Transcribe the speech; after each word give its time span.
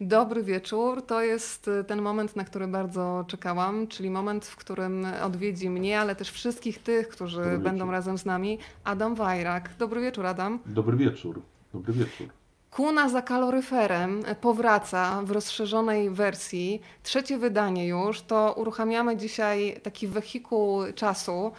Dobry 0.00 0.42
wieczór. 0.42 1.02
To 1.02 1.22
jest 1.22 1.68
y, 1.68 1.84
ten 1.84 2.02
moment, 2.02 2.36
na 2.36 2.44
który 2.44 2.66
bardzo 2.66 3.24
czekałam, 3.28 3.86
czyli 3.86 4.10
moment, 4.10 4.46
w 4.46 4.56
którym 4.56 5.06
odwiedzi 5.22 5.70
mnie, 5.70 6.00
ale 6.00 6.16
też 6.16 6.30
wszystkich 6.30 6.78
tych, 6.82 7.08
którzy 7.08 7.36
Dobry 7.42 7.58
będą 7.58 7.84
wieczór. 7.84 7.92
razem 7.92 8.18
z 8.18 8.24
nami. 8.24 8.58
Adam 8.84 9.14
Wajrak. 9.14 9.70
Dobry 9.78 10.00
wieczór, 10.00 10.26
Adam. 10.26 10.58
Dobry 10.66 10.96
wieczór. 10.96 11.42
Dobry 11.74 11.92
wieczór. 11.92 12.26
Kuna 12.70 13.08
za 13.08 13.22
kaloryferem 13.22 14.22
powraca 14.40 15.22
w 15.24 15.30
rozszerzonej 15.30 16.10
wersji. 16.10 16.82
Trzecie 17.02 17.38
wydanie 17.38 17.88
już. 17.88 18.22
To 18.22 18.54
uruchamiamy 18.56 19.16
dzisiaj 19.16 19.80
taki 19.82 20.08
wehikuł 20.08 20.82
czasu. 20.94 21.52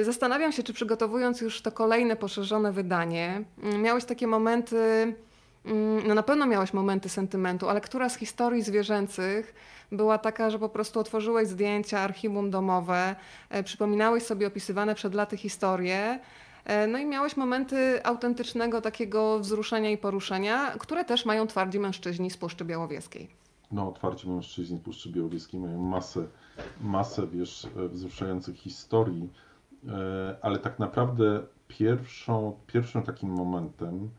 Y, 0.00 0.04
Zastanawiam 0.04 0.52
się, 0.52 0.62
czy 0.62 0.72
przygotowując 0.72 1.40
już 1.40 1.62
to 1.62 1.72
kolejne 1.72 2.16
poszerzone 2.16 2.72
wydanie, 2.72 3.42
mm, 3.62 3.82
miałeś 3.82 4.04
takie 4.04 4.26
momenty, 4.26 5.14
no 6.08 6.14
na 6.14 6.22
pewno 6.22 6.46
miałeś 6.46 6.72
momenty 6.72 7.08
sentymentu, 7.08 7.68
ale 7.68 7.80
która 7.80 8.08
z 8.08 8.16
historii 8.16 8.62
zwierzęcych 8.62 9.54
była 9.92 10.18
taka, 10.18 10.50
że 10.50 10.58
po 10.58 10.68
prostu 10.68 11.00
otworzyłeś 11.00 11.48
zdjęcia, 11.48 12.00
archiwum 12.00 12.50
domowe, 12.50 13.16
e, 13.50 13.62
przypominałeś 13.62 14.22
sobie 14.22 14.46
opisywane 14.46 14.94
przed 14.94 15.14
laty 15.14 15.36
historie, 15.36 16.20
e, 16.64 16.86
no 16.86 16.98
i 16.98 17.06
miałeś 17.06 17.36
momenty 17.36 18.04
autentycznego 18.04 18.80
takiego 18.80 19.38
wzruszenia 19.38 19.90
i 19.90 19.98
poruszenia, 19.98 20.70
które 20.78 21.04
też 21.04 21.26
mają 21.26 21.46
twardzi 21.46 21.78
mężczyźni 21.78 22.30
z 22.30 22.36
Puszczy 22.36 22.64
Białowieskiej. 22.64 23.28
No, 23.72 23.88
otwarci 23.88 24.28
mężczyźni 24.28 24.78
Puszczy 24.78 25.12
Białowieskiej 25.12 25.60
mają 25.60 25.78
masę, 25.78 26.26
masę, 26.80 27.26
wiesz, 27.26 27.64
e, 27.64 27.88
wzruszających 27.88 28.56
historii, 28.56 29.30
ale 30.42 30.58
tak 30.58 30.78
naprawdę 30.78 31.42
pierwszą, 31.68 32.56
pierwszym 32.66 33.02
takim 33.02 33.30
momentem, 33.30 34.10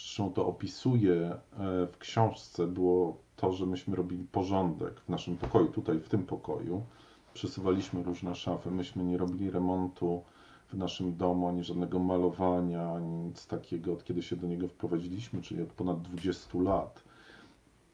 zresztą 0.00 0.32
to 0.32 0.46
opisuję 0.46 1.14
e, 1.22 1.86
w 1.86 1.98
książce, 1.98 2.66
było 2.66 3.16
to, 3.36 3.52
że 3.52 3.66
myśmy 3.66 3.96
robili 3.96 4.24
porządek 4.24 5.00
w 5.00 5.08
naszym 5.08 5.36
pokoju, 5.36 5.68
tutaj 5.68 6.00
w 6.00 6.08
tym 6.08 6.26
pokoju. 6.26 6.82
Przesuwaliśmy 7.34 8.02
różne 8.02 8.34
szafy, 8.34 8.70
myśmy 8.70 9.04
nie 9.04 9.18
robili 9.18 9.50
remontu 9.50 10.22
w 10.68 10.74
naszym 10.74 11.16
domu, 11.16 11.48
ani 11.48 11.64
żadnego 11.64 11.98
malowania, 11.98 12.90
ani 12.92 13.08
nic 13.08 13.46
takiego, 13.46 13.92
od 13.92 14.04
kiedy 14.04 14.22
się 14.22 14.36
do 14.36 14.46
niego 14.46 14.68
wprowadziliśmy, 14.68 15.42
czyli 15.42 15.62
od 15.62 15.68
ponad 15.72 16.02
20 16.02 16.58
lat. 16.58 17.04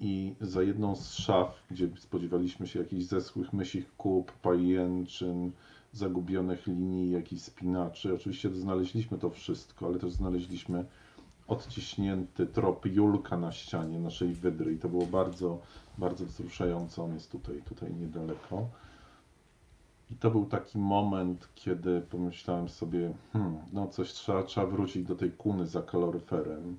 I 0.00 0.34
za 0.41 0.62
jedną 0.62 0.97
z 0.97 1.12
szaf, 1.14 1.62
gdzie 1.70 1.88
spodziewaliśmy 1.98 2.66
się 2.66 2.78
jakichś 2.78 3.05
zeschłych 3.05 3.53
mysich 3.53 3.97
kup, 3.97 4.33
pajęczyn, 4.33 5.53
zagubionych 5.92 6.66
linii, 6.66 7.11
jakichś 7.11 7.42
spinaczy, 7.42 8.14
oczywiście 8.14 8.50
znaleźliśmy 8.50 9.19
to 9.19 9.31
wszystko, 9.31 9.86
ale 9.86 9.98
też 9.98 10.12
znaleźliśmy 10.12 10.84
odciśnięty 11.48 12.47
trop 12.47 12.86
Julka 12.86 13.36
na 13.36 13.52
ścianie 13.52 13.98
naszej 13.98 14.34
wydry 14.34 14.72
i 14.72 14.78
to 14.78 14.89
było 14.89 15.06
bardzo, 15.06 15.58
bardzo 15.98 16.25
wzruszające. 16.25 17.03
On 17.03 17.14
jest 17.14 17.33
tutaj, 17.33 17.62
tutaj 17.62 17.94
niedaleko. 17.94 18.69
I 20.11 20.14
to 20.14 20.30
był 20.30 20.47
taki 20.47 20.78
moment, 20.78 21.48
kiedy 21.55 22.00
pomyślałem 22.00 22.69
sobie, 22.69 23.12
hmm, 23.33 23.58
no 23.72 23.88
coś 23.88 24.12
trzeba, 24.12 24.42
trzeba 24.42 24.66
wrócić 24.66 25.05
do 25.05 25.16
tej 25.16 25.30
kuny 25.30 25.66
za 25.66 25.83
kaloryferem. 25.83 26.77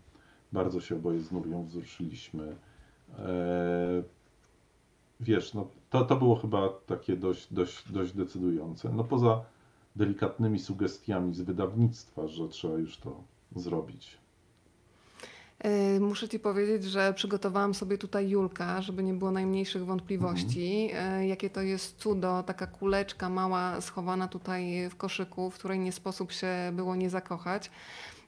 Bardzo 0.52 0.82
się 0.82 0.96
oboje 0.96 1.20
z 1.20 1.32
Nurią 1.32 1.66
wzruszyliśmy. 1.66 2.56
Eee, 3.20 4.04
wiesz, 5.20 5.54
no 5.54 5.68
to, 5.90 6.06
to 6.06 6.16
było 6.16 6.36
chyba 6.36 6.70
takie 6.70 7.16
dość, 7.16 7.54
dość, 7.54 7.92
dość 7.92 8.14
decydujące. 8.14 8.90
No 8.90 9.04
poza 9.04 9.42
delikatnymi 9.96 10.60
sugestiami 10.60 11.36
z 11.36 11.42
wydawnictwa, 11.42 12.28
że 12.28 12.48
trzeba 12.48 12.78
już 12.78 12.98
to 12.98 13.24
zrobić. 13.56 14.18
Yy, 15.64 16.00
Muszę 16.00 16.30
Ci 16.30 16.40
powiedzieć, 16.40 16.84
że 16.84 17.14
przygotowałam 17.14 17.74
sobie 17.74 17.98
tutaj 17.98 18.30
Julka, 18.30 18.82
żeby 18.82 19.04
nie 19.04 19.14
było 19.14 19.32
najmniejszych 19.32 19.86
wątpliwości, 19.86 20.88
yy, 21.20 21.28
jakie 21.28 21.50
to 21.50 21.62
jest 21.62 21.98
cudo, 21.98 22.44
taka 22.44 22.68
kuleczka 22.68 23.30
mała 23.30 23.82
schowana 23.82 24.28
tutaj 24.28 24.90
w 24.90 24.96
koszyku, 24.96 25.50
w 25.52 25.56
której 25.56 25.80
nie 25.80 25.92
sposób 25.92 26.32
się 26.32 26.48
było 26.74 26.96
nie 26.96 27.10
zakochać. 27.10 27.72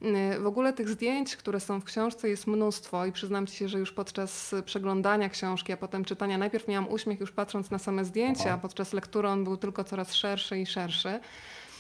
Yy, 0.02 0.40
W 0.40 0.48
ogóle 0.48 0.74
tych 0.74 0.90
zdjęć, 0.90 1.36
które 1.36 1.60
są 1.60 1.80
w 1.80 1.84
książce 1.84 2.30
jest 2.30 2.48
mnóstwo 2.48 3.06
i 3.06 3.12
przyznam 3.12 3.48
Ci 3.48 3.56
się, 3.58 3.70
że 3.70 3.80
już 3.80 3.92
podczas 3.92 4.56
przeglądania 4.66 5.30
książki, 5.30 5.74
a 5.74 5.78
potem 5.78 6.06
czytania, 6.06 6.38
najpierw 6.38 6.68
miałam 6.68 6.92
uśmiech 6.92 7.20
już 7.20 7.32
patrząc 7.32 7.72
na 7.72 7.80
same 7.80 8.06
zdjęcia, 8.06 8.54
a 8.54 8.58
podczas 8.58 8.94
lektury 8.94 9.28
on 9.28 9.44
był 9.44 9.58
tylko 9.58 9.84
coraz 9.84 10.14
szerszy 10.14 10.60
i 10.60 10.66
szerszy. 10.66 11.20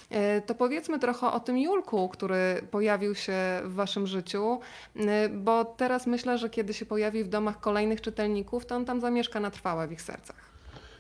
E, 0.10 0.42
To 0.42 0.56
powiedzmy 0.56 1.00
trochę 1.00 1.32
o 1.32 1.40
tym 1.40 1.58
Julku, 1.58 2.10
który 2.10 2.62
pojawił 2.72 3.16
się 3.16 3.34
w 3.64 3.74
Waszym 3.74 4.08
życiu, 4.08 4.60
e, 4.96 5.30
bo 5.30 5.66
teraz 5.66 6.08
myślę, 6.08 6.38
że 6.38 6.50
kiedy 6.50 6.74
się 6.74 6.86
pojawi 6.86 7.24
w 7.24 7.30
domach 7.30 7.60
kolejnych 7.60 8.02
czytelników, 8.02 8.66
to 8.66 8.76
on 8.76 8.86
tam 8.86 9.02
zamieszka 9.02 9.40
na 9.40 9.52
trwałe 9.52 9.88
w 9.88 9.92
ich 9.92 10.02
sercach. 10.02 10.50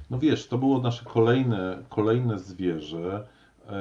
No 0.10 0.20
wiesz, 0.20 0.48
to 0.48 0.58
było 0.58 0.80
nasze 0.80 1.06
kolejne, 1.06 1.84
kolejne 1.90 2.40
zwierzę, 2.40 3.28
e, 3.68 3.72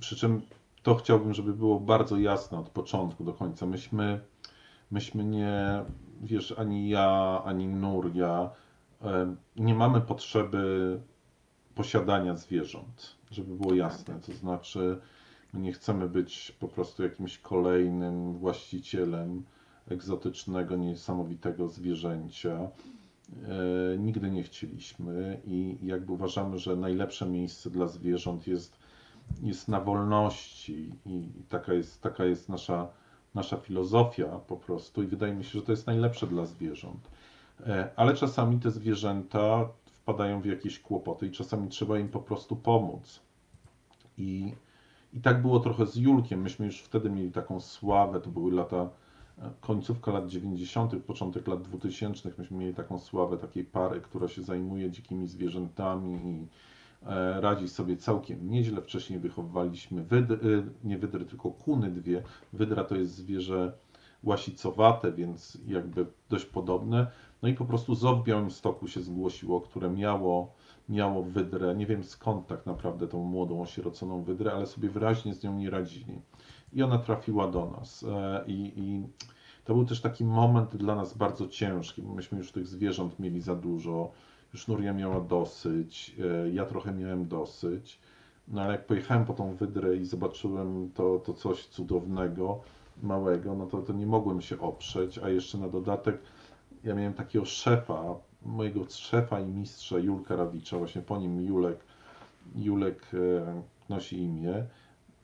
przy 0.00 0.16
czym 0.16 0.42
to 0.82 0.94
chciałbym, 0.94 1.34
żeby 1.34 1.52
było 1.52 1.80
bardzo 1.80 2.16
jasne 2.18 2.58
od 2.58 2.68
początku 2.68 3.24
do 3.24 3.32
końca. 3.32 3.66
Myśmy, 3.66 4.20
myśmy 4.90 5.24
nie, 5.24 5.84
wiesz, 6.22 6.54
ani 6.58 6.88
ja, 6.88 7.42
ani 7.44 7.68
Nuria, 7.68 8.50
nie 9.56 9.74
mamy 9.74 10.00
potrzeby 10.00 11.00
posiadania 11.74 12.36
zwierząt, 12.36 13.16
żeby 13.32 13.54
było 13.54 13.74
jasne. 13.74 14.20
To 14.26 14.32
znaczy, 14.32 15.00
nie 15.54 15.72
chcemy 15.72 16.08
być 16.08 16.56
po 16.60 16.68
prostu 16.68 17.02
jakimś 17.02 17.38
kolejnym 17.38 18.38
właścicielem 18.38 19.42
egzotycznego, 19.88 20.76
niesamowitego 20.76 21.68
zwierzęcia. 21.68 22.58
E, 22.60 23.98
nigdy 23.98 24.30
nie 24.30 24.42
chcieliśmy 24.42 25.40
i 25.44 25.76
jakby 25.82 26.12
uważamy, 26.12 26.58
że 26.58 26.76
najlepsze 26.76 27.26
miejsce 27.26 27.70
dla 27.70 27.88
zwierząt 27.88 28.46
jest, 28.46 28.76
jest 29.42 29.68
na 29.68 29.80
wolności 29.80 30.90
i, 31.06 31.14
i 31.14 31.42
taka 31.48 31.72
jest, 31.72 32.02
taka 32.02 32.24
jest 32.24 32.48
nasza, 32.48 32.88
nasza 33.34 33.56
filozofia 33.56 34.26
po 34.26 34.56
prostu 34.56 35.02
i 35.02 35.06
wydaje 35.06 35.34
mi 35.34 35.44
się, 35.44 35.58
że 35.58 35.62
to 35.62 35.72
jest 35.72 35.86
najlepsze 35.86 36.26
dla 36.26 36.46
zwierząt. 36.46 37.10
E, 37.66 37.90
ale 37.96 38.14
czasami 38.14 38.58
te 38.58 38.70
zwierzęta 38.70 39.68
wpadają 40.02 40.40
w 40.40 40.46
jakieś 40.46 40.78
kłopoty 40.78 41.26
i 41.26 41.30
czasami 41.30 41.68
trzeba 41.68 41.98
im 41.98 42.08
po 42.08 42.20
prostu 42.20 42.56
pomóc. 42.56 43.20
I, 44.18 44.52
i 45.12 45.20
tak 45.20 45.42
było 45.42 45.60
trochę 45.60 45.86
z 45.86 45.96
Julkiem. 45.96 46.42
Myśmy 46.42 46.66
już 46.66 46.80
wtedy 46.80 47.10
mieli 47.10 47.30
taką 47.30 47.60
sławę, 47.60 48.20
to 48.20 48.30
były 48.30 48.52
lata, 48.52 48.90
e, 49.38 49.50
końcówka 49.60 50.12
lat 50.12 50.28
90., 50.28 51.02
początek 51.06 51.48
lat 51.48 51.62
2000. 51.62 52.30
Myśmy 52.38 52.56
mieli 52.56 52.74
taką 52.74 52.98
sławę 52.98 53.38
takiej 53.38 53.64
pary, 53.64 54.00
która 54.00 54.28
się 54.28 54.42
zajmuje 54.42 54.90
dzikimi 54.90 55.28
zwierzętami 55.28 56.30
i 56.30 56.46
e, 57.06 57.40
radzi 57.40 57.68
sobie 57.68 57.96
całkiem 57.96 58.50
nieźle. 58.50 58.82
Wcześniej 58.82 59.18
wychowywaliśmy 59.18 60.02
wydry, 60.04 60.62
nie 60.84 60.98
wydry, 60.98 61.24
tylko 61.24 61.50
kuny 61.50 61.90
dwie. 61.90 62.22
Wydra 62.52 62.84
to 62.84 62.96
jest 62.96 63.14
zwierzę 63.14 63.72
łasicowate, 64.24 65.12
więc 65.12 65.58
jakby 65.66 66.06
dość 66.28 66.44
podobne. 66.44 67.06
No 67.42 67.48
i 67.48 67.54
po 67.54 67.64
prostu 67.64 67.94
ZOO 67.94 68.16
w 68.16 68.24
Białymstoku 68.24 68.88
się 68.88 69.00
zgłosiło, 69.00 69.60
które 69.60 69.90
miało, 69.90 70.52
miało 70.88 71.22
wydrę. 71.22 71.74
Nie 71.74 71.86
wiem 71.86 72.04
skąd 72.04 72.46
tak 72.46 72.66
naprawdę 72.66 73.08
tą 73.08 73.24
młodą, 73.24 73.62
osieroconą 73.62 74.22
wydrę, 74.22 74.52
ale 74.52 74.66
sobie 74.66 74.88
wyraźnie 74.88 75.34
z 75.34 75.42
nią 75.42 75.58
nie 75.58 75.70
radzili. 75.70 76.20
I 76.72 76.82
ona 76.82 76.98
trafiła 76.98 77.50
do 77.50 77.66
nas. 77.66 78.04
E, 78.04 78.44
I, 78.46 78.72
i 78.76 79.02
to 79.64 79.74
był 79.74 79.84
też 79.84 80.00
taki 80.00 80.24
moment 80.24 80.76
dla 80.76 80.94
nas 80.94 81.14
bardzo 81.14 81.48
ciężki, 81.48 82.02
bo 82.02 82.14
myśmy 82.14 82.38
już 82.38 82.52
tych 82.52 82.66
zwierząt 82.66 83.18
mieli 83.18 83.40
za 83.40 83.54
dużo. 83.54 84.10
Już 84.52 84.68
Nuria 84.68 84.92
miała 84.92 85.20
dosyć, 85.20 86.16
e, 86.44 86.50
ja 86.50 86.66
trochę 86.66 86.92
miałem 86.92 87.28
dosyć. 87.28 87.98
No 88.48 88.62
ale 88.62 88.72
jak 88.72 88.86
pojechałem 88.86 89.24
po 89.24 89.34
tą 89.34 89.54
wydrę 89.54 89.96
i 89.96 90.04
zobaczyłem 90.04 90.90
to, 90.94 91.18
to 91.18 91.34
coś 91.34 91.66
cudownego, 91.66 92.60
małego, 93.02 93.54
no 93.54 93.66
to, 93.66 93.82
to 93.82 93.92
nie 93.92 94.06
mogłem 94.06 94.40
się 94.40 94.60
oprzeć, 94.60 95.18
a 95.18 95.28
jeszcze 95.28 95.58
na 95.58 95.68
dodatek 95.68 96.18
ja 96.84 96.94
miałem 96.94 97.14
takiego 97.14 97.44
szefa, 97.44 98.02
mojego 98.42 98.84
szefa 98.88 99.40
i 99.40 99.46
mistrza 99.46 99.98
Julka 99.98 100.36
Rawicza, 100.36 100.78
właśnie 100.78 101.02
po 101.02 101.18
nim 101.18 101.40
Julek, 101.40 101.78
Julek 102.54 103.06
e, 103.14 103.62
nosi 103.88 104.22
imię, 104.22 104.66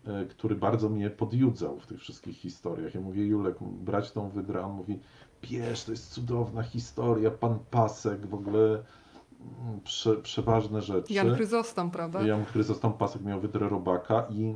e, 0.06 0.24
który 0.26 0.56
bardzo 0.56 0.88
mnie 0.88 1.10
podjudzał 1.10 1.80
w 1.80 1.86
tych 1.86 2.00
wszystkich 2.00 2.36
historiach. 2.36 2.94
Ja 2.94 3.00
mówię, 3.00 3.26
Julek, 3.26 3.56
brać 3.60 4.12
tą 4.12 4.28
wydrę, 4.28 4.64
on 4.64 4.72
mówi, 4.72 4.98
bierz, 5.42 5.84
to 5.84 5.90
jest 5.90 6.12
cudowna 6.12 6.62
historia, 6.62 7.30
pan 7.30 7.58
Pasek, 7.70 8.26
w 8.26 8.34
ogóle 8.34 8.60
mm, 8.60 9.80
prze, 9.84 10.16
przeważne 10.16 10.82
rzeczy. 10.82 11.12
Jan 11.12 11.34
Chryzostom, 11.34 11.90
prawda? 11.90 12.22
Jan 12.22 12.44
Chryzostom 12.44 12.92
Pasek 12.92 13.22
miał 13.22 13.40
wydrę 13.40 13.68
robaka 13.68 14.26
i, 14.30 14.54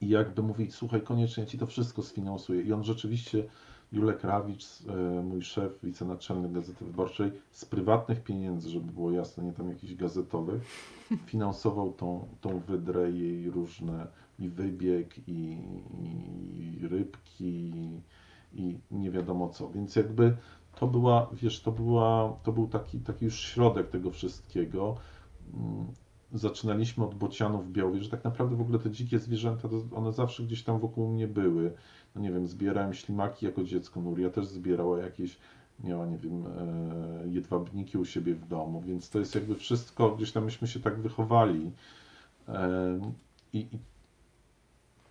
i 0.00 0.08
jakby 0.08 0.42
mówić, 0.42 0.74
słuchaj, 0.74 1.02
koniecznie 1.02 1.46
ci 1.46 1.58
to 1.58 1.66
wszystko 1.66 2.02
sfinansuję. 2.02 2.62
I 2.62 2.72
on 2.72 2.84
rzeczywiście, 2.84 3.44
Julek 3.92 4.24
Rawicz, 4.24 4.64
e, 4.88 5.22
mój 5.22 5.42
szef, 5.42 5.72
wicenaczelny 5.82 6.48
Gazety 6.48 6.84
Wyborczej, 6.84 7.32
z 7.50 7.64
prywatnych 7.64 8.22
pieniędzy, 8.22 8.70
żeby 8.70 8.92
było 8.92 9.10
jasne, 9.10 9.44
nie 9.44 9.52
tam 9.52 9.68
jakichś 9.68 9.94
gazetowych, 9.94 10.62
finansował 11.26 11.92
tą, 11.92 12.28
tą 12.40 12.60
wydrę, 12.60 13.10
jej 13.10 13.50
różne 13.50 14.06
i 14.38 14.48
wybieg, 14.48 15.28
i, 15.28 15.58
i 16.80 16.88
rybki, 16.88 17.72
i, 18.52 18.78
i 18.90 18.98
nie 18.98 19.10
wiadomo 19.10 19.48
co. 19.48 19.70
Więc 19.70 19.96
jakby 19.96 20.36
to 20.76 20.86
była, 20.86 21.30
wiesz, 21.32 21.60
to 21.60 21.72
była, 21.72 22.36
to 22.42 22.52
był 22.52 22.68
taki, 22.68 23.00
taki 23.00 23.24
już 23.24 23.40
środek 23.40 23.90
tego 23.90 24.10
wszystkiego. 24.10 24.96
Zaczynaliśmy 26.32 27.04
od 27.04 27.14
bocianów 27.14 27.72
białych, 27.72 28.02
że 28.02 28.10
tak 28.10 28.24
naprawdę 28.24 28.56
w 28.56 28.60
ogóle 28.60 28.78
te 28.78 28.90
dzikie 28.90 29.18
zwierzęta, 29.18 29.68
one 29.94 30.12
zawsze 30.12 30.42
gdzieś 30.42 30.62
tam 30.62 30.78
wokół 30.78 31.08
mnie 31.08 31.28
były. 31.28 31.72
No 32.14 32.20
nie 32.22 32.32
wiem, 32.32 32.46
zbierałem 32.46 32.94
ślimaki 32.94 33.46
jako 33.46 33.64
dziecko, 33.64 34.00
Nuria 34.00 34.30
też 34.30 34.46
zbierała 34.46 34.98
jakieś, 34.98 35.36
miała, 35.84 36.06
nie 36.06 36.18
wiem, 36.18 36.44
e, 36.46 37.28
jedwabniki 37.28 37.98
u 37.98 38.04
siebie 38.04 38.34
w 38.34 38.48
domu, 38.48 38.80
więc 38.80 39.10
to 39.10 39.18
jest 39.18 39.34
jakby 39.34 39.54
wszystko, 39.54 40.10
gdzieś 40.16 40.32
tam 40.32 40.44
myśmy 40.44 40.68
się 40.68 40.80
tak 40.80 41.00
wychowali. 41.00 41.70
E, 42.48 43.00
I, 43.52 43.58
i, 43.58 43.78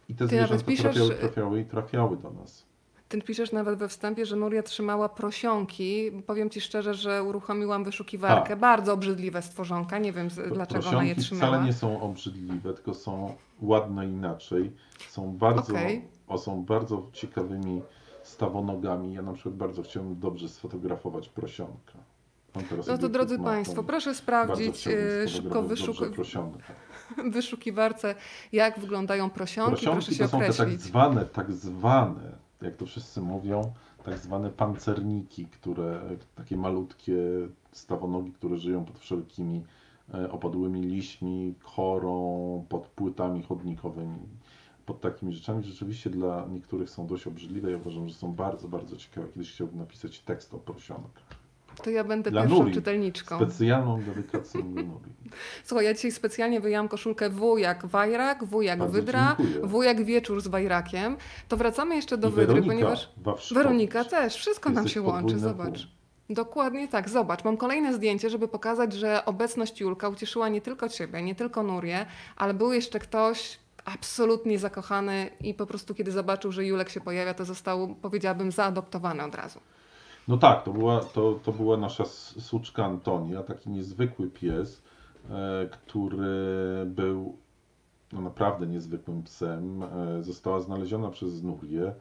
i 0.09 0.15
te 0.15 0.27
Ty 0.27 0.27
zwierzęta 0.27 0.65
piszesz- 0.65 0.81
trafiały, 0.81 1.15
trafiały 1.15 1.61
i 1.61 1.65
trafiały 1.65 2.17
do 2.17 2.31
nas. 2.31 2.65
Ty 3.13 3.21
piszesz 3.21 3.51
nawet 3.51 3.79
we 3.79 3.87
wstępie, 3.87 4.25
że 4.25 4.35
Nuria 4.35 4.63
trzymała 4.63 5.09
prosionki. 5.09 6.11
Powiem 6.27 6.49
ci 6.49 6.61
szczerze, 6.61 6.93
że 6.93 7.23
uruchomiłam 7.23 7.83
wyszukiwarkę. 7.83 8.49
Tak. 8.49 8.59
Bardzo 8.59 8.93
obrzydliwe 8.93 9.41
stworzonka. 9.41 9.97
Nie 9.99 10.13
wiem, 10.13 10.29
z- 10.29 10.53
dlaczego 10.53 10.89
ona 10.89 11.03
je 11.03 11.15
trzymała. 11.15 11.51
wcale 11.51 11.65
nie 11.65 11.73
są 11.73 12.01
obrzydliwe, 12.01 12.73
tylko 12.73 12.93
są 12.93 13.35
ładne 13.61 14.05
inaczej. 14.05 14.71
Są 15.09 15.31
bardzo, 15.37 15.73
Okej. 15.73 16.07
o, 16.27 16.37
są 16.37 16.63
bardzo 16.65 17.09
ciekawymi 17.13 17.81
stawonogami. 18.23 19.13
Ja 19.13 19.21
na 19.21 19.33
przykład 19.33 19.55
bardzo 19.55 19.83
chciałbym 19.83 20.19
dobrze 20.19 20.49
sfotografować 20.49 21.29
prosionka. 21.29 21.93
No 22.87 22.97
to 22.97 23.09
drodzy. 23.09 23.39
Państwo, 23.39 23.83
proszę 23.83 24.15
sprawdzić 24.15 24.87
e, 24.87 25.27
szybko 25.27 25.63
wyszuk 25.63 25.95
wyszukiwarce, 27.33 28.15
jak 28.51 28.79
wyglądają 28.79 29.29
prosionki. 29.29 29.71
Proszę 29.71 29.91
Prosionki 29.91 30.15
się 30.15 30.23
to 30.23 30.29
są 30.29 30.39
te 30.39 30.45
tak 30.47 30.53
określić. 30.59 30.81
zwane, 30.81 31.25
tak 31.25 31.51
zwane, 31.51 32.42
jak 32.63 32.75
to 32.75 32.85
wszyscy 32.85 33.21
mówią, 33.21 33.73
tak 34.03 34.17
zwane 34.17 34.49
pancerniki, 34.49 35.45
które, 35.45 36.01
takie 36.35 36.57
malutkie 36.57 37.15
stawonogi, 37.71 38.31
które 38.31 38.57
żyją 38.57 38.85
pod 38.85 38.99
wszelkimi 38.99 39.63
e, 40.13 40.31
opadłymi 40.31 40.81
liśćmi, 40.81 41.55
korą, 41.75 42.65
pod 42.69 42.87
płytami 42.87 43.43
chodnikowymi, 43.43 44.19
pod 44.85 45.01
takimi 45.01 45.33
rzeczami. 45.33 45.63
Rzeczywiście 45.63 46.09
dla 46.09 46.47
niektórych 46.51 46.89
są 46.89 47.07
dość 47.07 47.27
obrzydliwe. 47.27 47.71
Ja 47.71 47.77
uważam, 47.77 48.09
że 48.09 48.15
są 48.15 48.33
bardzo, 48.33 48.67
bardzo 48.67 48.97
ciekawe. 48.97 49.27
Kiedyś 49.27 49.51
chciałbym 49.51 49.77
napisać 49.77 50.19
tekst 50.19 50.53
o 50.53 50.57
prosionkach. 50.57 51.42
To 51.83 51.89
ja 51.89 52.03
będę 52.03 52.31
Dla 52.31 52.41
pierwszą 52.41 52.59
Nuri. 52.59 52.73
czytelniczką. 52.73 53.37
Specjalną 53.37 54.01
dedykację 54.03 54.63
dla 54.63 54.81
Nuri. 54.83 55.13
Słuchaj, 55.63 55.85
ja 55.85 55.93
dzisiaj 55.93 56.11
specjalnie 56.11 56.61
wyjęłam 56.61 56.87
koszulkę 56.87 57.29
W 57.29 57.57
jak 57.57 57.85
Wajrak, 57.85 58.45
W 58.45 58.61
jak 58.61 58.79
Bardzo 58.79 58.93
Wydra, 58.93 59.35
dziękuję. 59.39 59.67
W 59.67 59.83
jak 59.83 60.03
Wieczór 60.05 60.41
z 60.41 60.47
Wajrakiem. 60.47 61.17
To 61.47 61.57
wracamy 61.57 61.95
jeszcze 61.95 62.17
do 62.17 62.27
I 62.27 62.31
Wydry, 62.31 62.47
Weronika 62.47 62.73
ponieważ. 62.73 63.09
Weronika 63.53 64.05
też, 64.05 64.35
wszystko 64.35 64.69
nam 64.69 64.83
Jesteś 64.83 64.93
się 64.93 65.01
łączy, 65.01 65.39
zobacz. 65.39 65.87
Dokładnie 66.29 66.87
tak, 66.87 67.09
zobacz. 67.09 67.43
Mam 67.43 67.57
kolejne 67.57 67.93
zdjęcie, 67.93 68.29
żeby 68.29 68.47
pokazać, 68.47 68.93
że 68.93 69.25
obecność 69.25 69.81
Julka 69.81 70.09
ucieszyła 70.09 70.49
nie 70.49 70.61
tylko 70.61 70.89
Ciebie, 70.89 71.21
nie 71.21 71.35
tylko 71.35 71.63
Nurię, 71.63 72.05
ale 72.35 72.53
był 72.53 72.73
jeszcze 72.73 72.99
ktoś 72.99 73.57
absolutnie 73.85 74.59
zakochany 74.59 75.29
i 75.41 75.53
po 75.53 75.65
prostu 75.65 75.95
kiedy 75.95 76.11
zobaczył, 76.11 76.51
że 76.51 76.65
Julek 76.65 76.89
się 76.89 77.01
pojawia, 77.01 77.33
to 77.33 77.45
został, 77.45 77.95
powiedziałabym, 78.01 78.51
zaadoptowany 78.51 79.23
od 79.23 79.35
razu. 79.35 79.59
No 80.27 80.37
tak, 80.37 80.63
to 80.63 80.73
była, 80.73 80.99
to, 80.99 81.39
to 81.43 81.51
była 81.51 81.77
nasza 81.77 82.05
suczka 82.39 82.85
Antonia, 82.85 83.43
taki 83.43 83.69
niezwykły 83.69 84.29
pies, 84.29 84.83
e, 85.29 85.67
który 85.71 86.85
był 86.85 87.37
no, 88.13 88.21
naprawdę 88.21 88.67
niezwykłym 88.67 89.23
psem. 89.23 89.83
E, 89.83 90.23
została 90.23 90.59
znaleziona 90.59 91.09
przez 91.09 91.43
Nurię. 91.43 91.93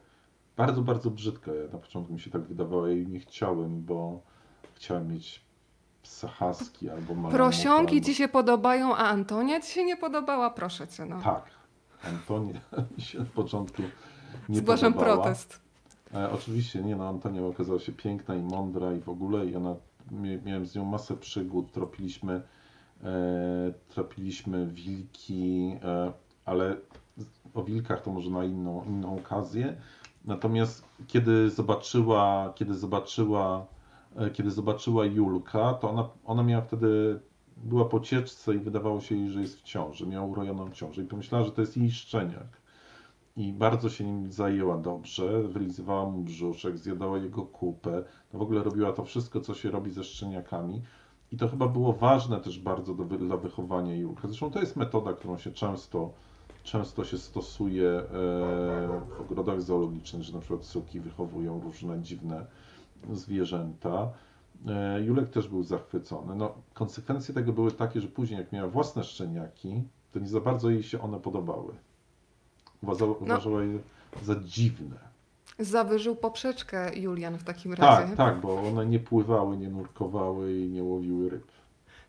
Bardzo, 0.57 0.81
bardzo 0.81 1.11
brzydka. 1.11 1.53
Ja 1.53 1.73
na 1.73 1.79
początku 1.79 2.13
mi 2.13 2.19
się 2.19 2.31
tak 2.31 2.41
wydawało, 2.41 2.87
ja 2.87 2.93
jej 2.93 3.07
nie 3.07 3.19
chciałem, 3.19 3.83
bo 3.83 4.21
chciałem 4.75 5.13
mieć 5.13 5.45
psa 6.03 6.27
husky 6.27 6.89
albo 6.89 7.13
malamuta, 7.13 7.37
Prosionki 7.37 7.95
albo... 7.95 8.05
Ci 8.05 8.15
się 8.15 8.27
podobają, 8.27 8.95
a 8.95 8.99
Antonia 8.99 9.61
Ci 9.61 9.71
się 9.71 9.85
nie 9.85 9.97
podobała? 9.97 10.49
Proszę 10.49 10.87
Cię, 10.87 11.05
no. 11.05 11.21
Tak, 11.21 11.43
Antonia 12.03 12.59
mi 12.97 13.03
się 13.03 13.19
na 13.19 13.25
początku 13.25 13.81
nie 14.49 14.57
Zgłaszam 14.57 14.93
podobała. 14.93 15.17
protest. 15.17 15.62
E, 16.13 16.31
oczywiście 16.31 16.81
nie, 16.81 16.95
no 16.95 17.07
Antonia 17.07 17.45
okazała 17.45 17.79
się 17.79 17.91
piękna 17.91 18.35
i 18.35 18.41
mądra 18.41 18.93
i 18.93 18.99
w 18.99 19.09
ogóle 19.09 19.45
i 19.45 19.55
ona, 19.55 19.75
miałem 20.45 20.65
z 20.65 20.75
nią 20.75 20.85
masę 20.85 21.17
przygód, 21.17 21.71
tropiliśmy, 21.71 22.41
e, 23.03 23.73
tropiliśmy 23.89 24.67
wilki, 24.67 25.75
e, 25.83 26.13
ale 26.45 26.75
o 27.53 27.63
wilkach 27.63 28.01
to 28.01 28.11
może 28.11 28.29
na 28.29 28.45
inną, 28.45 28.83
inną 28.83 29.17
okazję. 29.17 29.75
Natomiast 30.25 30.85
kiedy 31.07 31.49
zobaczyła, 31.49 32.53
kiedy 32.55 32.73
zobaczyła, 32.73 33.65
e, 34.15 34.29
kiedy 34.29 34.51
zobaczyła 34.51 35.05
Julka, 35.05 35.73
to 35.73 35.89
ona, 35.89 36.09
ona 36.25 36.43
miała 36.43 36.61
wtedy, 36.61 37.19
była 37.57 37.85
po 37.85 37.99
cieczce 37.99 38.55
i 38.55 38.59
wydawało 38.59 39.01
się 39.01 39.15
jej, 39.15 39.29
że 39.29 39.41
jest 39.41 39.59
w 39.59 39.63
ciąży, 39.63 40.07
miała 40.07 40.27
urojoną 40.27 40.71
ciążę 40.71 41.01
i 41.01 41.05
pomyślała, 41.05 41.45
że 41.45 41.51
to 41.51 41.61
jest 41.61 41.77
jej 41.77 41.91
szczeniak 41.91 42.62
i 43.35 43.53
bardzo 43.53 43.89
się 43.89 44.03
nim 44.03 44.31
zajęła 44.31 44.77
dobrze, 44.77 45.43
wylizywała 45.43 46.09
mu 46.09 46.21
brzuszek, 46.21 46.77
zjadała 46.77 47.17
jego 47.17 47.45
kupę, 47.45 48.03
no 48.33 48.39
w 48.39 48.41
ogóle 48.41 48.63
robiła 48.63 48.93
to 48.93 49.03
wszystko, 49.03 49.41
co 49.41 49.53
się 49.53 49.71
robi 49.71 49.91
ze 49.91 50.03
szczeniakami 50.03 50.81
i 51.31 51.37
to 51.37 51.47
chyba 51.47 51.67
było 51.67 51.93
ważne 51.93 52.39
też 52.39 52.59
bardzo 52.59 52.93
do, 52.93 53.03
dla 53.03 53.37
wychowania 53.37 53.95
Julka. 53.95 54.27
Zresztą 54.27 54.51
to 54.51 54.59
jest 54.59 54.75
metoda, 54.75 55.13
którą 55.13 55.37
się 55.37 55.51
często, 55.51 56.11
często 56.63 57.05
się 57.05 57.17
stosuje 57.17 57.89
e, 57.89 58.03
w 59.17 59.21
ogrodach 59.21 59.61
zoologicznych, 59.61 60.23
że 60.23 60.33
na 60.33 60.39
przykład 60.39 60.65
suki 60.65 60.99
wychowują 60.99 61.61
różne 61.61 62.01
dziwne 62.01 62.45
zwierzęta. 63.11 64.09
E, 64.67 65.01
Julek 65.01 65.29
też 65.29 65.47
był 65.47 65.63
zachwycony. 65.63 66.35
No, 66.35 66.53
konsekwencje 66.73 67.33
tego 67.33 67.53
były 67.53 67.71
takie, 67.71 68.01
że 68.01 68.07
później 68.07 68.39
jak 68.39 68.51
miała 68.51 68.69
własne 68.69 69.03
szczeniaki, 69.03 69.83
to 70.11 70.19
nie 70.19 70.27
za 70.27 70.41
bardzo 70.41 70.69
jej 70.69 70.83
się 70.83 71.01
one 71.01 71.19
podobały. 71.19 71.73
Uważała, 72.83 73.13
uważała 73.17 73.63
je 73.63 73.79
za 74.23 74.35
dziwne. 74.35 74.95
Zawyżył 75.59 76.15
poprzeczkę 76.15 76.95
Julian 76.95 77.37
w 77.37 77.43
takim 77.43 77.71
Tak, 77.75 77.79
razie. 78.01 78.15
tak, 78.17 78.41
bo 78.41 78.61
one 78.61 78.85
nie 78.85 78.99
pływały, 78.99 79.57
nie 79.57 79.69
nurkowały 79.69 80.59
i 80.59 80.69
nie 80.69 80.83
łowiły 80.83 81.29
ryb. 81.29 81.43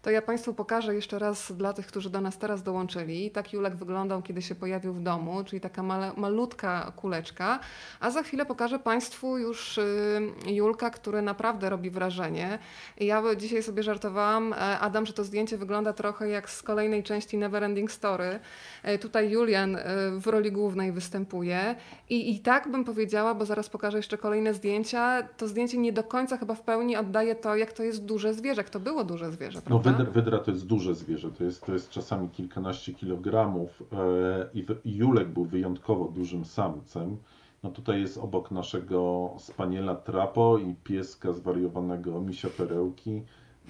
To 0.04 0.10
ja 0.10 0.22
Państwu 0.22 0.54
pokażę 0.54 0.94
jeszcze 0.94 1.18
raz 1.18 1.52
dla 1.52 1.72
tych, 1.72 1.86
którzy 1.86 2.10
do 2.10 2.20
nas 2.20 2.38
teraz 2.38 2.62
dołączyli. 2.62 3.30
Tak 3.30 3.52
Julek 3.52 3.76
wyglądał, 3.76 4.22
kiedy 4.22 4.42
się 4.42 4.54
pojawił 4.54 4.92
w 4.92 5.02
domu, 5.02 5.44
czyli 5.44 5.60
taka 5.60 5.82
male, 5.82 6.12
malutka 6.16 6.92
kuleczka. 6.96 7.60
A 8.00 8.10
za 8.10 8.22
chwilę 8.22 8.46
pokażę 8.46 8.78
Państwu 8.78 9.38
już 9.38 9.78
y, 9.78 10.20
Julka, 10.46 10.90
który 10.90 11.22
naprawdę 11.22 11.70
robi 11.70 11.90
wrażenie. 11.90 12.58
Ja 13.00 13.22
dzisiaj 13.36 13.62
sobie 13.62 13.82
żartowałam, 13.82 14.52
e, 14.52 14.56
Adam, 14.56 15.06
że 15.06 15.12
to 15.12 15.24
zdjęcie 15.24 15.58
wygląda 15.58 15.92
trochę 15.92 16.28
jak 16.28 16.50
z 16.50 16.62
kolejnej 16.62 17.02
części 17.02 17.38
Neverending 17.38 17.92
Story. 17.92 18.40
E, 18.82 18.98
Tutaj 18.98 19.30
Julian 19.30 19.76
e, 19.76 19.82
w 20.18 20.26
roli 20.26 20.52
głównej 20.52 20.92
występuje. 20.92 21.76
I, 22.10 22.34
I 22.34 22.40
tak 22.40 22.70
bym 22.70 22.84
powiedziała, 22.84 23.34
bo 23.34 23.44
zaraz 23.44 23.68
pokażę 23.68 23.96
jeszcze 23.96 24.18
kolejne 24.18 24.54
zdjęcia, 24.54 25.22
to 25.36 25.48
zdjęcie 25.48 25.78
nie 25.78 25.92
do 25.92 26.04
końca 26.04 26.36
chyba 26.36 26.54
w 26.54 26.62
pełni 26.62 26.96
oddaje 26.96 27.34
to, 27.34 27.56
jak 27.56 27.72
to 27.72 27.82
jest 27.82 28.04
duże 28.04 28.34
zwierzę, 28.34 28.60
jak 28.60 28.70
to 28.70 28.80
było 28.80 29.04
duże 29.04 29.32
zwierzę, 29.32 29.58
No 29.58 29.62
prawda? 29.62 29.93
Wydra, 29.96 30.12
wydra 30.12 30.38
to 30.38 30.50
jest 30.50 30.66
duże 30.66 30.94
zwierzę, 30.94 31.30
to 31.30 31.44
jest, 31.44 31.66
to 31.66 31.72
jest 31.72 31.90
czasami 31.90 32.28
kilkanaście 32.28 32.94
kilogramów 32.94 33.82
e, 33.92 34.48
i, 34.54 34.66
Julek 34.84 35.28
był 35.28 35.44
wyjątkowo 35.44 36.08
dużym 36.08 36.44
samcem. 36.44 37.16
No 37.62 37.70
tutaj 37.70 38.00
jest 38.00 38.18
obok 38.18 38.50
naszego 38.50 39.30
spaniela 39.38 39.94
Trapo 39.94 40.58
i 40.58 40.74
pieska 40.74 41.32
zwariowanego 41.32 42.20
misia 42.20 42.48
perełki, 42.56 43.22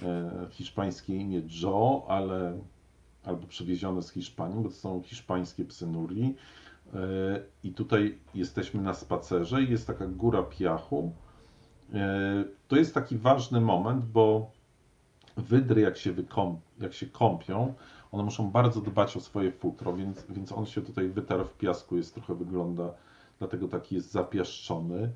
e, 0.02 0.47
hiszpańskie 0.50 1.16
imię 1.16 1.43
Joe, 1.62 2.04
ale 2.09 2.59
albo 3.25 3.47
przywiezione 3.47 4.02
z 4.02 4.11
Hiszpanii, 4.11 4.62
bo 4.62 4.69
to 4.69 4.75
są 4.75 5.02
hiszpańskie 5.02 5.64
psy 5.64 5.87
Nuri. 5.87 6.35
E, 6.95 6.99
I 7.64 7.73
tutaj 7.73 8.19
jesteśmy 8.35 8.83
na 8.83 8.95
spacerze 8.95 9.62
i 9.62 9.71
jest 9.71 9.87
taka 9.87 10.07
góra 10.07 10.43
piachu. 10.43 11.12
To 12.69 12.76
jest 12.76 12.95
taki 12.95 13.19
ważny 13.19 13.61
moment, 13.61 14.04
bo 14.04 14.50
wydry 15.37 15.81
jak 15.81 15.97
się, 15.97 16.12
wykąp, 16.12 16.61
jak 16.81 16.95
się 16.95 17.07
kąpią, 17.07 17.75
one 18.12 18.23
muszą 18.23 18.50
bardzo 18.50 18.81
dbać 18.81 19.17
o 19.17 19.21
swoje 19.21 19.53
futro, 19.53 19.93
więc, 19.93 20.26
więc 20.29 20.53
on 20.53 20.67
się 20.67 20.83
tutaj 20.83 21.09
wytarł 21.09 21.45
w 21.45 21.55
piasku, 21.55 21.97
jest 21.97 22.14
trochę 22.14 22.35
wygląda, 22.35 22.95
dlatego 23.38 23.69
taki 23.69 23.95
jest 23.95 24.12
zapiaszczony. 24.12 25.12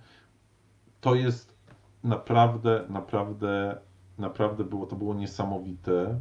To 1.01 1.15
jest 1.15 1.59
naprawdę, 2.05 2.85
naprawdę, 2.89 3.81
naprawdę 4.19 4.65
było, 4.65 4.87
to 4.87 4.97
było 4.97 5.15
niesamowite, 5.15 6.21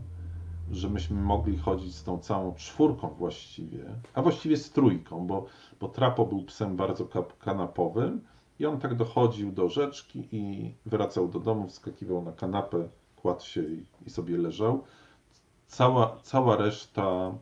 że 0.71 0.89
myśmy 0.89 1.21
mogli 1.21 1.57
chodzić 1.57 1.95
z 1.95 2.03
tą 2.03 2.19
całą 2.19 2.53
czwórką 2.53 3.07
właściwie, 3.09 3.85
a 4.13 4.21
właściwie 4.21 4.57
z 4.57 4.71
trójką, 4.71 5.27
bo, 5.27 5.45
bo 5.79 5.87
Trapo 5.87 6.25
był 6.25 6.43
psem 6.43 6.75
bardzo 6.75 7.07
kanapowym 7.39 8.21
i 8.59 8.65
on 8.65 8.79
tak 8.79 8.95
dochodził 8.95 9.51
do 9.51 9.69
rzeczki 9.69 10.27
i 10.31 10.73
wracał 10.85 11.27
do 11.27 11.39
domu, 11.39 11.67
wskakiwał 11.67 12.21
na 12.21 12.31
kanapę, 12.31 12.89
kładł 13.27 13.45
się 13.45 13.63
i, 14.05 14.09
sobie 14.09 14.37
leżał. 14.37 14.83
Cała, 15.67 16.19
cała 16.23 16.55
reszta 16.55 17.33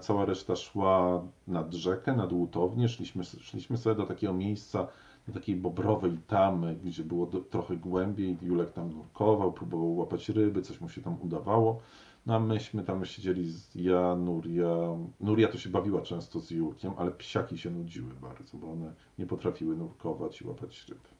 cała 0.00 0.24
reszta 0.24 0.56
szła 0.56 1.22
nad 1.48 1.74
rzekę, 1.74 2.12
nad 2.12 2.32
łutownię, 2.32 2.88
szliśmy, 2.88 3.24
szliśmy 3.24 3.78
sobie 3.78 3.96
do 3.96 4.06
takiego 4.06 4.32
miejsca, 4.32 4.86
do 5.28 5.34
takiej 5.34 5.56
bobrowej 5.56 6.18
tamy, 6.26 6.76
gdzie 6.84 7.04
było 7.04 7.26
do, 7.26 7.40
trochę 7.40 7.76
głębiej. 7.76 8.38
Julek 8.42 8.72
tam 8.72 8.92
nurkował, 8.92 9.52
próbował 9.52 9.96
łapać 9.96 10.28
ryby, 10.28 10.62
coś 10.62 10.80
mu 10.80 10.88
się 10.88 11.02
tam 11.02 11.16
udawało. 11.20 11.80
No 12.26 12.34
a 12.34 12.40
myśmy 12.40 12.82
tam 12.82 13.04
siedzieli, 13.04 13.52
z, 13.52 13.74
ja, 13.74 14.16
Nuria. 14.16 14.76
Nuria 15.20 15.48
to 15.48 15.58
się 15.58 15.70
bawiła 15.70 16.02
często 16.02 16.40
z 16.40 16.50
Julkiem, 16.50 16.92
ale 16.96 17.10
psiaki 17.10 17.58
się 17.58 17.70
nudziły 17.70 18.10
bardzo, 18.22 18.58
bo 18.58 18.72
one 18.72 18.94
nie 19.18 19.26
potrafiły 19.26 19.76
nurkować 19.76 20.40
i 20.40 20.46
łapać 20.46 20.86
ryb. 20.88 21.11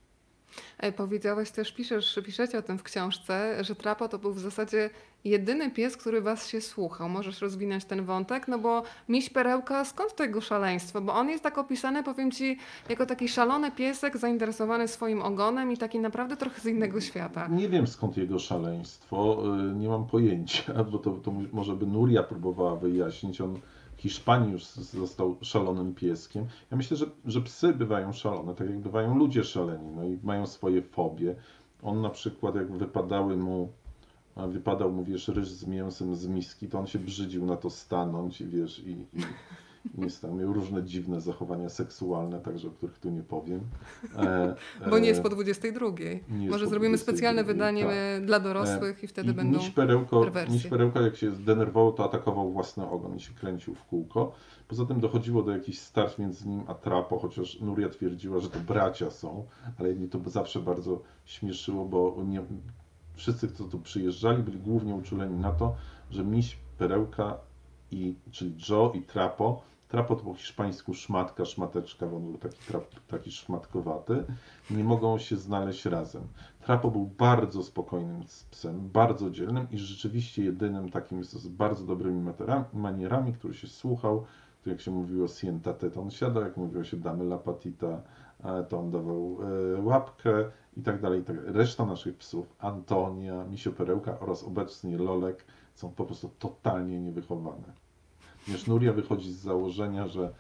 E, 0.78 0.92
Powiedziałeś 0.92 1.50
też, 1.50 1.72
piszesz, 1.72 2.20
piszecie 2.24 2.58
o 2.58 2.62
tym 2.62 2.78
w 2.78 2.82
książce, 2.82 3.64
że 3.64 3.74
Trapo 3.74 4.08
to 4.08 4.18
był 4.18 4.32
w 4.32 4.38
zasadzie 4.38 4.90
jedyny 5.24 5.70
pies, 5.70 5.96
który 5.96 6.20
was 6.20 6.48
się 6.48 6.60
słuchał. 6.60 7.08
Możesz 7.08 7.40
rozwinąć 7.40 7.84
ten 7.84 8.04
wątek? 8.04 8.48
No 8.48 8.58
bo 8.58 8.82
miś 9.08 9.30
perełka, 9.30 9.84
skąd 9.84 10.14
to 10.14 10.24
jego 10.24 10.40
szaleństwo? 10.40 11.00
Bo 11.00 11.14
on 11.14 11.28
jest 11.28 11.42
tak 11.42 11.58
opisany, 11.58 12.02
powiem 12.02 12.30
ci, 12.30 12.58
jako 12.88 13.06
taki 13.06 13.28
szalony 13.28 13.70
piesek 13.70 14.16
zainteresowany 14.16 14.88
swoim 14.88 15.22
ogonem 15.22 15.72
i 15.72 15.76
taki 15.76 16.00
naprawdę 16.00 16.36
trochę 16.36 16.60
z 16.60 16.66
innego 16.66 17.00
świata. 17.00 17.48
Nie 17.48 17.68
wiem 17.68 17.86
skąd 17.86 18.16
jego 18.16 18.38
szaleństwo, 18.38 19.42
y, 19.72 19.74
nie 19.74 19.88
mam 19.88 20.06
pojęcia, 20.06 20.84
bo 20.92 20.98
to, 20.98 21.10
to 21.10 21.32
może 21.52 21.76
by 21.76 21.86
Nuria 21.86 22.22
próbowała 22.22 22.76
wyjaśnić. 22.76 23.40
On 23.40 23.60
Hiszpanii 24.02 24.52
już 24.52 24.64
został 24.64 25.36
szalonym 25.42 25.94
pieskiem. 25.94 26.46
Ja 26.70 26.76
myślę, 26.76 26.96
że, 26.96 27.06
że 27.24 27.40
psy 27.40 27.72
bywają 27.72 28.12
szalone, 28.12 28.54
tak 28.54 28.68
jak 28.68 28.78
bywają 28.78 29.18
ludzie 29.18 29.44
szaleni, 29.44 29.90
no 29.96 30.04
i 30.04 30.18
mają 30.22 30.46
swoje 30.46 30.82
fobie. 30.82 31.34
On 31.82 32.00
na 32.00 32.10
przykład, 32.10 32.54
jak 32.54 32.72
wypadały 32.72 33.36
mu, 33.36 33.72
wypadał 34.36 34.92
mu, 34.92 35.04
wiesz, 35.04 35.28
ryż 35.28 35.48
z 35.48 35.66
mięsem 35.66 36.16
z 36.16 36.26
miski, 36.26 36.68
to 36.68 36.78
on 36.78 36.86
się 36.86 36.98
brzydził 36.98 37.46
na 37.46 37.56
to 37.56 37.70
stanąć 37.70 38.40
i 38.40 38.46
wiesz, 38.46 38.78
i, 38.78 38.90
i, 38.90 39.22
i 39.84 40.00
nie 40.00 40.10
stał. 40.10 40.34
Miał 40.34 40.52
różne 40.52 40.84
dziwne 40.84 41.20
zachowania 41.20 41.68
seksualne, 41.68 42.40
także 42.40 42.68
o 42.68 42.70
których 42.70 42.98
tu 42.98 43.10
nie 43.10 43.22
powiem. 43.22 43.60
E, 44.16 44.54
Bo 44.90 44.98
nie 44.98 45.08
jest 45.08 45.20
e, 45.20 45.22
po 45.22 45.28
22. 45.28 45.86
nie 46.30 46.50
Może 46.50 46.64
po 46.64 46.70
zrobimy 46.70 46.96
22, 46.96 46.98
specjalne 46.98 47.44
wydanie 47.44 47.82
tak. 47.84 47.92
e, 47.94 48.20
dla 48.20 48.40
dorosłych 48.40 49.04
i 49.04 49.06
wtedy 49.06 49.30
I 49.30 49.34
będą. 49.34 49.58
Miś 49.58 49.70
perełko, 49.70 50.20
perwersje. 50.20 50.54
miś 50.54 50.66
perełka, 50.66 51.00
jak 51.00 51.16
się 51.16 51.30
zdenerwował, 51.30 51.92
to 51.92 52.04
atakował 52.04 52.52
własny 52.52 52.88
ogon 52.88 53.16
i 53.16 53.20
się 53.20 53.34
kręcił 53.34 53.74
w 53.74 53.84
kółko. 53.84 54.32
Poza 54.68 54.86
tym 54.86 55.00
dochodziło 55.00 55.42
do 55.42 55.52
jakichś 55.52 55.78
starć 55.78 56.18
między 56.18 56.48
nim 56.48 56.62
a 56.66 56.74
Trapo, 56.74 57.18
chociaż 57.18 57.60
Nuria 57.60 57.88
twierdziła, 57.88 58.40
że 58.40 58.50
to 58.50 58.58
bracia 58.58 59.10
są, 59.10 59.46
ale 59.78 59.94
mnie 59.94 60.08
to 60.08 60.18
zawsze 60.26 60.60
bardzo 60.60 61.02
śmieszyło, 61.24 61.84
bo 61.84 62.16
nie, 62.24 62.42
wszyscy, 63.14 63.48
którzy 63.48 63.70
tu 63.70 63.80
przyjeżdżali, 63.80 64.42
byli 64.42 64.58
głównie 64.58 64.94
uczuleni 64.94 65.36
na 65.36 65.52
to, 65.52 65.74
że 66.10 66.24
miś 66.24 66.56
perełka, 66.78 67.38
i, 67.92 68.14
czyli 68.30 68.54
Joe 68.68 68.92
i 68.94 69.02
Trapo, 69.02 69.62
Trapo 69.92 70.16
to 70.16 70.24
po 70.24 70.34
hiszpańsku 70.34 70.94
szmatka, 70.94 71.44
szmateczka, 71.44 72.06
bo 72.06 72.16
on 72.16 72.22
był 72.22 72.38
taki, 72.38 72.58
trap, 72.68 72.84
taki 73.08 73.32
szmatkowaty, 73.32 74.24
nie 74.70 74.84
mogą 74.84 75.18
się 75.18 75.36
znaleźć 75.36 75.84
razem. 75.84 76.22
Trapo 76.60 76.90
był 76.90 77.06
bardzo 77.06 77.62
spokojnym 77.62 78.22
psem, 78.50 78.88
bardzo 78.88 79.30
dzielnym 79.30 79.66
i 79.70 79.78
rzeczywiście 79.78 80.44
jedynym 80.44 80.90
takim 80.90 81.24
z, 81.24 81.48
bardzo 81.48 81.84
dobrymi 81.84 82.32
manierami, 82.72 83.32
który 83.32 83.54
się 83.54 83.66
słuchał. 83.66 84.24
To 84.64 84.70
jak 84.70 84.80
się 84.80 84.90
mówiło 84.90 85.28
sientate, 85.28 85.90
to 85.90 86.02
on 86.02 86.10
siadał, 86.10 86.42
jak 86.42 86.56
mówiło 86.56 86.84
się 86.84 86.96
damy 86.96 87.24
la 87.24 87.38
patita, 87.38 88.02
to 88.68 88.78
on 88.78 88.90
dawał 88.90 89.38
e, 89.76 89.82
łapkę 89.82 90.32
tak 90.32 90.52
i 90.76 90.82
tak 90.82 91.00
dalej. 91.00 91.24
Reszta 91.46 91.86
naszych 91.86 92.16
psów, 92.16 92.56
Antonia, 92.58 93.44
Misio 93.44 93.72
Perełka 93.72 94.20
oraz 94.20 94.44
obecnie 94.44 94.98
Lolek, 94.98 95.44
są 95.74 95.90
po 95.90 96.04
prostu 96.04 96.30
totalnie 96.38 97.00
niewychowane. 97.00 97.82
Ponieważ 98.44 98.66
Nuria 98.66 98.92
wychodzi 98.92 99.32
z 99.32 99.36
założenia, 99.36 100.08
że, 100.08 100.32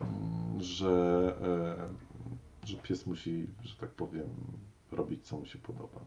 mm, 0.00 0.60
że, 0.62 1.34
e, 2.62 2.66
że 2.66 2.76
pies 2.76 3.06
musi, 3.06 3.46
że 3.64 3.76
tak 3.76 3.90
powiem, 3.90 4.28
robić 4.92 5.26
co 5.26 5.36
mu 5.36 5.46
się 5.46 5.58
podoba. 5.58 6.00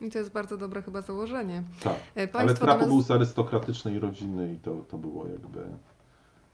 I 0.00 0.10
to 0.10 0.18
jest 0.18 0.32
bardzo 0.32 0.56
dobre 0.56 0.82
chyba 0.82 1.02
założenie. 1.02 1.62
Tak. 1.82 1.96
E, 2.16 2.28
Ale 2.32 2.54
Trapo 2.54 2.80
nas... 2.80 2.88
był 2.88 3.02
z 3.02 3.10
arystokratycznej 3.10 3.98
rodziny 3.98 4.54
i 4.54 4.56
to, 4.56 4.74
to 4.74 4.98
było 4.98 5.26
jakby, 5.26 5.66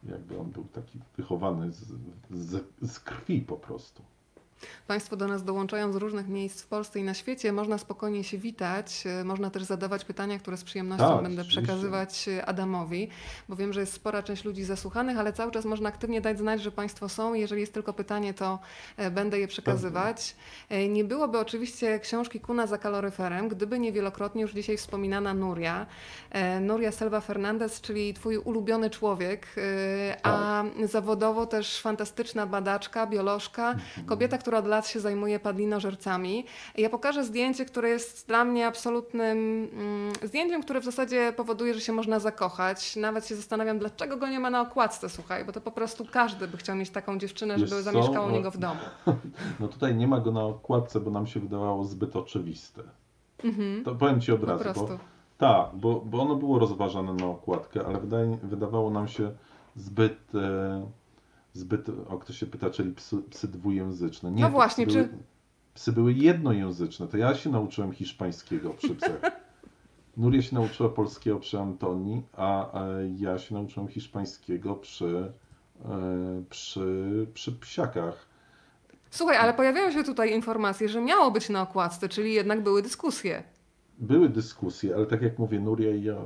jakby 0.05 0.39
on 0.39 0.51
był 0.51 0.65
taki 0.65 0.99
wychowany 1.17 1.73
z, 1.73 1.85
z, 2.31 2.65
z 2.83 3.01
krwi 3.01 3.41
po 3.41 3.57
prostu. 3.57 4.03
Państwo 4.87 5.17
do 5.17 5.29
nas 5.29 5.45
dołączają 5.45 5.93
z 5.93 5.97
różnych 5.97 6.29
miejsc 6.29 6.63
w 6.63 6.67
Polsce 6.67 7.01
i 7.01 7.03
na 7.03 7.15
świecie. 7.15 7.53
Można 7.53 7.79
spokojnie 7.79 8.25
się 8.25 8.39
witać. 8.39 9.05
e, 9.21 9.25
Można 9.25 9.51
też 9.51 9.63
zadawać 9.63 10.05
pytania, 10.05 10.39
które 10.39 10.57
z 10.57 10.65
przyjemnością 10.65 11.09
Tak, 11.09 11.23
będę 11.23 11.43
oczywiście. 11.43 11.63
przekazywać 11.63 12.29
e, 12.29 12.47
Adamowi, 12.47 13.09
bo 13.49 13.57
wiem, 13.57 13.73
że 13.73 13.81
jest 13.81 13.93
spora 13.93 14.23
część 14.23 14.45
ludzi 14.45 14.65
zasłuchanych, 14.65 15.19
ale 15.19 15.33
cały 15.33 15.53
czas 15.53 15.65
można 15.65 15.89
aktywnie 15.89 16.21
dać 16.21 16.39
znać, 16.39 16.63
że 16.63 16.73
Państwo 16.73 17.09
są. 17.09 17.35
Jeżeli 17.35 17.61
jest 17.61 17.75
tylko 17.75 17.93
pytanie, 17.93 18.35
to 18.35 18.59
e, 18.97 19.11
będę 19.11 19.39
je 19.39 19.49
przekazywać. 19.49 20.37
Nie 20.89 21.05
byłoby 21.05 21.39
oczywiście 21.39 22.01
książki 22.01 22.41
Kuna 22.41 22.67
za 22.67 22.79
kaloryferem, 22.79 23.49
gdyby 23.49 23.79
nie 23.79 23.93
wielokrotnie 23.93 24.43
już 24.43 24.53
dzisiaj 24.53 24.77
wspominana 24.77 25.35
Nuria. 25.35 25.87
Nuria 26.61 26.93
Selva 26.93 27.21
Fernandez, 27.21 27.81
czyli 27.81 28.15
Twój 28.15 28.37
ulubiony 28.39 28.91
człowiek, 28.91 29.47
a 30.23 30.65
zawodowo 30.85 31.47
też 31.47 31.81
fantastyczna 31.81 32.47
badaczka, 32.47 33.07
biolożka, 33.07 33.75
kobieta, 34.07 34.39
która 34.39 34.54
od 34.59 34.67
lat 34.67 34.89
się 34.89 35.01
zajmuje 35.01 35.41
padlinożercami. 35.41 36.45
Ja 36.79 36.91
pokażę 36.91 37.25
zdjęcie, 37.25 37.65
które 37.65 37.89
jest 37.89 38.29
dla 38.29 38.45
mnie 38.45 38.67
absolutnym 38.67 39.69
mm, 39.73 40.13
zdjęciem, 40.23 40.63
które 40.63 40.81
w 40.81 40.85
zasadzie 40.85 41.33
powoduje, 41.37 41.75
że 41.75 41.81
się 41.81 41.93
można 41.93 42.19
zakochać. 42.21 42.97
Nawet 42.97 43.27
się 43.27 43.37
zastanawiam, 43.37 43.79
dlaczego 43.79 44.17
go 44.17 44.29
nie 44.29 44.41
ma 44.41 44.51
na 44.51 44.61
okładce, 44.61 45.09
słuchaj, 45.09 45.45
bo 45.45 45.53
to 45.53 45.61
po 45.61 45.71
prostu 45.73 46.05
każdy 46.13 46.49
by 46.49 46.57
chciał 46.57 46.77
mieć 46.77 46.91
taką 46.91 47.19
dziewczynę, 47.19 47.57
Wiesz 47.57 47.71
żeby 47.71 47.83
co? 47.83 47.93
zamieszkała 47.93 48.27
u 48.27 48.29
No- 48.29 48.37
niego 48.37 48.51
w 48.51 48.59
domu. 48.59 48.81
No 49.61 49.69
tutaj 49.69 49.95
nie 49.95 50.09
ma 50.09 50.21
go 50.21 50.33
na 50.33 50.45
okładce, 50.45 51.01
bo 51.01 51.11
nam 51.11 51.27
się 51.27 51.41
wydawało 51.41 51.85
zbyt 51.85 52.17
oczywiste. 52.17 52.83
Mhm. 53.45 53.85
To 53.85 53.95
powiem 53.95 54.21
Ci 54.21 54.33
od 54.33 54.45
razu, 54.45 54.65
bo 54.75 54.99
tak, 55.39 55.67
bo, 55.75 56.01
bo 56.01 56.23
ono 56.23 56.35
było 56.37 56.59
rozważane 56.59 57.15
na 57.15 57.27
okładkę, 57.27 57.87
ale 57.87 58.01
wydaje, 58.01 58.39
wydawało 58.43 58.91
nam 58.91 59.09
się 59.09 59.33
zbyt, 59.77 60.35
e, 60.35 60.87
zbyt, 61.55 61.87
o 62.09 62.19
kto 62.19 62.33
się 62.33 62.47
pyta, 62.47 62.71
czyli 62.71 62.93
psy, 62.93 63.17
psy 63.31 63.49
dwujęzyczne. 63.49 64.31
Nie, 64.31 64.43
No 64.43 64.51
właśnie, 64.51 64.87
psy 64.87 64.95
czy- 64.97 65.05
były, 65.09 65.23
psy 65.75 65.93
były 65.93 66.13
jednojęzyczne, 66.13 67.09
to 67.09 67.17
ja 67.17 67.35
się 67.35 67.51
nauczyłem 67.51 67.93
hiszpańskiego 67.93 68.71
przy 68.71 68.95
psach. 68.95 69.21
Nuria 70.17 70.43
się 70.43 70.55
nauczyła 70.55 70.89
polskiego 70.89 71.39
przy 71.39 71.59
Antonii, 71.59 72.23
a 72.33 72.71
ja 73.19 73.39
się 73.39 73.55
nauczyłem 73.55 73.89
hiszpańskiego 73.89 74.75
przy, 74.75 75.33
e, 75.85 76.43
przy, 76.51 77.27
przy 77.35 77.53
psiakach. 77.53 78.27
Słuchaj, 79.11 79.37
ale 79.37 79.55
pojawiają 79.55 79.93
się 79.93 80.05
tutaj 80.05 80.35
informacje, 80.35 80.89
że 80.89 81.01
miało 81.01 81.31
być 81.31 81.49
na 81.49 81.63
okładce, 81.63 82.09
czyli 82.09 82.35
jednak 82.35 82.63
były 82.63 82.83
dyskusje. 82.83 83.43
Były 83.99 84.29
dyskusje, 84.29 84.95
ale 84.95 85.07
tak 85.07 85.23
jak 85.23 85.39
mówię, 85.39 85.61
Nuria 85.61 85.91
i 85.95 86.03
ja, 86.03 86.17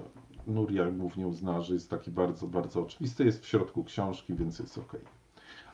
Nuria 0.47 0.90
głównie 0.90 1.26
uznała, 1.26 1.61
że 1.61 1.75
jest 1.75 1.90
taki 1.90 2.11
bardzo, 2.11 2.47
bardzo 2.47 2.80
oczywisty, 2.82 3.25
jest 3.25 3.42
w 3.44 3.47
środku 3.49 3.85
książki, 3.85 4.35
więc 4.35 4.58
jest 4.58 4.78
ok. 4.78 4.97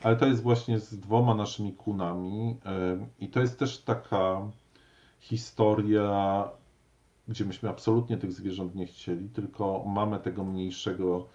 Ale 0.04 0.16
to 0.16 0.26
jest 0.26 0.42
właśnie 0.42 0.78
z 0.78 0.98
dwoma 0.98 1.34
naszymi 1.34 1.72
kunami 1.72 2.56
i 3.20 3.28
to 3.28 3.40
jest 3.40 3.58
też 3.58 3.78
taka 3.78 4.50
historia, 5.20 6.48
gdzie 7.28 7.44
myśmy 7.44 7.68
absolutnie 7.68 8.16
tych 8.16 8.32
zwierząt 8.32 8.74
nie 8.74 8.86
chcieli, 8.86 9.28
tylko 9.28 9.84
mamy 9.86 10.18
tego 10.18 10.44
mniejszego, 10.44 11.26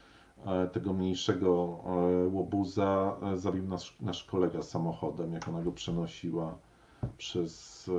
e, 0.45 0.67
tego 0.67 0.93
mniejszego 0.93 1.79
e, 1.85 2.27
łobuza 2.27 3.17
e, 3.23 3.37
zabił 3.37 3.67
nasz, 3.67 3.97
nasz 4.01 4.23
kolega 4.23 4.61
samochodem, 4.61 5.33
jak 5.33 5.47
ona 5.47 5.61
go 5.61 5.71
przenosiła 5.71 6.57
przez, 7.17 7.89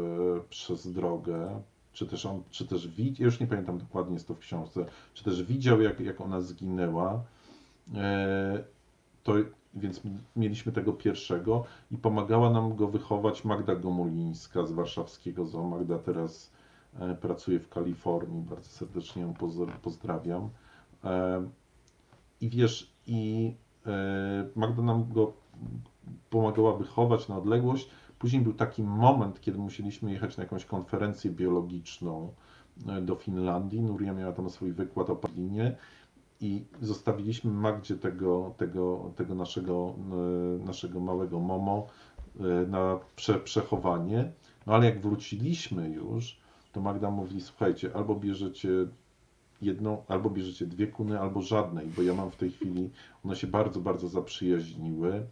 przez 0.50 0.92
drogę, 0.92 1.62
czy 1.92 2.06
też 2.06 2.26
on, 2.26 2.42
czy 2.50 2.66
też 2.66 2.88
widział, 2.88 3.24
już 3.24 3.40
nie 3.40 3.46
pamiętam 3.46 3.78
dokładnie, 3.78 4.14
jest 4.14 4.28
to 4.28 4.34
w 4.34 4.38
książce, 4.38 4.84
czy 5.14 5.24
też 5.24 5.42
widział, 5.42 5.80
jak, 5.80 6.00
jak 6.00 6.20
ona 6.20 6.40
zginęła. 6.40 7.22
To, 9.22 9.34
więc 9.74 10.02
mieliśmy 10.36 10.72
tego 10.72 10.92
pierwszego 10.92 11.64
i 11.90 11.98
pomagała 11.98 12.50
nam 12.50 12.76
go 12.76 12.88
wychować 12.88 13.44
Magda 13.44 13.74
Gomulińska 13.76 14.66
z 14.66 14.72
warszawskiego 14.72 15.46
zoo. 15.46 15.68
Magda 15.68 15.98
teraz 15.98 16.52
e, 17.00 17.14
pracuje 17.14 17.60
w 17.60 17.68
Kalifornii, 17.68 18.42
bardzo 18.42 18.68
serdecznie 18.68 19.22
ją 19.22 19.34
poz- 19.34 19.78
pozdrawiam. 19.82 20.48
E, 21.04 21.42
I 22.40 22.48
wiesz, 22.48 22.94
i 23.06 23.54
e, 23.86 24.48
Magda 24.56 24.82
nam 24.82 25.12
go 25.12 25.32
pomagała 26.30 26.76
wychować 26.76 27.28
na 27.28 27.36
odległość. 27.38 27.90
Później 28.18 28.42
był 28.42 28.52
taki 28.52 28.82
moment, 28.82 29.40
kiedy 29.40 29.58
musieliśmy 29.58 30.12
jechać 30.12 30.36
na 30.36 30.42
jakąś 30.42 30.64
konferencję 30.64 31.30
biologiczną 31.30 32.32
do 33.02 33.14
Finlandii. 33.14 33.80
Nuria 33.82 34.12
miała 34.12 34.32
tam 34.32 34.50
swój 34.50 34.72
wykład 34.72 35.10
o 35.10 35.16
padlinie 35.16 35.76
i 36.40 36.64
zostawiliśmy 36.80 37.50
Magdzie 37.50 37.96
tego, 37.96 38.54
tego, 38.56 39.12
tego 39.16 39.34
naszego, 39.34 39.94
e, 40.60 40.64
naszego 40.64 41.00
małego 41.00 41.40
Momo 41.40 41.86
e, 42.40 42.42
na 42.66 42.98
prze, 43.16 43.34
przechowanie. 43.34 44.32
No 44.66 44.74
ale 44.74 44.86
jak 44.86 45.00
wróciliśmy 45.00 45.88
już, 45.88 46.40
to 46.72 46.80
Magda 46.80 47.10
mówi, 47.10 47.40
słuchajcie, 47.40 47.90
albo 47.94 48.14
bierzecie 48.14 48.68
jedną, 49.62 50.02
albo 50.08 50.30
bierzecie 50.30 50.66
dwie 50.66 50.86
kuny, 50.86 51.20
albo 51.20 51.42
żadnej, 51.42 51.86
bo 51.86 52.02
ja 52.02 52.14
mam 52.14 52.30
w 52.30 52.36
tej 52.36 52.50
chwili, 52.50 52.90
one 53.24 53.36
się 53.36 53.46
bardzo, 53.46 53.80
bardzo 53.80 54.08
zaprzyjaźniły 54.08 55.26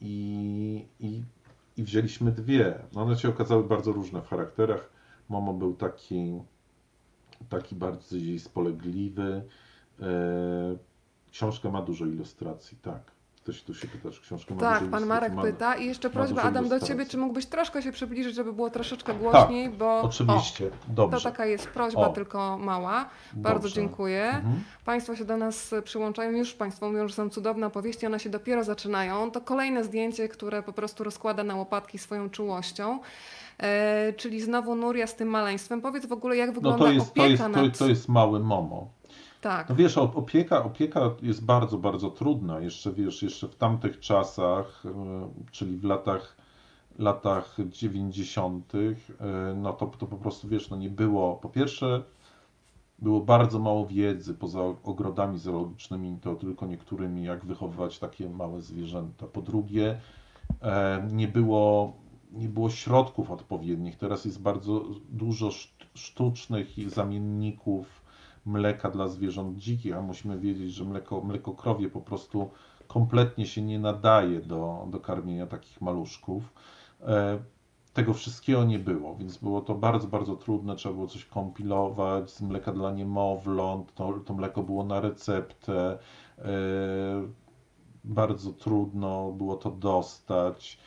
I, 0.00 0.84
i, 1.00 1.22
i 1.76 1.84
wzięliśmy 1.84 2.32
dwie. 2.32 2.78
No 2.92 3.02
one 3.02 3.16
się 3.16 3.28
okazały 3.28 3.64
bardzo 3.64 3.92
różne 3.92 4.22
w 4.22 4.28
charakterach. 4.28 4.90
Momo 5.28 5.54
był 5.54 5.74
taki, 5.74 6.40
taki 7.48 7.74
bardziej 7.76 8.38
spolegliwy. 8.40 9.42
Książka 11.30 11.70
ma 11.70 11.82
dużo 11.82 12.06
ilustracji, 12.06 12.78
tak. 12.82 13.17
Ktoś 13.48 13.62
tu 13.62 13.74
się 13.74 13.88
pyta, 13.88 14.10
czy 14.10 14.20
książkę 14.20 14.54
ma 14.54 14.60
Tak, 14.60 14.84
pan? 14.84 15.06
Marek 15.06 15.32
Ma- 15.32 15.42
pyta. 15.42 15.74
I 15.74 15.86
jeszcze 15.86 16.10
prośba, 16.10 16.42
Adam, 16.42 16.68
do 16.68 16.80
ciebie, 16.80 17.06
czy 17.06 17.18
mógłbyś 17.18 17.46
troszkę 17.46 17.82
się 17.82 17.92
przybliżyć, 17.92 18.34
żeby 18.34 18.52
było 18.52 18.70
troszeczkę 18.70 19.12
Tak, 19.12 19.22
głośniej, 19.22 19.68
bo... 19.68 20.00
Oczywiście, 20.00 20.66
O, 20.66 20.70
dobrze. 20.88 21.16
to 21.16 21.22
taka 21.24 21.46
jest 21.46 21.66
prośba, 21.68 22.00
O. 22.00 22.12
tylko 22.12 22.58
mała. 22.58 23.08
Bardzo 23.32 23.60
Dobrze. 23.62 23.74
dziękuję. 23.74 24.24
Mhm. 24.24 24.62
Państwo 24.84 25.16
się 25.16 25.24
do 25.24 25.36
nas 25.36 25.74
przyłączają, 25.84 26.30
już 26.30 26.54
Państwo 26.54 26.90
mówią, 26.90 27.08
że 27.08 27.14
są 27.14 27.30
cudowne 27.30 27.66
opowieści, 27.66 28.06
one 28.06 28.20
się 28.20 28.30
dopiero 28.30 28.64
zaczynają. 28.64 29.30
To 29.30 29.40
kolejne 29.40 29.84
zdjęcie, 29.84 30.28
które 30.28 30.62
po 30.62 30.72
prostu 30.72 31.04
rozkłada 31.04 31.44
na 31.44 31.56
łopatki 31.56 31.98
swoją 31.98 32.30
czułością. 32.30 32.98
E, 33.58 34.12
czyli 34.12 34.40
znowu 34.40 34.74
Nuria 34.74 35.06
z 35.06 35.14
tym 35.16 35.28
maleństwem. 35.28 35.80
Powiedz 35.80 36.06
w 36.06 36.12
ogóle, 36.12 36.36
jak 36.36 36.48
No 36.48 36.54
wygląda 36.54 36.84
to 36.84 36.92
jest, 36.92 37.06
to, 37.06 37.12
opieka 37.12 37.28
jest, 37.28 37.42
to, 37.42 37.48
nad... 37.48 37.78
to 37.78 37.88
jest 37.88 38.08
mały 38.08 38.40
Momo. 38.40 38.97
Tak, 39.40 39.68
No 39.68 39.74
wiesz, 39.74 39.96
op- 39.98 40.16
opieka, 40.16 40.64
opieka 40.64 41.00
jest 41.22 41.44
bardzo, 41.44 41.78
bardzo 41.78 42.10
trudna. 42.10 42.60
Jeszcze 42.60 42.92
wiesz, 42.92 43.22
jeszcze 43.22 43.48
w 43.48 43.54
tamtych 43.56 44.00
czasach, 44.00 44.82
e, 44.86 45.28
czyli 45.50 45.76
w 45.76 45.84
latach, 45.84 46.36
latach 46.98 47.56
90., 47.70 48.72
e, 49.20 49.54
no 49.54 49.72
to, 49.72 49.86
to 49.86 50.06
po 50.06 50.16
prostu 50.16 50.48
wiesz, 50.48 50.70
no 50.70 50.76
nie 50.76 50.90
było. 50.90 51.36
Po 51.36 51.48
pierwsze, 51.48 52.02
było 52.98 53.20
bardzo 53.20 53.58
mało 53.58 53.86
wiedzy 53.86 54.34
poza 54.34 54.60
ogrodami 54.84 55.38
zoologicznymi, 55.38 56.18
to 56.22 56.34
tylko 56.34 56.66
niektórymi, 56.66 57.24
jak 57.24 57.44
wychowywać 57.44 57.98
takie 57.98 58.28
małe 58.30 58.62
zwierzęta. 58.62 59.26
Po 59.26 59.42
drugie, 59.42 60.00
e, 60.62 61.08
nie 61.12 61.28
było, 61.28 61.92
nie 62.32 62.48
było 62.48 62.70
środków 62.70 63.30
odpowiednich. 63.30 63.96
Teraz 63.96 64.24
jest 64.24 64.42
bardzo 64.42 64.84
dużo 65.08 65.48
szt- 65.48 65.84
sztucznych 65.94 66.90
zamienników 66.90 67.97
mleka 68.48 68.90
dla 68.90 69.08
zwierząt 69.08 69.58
dzikich, 69.58 69.96
a 69.96 70.02
musimy 70.02 70.38
wiedzieć, 70.38 70.72
że 70.72 70.84
mleko, 70.84 71.20
mleko 71.20 71.52
krowie 71.54 71.88
po 71.88 72.00
prostu 72.00 72.50
kompletnie 72.86 73.46
się 73.46 73.62
nie 73.62 73.78
nadaje 73.78 74.40
do, 74.40 74.86
do 74.90 75.00
karmienia 75.00 75.46
takich 75.46 75.80
maluszków. 75.80 76.52
E, 77.02 77.38
Tego 77.94 78.14
wszystkiego 78.14 78.64
nie 78.64 78.78
było, 78.78 79.16
więc 79.16 79.36
było 79.36 79.60
to 79.60 79.74
bardzo, 79.74 80.08
bardzo 80.08 80.36
trudne. 80.36 80.76
Trzeba 80.76 80.94
było 80.94 81.06
coś 81.06 81.24
kompilować 81.24 82.30
z 82.30 82.40
mleka 82.42 82.72
dla 82.72 82.90
niemowląt. 82.92 83.94
To, 83.94 84.12
to 84.26 84.34
mleko 84.34 84.62
było 84.62 84.84
na 84.84 85.00
receptę. 85.00 85.98
E, 86.38 86.48
Bardzo 88.04 88.52
trudno 88.52 89.32
było 89.32 89.56
to 89.56 89.70
dostać. 89.70 90.78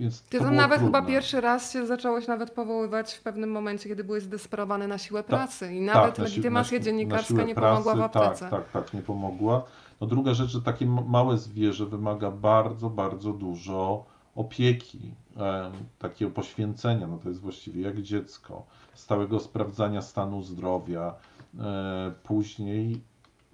Więc 0.00 0.22
Ty 0.22 0.38
to 0.38 0.44
tam 0.44 0.54
nawet 0.54 0.80
chyba 0.80 0.98
trudne. 0.98 1.14
pierwszy 1.14 1.40
raz 1.40 1.72
się 1.72 1.86
zacząłeś 1.86 2.26
nawet 2.26 2.50
powoływać 2.50 3.14
w 3.14 3.22
pewnym 3.22 3.50
momencie, 3.50 3.88
kiedy 3.88 4.04
byłeś 4.04 4.22
zdesperowany 4.22 4.88
na 4.88 4.98
siłę 4.98 5.22
pracy 5.22 5.74
i 5.74 5.86
Tak, 5.86 5.94
nawet 5.94 6.18
na 6.18 6.24
si- 6.26 6.30
legitymacja 6.30 6.78
na 6.78 6.82
si- 6.82 6.84
dziennikarska 6.84 7.34
na 7.34 7.42
nie 7.42 7.54
pomogła 7.54 7.94
w 7.94 8.10
pracy, 8.10 8.18
aptece. 8.18 8.50
Tak, 8.50 8.70
tak, 8.72 8.84
tak, 8.84 8.94
nie 8.94 9.02
pomogła. 9.02 9.62
No 10.00 10.06
druga 10.06 10.34
rzecz, 10.34 10.50
że 10.50 10.62
takie 10.62 10.86
małe 10.86 11.38
zwierzę 11.38 11.86
wymaga 11.86 12.30
bardzo, 12.30 12.90
bardzo 12.90 13.32
dużo 13.32 14.04
opieki, 14.34 15.14
em, 15.36 15.72
takiego 15.98 16.30
poświęcenia, 16.30 17.06
no 17.06 17.18
to 17.18 17.28
jest 17.28 17.40
właściwie 17.40 17.82
jak 17.82 18.02
dziecko, 18.02 18.66
stałego 18.94 19.40
sprawdzania 19.40 20.02
stanu 20.02 20.42
zdrowia. 20.42 21.14
E, 21.60 22.12
Później, 22.22 23.00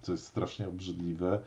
co 0.03 0.12
jest 0.12 0.26
strasznie 0.26 0.69
obrzydliwe, 0.69 1.41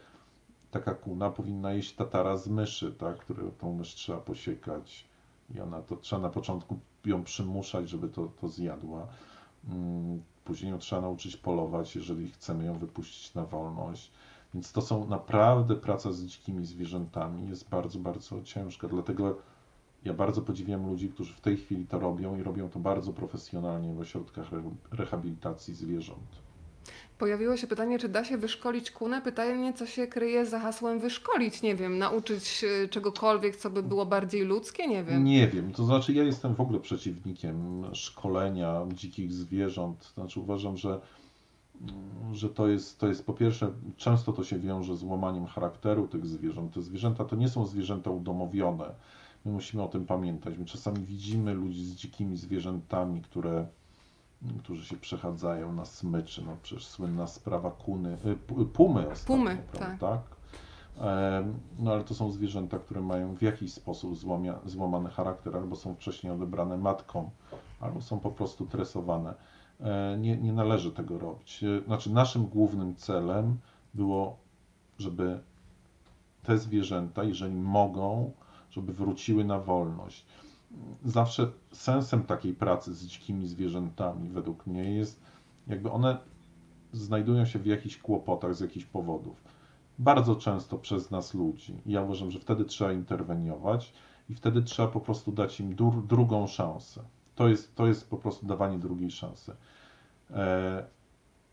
taka 0.72 0.94
kuna 0.96 1.30
powinna 1.30 1.74
jeść 1.74 1.94
tatara 1.96 2.38
z 2.38 2.48
myszy, 2.48 2.92
tak, 2.92 3.18
które 3.18 3.52
tą 3.52 3.74
mysz 3.74 3.96
trzeba 3.96 4.20
posiekać 4.20 5.06
i 5.56 5.60
ona 5.60 5.82
to 5.82 5.96
trzeba 5.96 6.22
na 6.22 6.30
początku 6.30 6.80
ją 7.06 7.24
przymuszać, 7.24 7.90
żeby 7.90 8.10
to, 8.10 8.28
to 8.42 8.48
zjadła. 8.48 9.08
Mm, 9.70 10.22
Później 10.46 10.72
ją 10.72 10.78
trzeba 10.80 11.02
nauczyć 11.02 11.38
polować, 11.38 11.96
jeżeli 11.96 12.30
chcemy 12.32 12.66
ją 12.66 12.78
wypuścić 12.78 13.34
na 13.36 13.46
wolność. 13.46 14.12
Więc 14.54 14.72
to 14.72 14.82
są 14.82 15.08
naprawdę 15.08 15.76
praca 15.76 16.12
z 16.12 16.24
dzikimi 16.26 16.66
zwierzętami 16.66 17.50
jest 17.50 17.70
bardzo, 17.70 18.00
bardzo 18.00 18.42
ciężka. 18.44 18.88
Dlatego 18.88 19.38
ja 20.06 20.14
bardzo 20.14 20.42
podziwiam 20.42 20.88
ludzi, 20.90 21.10
którzy 21.10 21.34
w 21.34 21.42
tej 21.42 21.58
chwili 21.58 21.88
to 21.88 22.00
robią 22.00 22.38
i 22.38 22.44
robią 22.44 22.70
to 22.70 22.80
bardzo 22.80 23.14
profesjonalnie 23.14 23.94
w 23.94 24.00
ośrodkach 24.00 24.54
re- 24.54 24.72
rehabilitacji 24.92 25.76
zwierząt. 25.76 26.49
Pojawiło 27.20 27.58
się 27.58 27.68
pytanie, 27.68 28.00
czy 28.00 28.10
da 28.10 28.24
się 28.24 28.38
wyszkolić 28.38 28.92
kunę? 28.92 29.22
Pytanie, 29.22 29.74
co 29.74 29.86
się 29.86 30.08
kryje 30.08 30.46
za 30.46 30.60
hasłem 30.60 31.00
wyszkolić? 31.00 31.62
Nie 31.62 31.76
wiem, 31.76 31.98
nauczyć 31.98 32.66
e, 32.84 32.88
czegokolwiek, 32.88 33.56
co 33.56 33.70
by 33.70 33.84
było 33.84 34.06
bardziej 34.06 34.42
ludzkie? 34.42 34.88
Nie 34.88 35.04
wiem. 35.04 35.24
Nie 35.24 35.48
wiem, 35.48 35.74
to 35.74 35.86
znaczy 35.86 36.14
ja 36.14 36.24
jestem 36.24 36.56
w 36.56 36.62
ogóle 36.62 36.80
przeciwnikiem 36.80 37.86
szkolenia 37.94 38.86
dzikich 38.94 39.34
zwierząt. 39.34 40.12
Znaczy 40.14 40.40
uważam, 40.40 40.78
że, 40.78 40.90
mm, 41.82 42.36
że 42.36 42.50
to 42.50 42.68
jest, 42.68 43.00
to 43.00 43.08
jest 43.08 43.26
po 43.26 43.34
pierwsze, 43.34 43.72
często 43.98 44.34
to 44.34 44.44
się 44.44 44.60
wiąże 44.60 44.96
z 44.96 45.04
łamaniem 45.04 45.46
charakteru 45.46 46.08
tych 46.08 46.26
zwierząt. 46.26 46.74
Te 46.74 46.82
zwierzęta 46.82 47.26
to 47.26 47.36
nie 47.36 47.50
są 47.50 47.66
zwierzęta 47.66 48.10
udomowione. 48.12 48.92
My 49.46 49.52
musimy 49.52 49.84
o 49.84 49.88
tym 49.88 50.06
pamiętać. 50.06 50.58
My 50.58 50.66
czasami 50.66 51.00
widzimy 51.00 51.54
ludzi 51.54 51.86
z 51.86 51.96
dzikimi 51.96 52.38
zwierzętami, 52.38 53.22
które, 53.22 53.68
którzy 54.64 54.86
się 54.86 54.98
przechadzają 54.98 55.74
na 55.74 55.86
smyczy. 55.86 56.44
No 56.46 56.58
przecież 56.64 56.88
słynna 56.88 57.28
sprawa 57.28 57.72
kuny, 57.72 58.18
y, 58.26 58.36
pu- 58.48 58.66
pumy 58.66 59.10
ostatnio, 59.10 59.36
Pumy, 59.38 59.58
prawda? 59.72 59.98
tak? 60.08 60.22
Em, 60.98 61.60
No 61.80 61.92
ale 61.94 62.04
to 62.04 62.14
są 62.14 62.32
zwierzęta, 62.32 62.80
które 62.80 63.02
mają 63.02 63.36
w 63.36 63.42
jakiś 63.42 63.74
sposób 63.74 64.16
złamia, 64.18 64.60
złamany 64.66 65.10
charakter, 65.10 65.56
albo 65.58 65.76
są 65.76 65.96
wcześniej 65.96 66.34
odebrane 66.34 66.78
matką, 66.78 67.30
albo 67.80 68.02
są 68.02 68.20
po 68.20 68.32
prostu 68.32 68.66
tresowane. 68.66 69.34
E, 69.80 70.18
Nie, 70.20 70.38
nie 70.38 70.54
należy 70.54 70.92
tego 70.92 71.20
robić. 71.20 71.64
E, 71.64 71.82
Znaczy, 71.86 72.12
naszym 72.14 72.46
głównym 72.46 72.96
celem 72.96 73.58
było, 73.94 74.38
żeby 75.00 75.40
te 76.44 76.58
zwierzęta, 76.58 77.24
jeżeli 77.24 77.56
mogą, 77.56 78.32
żeby 78.72 78.94
wróciły 78.94 79.44
na 79.46 79.60
wolność. 79.60 80.26
Zawsze 81.06 81.52
sensem 81.72 82.24
takiej 82.24 82.54
pracy 82.54 82.94
z 82.94 83.06
dzikimi 83.06 83.48
zwierzętami, 83.48 84.30
według 84.30 84.68
mnie, 84.68 84.94
jest, 84.94 85.22
jakby 85.68 85.92
one 85.92 86.18
znajdują 86.94 87.46
się 87.46 87.60
w 87.60 87.66
jakichś 87.66 87.98
kłopotach 87.98 88.56
z 88.56 88.60
jakichś 88.60 88.86
powodów 88.86 89.44
bardzo 90.00 90.36
często 90.36 90.78
przez 90.78 91.12
nas 91.12 91.34
ludzi. 91.34 91.82
Ja 91.86 92.02
uważam, 92.02 92.32
że 92.32 92.40
wtedy 92.40 92.66
trzeba 92.66 92.94
interweniować 92.94 93.94
i 94.30 94.36
wtedy 94.36 94.62
trzeba 94.62 94.88
po 94.88 95.00
prostu 95.00 95.32
dać 95.32 95.60
im 95.60 95.76
drugą 96.08 96.48
szansę. 96.48 97.04
To 97.36 97.48
jest, 97.48 97.76
to 97.76 97.88
jest 97.88 98.10
po 98.10 98.18
prostu 98.18 98.46
dawanie 98.46 98.80
drugiej 98.80 99.12
szansy. 99.12 99.56
E, 100.32 100.86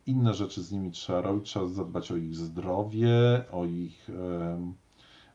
inne 0.06 0.34
rzeczy 0.34 0.62
z 0.62 0.72
nimi 0.72 0.90
trzeba 0.90 1.20
robić, 1.20 1.44
trzeba 1.44 1.66
zadbać 1.66 2.12
o 2.12 2.16
ich 2.16 2.34
zdrowie, 2.34 3.44
o 3.52 3.64
ich, 3.64 4.10
em, 4.10 4.74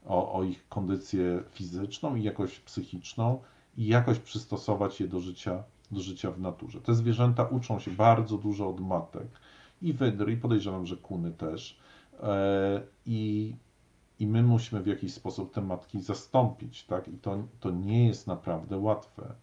o, 0.06 0.34
o 0.34 0.44
ich 0.44 0.68
kondycję 0.68 1.44
fizyczną 1.52 2.16
i 2.16 2.24
jakoś 2.24 2.60
psychiczną 2.60 3.42
i 3.78 3.88
jakoś 3.88 4.20
przystosować 4.20 5.00
je 5.00 5.08
do 5.08 5.20
życia, 5.20 5.64
do 5.92 6.02
życia 6.02 6.32
w 6.32 6.40
naturze. 6.40 6.82
Te 6.82 6.96
zwierzęta 6.96 7.44
uczą 7.44 7.80
się 7.80 7.92
bardzo 7.92 8.38
dużo 8.38 8.70
od 8.70 8.80
matek 8.80 9.28
i 9.82 9.94
wydry, 9.94 10.34
i 10.34 10.38
podejrzewam, 10.38 10.86
że 10.86 10.98
kuny 10.98 11.32
też. 11.32 11.80
E, 12.24 12.82
I, 13.06 13.56
I 14.20 14.28
my 14.28 14.44
musimy 14.44 14.82
w 14.82 14.88
jakiś 14.88 15.14
sposób 15.14 15.54
te 15.54 15.62
matki 15.62 16.02
zastąpić, 16.02 16.84
tak? 16.84 17.08
I 17.08 17.18
to, 17.18 17.44
to 17.60 17.72
nie 17.72 18.08
jest 18.08 18.28
naprawdę 18.28 18.78
łatwe. 18.78 19.36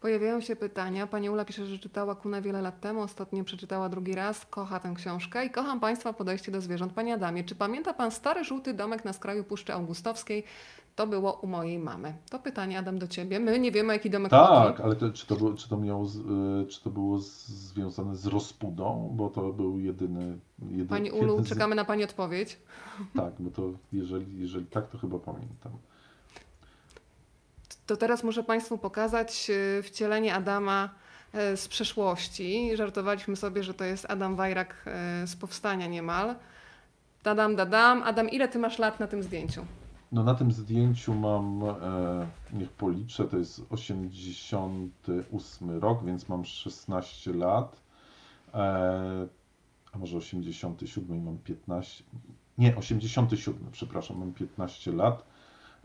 Pojawiają 0.00 0.40
się 0.40 0.56
pytania. 0.56 1.06
Pani 1.06 1.30
Ula 1.30 1.44
pisze, 1.44 1.66
że 1.66 1.78
czytała 1.78 2.14
Kunę 2.14 2.42
wiele 2.42 2.62
lat 2.62 2.80
temu, 2.80 3.00
ostatnio 3.00 3.44
przeczytała 3.44 3.88
drugi 3.88 4.14
raz, 4.14 4.46
kocha 4.46 4.80
tę 4.80 4.92
książkę 4.96 5.46
i 5.46 5.50
kocham 5.50 5.80
Państwa 5.80 6.12
podejście 6.12 6.52
do 6.52 6.60
zwierząt. 6.60 6.92
Panie 6.92 7.14
Adamie, 7.14 7.44
czy 7.44 7.54
pamięta 7.54 7.94
Pan 7.94 8.10
stary 8.10 8.44
żółty 8.44 8.74
domek 8.74 9.04
na 9.04 9.12
skraju 9.12 9.44
Puszczy 9.44 9.72
Augustowskiej? 9.74 10.44
To 10.96 11.06
było 11.06 11.32
u 11.32 11.46
mojej 11.46 11.78
mamy. 11.78 12.14
To 12.30 12.38
pytanie, 12.38 12.78
Adam, 12.78 12.98
do 12.98 13.08
Ciebie. 13.08 13.40
My 13.40 13.58
nie 13.58 13.72
wiemy, 13.72 13.92
jaki 13.92 14.10
domek 14.10 14.30
Tak, 14.30 14.80
ale 14.80 14.96
to, 14.96 15.10
czy, 15.12 15.26
to 15.26 15.36
było, 15.36 15.54
czy, 15.54 15.68
to 15.68 15.76
y, 15.76 16.66
czy 16.66 16.82
to 16.82 16.90
było 16.90 17.18
związane 17.18 18.16
z 18.16 18.26
rozpudą? 18.26 19.10
Bo 19.14 19.30
to 19.30 19.52
był 19.52 19.78
jedyny. 19.78 20.38
jedyny 20.62 20.86
Pani 20.86 21.10
Ulu, 21.10 21.44
z- 21.44 21.48
czekamy 21.48 21.74
na 21.74 21.84
Pani 21.84 22.04
odpowiedź. 22.04 22.58
Tak, 23.16 23.32
bo 23.38 23.50
to 23.50 23.62
jeżeli, 23.92 24.40
jeżeli 24.40 24.66
tak, 24.66 24.88
to 24.88 24.98
chyba 24.98 25.18
pamiętam. 25.18 25.72
To 27.86 27.96
teraz 27.96 28.24
muszę 28.24 28.42
Państwu 28.42 28.78
pokazać 28.78 29.50
e, 29.78 29.82
wcielenie 29.82 30.34
Adama 30.34 30.88
e, 31.32 31.56
z 31.56 31.68
przeszłości. 31.68 32.76
Żartowaliśmy 32.76 33.36
sobie, 33.36 33.62
że 33.62 33.74
to 33.74 33.84
jest 33.84 34.10
Adam 34.10 34.36
Wajrak 34.36 34.82
e, 34.86 35.26
z 35.26 35.36
powstania 35.36 35.86
niemal. 35.86 36.34
Dadam, 37.24 37.56
dadam. 37.56 38.02
Adam, 38.02 38.30
ile 38.30 38.48
Ty 38.48 38.58
masz 38.58 38.78
lat 38.78 39.00
na 39.00 39.06
tym 39.06 39.22
zdjęciu? 39.22 39.64
No 40.12 40.22
na 40.22 40.34
tym 40.34 40.52
zdjęciu 40.52 41.14
mam, 41.14 41.62
e, 41.64 42.26
niech 42.52 42.70
policzę, 42.70 43.24
to 43.24 43.38
jest 43.38 43.62
88 43.70 45.80
rok, 45.80 46.04
więc 46.04 46.28
mam 46.28 46.44
16 46.44 47.32
lat. 47.32 47.76
E, 48.54 49.28
a 49.92 49.98
może 49.98 50.16
87 50.16 51.16
i 51.16 51.20
mam 51.20 51.38
15. 51.38 52.04
nie, 52.58 52.76
87, 52.76 53.68
przepraszam, 53.72 54.18
mam 54.18 54.32
15 54.32 54.92
lat. 54.92 55.35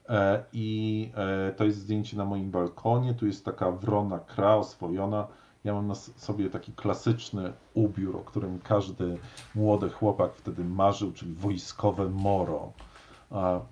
E, 0.10 0.44
I 0.54 1.12
e, 1.16 1.52
to 1.52 1.64
jest 1.66 1.78
zdjęcie 1.78 2.18
na 2.18 2.26
moim 2.26 2.52
balkonie. 2.52 3.14
Tu 3.14 3.28
jest 3.28 3.46
taka 3.46 3.72
wrona 3.72 4.20
kra 4.20 4.56
oswojona. 4.56 5.28
Ja 5.64 5.74
mam 5.74 5.88
na 5.88 5.96
sobie 5.96 6.50
taki 6.50 6.74
klasyczny 6.74 7.54
ubiór, 7.74 8.16
o 8.18 8.20
którym 8.20 8.60
każdy 8.60 9.18
młody 9.56 9.90
chłopak 9.90 10.34
wtedy 10.34 10.64
marzył, 10.64 11.12
czyli 11.12 11.34
wojskowe 11.34 12.10
moro. 12.10 12.74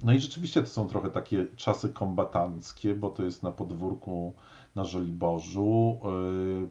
No 0.03 0.13
i 0.13 0.19
rzeczywiście 0.19 0.61
to 0.61 0.67
są 0.67 0.87
trochę 0.87 1.09
takie 1.09 1.45
czasy 1.55 1.89
kombatanckie, 1.89 2.95
bo 2.95 3.09
to 3.09 3.23
jest 3.23 3.43
na 3.43 3.51
podwórku 3.51 4.33
na 4.75 4.83
Żoliborzu. 4.83 5.99
E, 6.03 6.67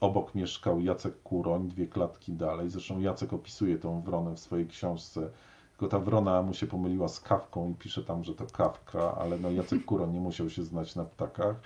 obok 0.00 0.34
mieszkał 0.34 0.80
Jacek 0.80 1.22
Kuroń, 1.22 1.68
dwie 1.68 1.86
klatki 1.86 2.32
dalej. 2.32 2.70
Zresztą 2.70 3.00
Jacek 3.00 3.32
opisuje 3.32 3.78
tą 3.78 4.00
wronę 4.00 4.34
w 4.34 4.40
swojej 4.40 4.66
książce 4.66 5.30
tylko 5.78 5.88
ta 5.98 6.04
wrona 6.04 6.42
mu 6.42 6.54
się 6.54 6.66
pomyliła 6.66 7.08
z 7.08 7.20
kawką 7.20 7.70
i 7.70 7.74
pisze 7.74 8.04
tam, 8.04 8.24
że 8.24 8.34
to 8.34 8.46
kawka, 8.46 9.14
ale 9.14 9.38
no 9.38 9.50
Jacek 9.50 9.84
Kuron 9.84 10.12
nie 10.12 10.20
musiał 10.20 10.50
się 10.50 10.62
znać 10.62 10.96
na 10.96 11.04
ptakach. 11.04 11.56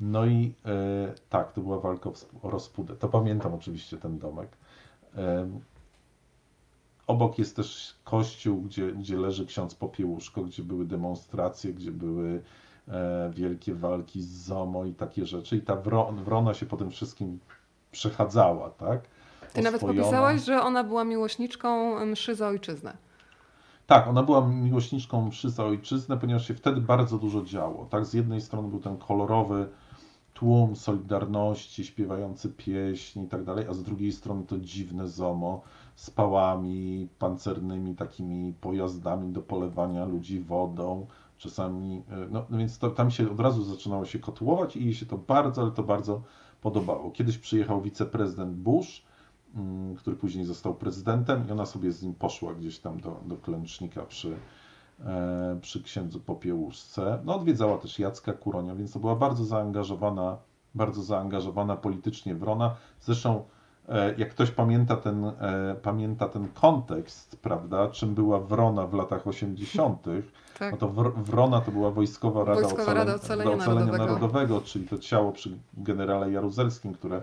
No 0.00 0.26
i 0.26 0.54
e, 0.66 1.14
tak, 1.28 1.52
to 1.52 1.60
była 1.60 1.80
walka 1.80 2.10
o 2.42 2.50
rozpudę. 2.50 2.96
To 2.96 3.08
pamiętam 3.08 3.54
oczywiście 3.54 3.96
ten 3.96 4.18
domek. 4.18 4.48
E, 5.16 5.48
obok 7.06 7.38
jest 7.38 7.56
też 7.56 7.96
kościół, 8.04 8.62
gdzie, 8.62 8.92
gdzie 8.92 9.16
leży 9.16 9.46
ksiądz 9.46 9.74
Popiełuszko, 9.74 10.42
gdzie 10.42 10.62
były 10.62 10.84
demonstracje, 10.84 11.72
gdzie 11.72 11.92
były 11.92 12.42
e, 12.88 13.30
wielkie 13.34 13.74
walki 13.74 14.22
z 14.22 14.28
ZOMO 14.28 14.84
i 14.84 14.94
takie 14.94 15.26
rzeczy. 15.26 15.56
I 15.56 15.60
ta 15.60 15.76
wrona 16.24 16.54
się 16.54 16.66
po 16.66 16.76
tym 16.76 16.90
wszystkim 16.90 17.38
przechadzała, 17.92 18.70
tak? 18.70 19.00
Ty 19.52 19.62
nawet 19.62 19.80
popisałaś, 19.80 20.44
że 20.44 20.62
ona 20.62 20.84
była 20.84 21.04
miłośniczką 21.04 22.00
mszy 22.06 22.34
za 22.34 22.48
ojczyznę. 22.48 22.96
Tak, 23.86 24.08
ona 24.08 24.22
była 24.22 24.48
miłośniczką 24.48 25.26
mszy 25.26 25.50
za 25.50 25.64
ojczyznę, 25.64 26.16
ponieważ 26.16 26.48
się 26.48 26.54
wtedy 26.54 26.80
bardzo 26.80 27.18
dużo 27.18 27.42
działo. 27.42 27.86
Tak, 27.90 28.06
z 28.06 28.14
jednej 28.14 28.40
strony 28.40 28.68
był 28.68 28.80
ten 28.80 28.96
kolorowy 28.96 29.68
tłum 30.34 30.76
Solidarności, 30.76 31.84
śpiewający 31.84 32.48
pieśń 32.48 33.20
i 33.20 33.28
tak 33.28 33.44
dalej, 33.44 33.66
a 33.70 33.72
z 33.72 33.82
drugiej 33.82 34.12
strony 34.12 34.44
to 34.46 34.58
dziwne 34.58 35.08
ZOMO 35.08 35.62
z 35.94 36.10
pałami 36.10 37.08
pancernymi, 37.18 37.94
takimi 37.94 38.52
pojazdami 38.52 39.32
do 39.32 39.42
polewania 39.42 40.04
ludzi 40.04 40.40
wodą, 40.40 41.06
czasami, 41.38 42.02
e, 42.10 42.28
no, 42.30 42.46
no 42.50 42.58
więc 42.58 42.78
to, 42.78 42.90
tam 42.90 43.10
się 43.10 43.30
od 43.30 43.40
razu 43.40 43.64
zaczynało 43.64 44.04
się 44.04 44.18
kotłować 44.18 44.76
i 44.76 44.84
jej 44.84 44.94
się 44.94 45.06
to 45.06 45.18
bardzo, 45.18 45.62
ale 45.62 45.70
to 45.70 45.82
bardzo 45.82 46.22
podobało. 46.60 47.10
Kiedyś 47.10 47.38
przyjechał 47.38 47.80
wiceprezydent 47.80 48.56
Bush, 48.56 49.02
który 49.98 50.16
później 50.16 50.44
został 50.44 50.74
prezydentem 50.74 51.48
i 51.48 51.52
ona 51.52 51.66
sobie 51.66 51.92
z 51.92 52.02
nim 52.02 52.14
poszła 52.14 52.54
gdzieś 52.54 52.78
tam 52.78 53.00
do, 53.00 53.20
do 53.26 53.36
klęcznika 53.36 54.02
przy, 54.02 54.36
e, 55.04 55.58
przy 55.60 55.82
księdzu 55.82 56.20
Popiełuszce. 56.20 57.18
No 57.24 57.34
odwiedzała 57.34 57.78
też 57.78 57.98
Jacka 57.98 58.32
Kuronia, 58.32 58.74
więc 58.74 58.92
to 58.92 58.98
była 58.98 59.16
bardzo 59.16 59.44
zaangażowana, 59.44 60.36
bardzo 60.74 61.02
zaangażowana 61.02 61.76
politycznie 61.76 62.34
Wrona. 62.34 62.74
Zresztą 63.00 63.44
e, 63.88 64.14
jak 64.18 64.30
ktoś 64.30 64.50
pamięta 64.50 64.96
ten, 64.96 65.24
e, 65.24 65.76
pamięta 65.82 66.28
ten 66.28 66.48
kontekst, 66.48 67.36
prawda, 67.42 67.88
czym 67.88 68.14
była 68.14 68.40
Wrona 68.40 68.86
w 68.86 68.94
latach 68.94 69.26
80., 69.26 70.02
tak. 70.58 70.72
no 70.72 70.76
to 70.76 70.88
Wrona 71.16 71.60
to 71.60 71.72
była 71.72 71.90
Wojskowa 71.90 72.44
Rada, 72.44 72.60
Wojskowa 72.60 72.82
Ocalenia, 72.82 73.04
Rada 73.04 73.14
Ocalenia, 73.14 73.50
Ocalenia 73.50 73.86
Narodowego. 73.86 74.12
Narodowego, 74.12 74.60
czyli 74.60 74.88
to 74.88 74.98
ciało 74.98 75.32
przy 75.32 75.58
generale 75.76 76.32
Jaruzelskim, 76.32 76.94
które 76.94 77.22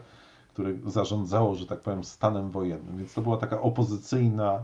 które 0.53 0.73
zarządzało, 0.85 1.55
że 1.55 1.65
tak 1.65 1.81
powiem, 1.81 2.03
stanem 2.03 2.51
wojennym. 2.51 2.97
Więc 2.97 3.13
to 3.13 3.21
była 3.21 3.37
taka 3.37 3.61
opozycyjna, 3.61 4.59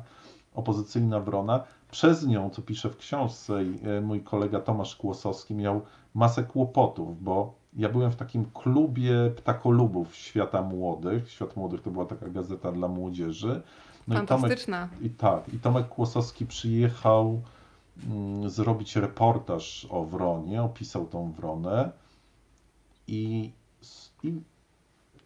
opozycyjna 0.56 1.20
wrona. 1.20 1.64
Przez 1.92 2.28
nią, 2.28 2.50
co 2.50 2.62
pisze 2.62 2.90
w 2.90 2.98
książce, 2.98 3.54
e, 3.54 4.02
mój 4.02 4.24
kolega 4.24 4.60
Tomasz 4.60 4.96
Kłosowski 4.96 5.56
miał 5.56 5.82
masę 6.14 6.44
kłopotów, 6.44 7.24
bo 7.24 7.54
ja 7.78 7.90
byłem 7.90 8.12
w 8.12 8.16
takim 8.16 8.46
klubie 8.54 9.32
ptakolubów 9.36 10.16
Świata 10.16 10.62
Młodych. 10.62 11.32
Świat 11.32 11.56
Młodych 11.56 11.82
to 11.82 11.92
była 11.92 12.06
taka 12.06 12.30
gazeta 12.30 12.72
dla 12.72 12.88
młodzieży. 12.88 13.62
No 14.08 14.16
Fantastyczna. 14.16 14.86
I, 14.86 14.90
Tomek, 14.90 15.04
I 15.04 15.10
tak, 15.10 15.54
i 15.54 15.60
Tomek 15.60 15.88
Kłosowski 15.88 16.46
przyjechał 16.46 17.42
mm, 18.10 18.50
zrobić 18.50 18.96
reportaż 18.96 19.88
o 19.90 20.04
Wronie, 20.04 20.64
opisał 20.64 21.06
tą 21.06 21.32
Wronę 21.32 21.92
i, 23.08 23.52
i 24.24 24.34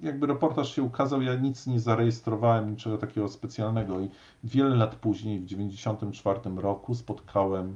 jakby 0.01 0.27
reportaż 0.27 0.75
się 0.75 0.83
ukazał, 0.83 1.21
ja 1.21 1.35
nic 1.35 1.67
nie 1.67 1.79
zarejestrowałem, 1.79 2.71
niczego 2.71 2.97
takiego 2.97 3.27
specjalnego 3.29 3.99
i 3.99 4.09
wiele 4.43 4.75
lat 4.75 4.95
później, 4.95 5.39
w 5.39 5.43
1994 5.43 6.55
roku 6.61 6.95
spotkałem 6.95 7.75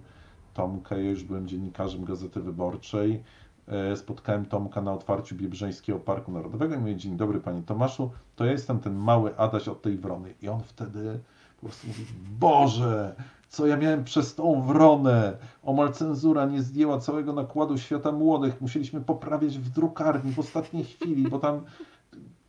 Tomka, 0.54 0.98
ja 0.98 1.10
już 1.10 1.24
byłem 1.24 1.48
dziennikarzem 1.48 2.06
Gazety 2.06 2.42
Wyborczej, 2.42 3.24
e, 3.68 3.98
spotkałem 3.98 4.46
Tomka 4.46 4.82
na 4.82 4.94
otwarciu 4.94 5.36
Biebrzeńskiego 5.36 6.00
Parku 6.00 6.32
Narodowego 6.32 6.76
i 6.76 6.78
mówię, 6.78 6.96
dzień 6.96 7.18
dobry 7.18 7.40
Panie 7.40 7.64
Tomaszu, 7.64 8.12
to 8.36 8.46
ja 8.46 8.52
jestem 8.52 8.80
ten 8.80 8.96
mały 8.96 9.38
Adaś 9.38 9.68
od 9.68 9.82
tej 9.82 9.98
wrony. 9.98 10.34
I 10.42 10.50
on 10.50 10.60
wtedy 10.64 11.20
po 11.56 11.66
prostu 11.66 11.88
mówi, 11.88 12.06
Boże, 12.40 13.16
co 13.50 13.68
ja 13.68 13.78
miałem 13.78 14.04
przez 14.04 14.36
tą 14.36 14.62
wronę. 14.62 15.38
Omal 15.64 15.94
cenzura 15.94 16.46
nie 16.46 16.62
zdjęła 16.62 17.00
całego 17.00 17.34
nakładu 17.34 17.78
Świata 17.78 18.12
Młodych. 18.12 18.62
Musieliśmy 18.62 19.02
poprawiać 19.02 19.58
w 19.58 19.70
drukarni 19.70 20.32
w 20.32 20.40
ostatniej 20.40 20.84
chwili, 20.84 21.30
bo 21.30 21.40
tam 21.40 21.62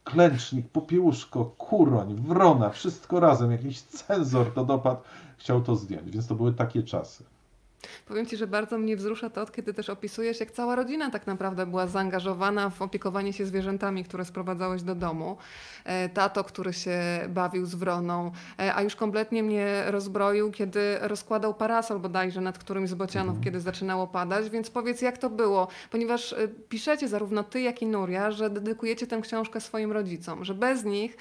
klęcznik, 0.07 0.69
popiełuszko, 0.69 1.45
kuroń, 1.45 2.15
wrona, 2.15 2.71
wszystko 2.71 3.21
razem, 3.21 3.53
jakiś 3.53 3.81
cenzor 3.81 4.55
to 4.55 4.65
dopadł, 4.65 5.01
chciał 5.37 5.63
to 5.63 5.77
zdjąć, 5.77 6.11
więc 6.11 6.27
to 6.27 6.35
były 6.35 6.53
takie 6.53 6.83
czasy. 6.83 7.25
Powiem 8.07 8.27
Ci, 8.27 8.37
że 8.37 8.47
bardzo 8.47 8.79
mnie 8.79 8.97
wzrusza 8.97 9.31
to, 9.31 9.47
kiedy 9.47 9.75
też 9.75 9.91
opisujesz, 9.91 10.41
jak 10.41 10.51
cała 10.51 10.77
rodzina 10.77 11.11
tak 11.11 11.27
naprawdę 11.27 11.67
była 11.67 11.87
zaangażowana 11.87 12.71
w 12.71 12.83
opiekowanie 12.83 13.33
się 13.33 13.47
zwierzętami, 13.47 14.05
które 14.05 14.25
sprowadzałeś 14.25 14.83
do 14.83 14.95
domu. 14.95 15.37
E, 15.85 16.09
tato, 16.09 16.45
który 16.45 16.73
się 16.73 17.01
bawił 17.29 17.67
z 17.67 17.75
wroną, 17.75 18.31
e, 18.59 18.75
a 18.75 18.83
już 18.83 18.97
kompletnie 18.97 19.43
mnie 19.43 19.85
rozbroił, 19.87 20.51
kiedy 20.51 20.99
rozkładał 21.01 21.55
parasol 21.55 21.99
bodajże 21.99 22.41
nad 22.41 22.59
którymś 22.59 22.91
z 22.91 22.95
bocianów, 22.95 23.29
mhm. 23.29 23.45
kiedy 23.45 23.61
zaczynało 23.61 24.07
padać. 24.07 24.51
Więc 24.51 24.71
powiedz, 24.71 25.03
jak 25.03 25.19
to 25.19 25.31
było? 25.31 25.69
Ponieważ 25.91 26.33
e, 26.33 26.49
piszecie 26.49 27.09
zarówno 27.09 27.45
Ty, 27.45 27.61
jak 27.61 27.83
i 27.83 27.87
Nuria, 27.87 28.31
że 28.31 28.51
dedykujecie 28.51 29.07
tę 29.07 29.21
książkę 29.21 29.61
swoim 29.61 29.93
rodzicom, 29.93 30.45
że 30.45 30.55
bez 30.55 30.85
nich 30.85 31.17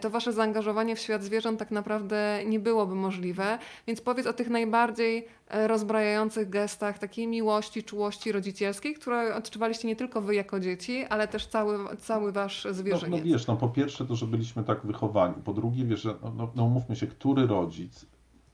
to 0.00 0.10
Wasze 0.10 0.32
zaangażowanie 0.32 0.96
w 0.96 0.98
świat 0.98 1.22
zwierząt 1.22 1.58
tak 1.58 1.70
naprawdę 1.70 2.40
nie 2.46 2.60
byłoby 2.60 2.94
możliwe. 2.94 3.58
Więc 3.86 4.00
powiedz 4.00 4.26
o 4.26 4.32
tych 4.32 4.50
najbardziej 4.50 5.28
rozbrajających 5.50 6.50
gestach 6.50 6.98
takiej 6.98 7.26
miłości, 7.26 7.82
czułości 7.82 8.32
rodzicielskiej, 8.32 8.94
które 8.94 9.34
odczuwaliście 9.34 9.88
nie 9.88 9.96
tylko 9.96 10.20
wy 10.20 10.34
jako 10.34 10.60
dzieci, 10.60 11.04
ale 11.04 11.28
też 11.28 11.46
cały, 11.46 11.96
cały 11.96 12.32
wasz 12.32 12.66
zwierzyniec. 12.70 13.10
No, 13.10 13.16
no 13.16 13.32
wiesz, 13.32 13.46
no 13.46 13.56
po 13.56 13.68
pierwsze 13.68 14.06
to, 14.06 14.16
że 14.16 14.26
byliśmy 14.26 14.64
tak 14.64 14.86
wychowani, 14.86 15.34
po 15.44 15.52
drugie 15.52 15.84
wiesz, 15.84 16.02
że, 16.02 16.14
no, 16.22 16.32
no, 16.36 16.50
no 16.54 16.68
mówmy 16.68 16.96
się, 16.96 17.06
który 17.06 17.46
rodzic, 17.46 18.06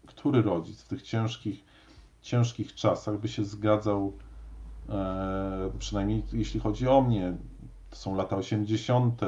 który 0.07 0.43
rodzic 0.43 0.83
w 0.83 0.89
tych 0.89 1.03
ciężkich, 1.03 1.65
ciężkich 2.23 2.75
czasach 2.75 3.19
by 3.19 3.29
się 3.29 3.45
zgadzał, 3.45 4.13
e, 4.89 5.71
przynajmniej 5.79 6.23
jeśli 6.33 6.61
chodzi 6.61 6.89
o 6.89 7.01
mnie, 7.01 7.37
to 7.91 7.97
są 7.97 8.15
lata 8.15 8.37
80., 8.37 9.21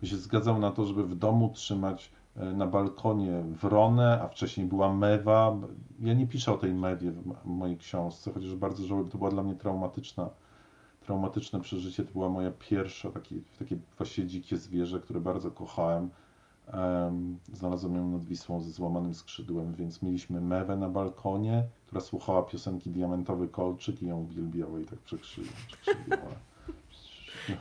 by 0.00 0.06
się 0.06 0.16
zgadzał 0.16 0.58
na 0.58 0.70
to, 0.70 0.86
żeby 0.86 1.04
w 1.04 1.14
domu 1.14 1.52
trzymać 1.54 2.10
na 2.36 2.66
balkonie 2.66 3.42
wronę, 3.42 4.20
a 4.22 4.28
wcześniej 4.28 4.66
była 4.66 4.92
mewa. 4.94 5.56
Ja 6.00 6.14
nie 6.14 6.26
piszę 6.26 6.52
o 6.52 6.58
tej 6.58 6.74
mewie 6.74 7.10
w 7.12 7.44
mojej 7.44 7.76
książce, 7.76 8.32
chociaż 8.32 8.54
bardzo 8.54 8.86
żałuję, 8.86 9.08
to 9.08 9.18
była 9.18 9.30
dla 9.30 9.42
mnie 9.42 9.54
traumatyczna, 9.54 10.30
traumatyczne 11.00 11.60
przeżycie. 11.60 12.04
To 12.04 12.12
była 12.12 12.28
moja 12.28 12.50
pierwsza 12.50 13.10
takie, 13.10 13.36
takie 13.58 13.76
właściwie 13.98 14.28
dzikie 14.28 14.56
zwierzę, 14.56 15.00
które 15.00 15.20
bardzo 15.20 15.50
kochałem. 15.50 16.10
Znalazłem 17.52 17.94
ją 17.94 18.08
nad 18.08 18.24
Wisłą 18.24 18.60
ze 18.60 18.70
złamanym 18.70 19.14
skrzydłem, 19.14 19.74
więc 19.74 20.02
mieliśmy 20.02 20.40
mewę 20.40 20.76
na 20.76 20.88
balkonie, 20.88 21.64
która 21.86 22.00
słuchała 22.00 22.42
piosenki 22.42 22.90
Diamentowy 22.90 23.48
Kolczyk 23.48 24.02
i 24.02 24.06
ją 24.06 24.20
uwielbiała 24.20 24.80
i 24.80 24.84
tak 24.84 24.98
przekrzywiła. 24.98 25.56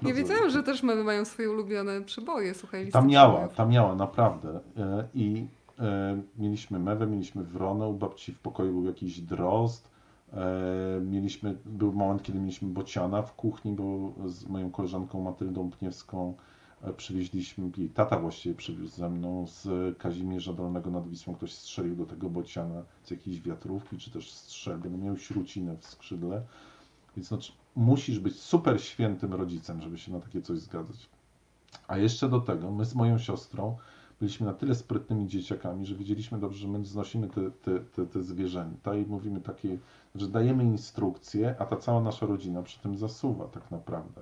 Nie 0.02 0.14
wiedziałam, 0.14 0.50
że 0.50 0.64
też 0.64 0.84
mamy 0.84 1.04
mają 1.04 1.26
swoje 1.26 1.52
ulubione 1.52 2.02
przyboje, 2.02 2.54
słuchaj, 2.54 2.92
Tam 2.92 3.08
miała, 3.08 3.48
tam 3.48 3.70
miała, 3.70 3.96
naprawdę. 3.96 4.60
E, 4.78 5.08
I 5.14 5.48
e, 5.80 6.22
mieliśmy 6.38 6.80
mewę, 6.80 7.08
mieliśmy 7.08 7.44
wronę, 7.44 7.88
u 7.88 7.94
babci 7.94 8.34
w 8.34 8.40
pokoju 8.40 8.74
był 8.74 8.86
jakiś 8.86 9.22
drozd, 9.22 9.90
e, 10.34 11.02
mieliśmy, 11.02 11.58
był 11.66 11.94
moment, 11.94 12.24
kiedy 12.24 12.40
mieliśmy 12.40 12.70
bociana 12.70 13.22
w 13.22 13.34
kuchni, 13.36 13.72
bo 13.72 14.14
z 14.30 14.48
moją 14.48 14.72
koleżanką 14.72 15.22
Matyldą 15.24 15.72
Pniewską 15.72 16.34
przywieźliśmy, 16.98 17.72
jej 17.78 17.90
tata 17.90 18.20
właściwie 18.20 18.56
przywiózł 18.56 18.96
ze 18.96 19.10
mną 19.10 19.46
z 19.48 19.68
Kazimierza 19.98 20.54
Dolnego 20.54 20.92
nad 20.92 21.08
Wisłą, 21.08 21.36
ktoś 21.36 21.54
strzelił 21.54 21.96
do 21.96 22.06
tego 22.06 22.30
bociana 22.30 22.84
z 23.04 23.12
jakiejś 23.12 23.42
wiatrówki, 23.42 23.98
czy 23.98 24.12
też 24.12 24.32
strzelby, 24.32 24.90
no 24.90 24.98
miał 24.98 25.18
śrucinę 25.18 25.78
w 25.78 25.86
skrzydle, 25.86 26.42
więc 27.18 27.28
znaczy, 27.28 27.52
musisz 27.80 28.20
być 28.20 28.40
super 28.40 28.84
świętym 28.84 29.34
rodzicem, 29.34 29.82
żeby 29.82 29.98
się 29.98 30.12
na 30.12 30.20
takie 30.20 30.42
coś 30.42 30.60
zgadzać. 30.60 31.10
A 31.88 31.98
jeszcze 31.98 32.30
do 32.30 32.40
tego, 32.40 32.72
my 32.72 32.86
z 32.86 32.96
moją 32.96 33.18
siostrą 33.18 33.78
byliśmy 34.20 34.46
na 34.46 34.54
tyle 34.54 34.76
sprytnymi 34.76 35.28
dzieciakami, 35.28 35.86
że 35.86 35.96
wiedzieliśmy 35.96 36.40
dobrze, 36.40 36.60
że 36.60 36.68
my 36.68 36.86
znosimy 36.86 37.28
te, 37.28 37.52
te, 37.52 37.80
te, 37.80 38.06
te 38.06 38.24
zwierzęta 38.24 38.96
i 38.96 39.06
mówimy 39.06 39.42
takie, 39.42 39.78
że 40.16 40.28
dajemy 40.28 40.64
instrukcje, 40.64 41.56
a 41.60 41.66
ta 41.66 41.78
cała 41.78 42.02
nasza 42.02 42.26
rodzina 42.26 42.64
przy 42.64 42.80
tym 42.80 42.98
zasuwa 42.98 43.48
tak 43.48 43.72
naprawdę. 43.72 44.22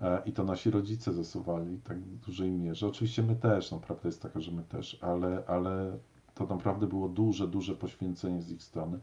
E, 0.00 0.22
I 0.26 0.32
to 0.32 0.44
nasi 0.44 0.70
rodzice 0.70 1.12
zasuwali 1.12 1.78
tak 1.78 1.98
w 1.98 2.26
dużej 2.26 2.50
mierze. 2.50 2.86
Oczywiście 2.86 3.22
my 3.22 3.36
też, 3.36 3.70
no 3.70 3.78
prawda 3.78 4.08
jest 4.08 4.22
taka, 4.22 4.40
że 4.40 4.52
my 4.52 4.62
też, 4.62 4.98
ale, 5.00 5.42
ale 5.46 5.98
to 6.34 6.46
naprawdę 6.46 6.86
było 6.86 7.08
duże, 7.08 7.48
duże 7.48 7.74
poświęcenie 7.74 8.42
z 8.42 8.50
ich 8.50 8.62
strony. 8.62 8.98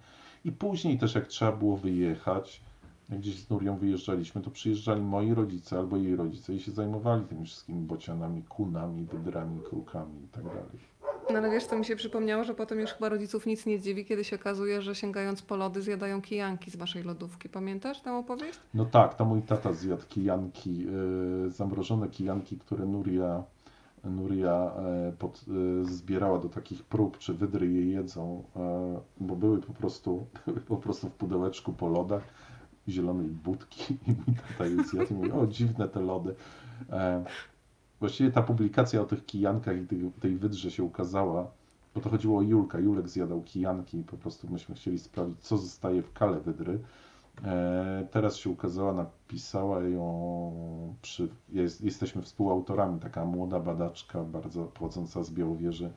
I 0.46 0.52
później 0.52 0.98
też 0.98 1.16
jak 1.16 1.28
trzeba 1.28 1.52
było 1.52 1.78
wyjechać, 1.78 2.62
gdzieś 3.10 3.40
z 3.40 3.50
Nurią 3.50 3.78
wyjeżdżaliśmy, 3.78 4.42
to 4.42 4.52
przyjeżdżali 4.52 5.02
moi 5.02 5.34
rodzice 5.34 5.78
albo 5.78 5.98
jej 5.98 6.16
rodzice 6.16 6.54
i 6.54 6.60
się 6.60 6.72
zajmowali 6.72 7.26
tymi 7.26 7.46
wszystkimi 7.46 7.82
bocianami, 7.82 8.44
kunami, 8.44 9.06
wydrami, 9.06 9.62
krukami 9.70 10.24
i 10.24 10.28
tak 10.28 10.44
dalej. 10.44 10.98
No 11.30 11.38
ale 11.38 11.50
wiesz, 11.50 11.68
to 11.68 11.78
mi 11.78 11.86
się 11.86 11.96
przypomniało, 11.96 12.44
że 12.44 12.54
potem 12.54 12.80
już 12.80 12.92
chyba 12.92 13.10
rodziców 13.10 13.46
nic 13.46 13.66
nie 13.66 13.80
dziwi, 13.80 14.06
kiedy 14.06 14.24
się 14.24 14.36
okazuje, 14.36 14.82
że 14.82 14.96
sięgając 14.96 15.42
po 15.42 15.56
lody 15.56 15.82
zjadają 15.82 16.22
kijanki 16.22 16.72
z 16.72 16.76
waszej 16.76 17.04
lodówki. 17.04 17.50
Pamiętasz 17.50 18.02
tę 18.02 18.14
opowieść? 18.14 18.60
No 18.74 18.86
tak, 18.86 19.16
to 19.16 19.26
mój 19.26 19.42
tata 19.42 19.74
zjadł 19.74 20.04
kijanki, 20.10 20.78
yy, 20.80 21.50
zamrożone 21.50 22.10
kijanki, 22.10 22.58
które 22.58 22.86
Nuria, 22.86 23.44
Nuria 24.04 24.72
yy, 25.06 25.12
pod, 25.12 25.48
yy, 25.48 25.86
zbierała 25.86 26.40
do 26.40 26.50
takich 26.50 26.84
prób, 26.84 27.18
czy 27.18 27.34
wydry 27.34 27.72
je 27.72 27.92
jedzą, 27.92 28.44
bo 29.20 29.36
były 29.36 29.62
po 29.62 29.74
prostu, 29.74 30.26
były 30.46 30.60
po 30.60 30.78
prostu 30.78 31.10
w 31.10 31.14
pudełeczku 31.14 31.74
po 31.74 31.88
lodach 31.88 32.24
zielonej 32.92 33.28
budki 33.28 33.94
i 34.08 34.12
mój 34.12 34.36
tata 34.36 34.66
je 34.66 34.84
zjadł 34.84 35.14
i 35.14 35.18
mówi, 35.18 35.32
o 35.32 35.48
dziwne 35.48 35.88
te 35.88 36.00
lody. 36.00 36.36
Właściwie 38.00 38.32
ta 38.32 38.42
publikacja 38.42 39.02
o 39.02 39.06
tych 39.06 39.26
kijankach 39.26 39.78
i 39.78 39.88
tej, 39.88 40.12
tej 40.20 40.36
wydrze 40.36 40.72
się 40.72 40.84
ukazała, 40.84 41.52
bo 41.96 42.02
to 42.02 42.10
chodziło 42.10 42.40
o 42.40 42.42
Julka. 42.42 42.80
Julek 42.80 43.10
zjadał 43.10 43.42
kijanki 43.42 43.98
i 43.98 44.04
po 44.04 44.18
prostu 44.18 44.48
myśmy 44.50 44.76
chcieli 44.76 45.00
sprawdzić, 45.00 45.40
co 45.40 45.58
zostaje 45.58 46.02
w 46.02 46.14
kale 46.14 46.40
wydry. 46.40 46.80
E, 47.44 48.08
teraz 48.12 48.36
się 48.36 48.50
ukazała, 48.50 48.94
napisała 48.94 49.82
ją, 49.82 50.96
przy, 51.02 51.28
jest, 51.50 51.82
jesteśmy 51.82 52.22
współautorami, 52.22 53.00
taka 53.00 53.26
młoda 53.26 53.60
badaczka, 53.60 54.24
bardzo 54.24 54.64
pochodząca 54.64 55.24
z 55.24 55.32
Białowieży, 55.32 55.92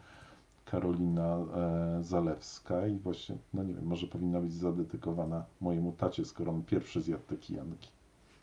Karolina 0.70 1.36
e, 1.36 2.02
Zalewska 2.02 2.86
i 2.86 2.98
właśnie, 2.98 3.36
no 3.54 3.62
nie 3.62 3.74
wiem, 3.74 3.86
może 3.86 4.06
powinna 4.06 4.40
być 4.40 4.52
zadedykowana 4.52 5.44
mojemu 5.60 5.92
tacie, 5.92 6.24
skoro 6.24 6.52
on 6.52 6.62
pierwszy 6.62 7.00
zjadł 7.00 7.22
te 7.22 7.36
kijanki. 7.36 7.88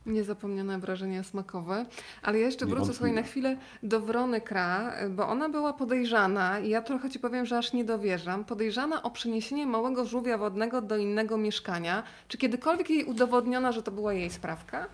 Niezapomniane 0.06 0.80
wrażenia 0.80 1.24
smakowe. 1.24 1.86
Ale 2.24 2.40
ja 2.40 2.46
jeszcze 2.46 2.66
wrócę 2.66 2.94
sobie 2.94 3.12
na 3.12 3.24
chwilę 3.24 3.58
do 3.84 4.00
Wrony 4.00 4.42
Kra, 4.42 4.94
bo 5.10 5.28
ona 5.28 5.50
była 5.50 5.74
podejrzana 5.74 6.60
i 6.60 6.70
ja 6.70 6.82
trochę 6.82 7.10
Ci 7.10 7.20
powiem, 7.20 7.46
że 7.46 7.58
aż 7.58 7.74
nie 7.74 7.86
dowierzam. 7.86 8.46
Podejrzana 8.46 9.04
o 9.04 9.12
przeniesienie 9.12 9.68
małego 9.68 10.06
żółwia 10.06 10.38
wodnego 10.38 10.82
do 10.82 10.98
innego 10.98 11.38
mieszkania. 11.38 12.04
Czy 12.28 12.38
kiedykolwiek 12.38 12.90
jej 12.90 13.06
udowodniono, 13.06 13.72
że 13.74 13.84
to 13.84 13.92
była 13.92 14.14
jej 14.14 14.30
sprawka? 14.30 14.88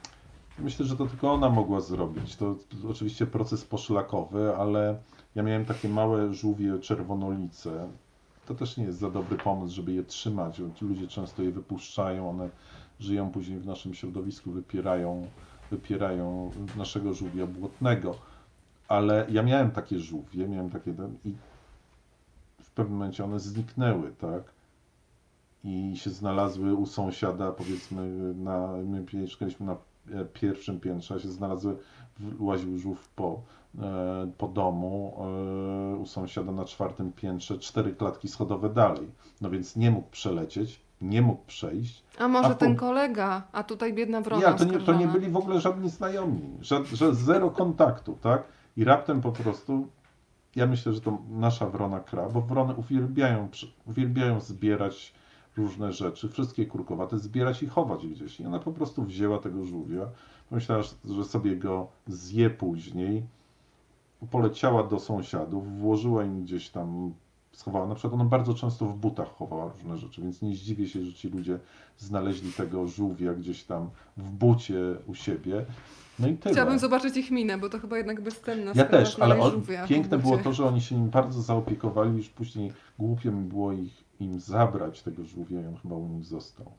Myślę, 0.59 0.85
że 0.85 0.95
to 0.97 1.05
tylko 1.05 1.33
ona 1.33 1.49
mogła 1.49 1.79
zrobić. 1.81 2.35
To, 2.35 2.55
to 2.81 2.89
oczywiście 2.89 3.25
proces 3.25 3.63
poszlakowy, 3.63 4.55
ale 4.55 4.97
ja 5.35 5.43
miałem 5.43 5.65
takie 5.65 5.89
małe 5.89 6.33
żółwie 6.33 6.79
czerwonolice. 6.79 7.87
To 8.45 8.55
też 8.55 8.77
nie 8.77 8.83
jest 8.83 8.99
za 8.99 9.11
dobry 9.11 9.37
pomysł, 9.37 9.75
żeby 9.75 9.93
je 9.93 10.03
trzymać. 10.03 10.61
Ludzie 10.81 11.07
często 11.07 11.43
je 11.43 11.51
wypuszczają, 11.51 12.29
one 12.29 12.49
żyją 12.99 13.31
później 13.31 13.59
w 13.59 13.65
naszym 13.65 13.93
środowisku, 13.93 14.51
wypierają, 14.51 15.27
wypierają 15.71 16.51
naszego 16.77 17.13
żółwia 17.13 17.47
błotnego. 17.47 18.15
Ale 18.87 19.25
ja 19.29 19.43
miałem 19.43 19.71
takie 19.71 19.99
żółwie, 19.99 20.47
miałem 20.47 20.69
takie 20.69 20.93
i 21.25 21.33
w 22.61 22.71
pewnym 22.71 22.97
momencie 22.97 23.23
one 23.23 23.39
zniknęły, 23.39 24.11
tak? 24.11 24.43
I 25.63 25.93
się 25.97 26.09
znalazły 26.09 26.75
u 26.75 26.85
sąsiada, 26.85 27.51
powiedzmy, 27.51 28.33
na, 28.33 28.67
my 28.67 29.05
mieszkaliśmy 29.13 29.65
na 29.65 29.77
e, 30.11 30.25
pierwszym 30.25 30.79
piętrze, 30.79 31.19
się 31.19 31.31
znalazły, 31.31 31.77
łaził 32.39 32.77
żółw 32.77 33.09
po, 33.09 33.41
e, 33.79 34.31
po 34.37 34.47
domu 34.47 35.17
e, 35.93 35.95
u 35.95 36.05
sąsiada 36.05 36.51
na 36.51 36.65
czwartym 36.65 37.11
piętrze, 37.11 37.59
cztery 37.59 37.95
klatki 37.95 38.27
schodowe 38.27 38.69
dalej. 38.69 39.07
No 39.41 39.49
więc 39.49 39.75
nie 39.75 39.91
mógł 39.91 40.09
przelecieć, 40.09 40.81
nie 41.01 41.21
mógł 41.21 41.45
przejść. 41.45 42.03
A 42.19 42.27
może 42.27 42.49
a 42.49 42.55
ten 42.55 42.75
kolega, 42.75 43.43
a 43.51 43.63
tutaj 43.63 43.93
biedna 43.93 44.21
wrona 44.21 44.51
Nie, 44.51 44.57
to 44.57 44.63
nie, 44.63 44.79
to 44.79 44.93
nie 44.93 45.07
byli 45.07 45.29
w 45.29 45.37
ogóle 45.37 45.61
żadni 45.61 45.89
znajomi, 45.89 46.57
że, 46.61 46.85
że 46.85 47.15
zero 47.15 47.49
kontaktu, 47.49 48.17
tak? 48.21 48.43
I 48.77 48.83
raptem 48.83 49.21
po 49.21 49.31
prostu, 49.31 49.87
ja 50.55 50.67
myślę, 50.67 50.93
że 50.93 51.01
to 51.01 51.17
nasza 51.29 51.69
wrona 51.69 51.99
kra, 51.99 52.29
bo 52.29 52.41
wrony 52.41 52.75
uwielbiają, 52.75 53.49
uwielbiają 53.85 54.39
zbierać 54.39 55.13
różne 55.57 55.91
rzeczy, 55.91 56.29
wszystkie 56.29 56.65
kurkowate, 56.65 57.19
zbierać 57.19 57.63
i 57.63 57.67
chować 57.67 58.07
gdzieś. 58.07 58.39
I 58.39 58.45
ona 58.45 58.59
po 58.59 58.71
prostu 58.71 59.03
wzięła 59.03 59.39
tego 59.39 59.65
żółwia, 59.65 60.09
pomyślała, 60.53 60.83
że 61.05 61.25
sobie 61.25 61.55
go 61.55 61.87
zje 62.07 62.49
później, 62.49 63.23
poleciała 64.31 64.83
do 64.83 64.99
sąsiadów, 64.99 65.79
włożyła 65.79 66.23
im 66.23 66.43
gdzieś 66.43 66.69
tam 66.69 67.13
schowała. 67.51 67.87
Na 67.87 67.95
przykład 67.95 68.13
ona 68.13 68.25
bardzo 68.25 68.53
często 68.53 68.85
w 68.85 68.97
butach 68.97 69.27
chowała 69.35 69.71
różne 69.73 69.97
rzeczy, 69.97 70.21
więc 70.21 70.41
nie 70.41 70.55
zdziwię 70.55 70.87
się, 70.87 71.03
że 71.03 71.13
ci 71.13 71.29
ludzie 71.29 71.59
znaleźli 71.97 72.51
tego 72.51 72.87
żółwia 72.87 73.33
gdzieś 73.33 73.63
tam 73.63 73.89
w 74.17 74.29
bucie 74.29 74.95
u 75.07 75.15
siebie. 75.15 75.65
No 76.19 76.27
i 76.27 76.37
tyle. 76.37 76.53
Chciałabym 76.53 76.79
zobaczyć 76.79 77.17
ich 77.17 77.31
minę, 77.31 77.57
bo 77.57 77.69
to 77.69 77.79
chyba 77.79 77.97
jednak 77.97 78.21
bezcenna 78.21 78.71
Ja 78.75 78.85
też, 78.85 79.19
ale 79.19 79.39
on, 79.39 79.61
piękne 79.87 80.17
było 80.17 80.37
to, 80.37 80.53
że 80.53 80.65
oni 80.65 80.81
się 80.81 80.95
nim 80.95 81.09
bardzo 81.09 81.41
zaopiekowali, 81.41 82.17
już 82.17 82.29
później 82.29 82.71
głupio 82.99 83.31
mi 83.31 83.49
było 83.49 83.71
ich, 83.71 84.03
im 84.19 84.39
zabrać 84.39 85.01
tego 85.01 85.23
żółwia 85.23 85.61
i 85.61 85.65
on 85.65 85.75
chyba 85.75 85.95
u 85.95 86.07
nich 86.07 86.25
został. 86.25 86.71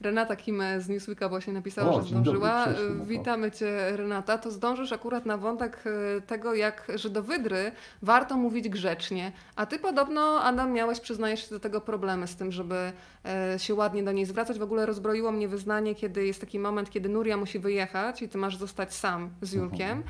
Renata 0.00 0.36
Kime 0.36 0.80
z 0.80 0.88
Newsweeka 0.88 1.28
właśnie 1.28 1.52
napisała, 1.52 1.92
o, 1.92 2.02
że 2.02 2.08
zdążyła. 2.08 2.66
Dobry, 2.66 3.06
Witamy 3.06 3.50
Cię 3.50 3.96
Renata. 3.96 4.38
To 4.38 4.50
zdążysz 4.50 4.92
akurat 4.92 5.26
na 5.26 5.38
wątek 5.38 5.84
e, 6.16 6.20
tego, 6.20 6.54
jak, 6.54 6.92
że 6.94 7.10
do 7.10 7.22
wydry 7.22 7.72
warto 8.02 8.36
mówić 8.36 8.68
grzecznie. 8.68 9.32
A 9.56 9.66
Ty 9.66 9.78
podobno, 9.78 10.40
Adam, 10.42 10.72
miałeś, 10.72 11.00
przyznajesz 11.00 11.44
się 11.44 11.50
do 11.50 11.60
tego 11.60 11.80
problemy 11.80 12.26
z 12.26 12.36
tym, 12.36 12.52
żeby 12.52 12.92
e, 13.24 13.58
się 13.58 13.74
ładnie 13.74 14.02
do 14.02 14.12
niej 14.12 14.26
zwracać. 14.26 14.58
W 14.58 14.62
ogóle 14.62 14.86
rozbroiło 14.86 15.32
mnie 15.32 15.48
wyznanie, 15.48 15.94
kiedy 15.94 16.26
jest 16.26 16.40
taki 16.40 16.58
moment, 16.58 16.90
kiedy 16.90 17.08
Nuria 17.08 17.36
musi 17.36 17.58
wyjechać 17.58 18.22
i 18.22 18.28
Ty 18.28 18.38
masz 18.38 18.56
zostać 18.56 18.94
sam 18.94 19.30
z 19.42 19.52
Julkiem. 19.52 19.90
Mhm 19.90 20.02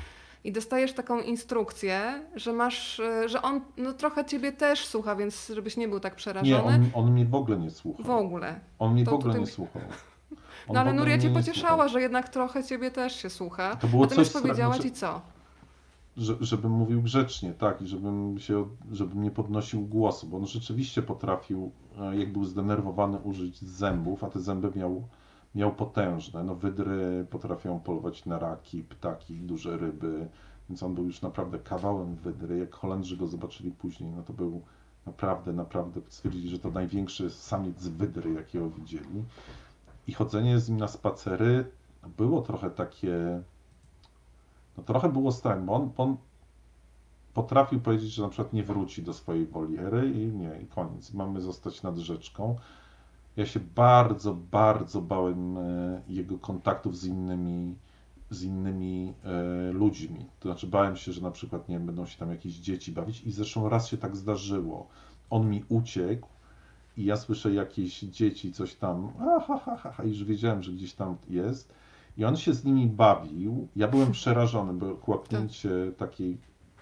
i 0.43 0.51
dostajesz 0.51 0.93
taką 0.93 1.21
instrukcję, 1.21 2.25
że 2.35 2.53
masz, 2.53 2.99
e, 2.99 3.29
że 3.29 3.41
on 3.41 3.61
no, 3.77 3.93
trochę 3.93 4.25
ciebie 4.25 4.51
też 4.51 4.85
słucha, 4.85 5.15
więc 5.15 5.51
żebyś 5.55 5.77
nie 5.77 5.87
był 5.87 5.99
tak 5.99 6.15
przerażony. 6.15 6.49
Nie, 6.49 6.63
on, 6.63 7.05
on 7.05 7.11
mnie 7.11 7.25
w 7.25 7.35
ogóle 7.35 7.57
nie 7.57 7.71
słuchał. 7.71 8.05
W 8.05 8.09
ogóle. 8.09 8.59
On 8.79 8.93
mnie 8.93 9.05
to, 9.05 9.11
w 9.11 9.13
ogóle 9.13 9.39
nie 9.39 9.47
słuchał. 9.47 9.81
On 10.67 10.73
no 10.73 10.79
ale 10.79 10.93
Nuria 10.93 11.17
cię 11.17 11.29
pocieszała, 11.29 11.87
że 11.87 12.01
jednak 12.01 12.29
trochę 12.29 12.63
ciebie 12.63 12.91
też 12.91 13.15
się 13.15 13.29
słucha. 13.29 13.75
To 13.75 13.87
było 13.87 14.03
Natomiast 14.03 14.31
coś 14.31 14.41
powiedziała 14.41 14.79
ci 14.79 14.91
co? 14.91 15.21
Że, 16.17 16.35
żebym 16.41 16.71
mówił 16.71 17.01
grzecznie, 17.01 17.53
tak, 17.53 17.81
i 17.81 17.87
żebym, 17.87 18.39
się, 18.39 18.65
żebym 18.91 19.23
nie 19.23 19.31
podnosił 19.31 19.81
głosu, 19.81 20.27
bo 20.27 20.37
on 20.37 20.47
rzeczywiście 20.47 21.01
potrafił, 21.01 21.71
e, 21.99 22.17
jak 22.17 22.31
był 22.31 22.43
zdenerwowany, 22.43 23.17
użyć 23.17 23.61
zębów, 23.61 24.23
a 24.23 24.29
te 24.29 24.39
zęby 24.39 24.71
miał 24.75 25.03
miał 25.57 25.71
potężne. 25.71 26.43
No, 26.43 26.55
wydry 26.55 27.25
potrafią 27.29 27.79
polować 27.79 28.25
na 28.25 28.39
raki, 28.39 28.83
ptaki, 28.83 29.35
duże 29.35 29.77
ryby, 29.77 30.27
więc 30.69 30.83
on 30.83 30.95
był 30.95 31.03
już 31.05 31.21
naprawdę 31.21 31.59
kawałem 31.59 32.15
wydry. 32.15 32.57
Jak 32.57 32.75
Holendrzy 32.75 33.17
go 33.17 33.27
zobaczyli 33.27 33.71
później, 33.71 34.11
no 34.11 34.23
to 34.23 34.33
był 34.33 34.61
naprawdę, 35.05 35.53
naprawdę, 35.53 36.01
stwierdzili, 36.09 36.49
że 36.49 36.59
to 36.59 36.71
największy 36.71 37.29
samiec 37.29 37.87
wydry, 37.87 38.33
jakiego 38.33 38.69
widzieli. 38.69 39.23
I 40.07 40.13
chodzenie 40.13 40.59
z 40.59 40.69
nim 40.69 40.77
na 40.77 40.87
spacery 40.87 41.71
było 42.17 42.41
trochę 42.41 42.69
takie, 42.69 43.41
no 44.77 44.83
trochę 44.83 45.09
było 45.09 45.31
strach, 45.31 45.63
bo 45.63 45.73
on, 45.73 45.91
on 45.97 46.17
potrafił 47.33 47.79
powiedzieć, 47.79 48.11
że 48.11 48.23
na 48.23 48.29
przykład 48.29 48.53
nie 48.53 48.63
wróci 48.63 49.03
do 49.03 49.13
swojej 49.13 49.45
woliery 49.45 50.11
i 50.11 50.27
nie, 50.27 50.61
i 50.61 50.67
koniec. 50.67 51.13
Mamy 51.13 51.41
zostać 51.41 51.83
nad 51.83 51.97
rzeczką. 51.97 52.55
Ja 53.37 53.45
się 53.45 53.59
bardzo, 53.59 54.33
bardzo 54.33 55.01
bałem 55.01 55.57
e, 55.57 56.01
jego 56.07 56.37
kontaktów 56.37 56.97
z 56.97 57.05
innymi, 57.05 57.75
z 58.29 58.43
innymi 58.43 59.13
e, 59.23 59.71
ludźmi. 59.71 60.25
To 60.39 60.49
znaczy 60.49 60.67
bałem 60.67 60.95
się, 60.95 61.11
że 61.11 61.21
na 61.21 61.31
przykład 61.31 61.69
nie 61.69 61.79
będą 61.79 62.05
się 62.05 62.17
tam 62.17 62.29
jakieś 62.29 62.53
dzieci 62.53 62.91
bawić 62.91 63.23
i 63.23 63.31
zresztą 63.31 63.69
raz 63.69 63.87
się 63.87 63.97
tak 63.97 64.15
zdarzyło. 64.15 64.87
On 65.29 65.49
mi 65.49 65.63
uciekł 65.69 66.27
i 66.97 67.05
ja 67.05 67.17
słyszę 67.17 67.53
jakieś 67.53 67.99
dzieci 67.99 68.53
coś 68.53 68.75
tam, 68.75 69.13
ha, 69.19 69.43
ha, 69.47 69.77
ha, 69.77 69.91
ha, 69.91 70.03
i 70.03 70.09
już 70.09 70.23
wiedziałem, 70.23 70.63
że 70.63 70.71
gdzieś 70.71 70.93
tam 70.93 71.17
jest. 71.29 71.73
I 72.17 72.25
on 72.25 72.37
się 72.37 72.53
z 72.53 72.65
nimi 72.65 72.87
bawił. 72.87 73.67
Ja 73.75 73.87
byłem 73.87 74.11
przerażony, 74.11 74.73
bo 74.73 74.95
kłapnięcie 74.95 75.69
takiej 75.97 76.37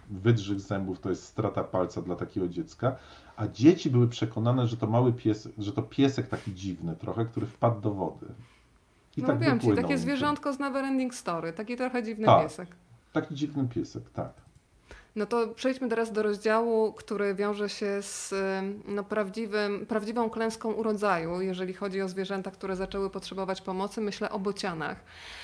wydrzych 0.10 0.60
zębów 0.60 1.00
to 1.00 1.10
jest 1.10 1.24
strata 1.24 1.64
palca 1.64 2.02
dla 2.02 2.16
takiego 2.16 2.48
dziecka 2.48 2.96
a 3.36 3.48
dzieci 3.48 3.90
były 3.90 4.08
przekonane, 4.08 4.68
że 4.68 4.78
to 4.78 4.88
mały 4.88 5.14
piesek, 5.14 5.54
że 5.58 5.72
to 5.72 5.82
piesek 5.82 6.28
taki 6.28 6.54
dziwny 6.54 6.96
trochę, 6.96 7.26
który 7.26 7.48
wpadł 7.48 7.82
do 7.82 7.92
wody. 7.92 8.26
I 9.18 9.22
no 9.22 9.28
tak 9.28 9.40
wiem, 9.40 9.60
czyli 9.60 9.76
takie 9.76 9.98
zwierzątko 9.98 10.54
z 10.54 10.60
Neverending 10.60 11.16
Story, 11.16 11.54
taki 11.54 11.78
trochę 11.78 12.04
dziwny 12.04 12.26
tak, 12.26 12.44
piesek. 12.44 12.70
Taki 13.14 13.36
dziwny 13.36 13.68
piesek, 13.68 14.10
tak. 14.10 14.45
No 15.16 15.26
to 15.26 15.48
przejdźmy 15.48 15.90
teraz 15.90 16.12
do 16.12 16.24
rozdziału, 16.24 16.94
który 16.94 17.36
wiąże 17.36 17.70
się 17.70 18.02
z 18.02 18.34
no, 18.88 19.04
prawdziwym, 19.04 19.86
prawdziwą 19.86 20.30
klęską 20.30 20.72
urodzaju, 20.72 21.42
jeżeli 21.42 21.74
chodzi 21.74 22.02
o 22.02 22.10
zwierzęta, 22.10 22.52
które 22.52 22.76
zaczęły 22.76 23.10
potrzebować 23.10 23.62
pomocy. 23.62 24.02
Myślę 24.02 24.30
o 24.30 24.40
bocianach. 24.40 24.98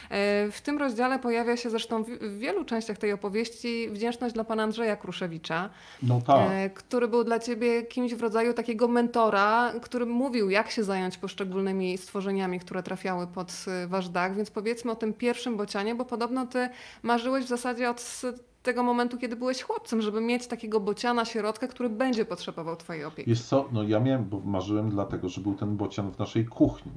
E, 0.09 0.51
w 0.51 0.61
tym 0.61 0.77
rozdziale 0.77 1.19
pojawia 1.19 1.57
się 1.57 1.69
zresztą 1.69 2.03
w 2.03 2.37
wielu 2.37 2.65
częściach 2.65 2.97
tej 2.97 3.11
opowieści 3.11 3.89
wdzięczność 3.89 4.33
dla 4.33 4.43
pana 4.43 4.63
Andrzeja 4.63 4.95
Kruszewicza, 4.95 5.69
no 6.03 6.21
tak. 6.21 6.51
E, 6.51 6.69
który 6.69 7.07
był 7.07 7.23
dla 7.23 7.39
ciebie 7.39 7.83
kimś 7.83 8.13
w 8.13 8.21
rodzaju 8.21 8.53
takiego 8.53 8.87
mentora, 8.87 9.73
który 9.81 10.05
mówił, 10.05 10.49
jak 10.49 10.71
się 10.71 10.83
zająć 10.83 11.17
poszczególnymi 11.17 11.97
stworzeniami, 11.97 12.59
które 12.59 12.83
trafiały 12.83 13.27
pod 13.27 13.65
e, 13.67 13.87
wasz 13.87 14.09
dach. 14.09 14.35
Więc 14.35 14.51
powiedzmy 14.51 14.91
o 14.91 14.95
tym 14.95 15.13
pierwszym 15.13 15.57
bocianie, 15.57 15.95
bo 15.95 16.05
podobno 16.05 16.47
ty 16.47 16.69
marzyłeś 17.03 17.45
w 17.45 17.47
zasadzie 17.47 17.89
od 17.89 18.21
tego 18.63 18.83
momentu, 18.83 19.17
kiedy 19.17 19.35
byłeś 19.35 19.61
chłopcem, 19.61 20.01
żeby 20.01 20.21
mieć 20.21 20.47
takiego 20.47 20.79
bociana, 20.79 21.25
środka, 21.25 21.67
który 21.67 21.89
będzie 21.89 22.25
potrzebował 22.25 22.75
twojej 22.75 23.05
opieki. 23.05 23.29
Jest 23.29 23.47
co, 23.47 23.69
no 23.71 23.83
ja 23.83 23.99
miałem, 23.99 24.25
bo 24.25 24.39
marzyłem 24.39 24.89
dlatego, 24.89 25.29
że 25.29 25.41
był 25.41 25.55
ten 25.55 25.77
bocian 25.77 26.11
w 26.11 26.19
naszej 26.19 26.45
kuchni. 26.45 26.91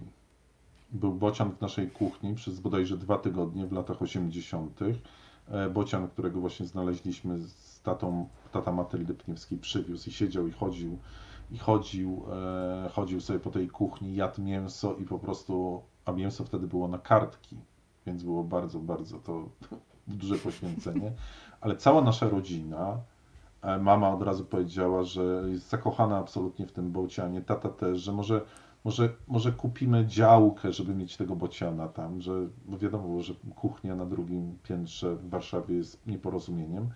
Był 0.93 1.13
bocian 1.13 1.51
w 1.51 1.61
naszej 1.61 1.91
kuchni 1.91 2.35
przez 2.35 2.61
bodajże 2.61 2.97
dwa 2.97 3.19
tygodnie 3.19 3.67
w 3.67 3.73
latach 3.73 4.03
80. 4.03 4.81
E, 5.49 5.71
bocian, 5.71 6.09
którego 6.09 6.41
właśnie 6.41 6.67
znaleźliśmy 6.67 7.39
z 7.39 7.81
tatą, 7.83 8.29
tata 8.53 8.73
Matyldy 8.73 9.15
Pniewskiej 9.15 9.59
przywiózł 9.59 10.09
i 10.09 10.13
siedział 10.13 10.47
i 10.47 10.53
chodził 10.53 10.99
i 11.51 11.59
chodził, 11.59 12.23
e, 12.33 12.89
chodził 12.93 13.21
sobie 13.21 13.41
po 13.41 13.51
tej 13.51 13.69
kuchni, 13.69 14.15
jadł 14.15 14.43
mięso 14.43 14.95
i 14.95 15.05
po 15.05 15.19
prostu, 15.19 15.83
a 16.05 16.13
mięso 16.13 16.45
wtedy 16.45 16.67
było 16.67 16.89
na 16.89 16.99
kartki, 16.99 17.57
więc 18.07 18.23
było 18.23 18.45
bardzo, 18.45 18.79
bardzo 18.79 19.19
to 19.19 19.49
duże 20.07 20.37
poświęcenie 20.37 21.13
ale 21.65 21.77
cała 21.77 22.03
nasza 22.03 22.29
rodzina, 22.29 22.99
e, 23.63 23.79
mama 23.79 24.11
od 24.11 24.23
razu 24.23 24.45
powiedziała, 24.45 25.05
że 25.05 25.43
jest 25.47 25.69
zakochana 25.69 26.19
absolutnie 26.19 26.67
w 26.67 26.73
tym 26.73 26.93
bocianie, 26.93 27.43
tata 27.43 27.69
też, 27.69 28.01
że 28.01 28.13
może, 28.13 28.41
może, 28.85 29.09
może 29.29 29.53
kupimy 29.53 30.07
działkę, 30.07 30.73
żeby 30.73 30.95
mieć 30.95 31.17
tego 31.17 31.37
bociana 31.37 31.89
tam, 31.89 32.21
że 32.21 32.33
bo 32.67 32.79
wiadomo 32.79 33.23
że 33.23 33.35
kuchnia 33.57 33.97
na 33.97 34.07
drugim 34.07 34.59
piętrze 34.63 35.17
w 35.17 35.29
Warszawie 35.29 35.77
jest 35.77 36.07
nieporozumieniem. 36.07 36.89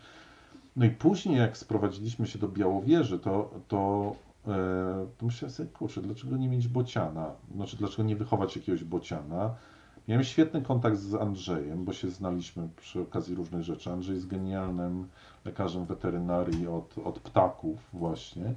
No 0.77 0.85
i 0.85 0.91
później 0.91 1.39
jak 1.39 1.57
sprowadziliśmy 1.57 2.27
się 2.27 2.39
do 2.39 2.49
Białowieży, 2.49 3.19
to, 3.19 3.51
to, 3.69 4.15
e, 4.47 5.07
to 5.19 5.27
myślałem 5.27 5.55
sobie, 5.55 5.69
kurczę, 5.69 6.03
dlaczego 6.03 6.37
nie 6.37 6.49
mieć 6.49 6.69
bociana? 6.69 7.31
Znaczy, 7.55 7.77
dlaczego 7.77 8.03
nie 8.03 8.17
wychować 8.17 8.57
jakiegoś 8.57 8.85
bociana? 8.85 9.55
Miałem 10.09 10.25
świetny 10.25 10.63
kontakt 10.63 10.99
z 10.99 11.15
Andrzejem, 11.15 11.85
bo 11.85 11.93
się 11.93 12.11
znaliśmy 12.11 12.69
przy 12.77 13.01
okazji 13.01 13.35
różnych 13.35 13.63
rzeczy. 13.63 13.93
Andrzej 13.93 14.15
jest 14.15 14.27
genialnym 14.27 15.09
lekarzem 15.45 15.85
weterynarii 15.85 16.67
od, 16.67 16.99
od 16.99 17.21
ptaków 17.21 17.89
właśnie, 17.93 18.55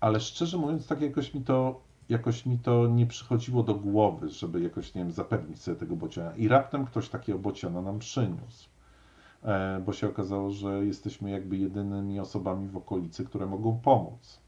ale 0.00 0.20
szczerze 0.20 0.58
mówiąc, 0.58 0.86
tak 0.86 1.00
jakoś 1.00 1.34
mi 1.34 1.40
to 1.40 1.80
jakoś 2.08 2.46
mi 2.46 2.58
to 2.58 2.86
nie 2.86 3.06
przychodziło 3.06 3.62
do 3.62 3.74
głowy, 3.74 4.28
żeby 4.28 4.60
jakoś, 4.60 4.94
nie 4.94 5.02
wiem, 5.02 5.12
zapewnić 5.12 5.62
sobie 5.62 5.76
tego 5.76 5.96
bociana. 5.96 6.36
I 6.36 6.48
raptem 6.48 6.86
ktoś 6.86 7.08
takiego 7.08 7.38
bociana 7.38 7.82
nam 7.82 7.98
przyniósł. 7.98 8.68
E, 9.42 9.82
bo 9.86 9.92
się 9.92 10.08
okazało, 10.08 10.50
że 10.50 10.86
jesteśmy 10.86 11.30
jakby 11.30 11.56
jedynymi 11.56 12.20
osobami 12.20 12.68
w 12.68 12.76
okolicy, 12.76 13.24
które 13.24 13.46
mogą 13.46 13.78
pomóc. 13.78 14.40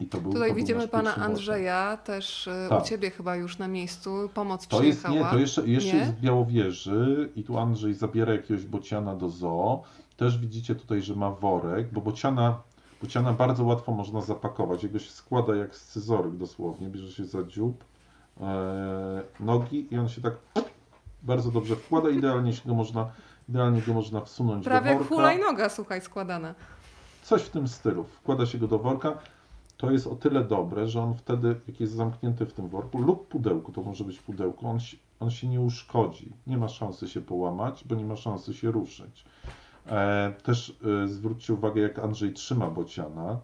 Był, 0.00 0.32
Tutaj 0.32 0.54
widzimy 0.54 0.88
pana 0.88 1.14
Andrzeja, 1.14 1.96
też 1.96 2.48
e, 2.48 2.66
tak. 2.68 2.82
u 2.82 2.86
ciebie 2.86 3.10
chyba 3.10 3.36
już 3.36 3.58
na 3.58 3.68
miejscu, 3.68 4.30
pomoc 4.34 4.66
to 4.66 4.76
przyjechała. 4.76 5.14
Jest, 5.14 5.24
nie, 5.26 5.30
to 5.30 5.38
jeszcze, 5.38 5.66
jeszcze 5.66 5.92
nie? 5.92 5.98
jest 5.98 6.12
w 6.12 6.20
Białowieży 6.20 7.30
i 7.36 7.44
tu 7.44 7.58
Andrzej 7.58 7.94
zabiera 7.94 8.32
jakiegoś 8.32 8.64
bociana 8.64 9.16
do 9.16 9.28
zoo. 9.28 9.82
Też 10.16 10.38
widzicie 10.38 10.74
tutaj, 10.74 11.02
że 11.02 11.14
ma 11.14 11.30
worek, 11.30 11.92
bo 11.92 12.00
bociana, 12.00 12.62
bociana 13.02 13.32
bardzo 13.32 13.64
łatwo 13.64 13.92
można 13.92 14.20
zapakować. 14.20 14.82
Jego 14.82 14.98
się 14.98 15.10
składa 15.10 15.56
jak 15.56 15.76
scyzoryk 15.76 16.36
dosłownie, 16.36 16.88
bierze 16.88 17.12
się 17.12 17.24
za 17.24 17.44
dziób, 17.44 17.84
e, 18.40 19.22
nogi 19.40 19.94
i 19.94 19.98
on 19.98 20.08
się 20.08 20.20
tak 20.20 20.34
bardzo 21.22 21.50
dobrze 21.50 21.76
wkłada, 21.76 22.08
idealnie 22.08 22.52
się 22.52 22.68
go 22.68 22.74
można, 22.74 23.10
idealnie 23.48 23.82
go 23.82 23.94
można 23.94 24.20
wsunąć 24.20 24.64
Prawie 24.64 24.90
do 24.90 24.98
worka. 24.98 25.08
Prawie 25.08 25.26
jak 25.26 25.38
hulajnoga, 25.38 25.68
słuchaj, 25.68 26.00
składana. 26.00 26.54
Coś 27.22 27.42
w 27.42 27.50
tym 27.50 27.68
stylu. 27.68 28.04
Wkłada 28.04 28.46
się 28.46 28.58
go 28.58 28.68
do 28.68 28.78
worka 28.78 29.18
to 29.76 29.90
jest 29.90 30.06
o 30.06 30.14
tyle 30.16 30.44
dobre, 30.44 30.88
że 30.88 31.02
on 31.02 31.14
wtedy, 31.14 31.60
jak 31.68 31.80
jest 31.80 31.92
zamknięty 31.92 32.46
w 32.46 32.52
tym 32.52 32.68
worku 32.68 32.98
lub 32.98 33.28
pudełku, 33.28 33.72
to 33.72 33.82
może 33.82 34.04
być 34.04 34.20
pudełku, 34.20 34.68
on, 34.68 34.78
on 35.20 35.30
się 35.30 35.48
nie 35.48 35.60
uszkodzi. 35.60 36.32
Nie 36.46 36.56
ma 36.58 36.68
szansy 36.68 37.08
się 37.08 37.20
połamać, 37.20 37.84
bo 37.84 37.94
nie 37.94 38.04
ma 38.04 38.16
szansy 38.16 38.54
się 38.54 38.70
ruszyć. 38.70 39.24
E, 39.86 40.32
też 40.42 40.78
e, 41.04 41.08
zwróćcie 41.08 41.54
uwagę, 41.54 41.80
jak 41.80 41.98
Andrzej 41.98 42.32
trzyma 42.32 42.70
bociana. 42.70 43.40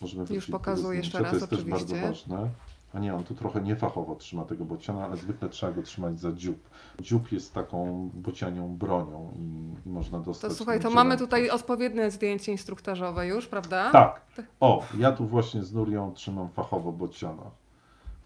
Możemy 0.00 0.24
Już 0.30 0.46
pokazuję 0.46 0.98
jeszcze 0.98 1.18
raz, 1.18 1.30
To 1.30 1.36
jest 1.36 1.52
oczywiście. 1.52 1.78
też 1.80 1.92
bardzo 1.92 2.08
ważne. 2.08 2.50
A 2.96 2.98
nie, 2.98 3.14
on 3.14 3.24
tu 3.24 3.34
trochę 3.34 3.60
niefachowo 3.60 4.14
trzyma 4.14 4.44
tego 4.44 4.64
bociana, 4.64 5.04
ale 5.04 5.16
zwykle 5.16 5.48
trzeba 5.48 5.72
go 5.72 5.82
trzymać 5.82 6.20
za 6.20 6.32
dziób. 6.32 6.70
Dziób 7.00 7.32
jest 7.32 7.54
taką 7.54 8.10
bocianią 8.14 8.76
bronią 8.76 9.32
i, 9.36 9.88
i 9.88 9.92
można 9.92 10.20
dostać... 10.20 10.50
To 10.50 10.56
słuchaj, 10.56 10.80
to 10.80 10.90
mamy 10.90 11.18
tutaj 11.18 11.50
odpowiednie 11.50 12.10
zdjęcie 12.10 12.52
instruktażowe 12.52 13.26
już, 13.26 13.46
prawda? 13.46 13.90
Tak. 13.90 14.20
O, 14.60 14.84
ja 14.98 15.12
tu 15.12 15.26
właśnie 15.26 15.62
z 15.62 15.72
Nurią 15.72 16.12
trzymam 16.14 16.48
fachowo 16.48 16.92
bociana. 16.92 17.50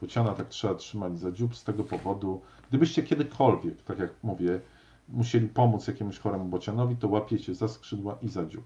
Bociana 0.01 0.35
tak 0.35 0.49
trzeba 0.49 0.75
trzymać 0.75 1.19
za 1.19 1.33
dziób 1.33 1.57
z 1.57 1.65
tego 1.65 1.85
powodu, 1.85 2.41
gdybyście 2.69 3.03
kiedykolwiek, 3.03 3.83
tak 3.83 3.99
jak 3.99 4.11
mówię, 4.23 4.61
musieli 5.09 5.49
pomóc 5.49 5.87
jakiemuś 5.87 6.19
choremu 6.19 6.45
bocianowi, 6.45 6.97
to 6.97 7.09
łapiecie 7.09 7.55
za 7.55 7.69
skrzydła 7.69 8.19
i 8.23 8.29
za 8.29 8.47
dziób. 8.47 8.65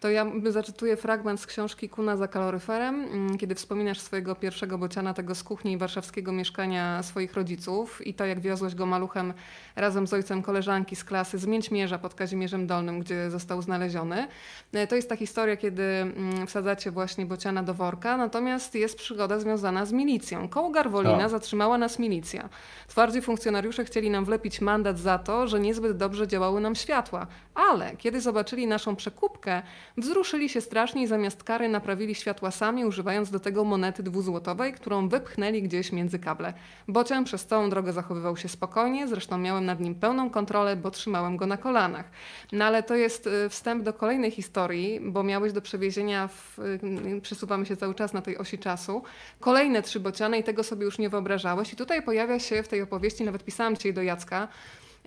To 0.00 0.10
ja 0.10 0.26
zacytuję 0.48 0.96
fragment 0.96 1.40
z 1.40 1.46
książki 1.46 1.88
Kuna 1.88 2.16
za 2.16 2.28
kaloryferem, 2.28 3.04
mm, 3.04 3.38
kiedy 3.38 3.54
wspominasz 3.54 4.00
swojego 4.00 4.34
pierwszego 4.34 4.78
bociana, 4.78 5.14
tego 5.14 5.34
z 5.34 5.42
kuchni 5.42 5.78
warszawskiego 5.78 6.32
mieszkania 6.32 7.02
swoich 7.02 7.34
rodziców 7.34 8.06
i 8.06 8.14
to, 8.14 8.26
jak 8.26 8.40
wiozłeś 8.40 8.74
go 8.74 8.86
maluchem 8.86 9.34
razem 9.76 10.06
z 10.06 10.12
ojcem 10.12 10.42
koleżanki 10.42 10.96
z 10.96 11.04
klasy 11.04 11.38
z 11.38 11.46
Mięćmierza 11.46 11.98
pod 11.98 12.14
Kazimierzem 12.14 12.66
Dolnym, 12.66 13.00
gdzie 13.00 13.30
został 13.30 13.62
znaleziony. 13.62 14.28
E, 14.72 14.86
to 14.86 14.96
jest 14.96 15.08
ta 15.08 15.16
historia, 15.16 15.56
kiedy 15.56 15.82
mm, 15.82 16.46
wsadzacie 16.46 16.90
właśnie 16.90 17.26
bociana 17.26 17.62
do 17.62 17.74
worka, 17.74 18.16
natomiast 18.16 18.74
jest 18.74 18.98
przygoda 18.98 19.38
związana 19.40 19.86
z 19.86 19.92
milicją. 19.92 20.48
Koło 20.48 20.70
Garwolina 20.70 21.18
tak. 21.18 21.30
zatrzymała 21.30 21.78
nas 21.78 21.98
milicja. 21.98 22.48
Twardzi 22.88 23.22
funkcjonariusze 23.22 23.84
chcieli 23.84 24.10
nam 24.10 24.24
wlepić 24.24 24.60
mandat 24.60 24.98
za 24.98 25.18
to, 25.18 25.48
że 25.48 25.60
niezbyt 25.60 25.96
dobrze 25.96 26.28
działały 26.28 26.60
nam 26.60 26.74
światła, 26.74 27.26
ale 27.54 27.96
kiedy 27.96 28.20
zobaczyli 28.20 28.66
naszą 28.66 28.96
przekupkę, 28.96 29.47
Wzruszyli 29.96 30.48
się 30.48 30.60
strasznie 30.60 31.02
i 31.02 31.06
zamiast 31.06 31.44
kary 31.44 31.68
naprawili 31.68 32.14
światła 32.14 32.50
sami, 32.50 32.84
używając 32.84 33.30
do 33.30 33.40
tego 33.40 33.64
monety 33.64 34.02
dwuzłotowej, 34.02 34.72
którą 34.72 35.08
wypchnęli 35.08 35.62
gdzieś 35.62 35.92
między 35.92 36.18
kable. 36.18 36.54
Bocian 36.88 37.24
przez 37.24 37.46
całą 37.46 37.70
drogę 37.70 37.92
zachowywał 37.92 38.36
się 38.36 38.48
spokojnie, 38.48 39.08
zresztą 39.08 39.38
miałem 39.38 39.64
nad 39.64 39.80
nim 39.80 39.94
pełną 39.94 40.30
kontrolę, 40.30 40.76
bo 40.76 40.90
trzymałem 40.90 41.36
go 41.36 41.46
na 41.46 41.56
kolanach. 41.56 42.10
No 42.52 42.64
ale 42.64 42.82
to 42.82 42.94
jest 42.94 43.26
y, 43.26 43.48
wstęp 43.48 43.82
do 43.82 43.92
kolejnej 43.92 44.30
historii, 44.30 45.00
bo 45.00 45.22
miałeś 45.22 45.52
do 45.52 45.62
przewiezienia, 45.62 46.28
w, 46.28 46.58
y, 46.58 47.20
przesuwamy 47.22 47.66
się 47.66 47.76
cały 47.76 47.94
czas 47.94 48.12
na 48.12 48.22
tej 48.22 48.38
osi 48.38 48.58
czasu, 48.58 49.02
kolejne 49.40 49.82
trzy 49.82 50.00
bociany 50.00 50.38
i 50.38 50.44
tego 50.44 50.64
sobie 50.64 50.84
już 50.84 50.98
nie 50.98 51.08
wyobrażałeś. 51.08 51.72
I 51.72 51.76
tutaj 51.76 52.02
pojawia 52.02 52.38
się 52.38 52.62
w 52.62 52.68
tej 52.68 52.82
opowieści, 52.82 53.24
nawet 53.24 53.44
pisałam 53.44 53.76
dzisiaj 53.76 53.94
do 53.94 54.02
Jacka, 54.02 54.48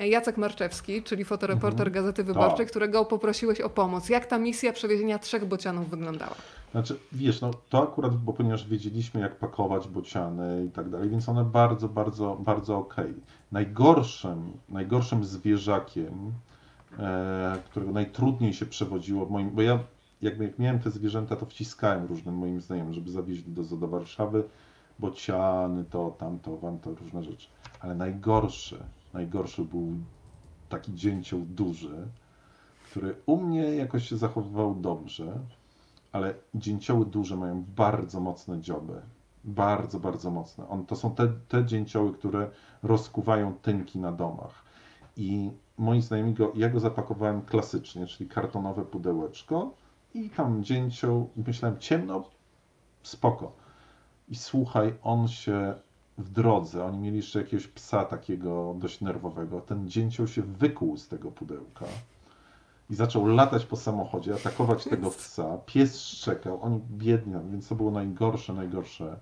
Jacek 0.06 0.38
Marczewski, 0.38 1.04
czyli 1.04 1.26
fotoreporter 1.26 1.88
mhm. 1.88 1.94
Gazety 1.94 2.24
Wyborczej, 2.24 2.68
którego 2.68 3.06
poprosiłeś 3.06 3.62
o 3.62 3.70
pomoc. 3.70 4.10
Jak 4.10 4.26
ta 4.26 4.38
misja 4.38 4.74
przewiezienia 4.74 5.20
trzech 5.20 5.46
bocianów 5.46 5.90
wyglądała? 5.90 6.36
Znaczy, 6.72 7.00
wiesz, 7.12 7.42
no 7.42 7.52
to 7.70 7.84
akurat, 7.84 8.16
bo 8.16 8.34
ponieważ 8.34 8.68
wiedzieliśmy, 8.68 9.22
jak 9.22 9.36
pakować 9.36 9.88
bociany 9.88 10.66
i 10.66 10.70
tak 10.70 10.90
dalej, 10.90 11.10
więc 11.10 11.30
one 11.30 11.44
bardzo, 11.44 11.90
bardzo, 11.90 12.38
bardzo 12.40 12.78
okej. 12.78 13.06
Okay. 13.06 13.22
Najgorszym, 13.52 14.52
najgorszym 14.70 15.26
zwierzakiem, 15.26 16.32
e, 17.00 17.58
którego 17.66 17.92
najtrudniej 17.92 18.54
się 18.54 18.66
przewodziło, 18.66 19.26
moim, 19.26 19.50
bo 19.50 19.62
ja 19.62 19.80
jakby 20.22 20.44
jak 20.44 20.60
miałem 20.60 20.80
te 20.80 20.92
zwierzęta, 20.92 21.36
to 21.36 21.46
wciskałem 21.46 22.06
różnym 22.06 22.36
moim 22.36 22.62
znajomym, 22.62 22.94
żeby 22.94 23.12
zawieźli 23.12 23.54
do, 23.54 23.64
do 23.64 23.88
Warszawy, 23.88 24.44
bociany, 25.00 25.86
to, 25.90 26.16
tamto, 26.20 26.58
wam 26.58 26.80
to, 26.80 26.96
różne 26.96 27.24
rzeczy. 27.24 27.48
Ale 27.80 27.96
najgorsze, 27.96 28.78
Najgorszy 29.14 29.66
był 29.66 29.94
taki 30.70 30.94
dzięcioł 30.94 31.40
duży, 31.40 32.08
który 32.86 33.16
u 33.26 33.38
mnie 33.38 33.76
jakoś 33.76 34.10
się 34.10 34.18
zachowywał 34.18 34.76
dobrze, 34.76 35.40
ale 36.12 36.34
dzięcioły 36.56 37.06
duże 37.06 37.38
mają 37.38 37.66
bardzo 37.76 38.20
mocne 38.20 38.62
dzioby. 38.62 39.02
Bardzo, 39.44 40.00
bardzo 40.00 40.32
mocne. 40.32 40.70
On, 40.70 40.86
to 40.86 40.96
są 40.96 41.16
te, 41.16 41.28
te 41.48 41.66
dzięcioły, 41.66 42.14
które 42.14 42.50
rozkuwają 42.84 43.54
tynki 43.54 44.00
na 44.00 44.12
domach. 44.12 44.64
I 45.18 45.52
moi 45.78 46.02
znajomi 46.02 46.34
go, 46.34 46.52
ja 46.56 46.70
go 46.70 46.80
zapakowałem 46.80 47.42
klasycznie, 47.42 48.08
czyli 48.08 48.30
kartonowe 48.30 48.86
pudełeczko 48.86 49.74
i 50.14 50.30
tam 50.30 50.64
dzięcioł, 50.64 51.30
myślałem 51.48 51.80
ciemno, 51.80 52.24
spoko. 53.04 53.52
I 54.30 54.36
słuchaj, 54.36 54.94
on 55.04 55.28
się 55.28 55.74
w 56.18 56.30
drodze, 56.30 56.86
oni 56.86 56.98
mieli 56.98 57.18
jeszcze 57.18 57.40
jakiegoś 57.42 57.68
psa 57.68 58.06
takiego 58.06 58.76
dość 58.80 59.02
nerwowego, 59.02 59.62
ten 59.62 59.90
dzięcioł 59.90 60.28
się 60.28 60.42
wykuł 60.42 60.98
z 60.98 61.08
tego 61.08 61.32
pudełka 61.32 61.86
i 62.90 62.96
zaczął 62.96 63.28
latać 63.28 63.66
po 63.66 63.76
samochodzie, 63.76 64.34
atakować 64.34 64.84
tego 64.84 65.10
psa. 65.12 65.58
Pies 65.66 66.00
szczekał, 66.02 66.62
oni 66.62 66.82
biedni, 66.92 67.34
więc 67.52 67.68
to 67.68 67.76
było 67.76 67.92
najgorsze, 67.92 68.54
najgorsze 68.54 69.20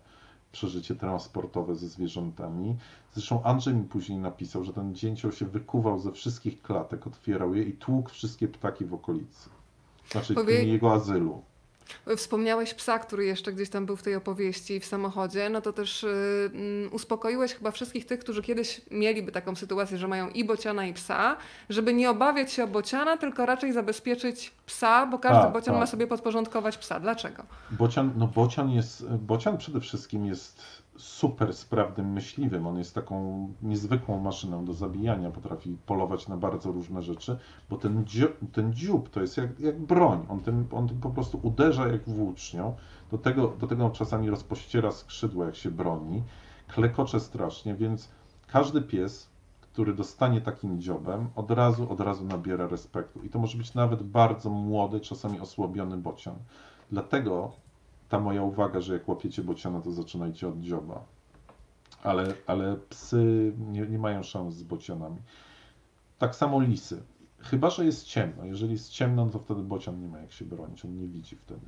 przeżycie 0.51 0.95
transportowe 0.95 1.75
ze 1.75 1.87
zwierzętami. 1.87 2.75
Zresztą 3.13 3.43
Andrzej 3.43 3.73
mi 3.73 3.83
później 3.83 4.19
napisał, 4.19 4.63
że 4.63 4.73
ten 4.73 4.95
dzięcioł 4.95 5.31
się 5.31 5.45
wykuwał 5.45 5.99
ze 5.99 6.11
wszystkich 6.11 6.61
klatek, 6.61 7.07
otwierał 7.07 7.55
je 7.55 7.63
i 7.63 7.73
tłukł 7.73 8.09
wszystkie 8.09 8.47
ptaki 8.47 8.85
w 8.85 8.93
okolicy. 8.93 9.49
Znaczy 10.11 10.33
Powie- 10.33 10.63
jego 10.63 10.93
azylu. 10.93 11.41
Wspomniałeś 12.17 12.73
psa, 12.73 12.99
który 12.99 13.25
jeszcze 13.25 13.53
gdzieś 13.53 13.69
tam 13.69 13.85
był 13.85 13.95
w 13.95 14.03
tej 14.03 14.15
opowieści 14.15 14.79
w 14.79 14.85
samochodzie, 14.85 15.49
no 15.49 15.61
to 15.61 15.73
też 15.73 16.03
y, 16.03 16.51
mm, 16.53 16.93
uspokoiłeś 16.93 17.53
chyba 17.53 17.71
wszystkich 17.71 18.05
tych, 18.05 18.19
którzy 18.19 18.41
kiedyś 18.41 18.81
mieliby 18.91 19.31
taką 19.31 19.55
sytuację, 19.55 19.97
że 19.97 20.07
mają 20.07 20.29
i 20.29 20.45
bociana 20.45 20.85
i 20.85 20.93
psa, 20.93 21.37
żeby 21.69 21.93
nie 21.93 22.09
obawiać 22.09 22.51
się 22.51 22.63
o 22.63 22.67
bociana, 22.67 23.17
tylko 23.17 23.45
raczej 23.45 23.73
zabezpieczyć 23.73 24.51
psa, 24.65 25.05
bo 25.05 25.19
każdy 25.19 25.43
Tak, 25.43 25.53
bocian 25.53 25.73
tak. 25.73 25.79
ma 25.79 25.87
sobie 25.87 26.07
podporządkować 26.07 26.77
psa. 26.77 26.99
Dlaczego? 26.99 27.43
Bocian, 27.71 28.13
no 28.15 28.27
bocian 28.27 28.71
jest, 28.71 29.07
bocian 29.07 29.57
przede 29.57 29.79
wszystkim 29.81 30.25
jest 30.25 30.61
super 30.99 31.53
sprawnym 31.53 32.13
myśliwym. 32.13 32.67
On 32.67 32.77
jest 32.77 32.95
taką 32.95 33.47
niezwykłą 33.61 34.19
maszyną 34.19 34.65
do 34.65 34.73
zabijania, 34.73 35.31
potrafi 35.31 35.77
polować 35.85 36.27
na 36.27 36.37
bardzo 36.37 36.71
różne 36.71 37.01
rzeczy, 37.01 37.37
bo 37.69 37.77
ten, 37.77 38.03
dzio- 38.05 38.47
ten 38.51 38.73
dziób 38.73 39.09
to 39.09 39.21
jest 39.21 39.37
jak, 39.37 39.59
jak 39.59 39.79
broń. 39.79 40.25
On 40.29 40.39
tym, 40.39 40.67
on 40.71 40.87
tym 40.87 40.99
po 40.99 41.09
prostu 41.09 41.39
uderza 41.43 41.87
jak 41.87 42.09
włócznią. 42.09 42.75
Do 43.11 43.17
tego, 43.17 43.47
do 43.47 43.67
tego 43.67 43.89
czasami 43.89 44.29
rozpościera 44.29 44.91
skrzydła, 44.91 45.45
jak 45.45 45.55
się 45.55 45.71
broni. 45.71 46.23
Klekocze 46.67 47.19
strasznie, 47.19 47.75
więc 47.75 48.09
każdy 48.47 48.81
pies, 48.81 49.29
który 49.61 49.93
dostanie 49.93 50.41
takim 50.41 50.81
dziobem, 50.81 51.29
od 51.35 51.51
razu, 51.51 51.91
od 51.91 51.99
razu 51.99 52.25
nabiera 52.25 52.67
respektu. 52.67 53.23
I 53.23 53.29
to 53.29 53.39
może 53.39 53.57
być 53.57 53.73
nawet 53.73 54.03
bardzo 54.03 54.49
młody, 54.49 54.99
czasami 54.99 55.39
osłabiony 55.39 55.97
bocian. 55.97 56.35
Dlatego 56.91 57.51
ta 58.09 58.19
moja 58.19 58.43
uwaga, 58.43 58.81
że 58.81 58.93
jak 58.93 59.09
łapiecie 59.09 59.43
bociana, 59.43 59.81
to 59.81 59.91
zaczynajcie 59.91 60.47
od 60.47 60.59
dzioba. 60.59 61.05
Ale, 62.03 62.33
ale 62.47 62.75
psy 62.75 63.53
nie, 63.57 63.81
nie 63.81 63.99
mają 63.99 64.23
szans 64.23 64.55
z 64.55 64.63
bocianami. 64.63 65.17
Tak 66.17 66.35
samo 66.35 66.61
lisy. 66.61 67.03
Chyba, 67.39 67.69
że 67.69 67.85
jest 67.85 68.05
ciemno. 68.05 68.45
Jeżeli 68.45 68.71
jest 68.71 68.89
ciemno, 68.89 69.25
to 69.29 69.39
wtedy 69.39 69.61
bocian 69.61 70.01
nie 70.01 70.07
ma 70.07 70.19
jak 70.19 70.31
się 70.31 70.45
bronić. 70.45 70.85
On 70.85 70.97
nie 70.97 71.07
widzi 71.07 71.35
wtedy. 71.35 71.65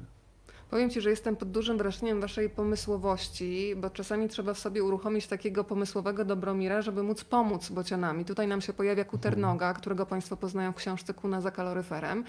Powiem 0.72 0.90
Ci, 0.90 1.02
że 1.02 1.10
jestem 1.10 1.36
pod 1.36 1.52
dużym 1.52 1.78
wrażeniem 1.78 2.22
Waszej 2.22 2.50
pomysłowości, 2.50 3.74
bo 3.78 3.90
czasami 3.90 4.30
trzeba 4.30 4.54
w 4.54 4.60
sobie 4.60 4.84
uruchomić 4.84 5.28
takiego 5.28 5.64
pomysłowego 5.64 6.26
Dobromira, 6.26 6.82
żeby 6.82 7.04
móc 7.04 7.24
pomóc 7.24 7.70
bocianami. 7.70 8.26
Tutaj 8.26 8.48
nam 8.48 8.62
się 8.62 8.74
pojawia 8.74 9.06
kuternoga, 9.06 9.74
którego 9.74 10.06
Państwo 10.06 10.38
poznają 10.38 10.72
w 10.72 10.76
książce 10.76 11.14
Kuna 11.14 11.42
za 11.42 11.52
kaloryferem. 11.52 12.24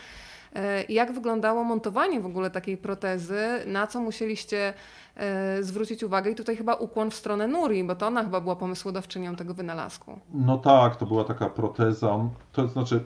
E, 0.55 0.85
Jak 0.89 1.13
wyglądało 1.13 1.65
montowanie 1.65 2.21
w 2.21 2.27
ogóle 2.27 2.51
takiej 2.51 2.77
protezy? 2.77 3.39
Na 3.67 3.87
co 3.87 4.01
musieliście 4.01 4.75
e, 5.17 5.63
zwrócić 5.63 6.03
uwagę? 6.03 6.31
I 6.31 6.35
tutaj 6.35 6.57
chyba 6.57 6.75
ukłon 6.75 7.11
w 7.11 7.15
stronę 7.15 7.49
Nuri, 7.49 7.85
bo 7.85 7.95
to 7.97 8.07
ona 8.07 8.23
chyba 8.25 8.41
była 8.41 8.57
pomysłodawczynią 8.57 9.37
tego 9.37 9.55
wynalazku. 9.55 10.19
No 10.35 10.59
tak, 10.59 10.97
to 10.97 11.07
była 11.07 11.25
taka 11.25 11.51
proteza. 11.51 12.19
To 12.53 12.69
znaczy, 12.69 13.05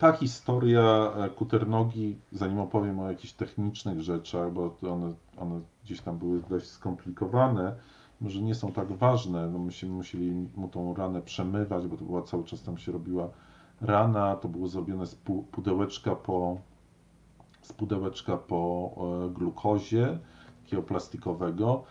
ta 0.00 0.12
historia 0.12 1.12
e, 1.16 1.30
kuternogi, 1.30 2.16
zanim 2.32 2.58
opowiem 2.58 3.00
o 3.00 3.08
jakichś 3.10 3.32
technicznych 3.32 4.00
rzeczach, 4.00 4.52
bo 4.52 4.76
one, 4.92 5.14
one 5.38 5.60
gdzieś 5.84 6.00
tam 6.00 6.18
były 6.18 6.42
dość 6.50 6.66
skomplikowane, 6.66 7.74
może 8.20 8.42
nie 8.42 8.54
są 8.54 8.72
tak 8.72 8.92
ważne. 8.92 9.48
No 9.48 9.58
myśmy 9.58 9.88
musieli 9.88 10.48
mu 10.56 10.68
tą 10.68 10.94
ranę 10.94 11.22
przemywać, 11.22 11.86
bo 11.86 11.96
to 11.96 12.04
była 12.04 12.22
cały 12.22 12.44
czas 12.44 12.62
tam 12.62 12.78
się 12.78 12.92
robiła 12.92 13.28
rana. 13.80 14.36
To 14.36 14.48
było 14.48 14.68
zrobione 14.68 15.06
z 15.06 15.16
pu- 15.16 15.42
pudełeczka 15.42 16.16
po, 16.16 16.56
z 17.62 17.72
pudełeczka 17.72 18.36
po 18.36 18.90
e, 19.26 19.30
glukozie, 19.30 20.18
takiego 20.64 20.82
plastikowego. 20.82 21.84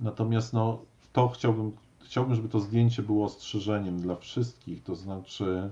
Natomiast 0.00 0.52
no, 0.52 0.78
to 1.12 1.28
chciałbym, 1.28 1.72
chciałbym, 2.00 2.34
żeby 2.34 2.48
to 2.48 2.60
zdjęcie 2.60 3.02
było 3.02 3.24
ostrzeżeniem 3.24 4.00
dla 4.00 4.16
wszystkich, 4.16 4.82
to 4.82 4.94
znaczy 4.94 5.70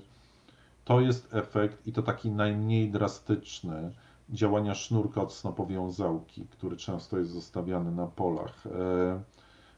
to 0.92 1.00
jest 1.00 1.34
efekt 1.34 1.86
i 1.86 1.92
to 1.92 2.02
taki 2.02 2.30
najmniej 2.30 2.90
drastyczny 2.90 3.92
działania 4.30 4.74
sznurka 4.74 5.22
od 5.22 5.32
snopowiązałki, 5.32 6.46
który 6.50 6.76
często 6.76 7.18
jest 7.18 7.30
zostawiany 7.30 7.90
na 7.90 8.06
polach. 8.06 8.66
E, 8.66 9.22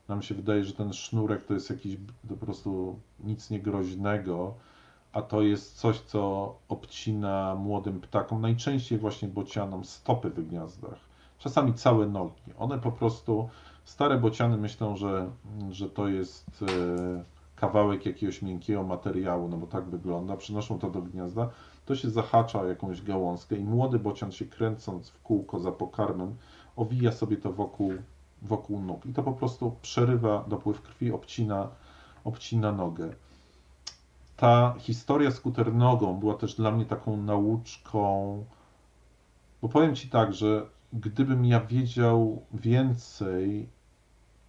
Nam 0.09 0.23
się 0.23 0.35
wydaje, 0.35 0.65
że 0.65 0.73
ten 0.73 0.93
sznurek 0.93 1.45
to 1.45 1.55
jest 1.55 1.71
jakiś 1.71 1.97
po 2.29 2.37
prostu 2.37 2.99
nic 3.21 3.51
niegroźnego, 3.51 4.55
a 5.13 5.23
to 5.23 5.43
jest 5.43 5.77
coś, 5.77 6.01
co 6.01 6.55
obcina 6.69 7.55
młodym 7.55 8.01
ptakom, 8.01 8.41
najczęściej 8.41 8.99
właśnie 8.99 9.29
bocianom, 9.29 9.85
stopy 9.85 10.31
w 10.31 10.49
gniazdach. 10.49 10.99
Czasami 11.39 11.75
całe 11.75 12.07
nogi. 12.07 12.43
One 12.59 12.79
po 12.79 12.93
prostu, 12.93 13.49
stare 13.85 14.19
bociany 14.19 14.57
myślą, 14.57 14.97
że, 14.97 15.31
że 15.71 15.91
to 15.91 16.09
jest 16.09 16.63
e, 16.63 17.25
kawałek 17.57 18.07
jakiegoś 18.07 18.43
miękkiego 18.43 18.83
materiału, 18.83 19.49
no 19.49 19.57
bo 19.57 19.67
tak 19.67 19.85
wygląda, 19.85 20.37
przynoszą 20.37 20.79
to 20.79 20.91
do 20.91 21.03
gniazda, 21.03 21.51
to 21.87 21.97
się 21.97 22.11
zahacza 22.11 22.61
o 22.61 22.67
jakąś 22.67 23.03
gałązkę 23.03 23.57
i 23.57 23.65
młody 23.65 23.99
bocian 23.99 24.33
się 24.33 24.45
kręcąc 24.45 25.11
w 25.11 25.23
kółko 25.23 25.61
za 25.61 25.73
pokarmem, 25.73 26.37
owija 26.77 27.13
sobie 27.13 27.37
to 27.37 27.53
wokół, 27.53 27.93
wokół 28.43 28.81
nóg 28.81 29.07
i 29.07 29.13
to 29.13 29.23
po 29.23 29.33
prostu 29.33 29.77
przerywa 29.83 30.45
dopływ 30.49 30.83
krwi, 30.83 31.13
obcina, 31.13 31.69
obcina 32.25 32.73
nogę. 32.73 33.15
Ta 34.37 34.75
historia 34.79 35.31
z 35.31 35.41
kuternogą 35.41 36.15
była 36.15 36.35
też 36.35 36.55
dla 36.55 36.71
mnie 36.71 36.85
taką 36.85 37.17
nauczką, 37.17 38.45
bo 39.63 39.69
powiem 39.69 39.95
Ci 39.95 40.09
tak, 40.09 40.35
że 40.35 40.67
gdybym 40.93 41.45
ja 41.45 41.61
wiedział 41.61 42.43
więcej 42.53 43.69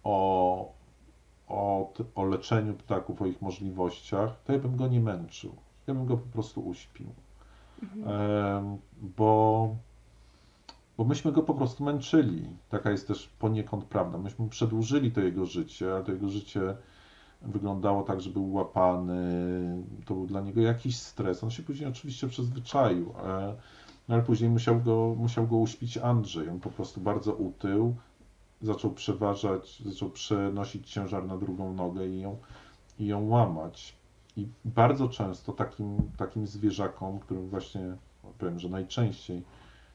o, 0.04 0.72
o, 1.48 1.92
t- 1.94 2.04
o 2.14 2.24
leczeniu 2.24 2.74
ptaków, 2.74 3.22
o 3.22 3.26
ich 3.26 3.42
możliwościach, 3.42 4.42
to 4.44 4.52
ja 4.52 4.58
bym 4.58 4.76
go 4.76 4.88
nie 4.88 5.00
męczył. 5.00 5.52
Ja 5.86 5.94
bym 5.94 6.06
go 6.06 6.16
po 6.16 6.32
prostu 6.32 6.60
uśpił. 6.68 7.06
Em, 7.82 8.78
bo, 9.16 9.76
bo 10.98 11.04
myśmy 11.04 11.32
go 11.32 11.42
po 11.42 11.54
prostu 11.54 11.84
męczyli. 11.84 12.48
Taka 12.68 12.90
jest 12.90 13.08
też 13.08 13.28
poniekąd 13.38 13.84
prawda. 13.84 14.18
Myśmy 14.18 14.48
przedłużyli 14.48 15.12
to 15.12 15.20
jego 15.20 15.46
życie, 15.46 15.94
ale 15.94 16.04
to 16.04 16.12
jego 16.12 16.28
życie 16.28 16.76
wyglądało 17.42 18.02
tak, 18.02 18.20
że 18.20 18.30
był 18.30 18.52
łapany, 18.52 19.22
to 20.04 20.14
był 20.14 20.26
dla 20.26 20.40
niego 20.40 20.60
jakiś 20.60 20.96
stres. 20.96 21.44
On 21.44 21.50
się 21.50 21.62
później 21.62 21.88
oczywiście 21.88 22.28
przyzwyczaił, 22.28 23.14
e, 23.24 23.54
no 24.08 24.14
ale 24.14 24.24
później 24.24 24.50
musiał 24.50 24.80
go, 24.80 25.14
musiał 25.18 25.46
go 25.46 25.56
uśpić 25.56 25.98
Andrzej. 25.98 26.48
On 26.48 26.60
po 26.60 26.70
prostu 26.70 27.00
bardzo 27.00 27.34
utył, 27.34 27.96
zaczął 28.62 28.90
przeważać, 28.90 29.82
zaczął 29.82 30.10
przenosić 30.10 30.90
ciężar 30.90 31.26
na 31.26 31.36
drugą 31.36 31.74
nogę 31.74 32.06
i 32.08 32.20
ją, 32.20 32.38
i 32.98 33.06
ją 33.06 33.28
łamać. 33.28 33.96
I 34.36 34.48
bardzo 34.64 35.08
często 35.08 35.52
takim, 35.52 36.10
takim 36.16 36.46
zwierzakom, 36.46 37.20
którym 37.20 37.48
właśnie, 37.48 37.96
powiem, 38.38 38.58
że 38.58 38.68
najczęściej 38.68 39.42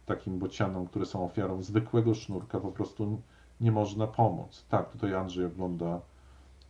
takim 0.05 0.39
bocianom, 0.39 0.87
które 0.87 1.05
są 1.05 1.25
ofiarą 1.25 1.63
zwykłego 1.63 2.13
sznurka, 2.13 2.59
po 2.59 2.71
prostu 2.71 3.21
nie 3.61 3.71
można 3.71 4.07
pomóc. 4.07 4.65
Tak, 4.69 4.91
tutaj 4.91 5.15
Andrzej 5.15 5.45
ogląda, 5.45 6.01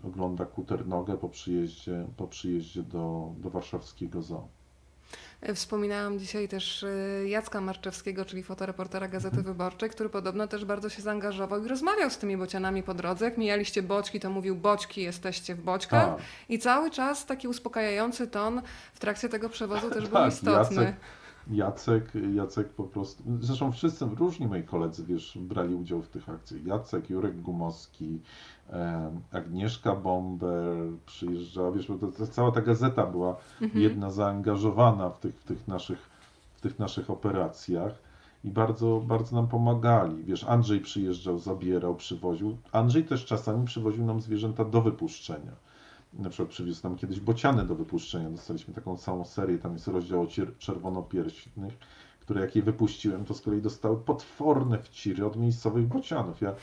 ogląda 0.04 0.46
kuternogę 0.46 1.18
po 1.18 1.30
przyjeździe, 1.30 2.08
po 2.18 2.28
przyjeździe 2.28 2.84
do, 2.84 3.34
do 3.38 3.50
warszawskiego 3.50 4.22
zoo. 4.22 4.48
Wspominałam 5.56 6.20
dzisiaj 6.20 6.48
też 6.48 6.84
e, 6.84 7.28
Jacka 7.28 7.62
Marczewskiego, 7.62 8.26
czyli 8.26 8.44
fotoreportera 8.44 9.08
Gazety 9.08 9.42
Wyborczej, 9.42 9.90
który 9.90 10.10
podobno 10.10 10.48
też 10.48 10.66
bardzo 10.66 10.90
się 10.90 11.02
zaangażował 11.02 11.66
i 11.66 11.68
rozmawiał 11.68 12.10
z 12.10 12.18
tymi 12.18 12.38
bocianami 12.38 12.84
po 12.84 12.94
drodze. 12.94 13.26
Jak 13.26 13.38
mijaliście 13.38 13.84
boczki, 13.84 14.20
to 14.20 14.30
mówił 14.30 14.56
boczki, 14.56 15.02
jesteście 15.02 15.56
w 15.56 15.62
boczkach. 15.62 16.16
Tak. 16.16 16.26
I 16.50 16.60
cały 16.60 16.92
czas 16.92 17.26
taki 17.26 17.48
uspokajający 17.48 18.28
ton 18.28 18.62
w 18.94 19.00
trakcie 19.00 19.30
tego 19.30 19.50
przewozu 19.50 19.90
też 19.90 20.04
był 20.04 20.14
Tak, 20.22 20.34
istotny. 20.34 20.76
Jacek, 20.86 20.96
Jacek, 21.52 22.12
Jacek 22.36 22.70
po 22.70 22.84
prostu, 22.84 23.24
zresztą 23.40 23.72
wszyscy, 23.72 24.06
różni 24.06 24.48
moi 24.48 24.64
koledzy, 24.64 25.06
wiesz, 25.06 25.38
brali 25.42 25.76
udział 25.76 26.02
w 26.02 26.10
tych 26.10 26.30
akcjach. 26.30 26.66
Jacek, 26.66 27.10
Jurek 27.10 27.42
Gumowski, 27.42 28.20
Agnieszka 29.32 29.96
Bomber 29.96 30.76
przyjeżdżała, 31.06 31.72
wiesz, 31.72 31.88
bo 31.88 31.96
to, 31.96 32.08
to 32.08 32.28
cała 32.28 32.52
ta 32.52 32.62
gazeta 32.62 33.06
była 33.06 33.36
Mhm. 33.62 33.84
jedna 33.84 34.12
zaangażowana 34.12 35.10
w 35.10 35.20
tych, 35.20 35.36
w 35.40 35.44
tych, 35.44 35.68
naszych, 35.68 36.10
w 36.56 36.62
tych 36.62 36.80
naszych 36.80 37.10
operacjach 37.10 37.94
i 38.44 38.50
bardzo, 38.50 39.02
bardzo 39.08 39.36
nam 39.36 39.48
pomagali. 39.48 40.24
Wiesz, 40.24 40.44
Andrzej 40.44 40.80
przyjeżdżał, 40.80 41.40
zabierał, 41.40 41.96
przywoził. 41.96 42.58
Andrzej 42.72 43.06
też 43.06 43.26
czasami 43.26 43.66
przywoził 43.66 44.06
nam 44.06 44.22
zwierzęta 44.22 44.66
do 44.66 44.82
wypuszczenia. 44.82 45.52
Na 46.14 46.30
przykład 46.30 46.50
przywiózł 46.50 46.84
nam 46.84 46.96
kiedyś 46.96 47.20
bociany 47.20 47.66
do 47.66 47.76
wypuszczenia. 47.76 48.30
Dostaliśmy 48.30 48.74
taką 48.74 48.98
całą 48.98 49.26
serię, 49.26 49.58
tam 49.58 49.74
jest 49.74 49.88
rozdział 49.88 50.22
o 50.22 50.28
czerwonopierśnych, 50.60 51.74
które 52.22 52.42
jak 52.42 52.56
je 52.56 52.62
wypuściłem, 52.62 53.26
to 53.26 53.34
z 53.34 53.42
kolei 53.42 53.62
dostały 53.62 53.98
potworne 53.98 54.80
wciry 54.80 55.26
od 55.26 55.36
miejscowych 55.36 55.88
bocianów. 55.88 56.42
Ja, 56.42 56.54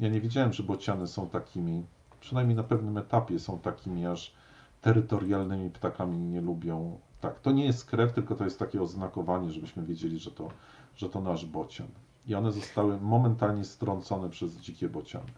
ja 0.00 0.08
nie 0.08 0.20
wiedziałem, 0.20 0.52
że 0.52 0.62
bociany 0.62 1.06
są 1.06 1.28
takimi, 1.28 1.84
przynajmniej 2.20 2.56
na 2.56 2.62
pewnym 2.62 2.98
etapie 2.98 3.38
są 3.38 3.58
takimi 3.58 4.06
aż 4.06 4.34
terytorialnymi 4.80 5.70
ptakami 5.70 6.18
nie 6.18 6.40
lubią. 6.40 6.98
Tak, 7.20 7.40
to 7.40 7.52
nie 7.52 7.64
jest 7.64 7.84
krew, 7.84 8.12
tylko 8.12 8.34
to 8.34 8.44
jest 8.44 8.58
takie 8.58 8.82
oznakowanie, 8.82 9.50
żebyśmy 9.50 9.82
wiedzieli, 9.82 10.18
że 10.18 10.30
to, 10.30 10.48
że 10.96 11.08
to 11.08 11.20
nasz 11.20 11.46
bocian. 11.46 11.88
I 12.26 12.34
one 12.34 12.52
zostały 12.52 13.00
momentalnie 13.00 13.64
strącone 13.64 14.30
przez 14.30 14.56
dzikie 14.56 14.88
bociany. 14.88 15.32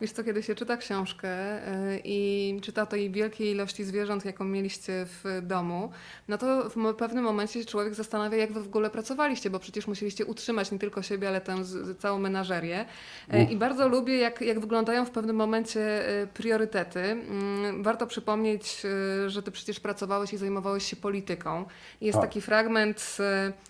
Wiesz 0.00 0.12
co, 0.12 0.24
kiedy 0.24 0.42
się 0.42 0.54
czyta 0.54 0.76
książkę 0.76 1.28
y, 1.58 2.00
i 2.04 2.60
czyta 2.62 2.86
tej 2.86 3.10
wielkiej 3.10 3.50
ilości 3.50 3.84
zwierząt, 3.84 4.24
jaką 4.24 4.44
mieliście 4.44 5.06
w 5.06 5.40
domu, 5.42 5.90
no 6.28 6.38
to 6.38 6.70
w 6.70 6.94
pewnym 6.94 7.24
momencie 7.24 7.64
człowiek 7.64 7.94
zastanawia, 7.94 8.38
jak 8.38 8.52
wy 8.52 8.62
w 8.62 8.66
ogóle 8.66 8.90
pracowaliście, 8.90 9.50
bo 9.50 9.58
przecież 9.58 9.86
musieliście 9.86 10.26
utrzymać 10.26 10.72
nie 10.72 10.78
tylko 10.78 11.02
siebie, 11.02 11.28
ale 11.28 11.40
tę 11.40 11.56
całą 11.98 12.18
menażerię. 12.18 12.84
Y, 13.34 13.42
I 13.42 13.56
bardzo 13.56 13.88
lubię, 13.88 14.18
jak, 14.18 14.40
jak 14.40 14.60
wyglądają 14.60 15.04
w 15.04 15.10
pewnym 15.10 15.36
momencie 15.36 16.10
y, 16.22 16.26
priorytety. 16.26 17.00
Mm, 17.00 17.82
warto 17.82 18.06
przypomnieć, 18.06 18.82
że 19.26 19.42
ty 19.42 19.50
przecież 19.50 19.80
pracowałeś 19.80 20.32
i 20.32 20.36
zajmowałeś 20.36 20.84
się 20.84 20.96
polityką. 20.96 21.64
Jest 22.00 22.18
tak. 22.18 22.28
taki 22.28 22.40
fragment, 22.40 23.16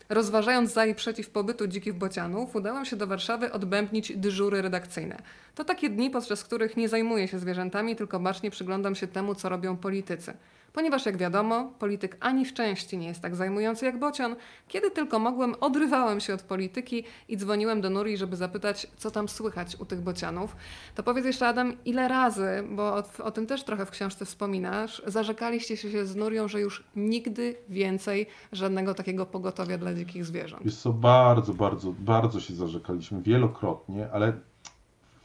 rozważając 0.08 0.72
za 0.72 0.86
i 0.86 0.94
przeciw 0.94 1.30
pobytu 1.30 1.66
dzikich 1.66 1.94
bocianów, 1.94 2.56
udałem 2.56 2.84
się 2.84 2.96
do 2.96 3.06
Warszawy 3.06 3.52
odbębnić 3.52 4.16
dyżury 4.16 4.62
redakcyjne. 4.62 5.22
To 5.54 5.64
takie 5.64 5.90
dni, 5.90 6.10
podczas 6.20 6.44
których 6.44 6.76
nie 6.76 6.88
zajmuję 6.88 7.28
się 7.28 7.38
zwierzętami, 7.38 7.96
tylko 7.96 8.20
bacznie 8.20 8.50
przyglądam 8.50 8.94
się 8.94 9.06
temu, 9.06 9.34
co 9.34 9.48
robią 9.48 9.76
politycy. 9.76 10.34
Ponieważ, 10.72 11.06
jak 11.06 11.16
wiadomo, 11.16 11.72
polityk 11.78 12.16
ani 12.20 12.44
w 12.44 12.54
części 12.54 12.98
nie 12.98 13.08
jest 13.08 13.20
tak 13.20 13.36
zajmujący 13.36 13.84
jak 13.84 13.98
bocian, 13.98 14.36
kiedy 14.68 14.90
tylko 14.90 15.18
mogłem, 15.18 15.54
odrywałem 15.60 16.20
się 16.20 16.34
od 16.34 16.42
polityki 16.42 17.04
i 17.28 17.36
dzwoniłem 17.36 17.80
do 17.80 17.90
Nuri, 17.90 18.16
żeby 18.16 18.36
zapytać, 18.36 18.86
co 18.96 19.10
tam 19.10 19.28
słychać 19.28 19.76
u 19.80 19.84
tych 19.84 20.00
bocianów. 20.00 20.56
To 20.94 21.02
powiedz 21.02 21.24
jeszcze, 21.24 21.48
Adam, 21.48 21.76
ile 21.84 22.08
razy, 22.08 22.64
bo 22.70 22.82
o, 22.82 23.02
o 23.22 23.30
tym 23.30 23.46
też 23.46 23.64
trochę 23.64 23.86
w 23.86 23.90
książce 23.90 24.24
wspominasz, 24.24 25.02
zarzekaliście 25.06 25.76
się 25.76 26.06
z 26.06 26.16
Nurią, 26.16 26.48
że 26.48 26.60
już 26.60 26.84
nigdy 26.96 27.56
więcej 27.68 28.26
żadnego 28.52 28.94
takiego 28.94 29.26
pogotowia 29.26 29.78
dla 29.78 29.94
dzikich 29.94 30.24
zwierząt? 30.24 30.64
Jest 30.64 30.82
to 30.82 30.92
bardzo, 30.92 31.54
bardzo, 31.54 31.94
bardzo 31.98 32.40
się 32.40 32.54
zarzekaliśmy 32.54 33.22
wielokrotnie, 33.22 34.08
ale 34.12 34.32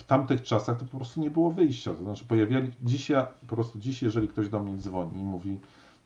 tamtych 0.07 0.41
czasach 0.41 0.77
to 0.77 0.85
po 0.85 0.97
prostu 0.97 1.19
nie 1.21 1.31
było 1.31 1.51
wyjścia. 1.51 1.93
To 1.93 2.03
znaczy 2.03 2.25
pojawiali, 2.25 2.71
dzisiaj, 2.83 3.25
po 3.47 3.55
prostu 3.55 3.79
dziś, 3.79 4.03
jeżeli 4.03 4.27
ktoś 4.27 4.49
do 4.49 4.59
mnie 4.59 4.77
dzwoni 4.77 5.19
i 5.19 5.23
mówi, 5.23 5.59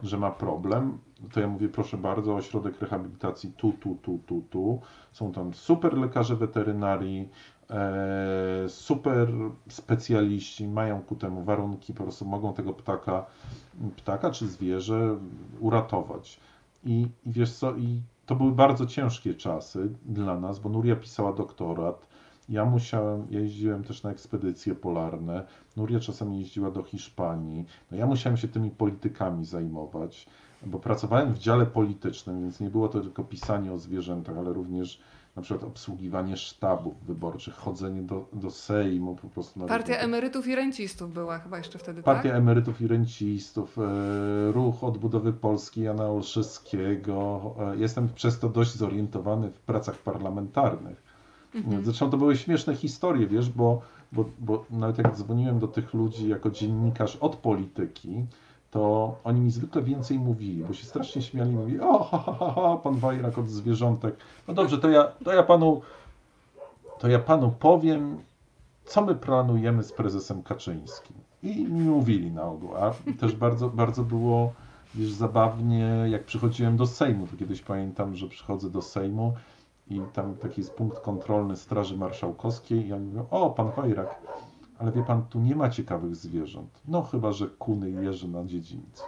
że 0.03 0.17
ma 0.17 0.31
problem, 0.31 0.97
to 1.33 1.39
ja 1.39 1.47
mówię, 1.47 1.69
proszę 1.69 1.97
bardzo, 1.97 2.35
ośrodek 2.35 2.81
rehabilitacji 2.81 3.53
tu, 3.57 3.73
tu, 3.73 3.97
tu, 4.01 4.19
tu, 4.27 4.43
tu. 4.49 4.79
Są 5.11 5.31
tam 5.31 5.53
super 5.53 5.97
lekarze 5.97 6.35
weterynarii, 6.35 7.29
e, 7.69 8.69
super 8.69 9.27
specjaliści, 9.69 10.67
mają 10.67 11.01
ku 11.01 11.15
temu 11.15 11.43
warunki, 11.43 11.93
po 11.93 12.03
prostu 12.03 12.25
mogą 12.25 12.53
tego 12.53 12.73
ptaka, 12.73 13.25
ptaka 13.95 14.31
czy 14.31 14.47
zwierzę 14.47 15.17
uratować. 15.59 16.39
I, 16.85 17.07
i 17.25 17.31
wiesz 17.31 17.53
co, 17.53 17.75
i 17.75 18.01
to 18.25 18.35
były 18.35 18.51
bardzo 18.51 18.85
ciężkie 18.85 19.33
czasy 19.33 19.89
dla 20.05 20.39
nas, 20.39 20.59
bo 20.59 20.69
Nuria 20.69 20.95
pisała 20.95 21.33
doktorat, 21.33 22.08
ja 22.49 22.65
musiałem, 22.65 23.27
ja 23.29 23.39
jeździłem 23.39 23.83
też 23.83 24.03
na 24.03 24.11
ekspedycje 24.11 24.75
polarne, 24.75 25.45
Nuria 25.77 25.99
czasami 25.99 26.39
jeździła 26.39 26.71
do 26.71 26.83
Hiszpanii, 26.83 27.65
no 27.91 27.97
ja 27.97 28.05
musiałem 28.05 28.37
się 28.37 28.47
tymi 28.47 28.71
politykami 28.71 29.45
zajmować, 29.45 30.27
bo 30.65 30.79
pracowałem 30.79 31.33
w 31.33 31.39
dziale 31.39 31.65
politycznym, 31.65 32.41
więc 32.41 32.59
nie 32.59 32.69
było 32.69 32.87
to 32.87 33.01
tylko 33.01 33.23
pisanie 33.23 33.73
o 33.73 33.77
zwierzętach, 33.77 34.37
ale 34.37 34.53
również 34.53 35.01
na 35.35 35.41
przykład 35.41 35.63
obsługiwanie 35.63 36.37
sztabów 36.37 37.05
wyborczych, 37.05 37.53
chodzenie 37.53 38.01
do, 38.01 38.25
do 38.33 38.51
Sejmu 38.51 39.15
po 39.15 39.29
prostu. 39.29 39.59
Partia 39.59 39.97
emerytów 39.97 40.47
i 40.47 40.55
rencistów 40.55 41.13
była 41.13 41.39
chyba 41.39 41.57
jeszcze 41.57 41.79
wtedy, 41.79 42.03
Partia 42.03 42.29
tak? 42.29 42.37
emerytów 42.37 42.81
i 42.81 42.87
rencistów, 42.87 43.77
e, 43.77 44.51
ruch 44.51 44.83
odbudowy 44.83 45.33
Polski 45.33 45.81
Jana 45.81 46.07
Olszewskiego. 46.07 47.41
E, 47.73 47.77
jestem 47.77 48.09
przez 48.09 48.39
to 48.39 48.49
dość 48.49 48.75
zorientowany 48.75 49.51
w 49.51 49.59
pracach 49.59 49.97
parlamentarnych. 49.97 51.08
Mhm. 51.55 51.85
Zresztą 51.85 52.09
to 52.09 52.17
były 52.17 52.37
śmieszne 52.37 52.75
historie, 52.75 53.27
wiesz, 53.27 53.49
bo, 53.49 53.81
bo, 54.11 54.25
bo 54.39 54.65
nawet 54.69 54.97
jak 54.97 55.15
dzwoniłem 55.15 55.59
do 55.59 55.67
tych 55.67 55.93
ludzi 55.93 56.29
jako 56.29 56.49
dziennikarz 56.49 57.15
od 57.15 57.35
polityki, 57.35 58.25
to 58.71 59.15
oni 59.23 59.41
mi 59.41 59.51
zwykle 59.51 59.81
więcej 59.81 60.19
mówili, 60.19 60.63
bo 60.63 60.73
się 60.73 60.85
strasznie 60.85 61.21
śmiali, 61.21 61.51
mówili, 61.51 61.79
o, 61.79 62.03
ha, 62.03 62.17
ha, 62.39 62.53
ha, 62.55 62.77
pan 62.77 62.95
Wajrak 62.95 63.37
od 63.37 63.49
zwierzątek. 63.49 64.15
No 64.47 64.53
dobrze, 64.53 64.77
to 64.77 64.89
ja, 64.89 65.03
to 65.23 65.33
ja 65.33 65.43
panu, 65.43 65.81
to 66.99 67.07
ja 67.07 67.19
panu 67.19 67.53
powiem, 67.59 68.17
co 68.85 69.01
my 69.01 69.15
planujemy 69.15 69.83
z 69.83 69.91
prezesem 69.91 70.43
Kaczyńskim. 70.43 71.17
I 71.43 71.65
mi 71.65 71.89
mówili 71.89 72.31
na 72.31 72.43
ogół, 72.43 72.75
a 72.75 72.93
też 73.19 73.35
bardzo, 73.35 73.69
bardzo 73.69 74.03
było, 74.03 74.53
wiesz, 74.95 75.11
zabawnie, 75.11 76.05
jak 76.09 76.23
przychodziłem 76.23 76.77
do 76.77 76.87
Sejmu, 76.87 77.27
to 77.27 77.37
kiedyś 77.37 77.61
pamiętam, 77.61 78.15
że 78.15 78.27
przychodzę 78.27 78.69
do 78.69 78.81
Sejmu 78.81 79.33
i 79.89 80.01
tam 80.13 80.35
taki 80.35 80.61
jest 80.61 80.73
punkt 80.73 80.99
kontrolny 80.99 81.57
Straży 81.57 81.97
Marszałkowskiej 81.97 82.87
i 82.87 82.93
oni 82.93 83.05
mówią, 83.05 83.25
o, 83.29 83.49
pan 83.49 83.71
Chojrak, 83.71 84.21
ale 84.79 84.91
wie 84.91 85.03
pan, 85.03 85.25
tu 85.25 85.39
nie 85.39 85.55
ma 85.55 85.69
ciekawych 85.69 86.15
zwierząt. 86.15 86.81
No 86.87 87.01
chyba, 87.01 87.31
że 87.31 87.47
kuny 87.47 87.89
jeży 87.89 88.27
na 88.27 88.45
dziedzińcu. 88.45 89.03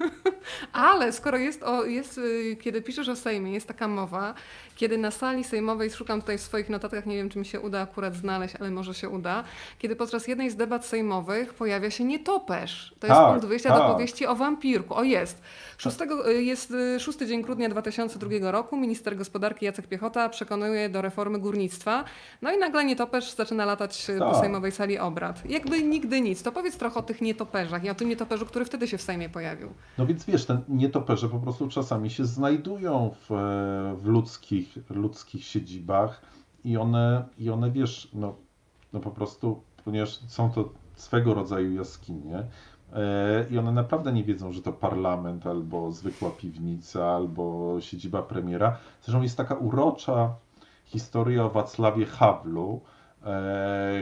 Ale 0.72 1.12
skoro 1.12 1.38
jest, 1.38 1.62
o, 1.62 1.84
jest, 1.84 2.18
y, 2.18 2.56
kiedy 2.60 2.82
piszesz 2.82 3.08
o 3.08 3.16
Sejmie, 3.16 3.52
jest 3.52 3.68
taka 3.68 3.88
mowa, 3.88 4.34
kiedy 4.76 4.98
na 4.98 5.10
sali 5.10 5.44
sejmowej, 5.44 5.90
szukam 5.90 6.20
tutaj 6.20 6.38
w 6.38 6.40
swoich 6.40 6.68
notatkach, 6.68 7.06
nie 7.06 7.16
wiem 7.16 7.28
czy 7.28 7.38
mi 7.38 7.46
się 7.46 7.60
uda 7.60 7.80
akurat 7.80 8.14
znaleźć, 8.14 8.54
ale 8.60 8.70
może 8.70 8.94
się 8.94 9.08
uda, 9.08 9.44
kiedy 9.78 9.96
podczas 9.96 10.28
jednej 10.28 10.50
z 10.50 10.56
debat 10.56 10.86
sejmowych 10.86 11.54
pojawia 11.54 11.90
się 11.90 12.04
nietoperz. 12.04 12.94
To 13.00 13.06
jest 13.06 13.18
tak, 13.20 13.32
punkt 13.32 13.46
wyjścia 13.46 13.68
tak. 13.68 13.78
do 13.78 13.92
powieści 13.92 14.26
o 14.26 14.36
wampirku. 14.36 14.94
O 14.94 15.02
jest. 15.02 15.42
Szóstego, 15.78 16.30
y, 16.30 16.42
jest 16.42 16.70
y, 16.70 17.00
szósty 17.00 17.26
dzień 17.26 17.42
grudnia 17.42 17.68
2002 17.68 18.50
roku. 18.50 18.76
Minister 18.76 19.16
gospodarki 19.16 19.64
Jacek 19.64 19.86
Piechota 19.86 20.28
przekonuje 20.28 20.88
do 20.88 21.02
reformy 21.02 21.38
górnictwa. 21.38 22.04
No 22.42 22.52
i 22.52 22.58
nagle 22.58 22.84
nietoperz 22.84 23.34
zaczyna 23.34 23.64
latać 23.64 24.06
tak. 24.06 24.18
po 24.18 24.40
sejmowej 24.40 24.72
sali 24.72 24.98
obrad. 24.98 25.50
Jakby 25.50 25.82
nigdy 25.82 26.20
nic. 26.20 26.42
To 26.42 26.52
powiedz 26.52 26.76
trochę 26.76 27.00
o 27.00 27.02
tych 27.02 27.20
nietoperzach 27.20 27.84
i 27.84 27.90
o 27.90 27.94
tym 27.94 28.08
nietoperzu, 28.08 28.46
który 28.46 28.64
wtedy 28.64 28.88
się 28.88 28.98
w 28.98 29.02
Sejmie 29.02 29.28
pojawił. 29.28 29.74
No 29.98 30.06
więc 30.06 30.28
wiesz, 30.34 30.46
te 30.46 30.60
nietoperze 30.68 31.28
po 31.28 31.38
prostu 31.38 31.68
czasami 31.68 32.10
się 32.10 32.24
znajdują 32.24 33.10
w, 33.20 33.26
w 34.02 34.06
ludzkich, 34.06 34.78
ludzkich 34.90 35.44
siedzibach 35.44 36.22
i 36.64 36.76
one, 36.76 37.24
i 37.38 37.50
one 37.50 37.70
wiesz, 37.70 38.08
no, 38.12 38.34
no 38.92 39.00
po 39.00 39.10
prostu, 39.10 39.62
ponieważ 39.84 40.20
są 40.28 40.50
to 40.50 40.68
swego 40.96 41.34
rodzaju 41.34 41.72
jaskinie, 41.72 42.42
e, 42.92 43.46
i 43.50 43.58
one 43.58 43.72
naprawdę 43.72 44.12
nie 44.12 44.24
wiedzą, 44.24 44.52
że 44.52 44.62
to 44.62 44.72
parlament, 44.72 45.46
albo 45.46 45.92
zwykła 45.92 46.30
piwnica, 46.30 47.04
albo 47.04 47.76
siedziba 47.80 48.22
premiera. 48.22 48.78
Zresztą 49.02 49.22
jest 49.22 49.36
taka 49.36 49.54
urocza 49.54 50.34
historia 50.84 51.44
o 51.44 51.50
Wacławie 51.50 52.06
Hawlu, 52.06 52.80
E, 52.80 52.93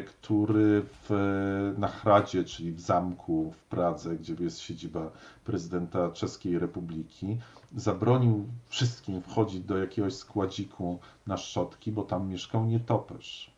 który 0.07 0.83
w, 0.83 1.75
na 1.79 1.89
Hradzie, 1.89 2.45
czyli 2.45 2.73
w 2.73 2.81
zamku 2.81 3.53
w 3.57 3.65
Pradze, 3.65 4.17
gdzie 4.17 4.35
jest 4.41 4.59
siedziba 4.59 5.11
prezydenta 5.45 6.11
Czeskiej 6.11 6.59
Republiki, 6.59 7.39
zabronił 7.77 8.47
wszystkim 8.69 9.23
wchodzić 9.23 9.61
do 9.61 9.79
jakiegoś 9.79 10.15
składziku 10.15 10.99
na 11.27 11.37
szczotki, 11.37 11.93
bo 11.93 12.03
tam 12.03 12.29
mieszkał 12.29 12.67
nietoperz. 12.67 13.53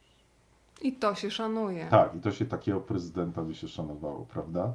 I 0.82 0.92
to 0.92 1.14
się 1.14 1.30
szanuje. 1.30 1.86
Tak, 1.90 2.14
i 2.14 2.20
to 2.20 2.32
się 2.32 2.44
takiego 2.44 2.80
prezydenta 2.80 3.42
by 3.42 3.54
się 3.54 3.68
szanowało, 3.68 4.26
prawda? 4.26 4.72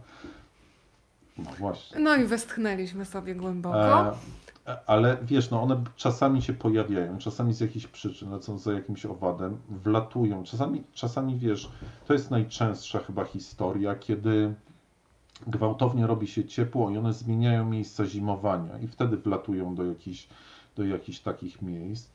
No 1.37 1.51
właśnie. 1.59 1.99
No 1.99 2.15
i 2.15 2.25
westchnęliśmy 2.25 3.05
sobie 3.05 3.35
głęboko. 3.35 4.07
E, 4.07 4.13
ale 4.85 5.17
wiesz, 5.21 5.49
no 5.49 5.61
one 5.61 5.83
czasami 5.95 6.41
się 6.41 6.53
pojawiają, 6.53 7.17
czasami 7.17 7.53
z 7.53 7.59
jakichś 7.59 7.87
przyczyn, 7.87 8.31
lecą 8.31 8.57
za 8.57 8.73
jakimś 8.73 9.05
owadem, 9.05 9.57
wlatują. 9.69 10.43
Czasami, 10.43 10.83
czasami 10.93 11.37
wiesz, 11.37 11.71
to 12.07 12.13
jest 12.13 12.31
najczęstsza 12.31 12.99
chyba 12.99 13.25
historia, 13.25 13.95
kiedy 13.95 14.53
gwałtownie 15.47 16.07
robi 16.07 16.27
się 16.27 16.45
ciepło 16.45 16.89
i 16.89 16.97
one 16.97 17.13
zmieniają 17.13 17.69
miejsca 17.69 18.05
zimowania 18.05 18.79
i 18.79 18.87
wtedy 18.87 19.17
wlatują 19.17 19.75
do 19.75 19.85
jakichś, 19.85 20.27
do 20.75 20.83
jakichś 20.83 21.19
takich 21.19 21.61
miejsc. 21.61 22.09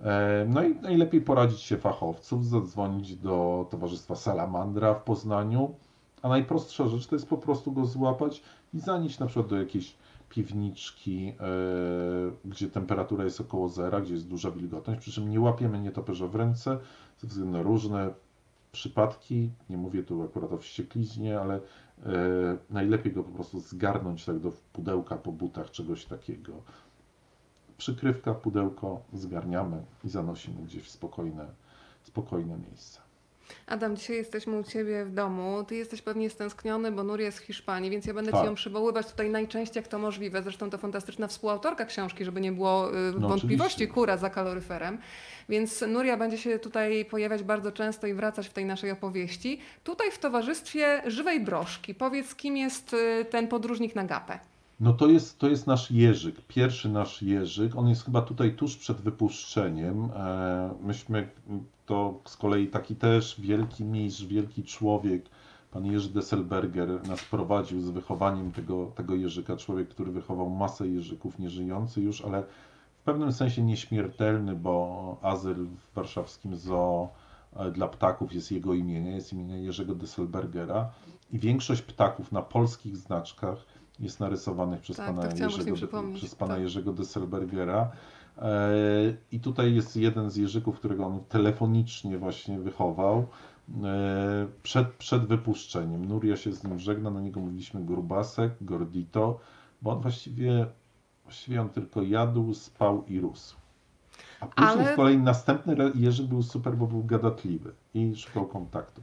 E, 0.00 0.46
no 0.48 0.62
i 0.62 0.74
najlepiej 0.74 1.20
poradzić 1.20 1.60
się 1.60 1.76
fachowców, 1.76 2.46
zadzwonić 2.46 3.16
do 3.16 3.66
Towarzystwa 3.70 4.16
Salamandra 4.16 4.94
w 4.94 5.02
Poznaniu, 5.02 5.74
a 6.22 6.28
najprostsza 6.28 6.88
rzecz 6.88 7.06
to 7.06 7.16
jest 7.16 7.28
po 7.28 7.38
prostu 7.38 7.72
go 7.72 7.86
złapać 7.86 8.42
i 8.74 8.80
zanieść 8.80 9.18
na 9.18 9.26
przykład 9.26 9.46
do 9.46 9.56
jakiejś 9.56 9.94
piwniczki, 10.28 11.28
e, 11.28 11.34
gdzie 12.44 12.68
temperatura 12.68 13.24
jest 13.24 13.40
około 13.40 13.68
zera, 13.68 14.00
gdzie 14.00 14.14
jest 14.14 14.28
duża 14.28 14.50
wilgotność, 14.50 15.00
przy 15.00 15.12
czym 15.12 15.30
nie 15.30 15.40
łapiemy 15.40 15.80
nietoperza 15.80 16.26
w 16.26 16.34
ręce 16.34 16.78
ze 17.18 17.28
względu 17.28 17.52
na 17.52 17.62
różne 17.62 18.10
przypadki, 18.72 19.50
nie 19.70 19.76
mówię 19.76 20.02
tu 20.02 20.22
akurat 20.22 20.52
o 20.52 20.58
wściekliźnie, 20.58 21.40
ale 21.40 21.54
e, 21.54 21.60
najlepiej 22.70 23.12
go 23.12 23.24
po 23.24 23.30
prostu 23.30 23.60
zgarnąć 23.60 24.24
tak 24.24 24.38
do 24.38 24.52
pudełka 24.72 25.16
po 25.16 25.32
butach, 25.32 25.70
czegoś 25.70 26.04
takiego. 26.04 26.52
Przykrywka, 27.78 28.34
pudełko, 28.34 29.02
zgarniamy 29.12 29.84
i 30.04 30.08
zanosimy 30.08 30.62
gdzieś 30.62 30.82
w 30.82 30.90
spokojne, 30.90 31.46
spokojne 32.02 32.58
miejsce. 32.58 33.07
Adam, 33.66 33.96
dzisiaj 33.96 34.16
jesteśmy 34.16 34.58
u 34.58 34.62
Ciebie 34.62 35.04
w 35.04 35.14
domu. 35.14 35.64
Ty 35.64 35.76
jesteś 35.76 36.02
pewnie 36.02 36.30
stęskniony, 36.30 36.92
bo 36.92 37.04
Nuria 37.04 37.26
jest 37.26 37.38
w 37.38 37.42
Hiszpanii, 37.44 37.90
więc 37.90 38.06
ja 38.06 38.14
będę 38.14 38.30
Tak. 38.32 38.40
Ci 38.40 38.46
ją 38.46 38.54
przywoływać 38.54 39.10
tutaj 39.10 39.30
najczęściej, 39.30 39.80
jak 39.82 39.88
to 39.88 39.98
możliwe. 39.98 40.42
Zresztą 40.42 40.70
to 40.70 40.78
fantastyczna 40.78 41.26
współautorka 41.26 41.84
książki, 41.84 42.24
żeby 42.24 42.40
nie 42.40 42.52
było 42.52 42.90
y, 42.90 43.12
No, 43.20 43.28
wątpliwości, 43.28 43.74
oczywiście. 43.76 43.94
kura 43.94 44.16
za 44.16 44.30
kaloryferem. 44.30 44.98
Więc 45.48 45.84
Nuria 45.88 46.16
będzie 46.16 46.38
się 46.38 46.58
tutaj 46.58 47.04
pojawiać 47.04 47.42
bardzo 47.42 47.72
często 47.72 48.06
i 48.06 48.14
wracać 48.14 48.48
w 48.48 48.52
tej 48.52 48.64
naszej 48.64 48.90
opowieści. 48.90 49.60
Tutaj 49.84 50.10
w 50.10 50.18
towarzystwie 50.18 51.02
żywej 51.06 51.40
broszki. 51.40 51.94
Powiedz, 51.94 52.34
kim 52.34 52.56
jest 52.56 52.94
y, 52.94 53.24
ten 53.30 53.48
podróżnik 53.48 53.94
na 53.94 54.04
gapę? 54.04 54.38
No 54.80 54.92
to 54.92 55.06
jest, 55.08 55.38
to 55.38 55.48
jest 55.48 55.66
nasz 55.66 55.90
Jerzyk, 55.90 56.34
pierwszy 56.48 56.88
nasz 56.88 57.22
Jerzyk. 57.22 57.76
On 57.76 57.88
jest 57.88 58.04
chyba 58.04 58.22
tutaj 58.22 58.52
tuż 58.52 58.76
przed 58.76 58.96
wypuszczeniem. 59.00 60.08
E, 60.16 60.74
Myśmy, 60.82 61.28
to 61.88 62.20
z 62.24 62.36
kolei 62.36 62.66
taki 62.66 62.96
też 62.96 63.40
wielki 63.40 63.84
mistrz, 63.84 64.24
wielki 64.24 64.62
człowiek, 64.64 65.24
pan 65.70 65.86
Jerzy 65.86 66.08
Desselberger 66.08 67.08
nas 67.08 67.24
prowadził 67.24 67.80
z 67.80 67.90
wychowaniem 67.90 68.52
tego, 68.52 68.86
tego 68.86 69.14
Jerzyka. 69.14 69.56
Człowiek, 69.56 69.88
który 69.88 70.12
wychował 70.12 70.50
masę 70.50 70.88
Jerzyków, 70.88 71.38
nieżyjący 71.38 72.00
już, 72.00 72.24
ale 72.24 72.42
w 73.00 73.02
pewnym 73.04 73.32
sensie 73.32 73.62
nieśmiertelny, 73.62 74.54
bo 74.54 75.16
azyl 75.22 75.66
w 75.66 75.94
warszawskim 75.94 76.56
zoo 76.56 77.08
e, 77.56 77.70
dla 77.70 77.88
ptaków 77.88 78.32
jest 78.32 78.52
jego 78.52 78.74
imienie, 78.74 79.10
jest 79.10 79.32
imię 79.32 79.62
Jerzego 79.62 79.94
Desselbergera 79.94 80.90
i 81.32 81.38
większość 81.38 81.82
ptaków 81.82 82.32
na 82.32 82.42
polskich 82.42 82.96
znaczkach 82.96 83.58
jest 84.00 84.20
narysowanych 84.20 84.80
przez 84.80 84.96
Tak, 84.96 85.06
pana, 85.06 85.28
chciałam 85.28 85.52
Jerzego, 85.52 86.02
przez 86.14 86.34
pana 86.34 86.54
tak. 86.54 86.62
Jerzego 86.62 86.92
Desselbergera. 86.92 87.90
E, 88.42 88.70
I 89.32 89.40
tutaj 89.40 89.74
jest 89.74 89.96
jeden 89.96 90.30
z 90.30 90.36
Jerzyków, 90.36 90.78
którego 90.78 91.06
on 91.06 91.20
telefonicznie 91.28 92.18
właśnie 92.18 92.58
wychował 92.58 93.26
e, 93.84 94.46
przed, 94.62 94.88
przed 94.88 95.26
wypuszczeniem. 95.26 96.04
Nuria 96.04 96.36
się 96.36 96.52
z 96.52 96.64
nim 96.64 96.78
żegna, 96.78 97.10
na 97.10 97.20
niego 97.20 97.40
mówiliśmy 97.40 97.84
grubasek, 97.84 98.52
gordito, 98.60 99.40
bo 99.82 99.92
on 99.92 100.00
właściwie, 100.00 100.66
właściwie 101.24 101.60
on 101.60 101.68
tylko 101.68 102.02
jadł, 102.02 102.54
spał 102.54 103.04
i 103.06 103.20
rósł. 103.20 103.56
A 104.40 104.46
później 104.46 104.84
Ale- 104.84 104.92
z 104.92 104.96
kolei 104.96 105.18
następny 105.18 105.76
Jerzy 105.94 106.24
był 106.24 106.42
super, 106.42 106.76
bo 106.76 106.86
był 106.86 107.04
gadatliwy 107.04 107.72
i 107.94 108.16
szukał 108.16 108.46
kontaktu. 108.46 109.02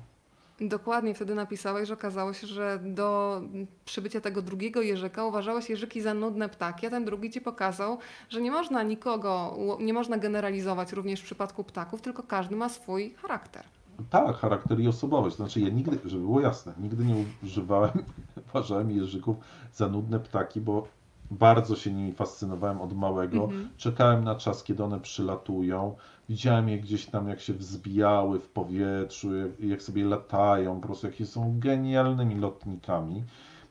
Dokładnie 0.61 1.13
wtedy 1.13 1.35
napisałeś, 1.35 1.87
że 1.87 1.93
okazało 1.93 2.33
się, 2.33 2.47
że 2.47 2.79
do 2.83 3.41
przybycia 3.85 4.21
tego 4.21 4.41
drugiego 4.41 4.81
jeżyka 4.81 5.25
uważałeś 5.25 5.69
jeżyki 5.69 6.01
za 6.01 6.13
nudne 6.13 6.49
ptaki, 6.49 6.87
a 6.87 6.89
ten 6.89 7.05
drugi 7.05 7.31
ci 7.31 7.41
pokazał, 7.41 7.97
że 8.29 8.41
nie 8.41 8.51
można 8.51 8.83
nikogo, 8.83 9.57
nie 9.79 9.93
można 9.93 10.17
generalizować 10.17 10.93
również 10.93 11.21
w 11.21 11.23
przypadku 11.23 11.63
ptaków, 11.63 12.01
tylko 12.01 12.23
każdy 12.23 12.55
ma 12.55 12.69
swój 12.69 13.13
charakter. 13.13 13.63
Tak, 14.09 14.35
charakter 14.35 14.79
i 14.79 14.87
osobowość. 14.87 15.35
Znaczy 15.35 15.59
ja 15.59 15.69
nigdy, 15.69 15.99
żeby 16.05 16.23
było 16.23 16.41
jasne, 16.41 16.73
nigdy 16.77 17.05
nie 17.05 17.15
używałem, 17.43 18.03
uważałem 18.49 18.91
jeżyków 18.91 19.37
za 19.73 19.87
nudne 19.87 20.19
ptaki, 20.19 20.61
bo 20.61 20.87
bardzo 21.31 21.75
się 21.75 21.93
nimi 21.93 22.13
fascynowałem 22.13 22.81
od 22.81 22.93
małego. 22.93 23.43
Mhm. 23.43 23.69
Czekałem 23.77 24.23
na 24.23 24.35
czas, 24.35 24.63
kiedy 24.63 24.83
one 24.83 24.99
przylatują. 24.99 25.95
Widziałem 26.29 26.69
je 26.69 26.79
gdzieś 26.79 27.05
tam, 27.05 27.27
jak 27.27 27.41
się 27.41 27.53
wzbijały 27.53 28.39
w 28.39 28.49
powietrzu, 28.49 29.29
jak, 29.59 29.83
sobie 29.83 30.05
latają, 30.05 30.81
po 30.81 30.87
prostu 30.87 31.07
jakie 31.07 31.25
są 31.25 31.59
genialnymi 31.59 32.35
lotnikami. 32.35 33.23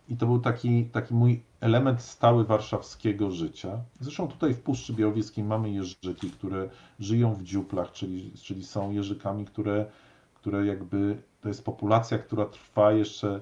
I 0.08 0.16
to 0.16 0.26
był 0.26 0.38
taki, 0.38 0.84
taki 0.84 1.14
mój 1.14 1.42
element 1.60 2.02
stały 2.02 2.44
warszawskiego 2.44 3.30
życia. 3.30 3.78
Zresztą 4.00 4.28
tutaj 4.28 4.54
w 4.54 4.60
Puszczy 4.60 4.92
Białowieskiej 4.92 5.44
mamy 5.44 5.70
jeżyki, 5.70 6.30
które 6.30 6.68
żyją 7.00 7.34
w 7.34 7.42
dziuplach, 7.42 7.92
czyli, 7.92 8.32
czyli 8.32 8.64
są 8.64 8.90
jeżykami, 8.90 9.44
które, 9.44 9.86
które 10.34 10.66
jakby, 10.66 11.22
to 11.40 11.48
jest 11.48 11.64
populacja, 11.64 12.18
która 12.18 12.46
trwa 12.46 12.92
jeszcze 12.92 13.40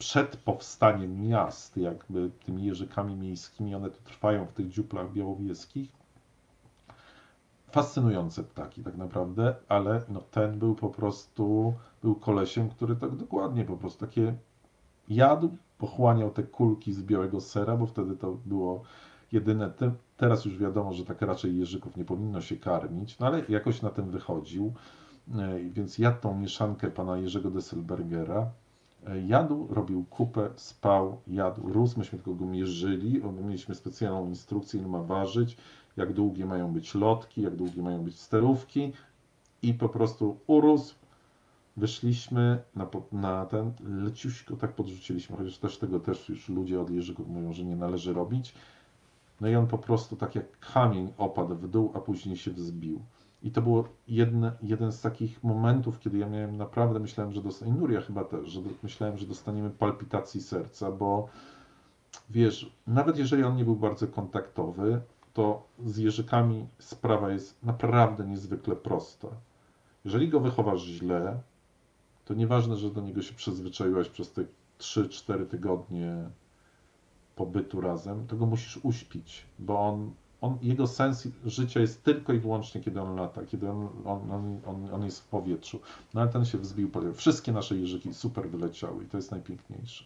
przed 0.00 0.36
powstaniem 0.36 1.28
miast, 1.28 1.76
jakby 1.76 2.30
tymi 2.46 2.64
jeżykami 2.64 3.16
miejskimi, 3.16 3.74
one 3.74 3.90
tu 3.90 4.02
trwają 4.04 4.46
w 4.46 4.52
tych 4.52 4.68
dziuplach 4.68 5.12
białowieskich. 5.12 5.92
Fascynujące 7.70 8.42
ptaki 8.42 8.82
tak 8.82 8.96
naprawdę, 8.96 9.54
ale 9.68 10.02
no, 10.08 10.20
ten 10.20 10.58
był 10.58 10.74
po 10.74 10.88
prostu, 10.88 11.74
był 12.02 12.14
kolesiem, 12.14 12.68
który 12.68 12.96
tak 12.96 13.16
dokładnie 13.16 13.64
po 13.64 13.76
prostu 13.76 14.06
takie 14.06 14.34
jadł, 15.08 15.56
pochłaniał 15.78 16.30
te 16.30 16.42
kulki 16.42 16.92
z 16.92 17.02
białego 17.02 17.40
sera, 17.40 17.76
bo 17.76 17.86
wtedy 17.86 18.16
to 18.16 18.32
było 18.46 18.82
jedyne. 19.32 19.70
Te, 19.70 19.92
teraz 20.16 20.44
już 20.44 20.58
wiadomo, 20.58 20.92
że 20.92 21.04
tak 21.04 21.22
raczej 21.22 21.58
jeżyków 21.58 21.96
nie 21.96 22.04
powinno 22.04 22.40
się 22.40 22.56
karmić, 22.56 23.18
no 23.18 23.26
ale 23.26 23.42
jakoś 23.48 23.82
na 23.82 23.90
tym 23.90 24.10
wychodził. 24.10 24.72
E, 25.38 25.58
Więc 25.58 25.98
jadł 25.98 26.20
tą 26.20 26.38
mieszankę 26.38 26.90
pana 26.90 27.18
Jerzego 27.18 27.50
Desselbergera. 27.50 28.50
Jadł, 29.26 29.66
robił 29.70 30.04
kupę, 30.04 30.50
spał, 30.56 31.20
jadł, 31.26 31.72
rósł. 31.72 31.98
Myśmy 31.98 32.18
tylko 32.18 32.34
go 32.34 32.46
mierzyli. 32.46 33.22
Mieliśmy 33.42 33.74
specjalną 33.74 34.28
instrukcję, 34.28 34.80
ile 34.80 34.88
ma 34.88 35.02
ważyć, 35.02 35.56
jak 35.96 36.12
długie 36.12 36.46
mają 36.46 36.72
być 36.72 36.94
lotki, 36.94 37.42
jak 37.42 37.56
długie 37.56 37.82
mają 37.82 38.02
być 38.02 38.20
sterówki. 38.20 38.92
I 39.62 39.74
po 39.74 39.88
prostu 39.88 40.36
urósł. 40.46 40.94
Wyszliśmy 41.76 42.62
na, 42.74 42.86
na 43.12 43.46
ten, 43.46 43.72
leciuśko 44.04 44.56
tak 44.56 44.72
podrzuciliśmy, 44.72 45.36
chociaż 45.36 45.58
też 45.58 45.78
tego 45.78 46.00
też 46.00 46.28
już 46.28 46.48
ludzie 46.48 46.80
od 46.80 46.90
Jerzyków 46.90 47.28
mówią, 47.28 47.52
że 47.52 47.64
nie 47.64 47.76
należy 47.76 48.12
robić. 48.12 48.54
No 49.40 49.48
i 49.48 49.54
on 49.56 49.66
po 49.66 49.78
prostu 49.78 50.16
tak 50.16 50.34
jak 50.34 50.58
kamień 50.58 51.12
opadł 51.18 51.54
w 51.54 51.68
dół, 51.68 51.92
a 51.94 52.00
później 52.00 52.36
się 52.36 52.50
wzbił. 52.50 53.00
I 53.42 53.50
to 53.50 53.62
było 53.62 53.88
jeden 54.62 54.92
z 54.92 55.00
takich 55.00 55.44
momentów, 55.44 56.00
kiedy 56.00 56.18
ja 56.18 56.28
miałem 56.28 56.56
naprawdę, 56.56 57.00
myślałem, 57.00 57.32
że 57.32 57.42
dostaniemy, 57.42 57.78
Nuria 57.78 58.00
chyba 58.00 58.24
też, 58.24 58.48
że 58.48 58.60
myślałem, 58.82 59.18
że 59.18 59.26
dostaniemy 59.26 59.70
palpitacji 59.70 60.42
serca, 60.42 60.92
bo 60.92 61.28
wiesz, 62.30 62.72
nawet 62.86 63.18
jeżeli 63.18 63.44
on 63.44 63.56
nie 63.56 63.64
był 63.64 63.76
bardzo 63.76 64.06
kontaktowy, 64.06 65.00
to 65.32 65.62
z 65.84 65.96
jeżykami 65.96 66.66
sprawa 66.78 67.30
jest 67.30 67.62
naprawdę 67.62 68.26
niezwykle 68.26 68.76
prosta. 68.76 69.28
Jeżeli 70.04 70.28
go 70.28 70.40
wychowasz 70.40 70.82
źle, 70.82 71.40
to 72.24 72.34
nieważne, 72.34 72.76
że 72.76 72.90
do 72.90 73.00
niego 73.00 73.22
się 73.22 73.34
przyzwyczaiłeś 73.34 74.08
przez 74.08 74.32
te 74.32 74.44
3-4 74.78 75.46
tygodnie 75.46 76.30
pobytu 77.36 77.80
razem, 77.80 78.26
to 78.26 78.36
go 78.36 78.46
musisz 78.46 78.80
uśpić, 78.82 79.46
bo 79.58 79.80
on, 79.80 80.10
on, 80.40 80.58
jego 80.62 80.86
sens 80.86 81.28
życia 81.44 81.80
jest 81.80 82.02
tylko 82.02 82.32
i 82.32 82.38
wyłącznie, 82.38 82.80
kiedy 82.80 83.00
on 83.00 83.16
lata, 83.16 83.46
kiedy 83.46 83.70
on, 83.70 83.88
on, 84.04 84.30
on, 84.66 84.94
on, 84.94 85.04
jest 85.04 85.20
w 85.20 85.28
powietrzu. 85.28 85.80
No 86.14 86.20
ale 86.20 86.30
ten 86.30 86.44
się 86.44 86.58
wzbił, 86.58 86.90
powiem, 86.90 87.14
wszystkie 87.14 87.52
nasze 87.52 87.76
jeżyki 87.76 88.14
super 88.14 88.50
wyleciały 88.50 89.04
i 89.04 89.06
to 89.06 89.16
jest 89.16 89.30
najpiękniejsze. 89.30 90.04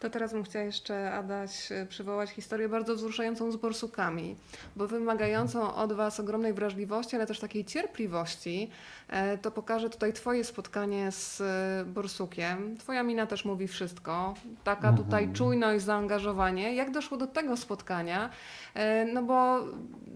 To 0.00 0.10
teraz 0.10 0.32
bym 0.32 0.42
chciała 0.44 0.64
jeszcze, 0.64 1.12
Adaś, 1.12 1.72
y, 1.72 1.86
przywołać 1.88 2.30
historię 2.30 2.68
bardzo 2.68 2.94
wzruszającą 2.94 3.52
z 3.52 3.56
borsukami, 3.56 4.36
bo 4.76 4.86
wymagającą 4.86 5.74
od 5.74 5.92
Was 5.92 6.20
ogromnej 6.20 6.52
wrażliwości, 6.52 7.16
ale 7.16 7.26
też 7.26 7.40
takiej 7.40 7.64
cierpliwości. 7.64 8.70
E, 9.08 9.38
To 9.38 9.50
pokażę 9.50 9.90
tutaj 9.90 10.12
Twoje 10.12 10.44
spotkanie 10.44 11.12
z 11.12 11.40
y, 11.40 11.44
borsukiem. 11.86 12.76
Twoja 12.76 13.02
mina 13.02 13.26
też 13.26 13.44
mówi 13.44 13.68
wszystko. 13.68 14.34
Taka 14.64 14.88
Mhm. 14.88 15.04
tutaj 15.04 15.32
czujność, 15.32 15.84
zaangażowanie. 15.84 16.74
Jak 16.74 16.90
doszło 16.90 17.16
do 17.16 17.26
tego 17.26 17.56
spotkania? 17.56 18.30
E, 18.74 19.04
No 19.04 19.22
bo 19.22 19.58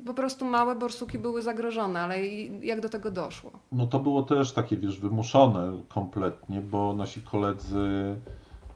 po 0.07 0.15
prostu 0.15 0.45
małe 0.45 0.75
borsuki 0.77 1.19
były 1.19 1.43
zagrożone, 1.43 2.01
ale 2.01 2.27
jak 2.63 2.81
do 2.81 2.89
tego 2.89 3.11
doszło? 3.11 3.51
No 3.73 3.87
to 3.87 3.99
było 4.01 4.23
też 4.23 4.53
takie, 4.53 4.77
wiesz, 4.77 5.01
wymuszone 5.01 5.83
kompletnie, 5.89 6.61
bo 6.61 6.93
nasi 6.93 7.23
koledzy 7.23 8.17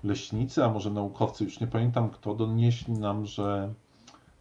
leśnicy, 0.05 0.64
a 0.64 0.68
może 0.68 0.90
naukowcy, 0.90 1.44
już 1.44 1.61
nie 1.61 1.66
pamiętam 1.66 2.11
kto, 2.11 2.34
donieśli 2.34 2.92
nam, 2.94 3.26
że, 3.26 3.72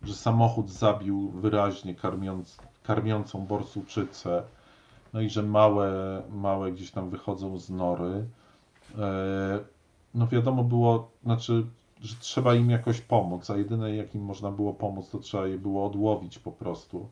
że 0.03 0.13
samochód 0.13 0.69
zabił 0.71 1.29
wyraźnie 1.31 1.95
karmiąc, 1.95 2.57
karmiącą 2.83 3.45
borsuczycę, 3.45 4.43
no 5.13 5.21
i 5.21 5.29
że 5.29 5.43
małe, 5.43 6.21
małe 6.31 6.71
gdzieś 6.71 6.91
tam 6.91 7.09
wychodzą 7.09 7.57
z 7.57 7.69
nory. 7.69 8.25
E, 8.99 9.59
No 10.13 10.27
wiadomo 10.27 10.63
było, 10.63 11.11
znaczy, 11.23 11.65
że 12.01 12.15
trzeba 12.19 12.55
im 12.55 12.69
jakoś 12.69 13.01
pomóc, 13.01 13.49
a 13.49 13.57
jedyne 13.57 13.95
jak 13.95 14.15
im 14.15 14.21
można 14.23 14.51
było 14.51 14.73
pomóc, 14.73 15.09
to 15.09 15.19
trzeba 15.19 15.47
je 15.47 15.57
było 15.57 15.85
odłowić 15.85 16.39
po 16.39 16.51
prostu. 16.51 17.07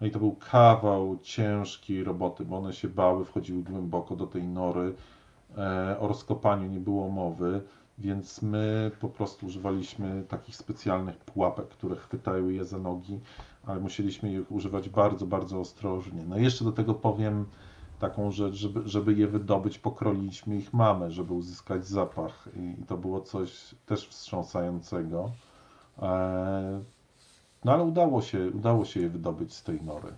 No 0.00 0.06
i 0.06 0.10
to 0.10 0.18
był 0.18 0.36
kawał 0.50 1.18
ciężkiej 1.22 2.04
roboty, 2.04 2.44
bo 2.44 2.56
one 2.58 2.72
się 2.72 2.88
bały, 2.88 3.24
wchodziły 3.24 3.62
głęboko 3.62 4.16
do 4.16 4.26
tej 4.26 4.42
nory. 4.48 4.94
E, 5.58 5.96
O 6.00 6.08
rozkopaniu 6.08 6.68
nie 6.70 6.80
było 6.80 7.08
mowy, 7.08 7.62
więc 7.98 8.42
my 8.42 8.90
po 9.00 9.08
prostu 9.08 9.46
używaliśmy 9.46 10.24
takich 10.28 10.56
specjalnych 10.56 11.16
pułapek, 11.16 11.68
które 11.68 11.96
chwytają 11.96 12.48
je 12.48 12.64
za 12.64 12.78
nogi, 12.78 13.20
ale 13.66 13.80
musieliśmy 13.80 14.32
ich 14.32 14.52
używać 14.52 14.88
bardzo, 14.88 15.26
bardzo 15.26 15.60
ostrożnie. 15.60 16.24
No 16.28 16.38
jeszcze 16.38 16.64
do 16.64 16.72
tego 16.72 16.94
powiem 16.94 17.46
taką 17.98 18.30
rzecz, 18.30 18.54
żeby, 18.54 18.82
żeby 18.88 19.14
je 19.14 19.26
wydobyć, 19.26 19.78
pokroliliśmy 19.78 20.56
ich 20.56 20.72
mamę, 20.74 21.10
żeby 21.10 21.34
uzyskać 21.34 21.86
zapach 21.86 22.48
i 22.56 22.84
to 22.86 22.96
było 22.96 23.20
coś 23.20 23.74
też 23.86 24.08
wstrząsającego. 24.08 25.30
E, 26.02 26.82
No 27.64 27.72
ale 27.72 27.84
udało 27.84 28.22
się, 28.22 28.50
udało 28.50 28.84
się 28.84 29.00
je 29.00 29.08
wydobyć 29.08 29.54
z 29.54 29.62
tej 29.62 29.82
nory. 29.82 30.08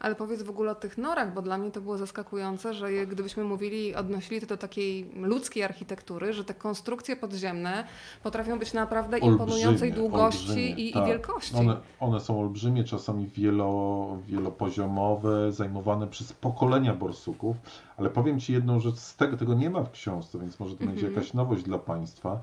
Ale 0.00 0.14
powiedz 0.14 0.42
w 0.42 0.50
ogóle 0.50 0.70
o 0.72 0.74
tych 0.74 0.98
norach, 0.98 1.34
bo 1.34 1.42
dla 1.42 1.58
mnie 1.58 1.70
to 1.70 1.80
było 1.80 1.98
zaskakujące, 1.98 2.74
że 2.74 2.92
je- 2.92 3.06
gdybyśmy 3.06 3.44
mówili, 3.44 3.94
odnosili 3.94 4.40
to 4.40 4.46
do 4.46 4.56
takiej 4.56 5.10
ludzkiej 5.22 5.62
architektury, 5.62 6.32
że 6.32 6.44
te 6.44 6.54
konstrukcje 6.54 7.16
podziemne 7.16 7.84
potrafią 8.22 8.58
być 8.58 8.72
naprawdę 8.72 9.18
imponującej 9.18 9.92
długości 9.92 10.40
olbrzymie, 10.48 10.68
i, 10.70 10.92
tak. 10.92 11.04
i 11.04 11.06
wielkości. 11.06 11.56
One, 11.56 11.76
one 12.00 12.20
są 12.20 12.40
olbrzymie, 12.40 12.84
czasami 12.84 13.26
wielo, 13.26 14.06
wielopoziomowe, 14.26 15.52
zajmowane 15.52 16.06
przez 16.06 16.32
pokolenia 16.32 16.94
borsuków, 16.94 17.56
ale 17.96 18.10
powiem 18.10 18.40
Ci 18.40 18.52
jedną 18.52 18.80
rzecz, 18.80 18.96
z 18.96 19.16
tego, 19.16 19.36
tego 19.36 19.54
nie 19.54 19.70
ma 19.70 19.82
w 19.82 19.90
książce, 19.90 20.38
więc 20.38 20.60
może 20.60 20.76
to 20.76 20.84
będzie 20.84 21.06
Mhm. 21.06 21.14
jakaś 21.14 21.34
nowość 21.34 21.62
dla 21.62 21.78
Państwa. 21.78 22.40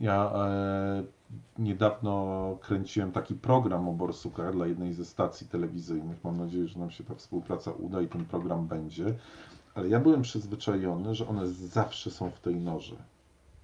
Ja 0.00 0.32
e, 0.34 1.02
niedawno 1.58 2.56
kręciłem 2.60 3.12
taki 3.12 3.34
program 3.34 3.88
o 3.88 3.92
borsukach 3.92 4.52
dla 4.52 4.66
jednej 4.66 4.94
ze 4.94 5.04
stacji 5.04 5.48
telewizyjnych. 5.48 6.24
Mam 6.24 6.36
nadzieję, 6.36 6.68
że 6.68 6.78
nam 6.78 6.90
się 6.90 7.04
ta 7.04 7.14
współpraca 7.14 7.72
uda 7.72 8.00
i 8.00 8.08
ten 8.08 8.24
program 8.24 8.66
będzie. 8.66 9.14
Ale 9.74 9.88
ja 9.88 10.00
byłem 10.00 10.22
przyzwyczajony, 10.22 11.14
że 11.14 11.28
one 11.28 11.48
zawsze 11.48 12.10
są 12.10 12.30
w 12.30 12.40
tej 12.40 12.56
norze. 12.56 12.96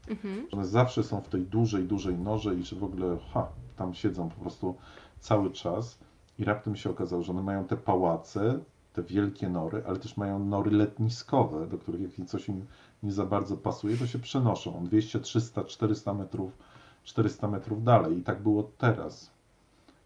Mhm. 0.09 0.47
One 0.53 0.67
zawsze 0.67 1.03
są 1.03 1.21
w 1.21 1.29
tej 1.29 1.43
dużej, 1.43 1.85
dużej 1.85 2.19
norze 2.19 2.55
i 2.55 2.63
że 2.63 2.77
w 2.77 2.85
ogóle, 2.85 3.17
ha, 3.33 3.49
tam 3.77 3.95
siedzą 3.95 4.29
po 4.29 4.41
prostu 4.41 4.75
cały 5.21 5.51
czas. 5.51 5.99
I 6.39 6.45
raptem 6.45 6.77
się 6.77 6.91
okazało, 6.91 7.23
że 7.23 7.33
one 7.33 7.43
mają 7.43 7.65
te 7.65 7.77
pałace, 7.77 8.59
te 8.93 9.03
wielkie 9.03 9.49
nory, 9.49 9.83
ale 9.87 9.99
też 9.99 10.17
mają 10.17 10.39
nory 10.39 10.71
letniskowe, 10.71 11.67
do 11.67 11.79
których 11.79 12.19
jak 12.19 12.29
coś 12.29 12.49
im 12.49 12.67
nie 13.03 13.13
za 13.13 13.27
bardzo 13.27 13.57
pasuje, 13.57 13.97
to 13.97 14.07
się 14.07 14.19
przenoszą 14.19 14.85
200, 14.85 15.21
300, 15.21 15.65
400 15.65 16.15
metrów, 16.15 16.59
400 17.07 17.49
metrów 17.49 17.85
dalej. 17.85 18.19
I 18.19 18.23
tak 18.23 18.43
było 18.43 18.71
teraz. 18.79 19.31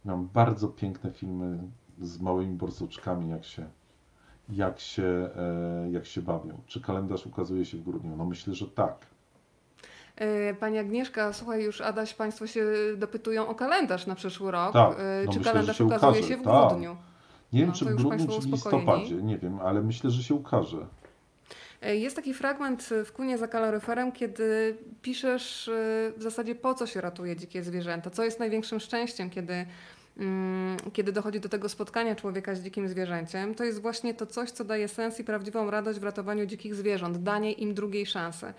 Mam 0.04 0.28
bardzo 0.34 0.68
piękne 0.68 1.10
filmy 1.10 1.58
z 2.00 2.20
małymi 2.20 2.54
borsuczkami, 2.54 3.30
jak 3.30 3.44
się, 3.44 3.68
jak 4.48 4.80
się, 4.80 5.28
e, 5.36 5.90
jak 5.90 6.06
się 6.06 6.22
bawią. 6.22 6.60
Czy 6.66 6.80
kalendarz 6.80 7.26
ukazuje 7.26 7.64
się 7.64 7.76
w 7.78 7.82
grudniu? 7.82 8.16
No 8.16 8.24
myślę, 8.24 8.54
że 8.54 8.66
tak. 8.66 9.06
E, 10.16 10.54
Pani 10.54 10.78
Agnieszka, 10.78 11.32
słuchaj, 11.32 11.62
już 11.64 11.80
Adaś, 11.80 12.14
Państwo 12.14 12.46
się 12.46 12.64
dopytują 12.96 13.48
o 13.48 13.54
kalendarz 13.54 14.06
na 14.06 14.14
przyszły 14.14 14.50
rok. 14.50 14.72
Tak, 14.72 14.96
E, 14.98 15.22
no 15.26 15.32
Czy 15.32 15.38
myślę, 15.38 15.52
kalendarz 15.52 15.78
się 15.78 15.84
ukazuje 15.84 16.10
ukaże, 16.12 16.28
się 16.28 16.36
w 16.36 16.42
tak. 16.42 16.68
grudniu? 16.68 16.96
Nie 17.52 17.60
wiem, 17.60 17.68
No, 17.68 17.74
czy 17.74 17.84
to 17.84 17.90
w 17.90 17.94
grudniu, 17.94 18.26
czy 18.26 18.40
w 18.40 18.52
listopadzie, 18.52 19.14
nie 19.14 19.38
wiem, 19.38 19.58
ale 19.60 19.82
myślę, 19.82 20.10
że 20.10 20.22
się 20.22 20.34
ukaże. 20.34 20.86
E, 21.82 21.96
Jest 21.96 22.16
taki 22.16 22.34
fragment 22.34 22.88
w 23.04 23.12
Kunie 23.12 23.38
za 23.38 23.48
kaloryferem, 23.48 24.12
kiedy 24.12 24.76
piszesz 25.02 25.68
e, 25.68 25.72
w 26.16 26.22
zasadzie 26.22 26.54
po 26.54 26.74
co 26.74 26.86
się 26.86 27.00
ratuje 27.00 27.36
dzikie 27.36 27.62
zwierzęta, 27.62 28.10
co 28.10 28.24
jest 28.24 28.38
największym 28.40 28.80
szczęściem, 28.80 29.30
kiedy, 29.30 29.66
mm, 30.18 30.76
kiedy 30.92 31.12
dochodzi 31.12 31.40
do 31.40 31.48
tego 31.48 31.68
spotkania 31.68 32.16
człowieka 32.16 32.54
z 32.54 32.62
dzikim 32.62 32.88
zwierzęciem. 32.88 33.54
To 33.54 33.64
jest 33.64 33.82
właśnie 33.82 34.14
to 34.14 34.26
coś, 34.26 34.50
co 34.50 34.64
daje 34.64 34.88
sens 34.88 35.20
i 35.20 35.24
prawdziwą 35.24 35.70
radość 35.70 35.98
w 35.98 36.04
ratowaniu 36.04 36.46
dzikich 36.46 36.74
zwierząt, 36.74 37.16
danie 37.22 37.52
im 37.52 37.74
drugiej 37.74 38.06
szansy. 38.06 38.52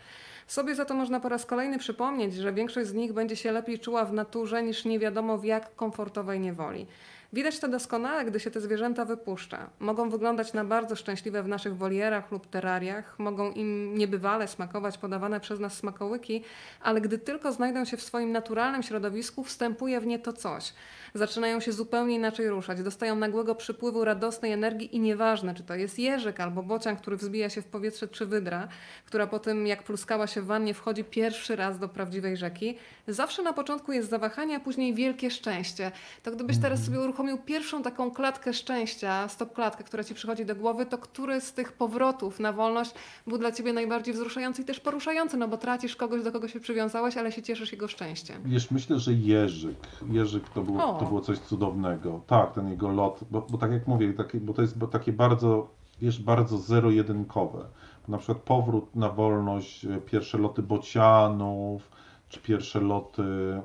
Sobie 0.48 0.76
za 0.76 0.86
to 0.86 0.94
można 0.94 1.20
po 1.20 1.30
raz 1.30 1.46
kolejny 1.46 1.80
przypomnieć, 1.80 2.34
że 2.36 2.54
większość 2.54 2.88
z 2.88 2.94
nich 2.94 3.14
będzie 3.14 3.36
się 3.36 3.52
lepiej 3.52 3.80
czuła 3.80 4.06
w 4.06 4.14
naturze 4.14 4.64
niż 4.64 4.86
nie 4.86 5.00
wiadomo 5.00 5.38
w 5.38 5.46
jak 5.46 5.76
komfortowej 5.76 6.40
niewoli. 6.40 6.88
Widać 7.34 7.60
to 7.60 7.68
doskonale, 7.68 8.26
gdy 8.26 8.40
się 8.40 8.52
te 8.52 8.62
zwierzęta 8.62 9.06
wypuszcza. 9.06 9.70
Mogą 9.80 10.10
wyglądać 10.10 10.54
na 10.54 10.66
bardzo 10.66 10.96
szczęśliwe 10.96 11.44
w 11.44 11.48
naszych 11.48 11.78
wolierach 11.78 12.32
lub 12.32 12.48
terariach, 12.48 13.20
mogą 13.20 13.52
im 13.52 13.98
niebywale 13.98 14.48
smakować 14.48 14.98
podawane 14.98 15.40
przez 15.40 15.60
nas 15.60 15.74
smakołyki, 15.74 16.44
ale 16.82 17.02
gdy 17.02 17.18
tylko 17.18 17.52
znajdą 17.52 17.86
się 17.86 17.98
w 17.98 18.04
swoim 18.04 18.32
naturalnym 18.32 18.84
środowisku, 18.84 19.44
wstępuje 19.44 20.00
w 20.00 20.06
nie 20.06 20.20
to 20.20 20.34
coś. 20.34 20.74
Zaczynają 21.14 21.60
się 21.60 21.72
zupełnie 21.72 22.16
inaczej 22.16 22.50
ruszać, 22.50 22.82
dostają 22.82 23.16
nagłego 23.16 23.56
przypływu 23.56 24.06
radosnej 24.06 24.52
energii 24.52 24.96
i 24.96 25.00
nieważne, 25.00 25.56
czy 25.56 25.64
to 25.64 25.76
jest 25.76 26.00
jeżyk 26.00 26.40
albo 26.40 26.64
bocian, 26.64 26.98
który 26.98 27.18
wzbija 27.18 27.50
się 27.50 27.62
w 27.62 27.66
powietrze, 27.66 28.08
czy 28.08 28.26
wydra, 28.26 28.68
która 29.06 29.28
po 29.28 29.40
tym, 29.40 29.68
jak 29.68 29.84
pluskała 29.84 30.28
się 30.28 30.42
w 30.42 30.46
wannie, 30.46 30.74
wchodzi 30.74 31.04
pierwszy 31.04 31.56
raz 31.56 31.80
do 31.80 31.90
prawdziwej 31.90 32.38
rzeki, 32.38 32.78
zawsze 33.08 33.44
na 33.44 33.54
początku 33.54 33.92
jest 33.92 34.10
zawahanie, 34.10 34.56
a 34.56 34.60
później 34.60 34.94
wielkie 34.94 35.32
szczęście. 35.32 35.92
To 36.24 36.32
gdybyś 36.32 36.58
teraz 36.58 36.86
sobie 36.86 37.00
uruchomił 37.00 37.38
pierwszą 37.38 37.84
taką 37.84 38.12
klatkę 38.12 38.54
szczęścia, 38.54 39.28
stop 39.28 39.54
klatkę, 39.54 39.84
która 39.84 40.04
ci 40.04 40.14
przychodzi 40.14 40.46
do 40.46 40.56
głowy, 40.56 40.86
to 40.86 40.98
który 40.98 41.42
z 41.42 41.54
tych 41.54 41.72
powrotów 41.72 42.40
na 42.40 42.54
wolność 42.54 42.92
był 43.28 43.38
dla 43.38 43.52
ciebie 43.52 43.74
najbardziej 43.74 44.14
wzruszający 44.14 44.62
i 44.62 44.66
też 44.66 44.80
poruszający, 44.80 45.38
no 45.38 45.48
bo 45.48 45.58
tracisz 45.58 45.96
kogoś, 45.96 46.24
do 46.24 46.32
kogo 46.32 46.48
się 46.48 46.60
przywiązałeś, 46.60 47.18
ale 47.18 47.32
się 47.32 47.42
cieszysz 47.42 47.72
jego 47.72 47.88
szczęściem. 47.88 48.42
Wiesz, 48.46 48.72
myślę, 48.72 49.00
że 49.00 49.14
Jerzyk. 49.14 49.78
Jerzyk 50.12 50.50
to 50.50 50.62
było, 50.62 50.84
O. 50.84 51.01
to 51.02 51.10
było 51.10 51.22
coś 51.22 51.40
cudownego. 51.40 52.22
Tak, 52.28 52.54
ten 52.54 52.70
jego 52.70 52.90
lot, 52.90 53.20
bo, 53.32 53.42
bo 53.50 53.58
tak 53.58 53.72
jak 53.72 53.88
mówię, 53.88 54.14
takie, 54.14 54.40
bo 54.40 54.54
to 54.54 54.62
jest 54.62 54.78
takie 54.92 55.14
bardzo, 55.14 55.68
wiesz, 56.02 56.24
bardzo 56.24 56.58
zero-jedynkowe. 56.58 57.66
Na 58.08 58.18
przykład 58.18 58.38
powrót 58.38 58.96
na 58.96 59.10
wolność, 59.10 59.86
e, 59.86 60.02
pierwsze 60.02 60.38
loty 60.38 60.62
bocianów, 60.62 61.92
czy 62.30 62.40
pierwsze 62.40 62.80
loty 62.80 63.24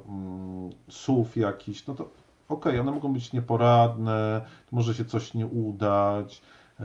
mm, 0.08 0.70
jakichś, 1.36 1.86
no 1.86 1.94
to 1.94 2.08
okej, 2.48 2.80
one 2.80 2.92
mogą 2.92 3.12
być 3.12 3.32
nieporadne, 3.32 4.44
może 4.72 4.94
się 4.94 5.04
coś 5.04 5.34
nie 5.34 5.46
udać, 5.46 6.42
e, 6.80 6.84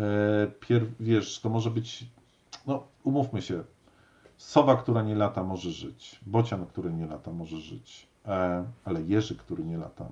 pier, 0.59 0.85
wiesz, 0.99 1.39
to 1.39 1.49
może 1.49 1.71
być, 1.71 2.05
no 2.67 2.83
umówmy 3.03 3.41
się, 3.41 3.63
Sowa, 4.41 4.75
która 4.75 5.01
nie 5.01 5.15
lata, 5.15 5.43
może 5.43 5.71
żyć. 5.71 6.19
Bocian, 6.25 6.65
który 6.65 6.93
nie 6.93 7.07
lata, 7.07 7.31
może 7.31 7.57
żyć. 7.57 8.07
E, 8.25 8.65
ale 8.85 9.01
jeży, 9.01 9.35
który 9.35 9.63
nie 9.63 9.77
lata, 9.77 10.09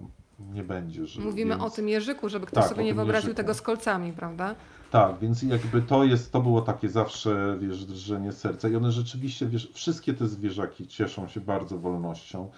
nie 0.54 0.64
będzie 0.64 1.06
żył. 1.06 1.24
Mówimy 1.24 1.50
więc... 1.52 1.64
o 1.64 1.70
tym 1.70 1.90
jeżyku, 1.90 2.30
żeby 2.30 2.46
ktoś 2.46 2.64
Tak, 2.64 2.70
sobie 2.70 2.84
nie 2.84 2.94
wyobraził 2.94 3.34
tego 3.34 3.54
z 3.54 3.62
kolcami, 3.62 4.14
prawda? 4.14 4.56
Tak, 4.92 5.20
więc 5.20 5.44
jakby 5.44 5.82
to 5.82 6.04
jest, 6.04 6.32
to 6.32 6.42
było 6.42 6.62
takie 6.62 6.90
zawsze, 6.90 7.58
wiesz, 7.60 7.86
drżenie 7.86 8.32
serca 8.32 8.70
i 8.70 8.76
one 8.76 8.92
rzeczywiście, 8.92 9.46
wiesz, 9.46 9.72
wszystkie 9.74 10.14
te 10.14 10.28
zwierzaki 10.28 10.88
cieszą 10.88 11.28
się 11.28 11.42
bardzo 11.42 11.78
wolnością 11.78 12.50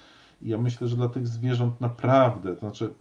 i 0.42 0.50
ja 0.50 0.58
myślę, 0.58 0.88
że 0.88 0.96
dla 0.96 1.10
tych 1.10 1.28
zwierząt 1.28 1.82
naprawdę, 1.82 2.54
to 2.54 2.60
znaczy 2.60 2.94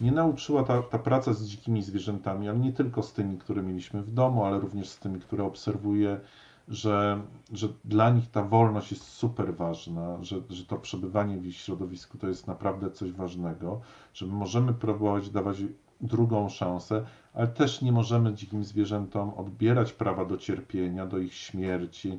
nie 0.00 0.12
nauczyła 0.12 0.62
ta, 0.62 0.82
ta 0.82 0.98
praca 0.98 1.32
z 1.32 1.44
dzikimi 1.44 1.82
zwierzętami, 1.82 2.48
ale 2.48 2.58
nie 2.58 2.72
tylko 2.72 3.02
z 3.02 3.12
tymi, 3.12 3.38
które 3.38 3.62
mieliśmy 3.62 4.02
w 4.02 4.10
domu, 4.10 4.44
ale 4.44 4.60
również 4.60 4.88
z 4.88 4.98
tymi, 4.98 5.20
które 5.20 5.44
obserwuję, 5.44 6.20
że, 6.68 7.22
że 7.52 7.68
dla 7.84 8.10
nich 8.10 8.30
ta 8.30 8.42
wolność 8.42 8.90
jest 8.90 9.04
super 9.04 9.56
ważna, 9.56 10.24
że, 10.24 10.36
że 10.50 10.64
to 10.64 10.76
przebywanie 10.76 11.38
w 11.38 11.46
ich 11.46 11.56
środowisku 11.56 12.18
to 12.18 12.28
jest 12.28 12.46
naprawdę 12.46 12.90
coś 12.90 13.12
ważnego, 13.12 13.80
że 14.14 14.26
my 14.26 14.32
możemy 14.32 14.74
próbować 14.74 15.30
dawać 15.30 15.56
drugą 16.00 16.48
szansę, 16.48 17.06
ale 17.34 17.48
też 17.48 17.82
nie 17.82 17.92
możemy 17.92 18.34
dzikim 18.34 18.64
zwierzętom 18.64 19.34
odbierać 19.34 19.92
prawa 19.92 20.24
do 20.24 20.36
cierpienia, 20.36 21.06
do 21.06 21.18
ich 21.18 21.34
śmierci. 21.34 22.18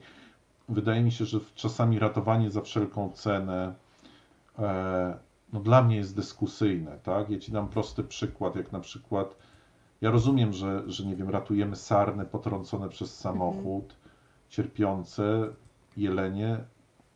Wydaje 0.69 1.01
mi 1.01 1.11
się, 1.11 1.25
że 1.25 1.39
czasami 1.55 1.99
ratowanie 1.99 2.51
za 2.51 2.61
wszelką 2.61 3.11
cenę 3.11 3.73
e, 4.59 5.17
no 5.53 5.59
dla 5.59 5.83
mnie 5.83 5.95
jest 5.95 6.15
dyskusyjne, 6.15 6.97
tak? 7.03 7.29
Ja 7.29 7.39
ci 7.39 7.51
dam 7.51 7.67
prosty 7.67 8.03
przykład, 8.03 8.55
jak 8.55 8.71
na 8.71 8.79
przykład 8.79 9.35
ja 10.01 10.11
rozumiem, 10.11 10.53
że, 10.53 10.83
że 10.87 11.05
nie 11.05 11.15
wiem, 11.15 11.29
ratujemy 11.29 11.75
sarny 11.75 12.25
potrącone 12.25 12.89
przez 12.89 13.19
samochód, 13.19 13.95
cierpiące 14.49 15.47
jelenie 15.97 16.57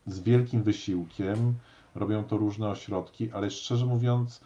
z 0.07 0.19
wielkim 0.19 0.63
wysiłkiem, 0.63 1.53
robią 1.95 2.23
to 2.23 2.37
różne 2.37 2.69
ośrodki, 2.69 3.31
ale 3.31 3.51
szczerze 3.51 3.85
mówiąc, 3.85 4.41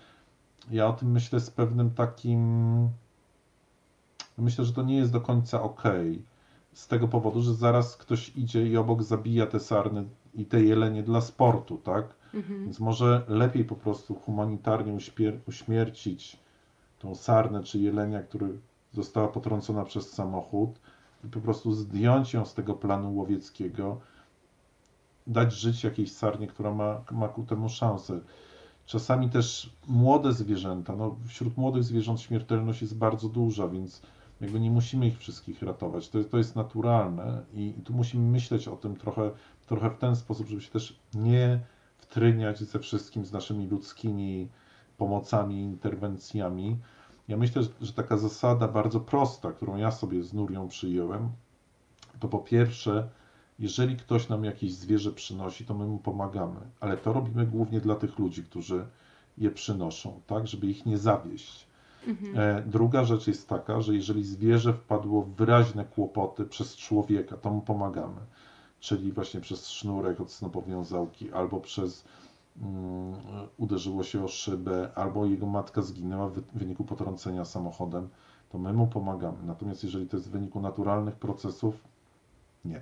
ja 0.71 0.87
o 0.87 0.93
tym 0.93 1.11
myślę 1.11 1.39
z 1.39 1.51
pewnym 1.51 1.91
takim. 1.91 2.89
Myślę, 4.37 4.65
że 4.65 4.73
to 4.73 4.83
nie 4.83 4.97
jest 4.97 5.11
do 5.11 5.21
końca 5.21 5.61
ok. 5.61 5.83
Z 6.73 6.87
tego 6.87 7.07
powodu, 7.07 7.41
że 7.41 7.53
zaraz 7.53 7.97
ktoś 7.97 8.31
idzie 8.35 8.67
i 8.67 8.77
obok 8.77 9.03
zabija 9.03 9.47
te 9.47 9.59
sarny 9.59 10.05
i 10.33 10.45
te 10.45 10.63
jelenie 10.63 11.03
dla 11.03 11.21
sportu, 11.21 11.77
tak? 11.77 12.05
Mhm. 12.33 12.63
Więc 12.63 12.79
może 12.79 13.25
lepiej 13.27 13.65
po 13.65 13.75
prostu 13.75 14.15
humanitarnie 14.15 14.93
uśpier- 14.93 15.39
uśmiercić 15.47 16.37
tą 16.99 17.15
sarnę 17.15 17.63
czy 17.63 17.79
jelenia, 17.79 18.23
który 18.23 18.59
została 18.93 19.27
potrącona 19.27 19.85
przez 19.85 20.13
samochód 20.13 20.79
po 21.31 21.39
prostu 21.39 21.71
zdjąć 21.71 22.33
ją 22.33 22.45
z 22.45 22.53
tego 22.53 22.73
planu 22.73 23.15
łowieckiego, 23.15 23.99
dać 25.27 25.53
żyć 25.53 25.83
jakiejś 25.83 26.11
sarnie, 26.11 26.47
która 26.47 26.73
ma, 26.73 27.01
ma 27.11 27.27
ku 27.27 27.43
temu 27.43 27.69
szansę. 27.69 28.19
Czasami 28.85 29.29
też 29.29 29.73
młode 29.87 30.33
zwierzęta, 30.33 30.95
no 30.95 31.15
wśród 31.25 31.57
młodych 31.57 31.83
zwierząt 31.83 32.21
śmiertelność 32.21 32.81
jest 32.81 32.97
bardzo 32.97 33.29
duża, 33.29 33.67
więc 33.67 34.01
jakby 34.41 34.59
nie 34.59 34.71
musimy 34.71 35.07
ich 35.07 35.17
wszystkich 35.17 35.61
ratować. 35.61 36.09
To, 36.09 36.23
to 36.23 36.37
jest 36.37 36.55
naturalne 36.55 37.43
i, 37.53 37.73
i 37.77 37.81
tu 37.81 37.93
musimy 37.93 38.31
myśleć 38.31 38.67
o 38.67 38.75
tym 38.75 38.95
trochę, 38.95 39.31
trochę 39.67 39.89
w 39.89 39.97
ten 39.97 40.15
sposób, 40.15 40.47
żeby 40.47 40.61
się 40.61 40.71
też 40.71 40.99
nie 41.13 41.59
wtryniać 41.97 42.59
ze 42.59 42.79
wszystkim 42.79 43.25
z 43.25 43.31
naszymi 43.31 43.67
ludzkimi 43.67 44.47
pomocami, 44.97 45.61
interwencjami. 45.61 46.77
Ja 47.27 47.37
myślę, 47.37 47.63
że, 47.81 47.93
taka 47.93 48.17
zasada 48.17 48.67
bardzo 48.67 48.99
prosta, 48.99 49.51
którą 49.51 49.77
ja 49.77 49.91
sobie 49.91 50.23
z 50.23 50.33
Nurią 50.33 50.67
przyjąłem, 50.67 51.29
to 52.19 52.27
po 52.27 52.39
pierwsze, 52.39 53.09
jeżeli 53.59 53.97
ktoś 53.97 54.29
nam 54.29 54.43
jakieś 54.43 54.73
zwierzę 54.73 55.11
przynosi, 55.11 55.65
to 55.65 55.73
my 55.73 55.85
mu 55.85 55.97
pomagamy, 55.97 56.59
ale 56.79 56.97
to 56.97 57.13
robimy 57.13 57.45
głównie 57.45 57.81
dla 57.81 57.95
tych 57.95 58.19
ludzi, 58.19 58.43
którzy 58.43 58.85
je 59.37 59.51
przynoszą, 59.51 60.21
tak, 60.27 60.47
żeby 60.47 60.67
ich 60.67 60.85
nie 60.85 60.97
zawieść. 60.97 61.67
Mhm. 62.07 62.37
E, 62.37 62.63
druga 62.67 63.03
rzecz 63.03 63.27
jest 63.27 63.49
taka, 63.49 63.81
że 63.81 63.95
jeżeli 63.95 64.23
zwierzę 64.23 64.73
wpadło 64.73 65.21
w 65.21 65.35
wyraźne 65.35 65.85
kłopoty 65.85 66.45
przez 66.45 66.75
człowieka, 66.75 67.37
to 67.37 67.49
mu 67.49 67.61
pomagamy. 67.61 68.21
Czyli 68.79 69.11
właśnie 69.11 69.41
przez 69.41 69.69
sznurek 69.69 70.21
od 70.21 70.31
snopowiązałki, 70.31 71.31
albo 71.31 71.59
przez 71.59 72.05
uderzyło 73.57 74.03
się 74.03 74.23
o 74.23 74.27
szybę, 74.27 74.91
albo 74.95 75.25
jego 75.25 75.45
matka 75.45 75.81
zginęła 75.81 76.29
w 76.29 76.41
wyniku 76.53 76.83
potrącenia 76.83 77.45
samochodem, 77.45 78.09
to 78.49 78.57
my 78.57 78.73
mu 78.73 78.87
pomagamy. 78.87 79.37
Natomiast 79.43 79.83
jeżeli 79.83 80.07
to 80.07 80.17
jest 80.17 80.29
w 80.29 80.31
wyniku 80.31 80.59
naturalnych 80.59 81.15
procesów, 81.15 81.83
nie. 82.65 82.81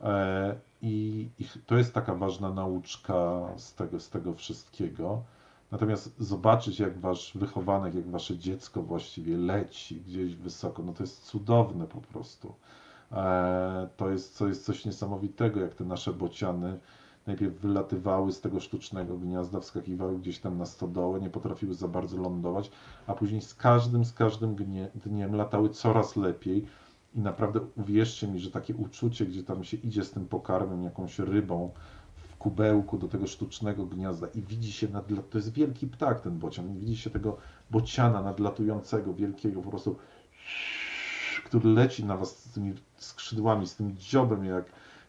E, 0.00 0.54
I, 0.82 1.28
I, 1.38 1.44
to 1.66 1.76
jest 1.76 1.94
taka 1.94 2.14
ważna 2.14 2.50
nauczka 2.50 3.48
z 3.56 3.74
tego, 3.74 4.00
z 4.00 4.10
tego 4.10 4.34
wszystkiego. 4.34 5.22
Natomiast 5.70 6.18
zobaczyć, 6.18 6.80
jak 6.80 7.00
wasz 7.00 7.32
wychowanek, 7.34 7.94
jak 7.94 8.10
wasze 8.10 8.38
dziecko 8.38 8.82
właściwie 8.82 9.36
leci 9.36 10.00
gdzieś 10.00 10.36
wysoko, 10.36 10.82
no 10.82 10.92
to 10.92 11.02
jest 11.02 11.22
cudowne 11.22 11.86
po 11.86 12.00
prostu. 12.00 12.54
E, 13.12 13.88
to 13.96 14.10
jest, 14.10 14.38
to 14.38 14.48
jest 14.48 14.64
coś 14.64 14.84
niesamowitego, 14.84 15.60
jak 15.60 15.74
te 15.74 15.84
nasze 15.84 16.12
bociany 16.12 16.78
najpierw 17.28 17.60
wylatywały 17.60 18.32
z 18.32 18.40
tego 18.40 18.60
sztucznego 18.60 19.18
gniazda, 19.18 19.60
wskakiwały 19.60 20.18
gdzieś 20.18 20.38
tam 20.38 20.58
na 20.58 20.66
stodołę, 20.66 21.20
nie 21.20 21.30
potrafiły 21.30 21.74
za 21.74 21.88
bardzo 21.88 22.16
lądować, 22.16 22.70
a 23.06 23.14
później 23.14 23.40
z 23.40 23.54
każdym, 23.54 24.04
z 24.04 24.12
każdym 24.12 24.56
dniem 24.94 25.34
latały 25.34 25.68
coraz 25.68 26.16
lepiej. 26.16 26.64
I 27.14 27.20
naprawdę 27.20 27.60
uwierzcie 27.76 28.28
mi, 28.28 28.38
że 28.38 28.50
takie 28.50 28.74
uczucie, 28.74 29.26
gdzie 29.26 29.42
tam 29.42 29.64
się 29.64 29.76
idzie 29.76 30.04
z 30.04 30.10
tym 30.10 30.26
pokarmem, 30.26 30.82
jakąś 30.82 31.18
rybą 31.18 31.70
w 32.16 32.36
kubełku 32.36 32.98
do 32.98 33.08
tego 33.08 33.26
sztucznego 33.26 33.86
gniazda 33.86 34.26
i 34.34 34.42
widzi 34.42 34.72
się 34.72 34.88
to 35.30 35.38
jest 35.38 35.52
wielki 35.52 35.86
ptak 35.86 36.20
ten 36.20 36.38
bocian, 36.38 36.78
widzi 36.78 36.96
się 36.96 37.10
tego 37.10 37.36
bociana 37.70 38.22
nadlatującego, 38.22 39.14
wielkiego 39.14 39.62
po 39.62 39.70
prostu, 39.70 39.96
który 41.46 41.68
leci 41.68 42.04
na 42.04 42.16
was 42.16 42.44
z 42.44 42.52
tymi 42.52 42.74
skrzydłami, 42.96 43.66
z 43.66 43.76
tym 43.76 43.96
dziobem 43.96 44.44
jak, 44.44 44.64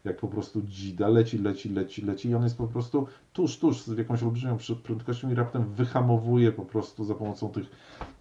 jak 0.06 0.18
po 0.18 0.28
prostu 0.28 0.62
dzida, 0.62 1.08
leci, 1.08 1.38
leci, 1.38 1.70
leci, 1.70 2.02
leci 2.02 2.30
i 2.30 2.36
on 2.36 2.44
jest 2.44 2.58
po 2.58 2.68
prostu 2.68 3.08
tuż, 3.34 3.58
tuż 3.58 3.82
z 3.84 3.98
jakąś 3.98 4.24
olbrzymią 4.24 4.58
prędkością 4.84 5.32
i 5.32 5.36
raptem 5.36 5.74
wyhamowuje 5.74 6.52
po 6.52 6.66
prostu 6.66 7.04
za 7.04 7.16
pomocą 7.16 7.50
tych, 7.50 7.72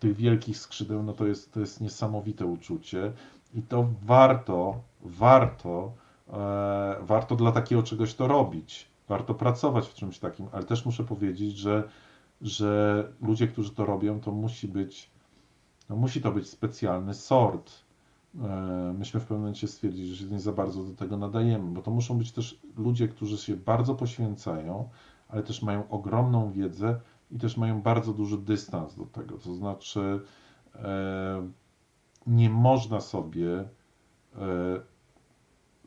tych 0.00 0.16
wielkich 0.16 0.58
skrzydeł, 0.58 1.02
no 1.02 1.12
to 1.12 1.26
jest, 1.26 1.52
to 1.52 1.60
jest 1.60 1.80
niesamowite 1.80 2.46
uczucie. 2.46 3.12
I 3.54 3.62
to 3.62 3.88
warto, 4.02 4.80
warto, 5.02 5.92
e, 6.28 6.96
warto 7.02 7.36
dla 7.36 7.52
takiego 7.52 7.82
czegoś 7.82 8.14
to 8.14 8.28
robić. 8.28 8.88
Warto 9.08 9.34
pracować 9.34 9.88
w 9.88 9.94
czymś 9.94 10.18
takim, 10.18 10.46
ale 10.52 10.64
też 10.64 10.86
muszę 10.86 11.04
powiedzieć, 11.04 11.58
że, 11.58 11.88
że 12.40 13.04
ludzie, 13.22 13.48
którzy 13.48 13.70
to 13.70 13.86
robią, 13.86 14.20
to 14.20 14.32
musi 14.32 14.68
być, 14.68 15.10
no 15.88 15.96
musi 15.96 16.20
to 16.20 16.32
być 16.32 16.48
specjalny 16.48 17.14
sort. 17.14 17.87
E, 18.42 18.94
myśmy 18.98 19.20
w 19.20 19.22
pewnym 19.22 19.40
momencie 19.40 19.68
stwierdzili, 19.68 20.14
że 20.14 20.26
nie 20.26 20.40
za 20.40 20.52
bardzo 20.52 20.84
do 20.84 20.94
tego 20.94 21.16
nadajemy, 21.16 21.70
bo 21.70 21.82
to 21.82 21.90
muszą 21.90 22.18
być 22.18 22.32
też 22.32 22.60
ludzie, 22.76 23.08
którzy 23.08 23.38
się 23.38 23.56
bardzo 23.56 23.94
poświęcają, 23.94 24.88
ale 25.28 25.42
też 25.42 25.62
mają 25.62 25.88
ogromną 25.88 26.52
wiedzę 26.52 27.00
i 27.30 27.38
też 27.38 27.56
mają 27.56 27.82
bardzo 27.82 28.12
duży 28.12 28.38
dystans 28.38 28.94
do 28.94 29.06
tego. 29.06 29.38
To 29.38 29.54
znaczy, 29.54 30.20
e, 30.74 31.48
nie 32.26 32.50
można 32.50 33.00
sobie 33.00 33.58
e, 33.58 33.66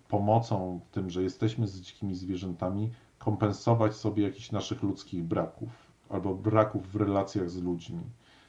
pomocą 0.07 0.79
tym, 0.91 1.09
że 1.09 1.23
jesteśmy 1.23 1.67
z 1.67 1.81
dzikimi 1.81 2.15
zwierzętami, 2.15 2.91
kompensować 3.19 3.95
sobie 3.95 4.23
jakichś 4.23 4.51
naszych 4.51 4.83
ludzkich 4.83 5.23
braków 5.23 5.69
albo 6.09 6.35
braków 6.35 6.91
w 6.91 6.95
relacjach 6.95 7.49
z 7.49 7.61
ludźmi. 7.61 8.01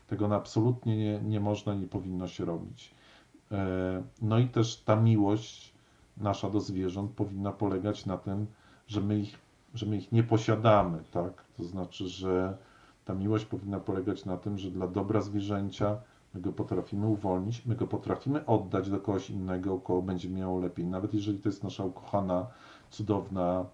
Tego 0.06 0.34
absolutnie 0.34 0.96
nie, 0.96 1.20
nie 1.20 1.40
można, 1.40 1.74
nie 1.74 1.86
powinno 1.86 2.28
się 2.28 2.44
robić. 2.44 2.94
E, 3.52 4.02
no 4.22 4.38
i 4.38 4.48
też 4.48 4.76
ta 4.76 4.96
miłość 4.96 5.72
nasza 6.16 6.50
do 6.50 6.60
zwierząt 6.60 7.10
powinna 7.10 7.52
polegać 7.52 8.06
na 8.06 8.16
tym, 8.16 8.46
że 8.86 9.00
my 9.00 9.20
ich, 9.20 9.38
że 9.74 9.86
my 9.86 9.96
ich 9.96 10.12
nie 10.12 10.22
posiadamy, 10.22 10.98
tak? 11.10 11.44
To 11.56 11.64
znaczy, 11.64 12.08
że 12.08 12.56
ta 13.04 13.14
miłość 13.14 13.44
powinna 13.44 13.80
polegać 13.80 14.24
na 14.24 14.36
tym, 14.36 14.58
że 14.58 14.70
dla 14.70 14.88
dobra 14.88 15.20
zwierzęcia 15.20 15.96
My 16.34 16.40
go 16.40 16.52
potrafimy 16.52 17.06
uwolnić, 17.06 17.66
my 17.66 17.76
go 17.76 17.86
potrafimy 17.86 18.46
oddać 18.46 18.90
do 18.90 19.00
kogoś 19.00 19.30
innego, 19.30 19.78
kogo 19.78 20.02
będzie 20.02 20.30
miało 20.30 20.60
lepiej. 20.60 20.86
Nawet 20.86 21.14
jeżeli 21.14 21.38
to 21.38 21.48
jest 21.48 21.64
nasza 21.64 21.84
ukochana, 21.84 22.46
cudowna, 22.90 23.66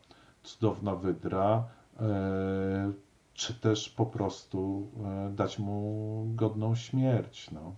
cudowna 0.43 0.97
wydra, 0.97 1.65
e, 2.01 2.93
czy 3.35 3.55
też 3.55 3.89
po 3.89 4.07
prostu 4.07 4.89
e, 5.05 5.31
dać 5.31 5.59
mu 5.59 6.27
godną 6.35 6.75
śmierć. 6.75 7.51
No. 7.51 7.75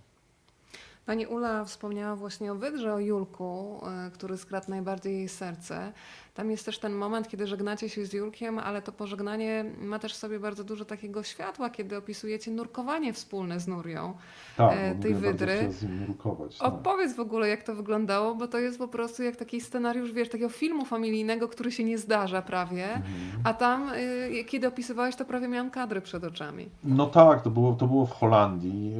Pani 1.11 1.27
Ula 1.27 1.65
wspomniała 1.65 2.15
właśnie 2.15 2.51
o 2.51 2.55
Wydrze, 2.55 2.93
o 2.93 2.99
Julku, 2.99 3.81
e, 3.87 4.11
który 4.11 4.37
skradł 4.37 4.69
najbardziej 4.69 5.13
jej 5.13 5.29
serce. 5.29 5.93
Tam 6.33 6.51
jest 6.51 6.65
też 6.65 6.79
ten 6.79 6.93
moment, 6.93 7.27
kiedy 7.27 7.47
żegnacie 7.47 7.89
się 7.89 8.05
z 8.05 8.13
Julkiem, 8.13 8.59
ale 8.59 8.81
to 8.81 8.91
pożegnanie 8.91 9.65
ma 9.81 9.99
też 9.99 10.13
w 10.13 10.17
sobie 10.17 10.39
bardzo 10.39 10.63
dużo 10.63 10.85
takiego 10.85 11.23
światła, 11.23 11.69
kiedy 11.69 11.97
opisujecie 11.97 12.51
nurkowanie 12.51 13.13
wspólne 13.13 13.59
z 13.59 13.67
Nurią 13.67 14.13
tak, 14.57 14.77
e, 14.77 14.95
tej 14.95 15.13
Wydry. 15.13 15.71
Z 15.71 15.83
nim 15.83 16.07
nurkować, 16.07 16.57
tak. 16.57 16.67
Opowiedz 16.67 17.15
w 17.15 17.19
ogóle, 17.19 17.47
jak 17.47 17.63
to 17.63 17.75
wyglądało, 17.75 18.35
bo 18.35 18.47
to 18.47 18.59
jest 18.59 18.77
po 18.77 18.87
prostu 18.87 19.23
jak 19.23 19.35
taki 19.35 19.61
scenariusz, 19.61 20.11
wiesz, 20.11 20.29
takiego 20.29 20.49
filmu 20.49 20.85
familijnego, 20.85 21.47
który 21.47 21.71
się 21.71 21.83
nie 21.83 21.97
zdarza 21.97 22.41
prawie, 22.41 22.85
mhm. 22.85 23.13
a 23.43 23.53
tam, 23.53 23.89
y, 23.89 24.45
kiedy 24.47 24.67
opisywałeś, 24.67 25.15
to 25.15 25.25
prawie 25.25 25.47
miałam 25.47 25.71
kadry 25.71 26.01
przed 26.01 26.23
oczami. 26.23 26.69
No 26.83 27.07
tak, 27.07 27.41
to 27.41 27.49
było, 27.49 27.73
to 27.73 27.87
było 27.87 28.05
w 28.05 28.11
Holandii, 28.11 28.93
y, 28.93 28.95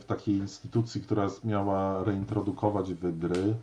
w 0.00 0.04
takiej 0.06 0.34
instytucji, 0.34 1.00
która 1.00 1.26
miała 1.44 2.04
reintrodukować 2.04 2.94
Wydry. 2.94 3.54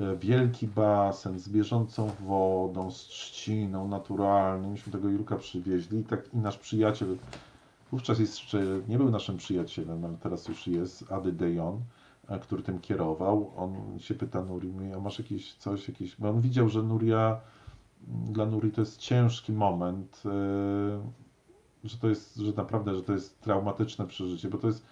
E, 0.00 0.16
wielki 0.16 0.66
basen 0.66 1.38
z 1.38 1.48
bieżącą 1.48 2.10
wodą, 2.20 2.90
z 2.90 2.96
trzciną 2.96 3.88
naturalną. 3.88 4.70
Myśmy 4.70 4.92
tego 4.92 5.08
Jurka 5.08 5.36
przywieźli 5.36 5.98
i, 5.98 6.04
tak, 6.04 6.34
i 6.34 6.36
nasz 6.36 6.58
przyjaciel, 6.58 7.16
wówczas 7.90 8.18
jeszcze 8.18 8.62
nie 8.88 8.98
był 8.98 9.10
naszym 9.10 9.36
przyjacielem, 9.36 10.04
ale 10.04 10.16
teraz 10.16 10.48
już 10.48 10.66
jest, 10.66 11.12
Ady 11.12 11.32
Dejon, 11.32 11.80
e, 12.28 12.38
który 12.38 12.62
tym 12.62 12.78
kierował. 12.78 13.52
On 13.56 13.98
się 13.98 14.14
pyta 14.14 14.42
Nuri, 14.42 14.72
a 14.96 15.00
masz 15.00 15.18
jakieś 15.18 15.54
coś, 15.54 15.88
jakieś... 15.88 16.16
Bo 16.16 16.30
on 16.30 16.40
widział, 16.40 16.68
że 16.68 16.82
Nuria, 16.82 17.40
dla 18.08 18.46
Nuri 18.46 18.70
to 18.70 18.80
jest 18.80 18.98
ciężki 18.98 19.52
moment, 19.52 20.22
e, 20.26 21.88
że 21.88 21.98
to 21.98 22.08
jest, 22.08 22.36
że 22.36 22.52
naprawdę, 22.52 22.94
że 22.94 23.02
to 23.02 23.12
jest 23.12 23.40
traumatyczne 23.40 24.06
przeżycie, 24.06 24.48
bo 24.48 24.58
to 24.58 24.66
jest, 24.66 24.86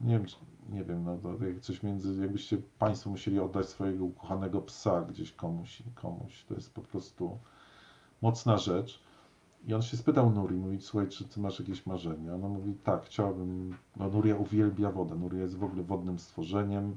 nie 0.00 0.18
wiem, 0.18 0.26
nie 0.68 0.84
wiem, 0.84 1.04
no 1.04 1.16
to 1.16 1.44
jak 1.44 1.60
coś 1.60 1.82
między, 1.82 2.20
jakbyście 2.20 2.58
Państwo 2.78 3.10
musieli 3.10 3.40
oddać 3.40 3.68
swojego 3.68 4.04
ukochanego 4.04 4.60
psa 4.60 5.00
gdzieś 5.02 5.32
komuś, 5.32 5.82
komuś, 5.94 6.44
to 6.44 6.54
jest 6.54 6.74
po 6.74 6.82
prostu 6.82 7.38
mocna 8.22 8.58
rzecz. 8.58 9.02
I 9.66 9.74
on 9.74 9.82
się 9.82 9.96
spytał 9.96 10.30
Nuri, 10.30 10.56
mówi, 10.56 10.80
słuchaj, 10.80 11.08
czy 11.08 11.24
ty 11.24 11.40
masz 11.40 11.60
jakieś 11.60 11.86
marzenia? 11.86 12.34
Ona 12.34 12.48
mówi, 12.48 12.74
tak, 12.74 13.04
chciałabym, 13.04 13.76
no 13.96 14.08
Nuria 14.08 14.36
uwielbia 14.36 14.90
wodę, 14.90 15.14
Nuria 15.14 15.42
jest 15.42 15.56
w 15.56 15.64
ogóle 15.64 15.82
wodnym 15.82 16.18
stworzeniem, 16.18 16.96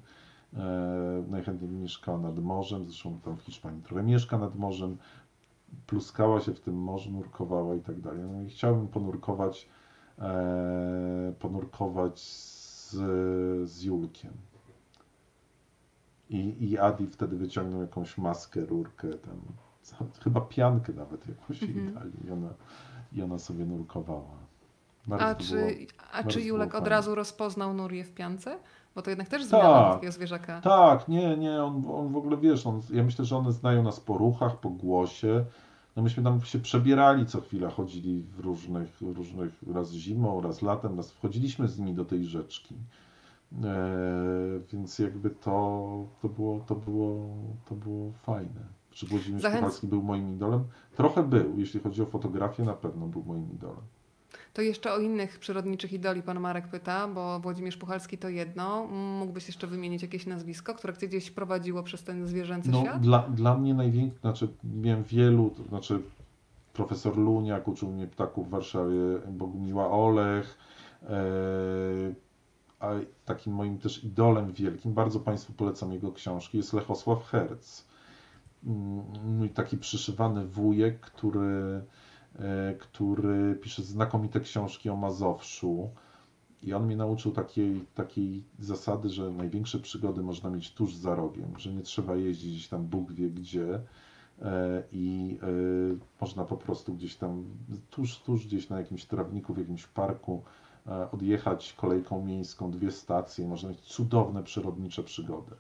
e, 0.53 1.23
najchętniej 1.27 1.71
mieszka 1.71 2.17
nad 2.17 2.39
morzem, 2.39 2.85
zresztą 2.85 3.19
tam 3.19 3.37
w 3.37 3.41
Hiszpanii 3.41 3.81
trochę 3.81 4.03
mieszka 4.03 4.37
nad 4.37 4.55
morzem, 4.55 4.97
pluskała 5.87 6.39
się 6.41 6.53
w 6.53 6.59
tym 6.59 6.75
morzu, 6.75 7.11
nurkowała 7.11 7.75
i 7.75 7.79
tak 7.79 8.01
dalej. 8.01 8.19
No 8.31 8.41
i 8.41 8.49
chciałbym 8.49 8.87
ponurkować, 8.87 9.69
e, 10.19 11.33
ponurkować 11.39 12.19
z, 12.19 12.56
z 13.63 13.83
Julkiem. 13.83 14.33
I, 16.29 16.69
I 16.69 16.77
Adi 16.77 17.07
wtedy 17.07 17.35
wyciągnął 17.35 17.81
jakąś 17.81 18.17
maskę, 18.17 18.61
rurkę, 18.61 19.07
tam, 19.13 19.41
chyba 20.23 20.41
piankę 20.41 20.93
nawet 20.93 21.27
jakąś 21.27 21.61
-hmm. 21.61 21.93
dali 21.93 22.11
i 22.27 22.31
ona, 22.31 22.53
i 23.13 23.21
ona 23.21 23.39
sobie 23.39 23.65
nurkowała. 23.65 24.37
Bardzo 25.07 25.25
a 25.25 25.35
czy, 25.35 25.55
było, 25.55 25.67
a 26.11 26.23
czy 26.23 26.41
Julek 26.41 26.75
od 26.75 26.87
razu 26.87 27.15
rozpoznał 27.15 27.73
Nurię 27.73 28.03
w 28.03 28.13
piance? 28.13 28.59
Bo 28.95 29.01
to 29.01 29.09
jednak 29.09 29.27
też 29.27 29.45
zmiana 29.45 29.83
tak, 29.83 29.93
takiego 29.93 30.11
zwierzaka. 30.11 30.61
Tak, 30.61 31.07
nie, 31.07 31.37
nie, 31.37 31.63
on, 31.63 31.83
on 31.91 32.11
w 32.13 32.17
ogóle, 32.17 32.37
wiesz, 32.37 32.67
on, 32.67 32.81
ja 32.89 33.03
myślę, 33.03 33.25
że 33.25 33.37
one 33.37 33.51
znają 33.51 33.83
nas 33.83 33.99
po 33.99 34.17
ruchach, 34.17 34.59
po 34.59 34.69
głosie, 34.69 35.45
no 35.97 36.03
myśmy 36.03 36.23
tam 36.23 36.41
się 36.41 36.59
przebierali 36.59 37.25
co 37.25 37.41
chwila, 37.41 37.69
chodzili 37.69 38.21
w 38.21 38.39
różnych, 38.39 39.01
różnych 39.01 39.63
raz 39.73 39.91
zimą, 39.91 40.41
raz 40.41 40.61
latem, 40.61 40.97
raz 40.97 41.11
wchodziliśmy 41.11 41.67
z 41.67 41.79
nimi 41.79 41.93
do 41.93 42.05
tej 42.05 42.25
rzeczki. 42.25 42.75
E, 43.63 43.85
więc 44.73 44.99
jakby 44.99 45.29
to, 45.29 46.07
to, 46.21 46.29
było, 46.29 46.59
to, 46.59 46.75
było, 46.75 47.29
to 47.65 47.75
było 47.75 48.11
fajne. 48.11 48.61
Czy 48.91 49.07
Włodzimierz 49.07 49.41
Zachęc... 49.41 49.61
Puchalski 49.61 49.87
był 49.87 50.03
moim 50.03 50.33
idolem? 50.33 50.63
Trochę 50.95 51.23
był, 51.23 51.59
jeśli 51.59 51.79
chodzi 51.79 52.01
o 52.01 52.05
fotografię, 52.05 52.63
na 52.63 52.73
pewno 52.73 53.07
był 53.07 53.23
moim 53.23 53.51
idolem. 53.51 53.83
To 54.53 54.61
jeszcze 54.61 54.93
o 54.93 54.99
innych 54.99 55.39
przyrodniczych 55.39 55.93
idoli 55.93 56.21
pan 56.21 56.39
Marek 56.39 56.67
pyta, 56.67 57.07
bo 57.07 57.39
Włodzimierz 57.39 57.77
Puchalski 57.77 58.17
to 58.17 58.29
jedno. 58.29 58.87
Mógłbyś 59.19 59.47
jeszcze 59.47 59.67
wymienić 59.67 60.01
jakieś 60.01 60.25
nazwisko, 60.25 60.75
które 60.75 60.93
gdzieś 60.93 61.31
prowadziło 61.31 61.83
przez 61.83 62.03
ten 62.03 62.27
zwierzęcy 62.27 62.69
no, 62.69 62.81
świat? 62.81 63.01
Dla, 63.01 63.19
dla 63.19 63.57
mnie 63.57 63.73
największy, 63.73 64.19
znaczy 64.19 64.47
miałem 64.63 65.03
wielu, 65.03 65.49
to 65.49 65.63
znaczy 65.63 66.01
profesor 66.73 67.17
Luniak 67.17 67.67
uczył 67.67 67.91
mnie 67.91 68.07
ptaków 68.07 68.47
w 68.47 68.49
Warszawie, 68.49 68.99
Bogumiła 69.27 69.91
Olech, 69.91 70.57
e, 71.03 71.15
a 72.79 72.91
takim 73.25 73.53
moim 73.53 73.77
też 73.77 74.03
idolem 74.03 74.51
wielkim, 74.51 74.93
bardzo 74.93 75.19
Państwu 75.19 75.53
polecam 75.53 75.91
jego 75.91 76.11
książki, 76.11 76.57
jest 76.57 76.73
Lechosław 76.73 77.23
Herz. 77.25 77.83
Mm, 78.65 79.03
mój 79.37 79.49
taki 79.49 79.77
przyszywany 79.77 80.45
wujek, 80.45 80.99
który, 80.99 81.81
który 82.79 83.55
pisze 83.55 83.83
znakomite 83.83 84.39
książki 84.39 84.89
o 84.89 84.95
Mazowszu. 84.95 85.89
I 86.63 86.73
on 86.73 86.85
mnie 86.85 86.97
nauczył 86.97 87.31
takiej, 87.31 87.85
takiej 87.95 88.43
zasady, 88.59 89.09
że 89.09 89.31
największe 89.31 89.79
przygody 89.79 90.23
można 90.23 90.49
mieć 90.49 90.73
tuż 90.73 90.95
za 90.95 91.15
rogiem, 91.15 91.53
że 91.57 91.73
nie 91.73 91.81
trzeba 91.81 92.15
jeździć 92.15 92.51
gdzieś 92.51 92.67
tam 92.67 92.85
Bóg 92.85 93.11
wie 93.11 93.29
gdzie 93.29 93.81
e, 94.41 94.83
i 94.91 95.37
e, 95.43 95.47
można 96.21 96.45
po 96.45 96.57
prostu 96.57 96.93
gdzieś 96.93 97.15
tam 97.15 97.45
tuż, 97.89 98.19
tuż 98.19 98.45
gdzieś 98.45 98.69
na 98.69 98.79
jakimś 98.79 99.05
trawniku, 99.05 99.53
w 99.53 99.57
jakimś 99.57 99.87
parku 99.87 100.43
e, 100.87 101.11
odjechać 101.11 101.73
kolejką 101.73 102.25
miejską, 102.25 102.71
dwie 102.71 102.91
stacje, 102.91 103.47
można 103.47 103.69
mieć 103.69 103.79
cudowne 103.79 104.43
przyrodnicze 104.43 105.03
przygody. 105.03 105.55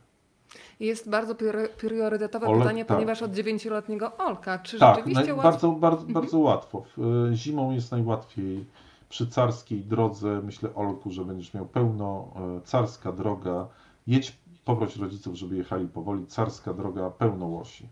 Jest 0.79 1.09
bardzo 1.09 1.35
priorytetowe 1.77 2.47
Olek, 2.47 2.59
pytanie, 2.61 2.85
tak. 2.85 2.97
ponieważ 2.97 3.21
od 3.21 3.31
dziewięcioletniego 3.31 4.17
Olka, 4.17 4.59
czy 4.59 4.79
Tak, 4.79 4.95
rzeczywiście 4.95 5.33
łatwo... 5.35 5.51
bardzo, 5.51 5.71
bardzo, 5.71 6.05
bardzo 6.07 6.39
łatwo. 6.39 6.83
W- 6.97 7.29
Zimą 7.33 7.71
jest 7.71 7.91
najłatwiej. 7.91 8.65
Przy 9.09 9.27
carskiej 9.27 9.79
drodze, 9.81 10.41
myślę, 10.43 10.69
Olku, 10.75 11.11
że 11.11 11.25
będziesz 11.25 11.53
miał 11.53 11.65
pełno 11.65 12.27
e, 12.57 12.61
carska 12.65 13.11
droga. 13.11 13.67
Jedź, 14.07 14.37
poproś 14.65 14.95
rodziców, 14.95 15.35
żeby 15.35 15.55
jechali 15.57 15.87
powoli. 15.87 16.25
Carska 16.27 16.73
droga, 16.73 17.09
pełno 17.09 17.45
łosi. 17.45 17.87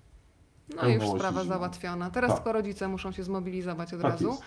No 0.76 0.88
i 0.88 0.94
już 0.94 1.04
sprawa 1.06 1.44
załatwiona. 1.44 2.10
Teraz 2.10 2.30
Tak. 2.32 2.38
tylko 2.40 2.52
rodzice 2.54 2.88
muszą 2.88 3.12
się 3.12 3.24
zmobilizować 3.24 3.94
od 3.94 4.02
Tak 4.02 4.12
razu. 4.12 4.28
jest. 4.30 4.42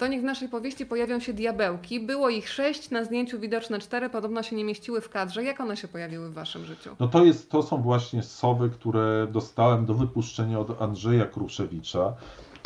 To 0.00 0.06
niech 0.06 0.20
w 0.20 0.24
naszej 0.24 0.48
powieści 0.48 0.86
pojawią 0.86 1.20
się 1.20 1.32
diabełki. 1.32 2.00
Było 2.00 2.28
ich 2.28 2.48
sześć, 2.48 2.90
na 2.90 3.04
zdjęciu 3.04 3.40
widoczne 3.40 3.78
cztery, 3.78 4.10
podobno 4.10 4.42
się 4.42 4.56
nie 4.56 4.64
mieściły 4.64 5.00
w 5.00 5.08
kadrze. 5.08 5.44
Jak 5.44 5.60
one 5.60 5.76
się 5.76 5.88
pojawiły 5.88 6.30
w 6.30 6.34
waszym 6.34 6.64
życiu? 6.64 6.96
No 7.00 7.08
to, 7.08 7.24
jest, 7.24 7.50
to 7.50 7.62
są 7.62 7.82
właśnie 7.82 8.22
sowy, 8.22 8.70
które 8.70 9.26
dostałem 9.32 9.86
do 9.86 9.94
wypuszczenia 9.94 10.58
od 10.58 10.82
Andrzeja 10.82 11.26
Kruszewicza. 11.26 12.12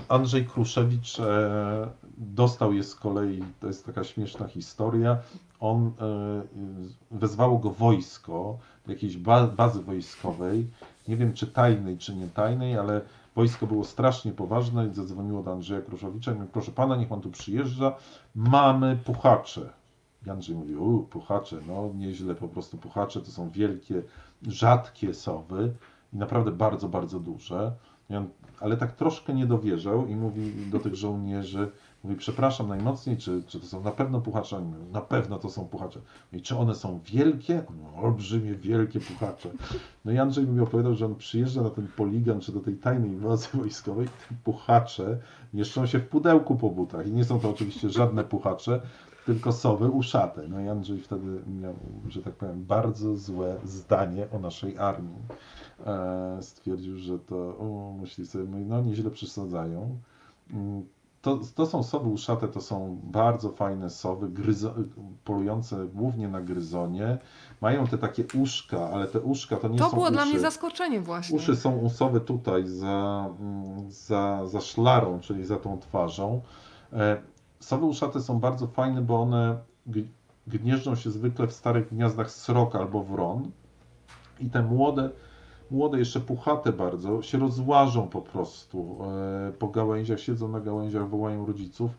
Andrzej 0.09 0.47
Kruszewicz 0.47 1.20
e, 1.20 1.91
dostał 2.18 2.72
je 2.72 2.85
z 2.85 2.95
kolei, 2.95 3.43
to 3.61 3.66
jest 3.66 3.87
taka 3.87 4.05
śmieszna 4.05 4.49
historia. 4.49 5.18
On 5.61 5.87
e, 5.87 5.93
wezwało 7.11 7.59
go 7.59 7.70
wojsko 7.70 8.59
jakiejś 8.89 9.16
ba 9.16 9.47
bazy 9.47 9.82
wojskowej, 9.82 10.66
nie 11.09 11.16
wiem 11.16 11.32
czy 11.32 11.47
tajnej, 11.47 11.99
czy 11.99 12.16
nie 12.16 12.28
tajnej, 12.28 12.78
ale 12.78 13.01
wojsko 13.35 13.66
było 13.66 13.85
strasznie 13.85 14.32
poważne 14.32 14.87
i 14.87 14.95
zadzwoniło 14.95 15.43
do 15.43 15.53
Andrzeja 15.53 15.82
Kruszewicza 15.82 16.32
i 16.32 16.35
mówi, 16.35 16.49
proszę 16.53 16.72
pana, 16.72 16.97
niech 16.97 17.09
pan 17.09 17.20
tu 17.20 17.30
przyjeżdża, 17.30 17.95
mamy 18.35 18.97
puchacze. 19.05 19.72
I 20.26 20.30
Andrzej 20.30 20.57
mówi, 20.57 20.76
u, 20.76 21.03
puchacze, 21.03 21.57
no 21.66 21.91
nieźle 21.95 22.35
po 22.35 22.49
prostu 22.49 22.78
puchacze, 22.78 23.20
to 23.20 23.30
są 23.30 23.51
wielkie, 23.51 24.03
rzadkie 24.43 25.14
sowy 25.14 25.74
i 26.12 26.16
naprawdę 26.16 26.51
bardzo, 26.51 26.89
bardzo 26.89 27.20
duże. 27.20 27.72
On, 28.11 28.28
ale 28.61 28.76
tak 28.76 28.93
troszkę 28.93 29.35
nie 29.35 29.47
dowierzał 29.47 30.07
i 30.07 30.16
mówi 30.16 30.53
do 30.70 30.78
tych 30.78 30.95
żołnierzy, 30.95 31.70
mówi, 32.05 32.16
przepraszam 32.16 32.68
najmocniej, 32.68 33.16
czy, 33.16 33.42
czy 33.46 33.61
to 33.61 33.66
są 33.66 33.82
na 33.82 33.90
pewno 33.90 34.20
puchacze? 34.20 34.62
Na 34.92 35.00
pewno 35.00 35.38
to 35.38 35.50
są 35.50 35.68
puchacze. 35.68 36.00
Mówi, 36.32 36.42
czy 36.42 36.57
one 36.57 36.74
są 36.74 37.00
wielkie? 37.05 37.62
No, 37.82 38.02
olbrzymie, 38.02 38.55
wielkie 38.55 39.00
puchacze. 39.00 39.50
No 40.05 40.12
i 40.12 40.18
Andrzej 40.18 40.46
mi 40.46 40.61
opowiadał, 40.61 40.94
że 40.94 41.07
on 41.07 41.14
przyjeżdża 41.14 41.62
na 41.62 41.70
ten 41.70 41.88
poligon, 41.96 42.40
czy 42.40 42.52
do 42.52 42.61
tej 42.61 42.76
tajnej 42.76 43.11
bazy 43.11 43.48
wojskowej, 43.59 44.07
te 44.07 44.34
puchacze 44.44 45.18
mieszczą 45.55 45.86
się 45.86 45.98
w 45.98 46.09
pudełku 46.09 46.57
po 46.57 46.70
butach. 46.70 47.07
I 47.07 47.12
nie 47.12 47.24
są 47.24 47.40
to 47.40 47.50
oczywiście 47.50 47.90
żadne 47.90 48.24
puchacze, 48.24 48.80
tylko 49.26 49.52
sowy 49.52 49.90
uszate. 49.90 50.48
No 50.48 50.61
i 50.61 50.68
Andrzej 50.68 51.00
wtedy 51.00 51.42
miał, 51.61 51.74
że 52.09 52.22
tak 52.22 52.34
powiem, 52.34 52.64
bardzo 52.64 53.16
złe 53.16 53.57
zdanie 53.64 54.26
o 54.30 54.38
naszej 54.38 54.78
armii. 54.78 55.18
E, 55.86 56.38
stwierdził, 56.40 56.98
że 56.98 57.18
to, 57.18 57.36
o, 57.36 57.96
myśli 58.00 58.26
sobie, 58.26 58.44
mówi, 58.44 58.64
no 58.64 58.80
nieźle 58.80 59.11
przesadzają. 59.11 59.98
To, 61.24 61.40
to 61.54 61.66
są 61.66 61.82
sowy 61.82 62.08
uszate, 62.08 62.48
to 62.48 62.60
są 62.60 63.00
bardzo 63.02 63.50
fajne 63.52 63.90
sowy, 63.90 64.28
gryzo, 64.28 64.74
polujące 65.24 65.86
głównie 65.94 66.28
na 66.28 66.40
gryzonie. 66.40 67.18
Mają 67.60 67.86
te 67.86 67.98
takie 67.98 68.24
uszka, 68.34 68.90
ale 68.90 69.06
te 69.06 69.20
uszka 69.20 69.56
to 69.56 69.68
nie 69.68 69.78
To 69.78 69.84
są 69.84 69.90
było 69.90 70.02
uszy. 70.04 70.12
dla 70.12 70.24
mnie 70.24 70.40
zaskoczenie 70.40 71.00
właśnie. 71.00 71.36
Uszy 71.36 71.56
są 71.56 71.76
u 71.78 71.90
sowy 71.90 72.20
tutaj 72.20 72.66
za, 72.66 73.28
mm, 73.40 73.90
za, 73.90 74.46
za 74.46 74.60
szlarą, 74.60 75.20
czyli 75.20 75.44
za 75.44 75.56
tą 75.56 75.78
twarzą. 75.78 76.40
E, 76.92 77.16
Sowy 77.60 77.84
uszate 77.86 78.20
są 78.20 78.40
bardzo 78.40 78.66
fajne, 78.66 79.02
bo 79.02 79.20
one 79.22 79.58
gnieżdżą 80.46 80.94
się 80.96 81.10
zwykle 81.10 81.46
w 81.46 81.52
starych 81.52 81.88
gniazdach 81.88 82.30
sroka 82.30 82.78
albo 82.78 83.02
wron 83.02 83.50
i 84.40 84.50
te 84.50 84.62
młode, 84.62 85.10
młode 85.70 85.98
jeszcze 85.98 86.20
puchate 86.20 86.72
bardzo, 86.72 87.22
się 87.22 87.38
rozłażą 87.38 88.08
po 88.08 88.22
prostu 88.22 88.98
e, 89.48 89.52
po 89.52 89.68
gałęziach, 89.68 90.20
siedzą 90.20 90.48
na 90.48 90.60
gałęziach, 90.60 91.08
wołają 91.08 91.46
rodziców. 91.46 91.90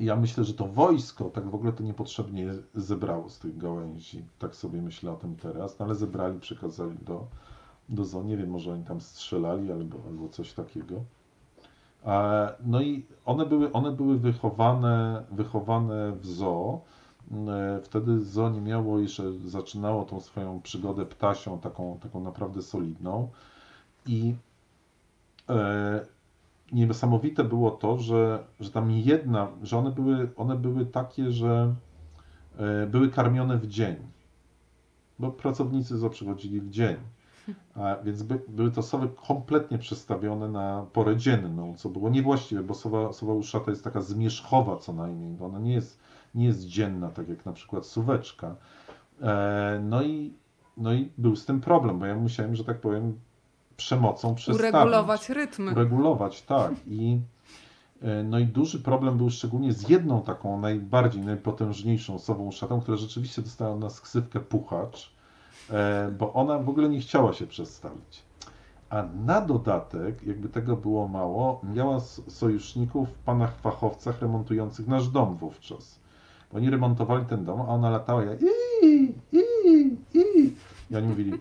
Ja 0.00 0.16
myślę, 0.16 0.44
że 0.44 0.54
to 0.54 0.66
wojsko 0.66 1.24
tak 1.24 1.50
w 1.50 1.54
ogóle 1.54 1.72
to 1.72 1.82
niepotrzebnie 1.82 2.54
zebrało 2.74 3.28
z 3.28 3.38
tych 3.38 3.58
gałęzi. 3.58 4.24
Tak 4.38 4.56
sobie 4.56 4.82
myślę 4.82 5.12
o 5.12 5.16
tym 5.16 5.36
teraz, 5.36 5.78
no 5.78 5.84
ale 5.84 5.94
zebrali, 5.94 6.40
przekazali 6.40 6.98
do, 6.98 7.26
do 7.88 8.04
zoo. 8.04 8.22
Nie 8.22 8.36
wiem, 8.36 8.50
może 8.50 8.72
oni 8.72 8.84
tam 8.84 9.00
strzelali 9.00 9.72
albo, 9.72 9.98
albo 10.06 10.28
coś 10.28 10.52
takiego. 10.52 11.04
E, 12.04 12.54
No 12.64 12.80
i 12.80 13.06
one 13.24 13.46
były, 13.46 13.72
one 13.72 13.92
były 13.92 14.18
wychowane, 14.18 15.24
wychowane 15.30 16.12
w 16.12 16.26
zoo. 16.26 16.80
E, 17.30 17.80
Wtedy 17.82 18.20
zoo 18.20 18.50
nie 18.50 18.60
miało 18.60 18.98
jeszcze, 18.98 19.32
zaczynało 19.32 20.04
tą 20.04 20.20
swoją 20.20 20.60
przygodę 20.60 21.06
ptasią, 21.06 21.58
taką, 21.58 21.98
taką 22.02 22.20
naprawdę 22.20 22.62
solidną. 22.62 23.28
I 24.06 24.34
e, 25.48 26.06
niesamowite 26.72 27.44
było 27.44 27.70
to, 27.70 27.98
że, 27.98 28.44
że 28.60 28.70
tam 28.70 28.90
jedna, 28.90 29.48
że 29.62 29.78
one 29.78 29.90
były, 29.90 30.28
one 30.36 30.56
były 30.56 30.86
takie, 30.86 31.32
że 31.32 31.74
e, 32.58 32.86
były 32.86 33.10
karmione 33.10 33.58
w 33.58 33.66
dzień. 33.66 33.96
Bo 35.18 35.30
pracownicy 35.30 35.98
zoo 35.98 36.10
przychodzili 36.10 36.60
w 36.60 36.70
dzień. 36.70 36.96
A 37.74 37.96
więc 38.04 38.22
by, 38.22 38.40
były 38.48 38.70
to 38.70 38.82
sowy 38.82 39.08
kompletnie 39.28 39.78
przestawione 39.78 40.48
na 40.48 40.86
porę 40.92 41.16
dzienną, 41.16 41.74
co 41.76 41.88
było 41.88 42.10
niewłaściwe, 42.10 42.62
bo 42.62 42.74
sowa, 42.74 43.12
sowa 43.12 43.32
uszata 43.32 43.70
jest 43.70 43.84
taka 43.84 44.00
zmierzchowa 44.00 44.76
co 44.76 44.92
najmniej, 44.92 45.34
bo 45.34 45.46
ona 45.46 45.58
nie 45.58 45.72
jest, 45.72 46.00
nie 46.34 46.44
jest 46.44 46.66
dzienna, 46.66 47.10
tak 47.10 47.28
jak 47.28 47.46
na 47.46 47.52
przykład 47.52 47.86
suweczka. 47.86 48.56
E, 49.22 49.80
no, 49.84 50.02
i, 50.02 50.34
no 50.76 50.92
i 50.92 51.10
był 51.18 51.36
z 51.36 51.44
tym 51.44 51.60
problem, 51.60 51.98
bo 51.98 52.06
ja 52.06 52.14
musiałem, 52.14 52.54
że 52.54 52.64
tak 52.64 52.80
powiem, 52.80 53.18
przemocą 53.76 54.34
przestawić. 54.34 54.74
Uregulować 54.74 55.30
rytmy. 55.30 55.72
Uregulować, 55.72 56.42
tak. 56.42 56.72
I, 56.86 57.20
e, 58.02 58.22
no 58.22 58.38
i 58.38 58.46
duży 58.46 58.80
problem 58.80 59.16
był 59.16 59.30
szczególnie 59.30 59.72
z 59.72 59.88
jedną 59.88 60.22
taką 60.22 60.60
najbardziej, 60.60 61.22
najpotężniejszą 61.22 62.18
sową 62.18 62.44
uszatą, 62.44 62.80
która 62.80 62.96
rzeczywiście 62.96 63.42
dostała 63.42 63.76
na 63.76 63.88
ksywkę 63.88 64.40
puchacz, 64.40 65.12
e, 65.70 66.10
bo 66.18 66.32
ona 66.32 66.58
w 66.58 66.68
ogóle 66.68 66.88
nie 66.88 67.00
chciała 67.00 67.32
się 67.32 67.46
przestawić. 67.46 68.22
A 68.90 69.02
na 69.24 69.40
dodatek, 69.40 70.22
jakby 70.26 70.48
tego 70.48 70.76
było 70.76 71.08
mało, 71.08 71.60
miała 71.74 72.00
sojuszników 72.28 73.08
w 73.08 73.18
panach 73.18 73.56
fachowcach 73.56 74.22
remontujących 74.22 74.86
nasz 74.86 75.08
dom 75.08 75.36
wówczas. 75.36 76.01
Oni 76.54 76.70
remontowali 76.70 77.24
ten 77.26 77.44
dom, 77.44 77.60
a 77.60 77.68
ona 77.68 77.90
latała 77.90 78.24
jak 78.24 78.42
i, 78.42 79.14
i, 79.32 79.96
i. 80.14 80.54
I 80.90 80.96
oni 80.96 81.08
mówili, 81.08 81.32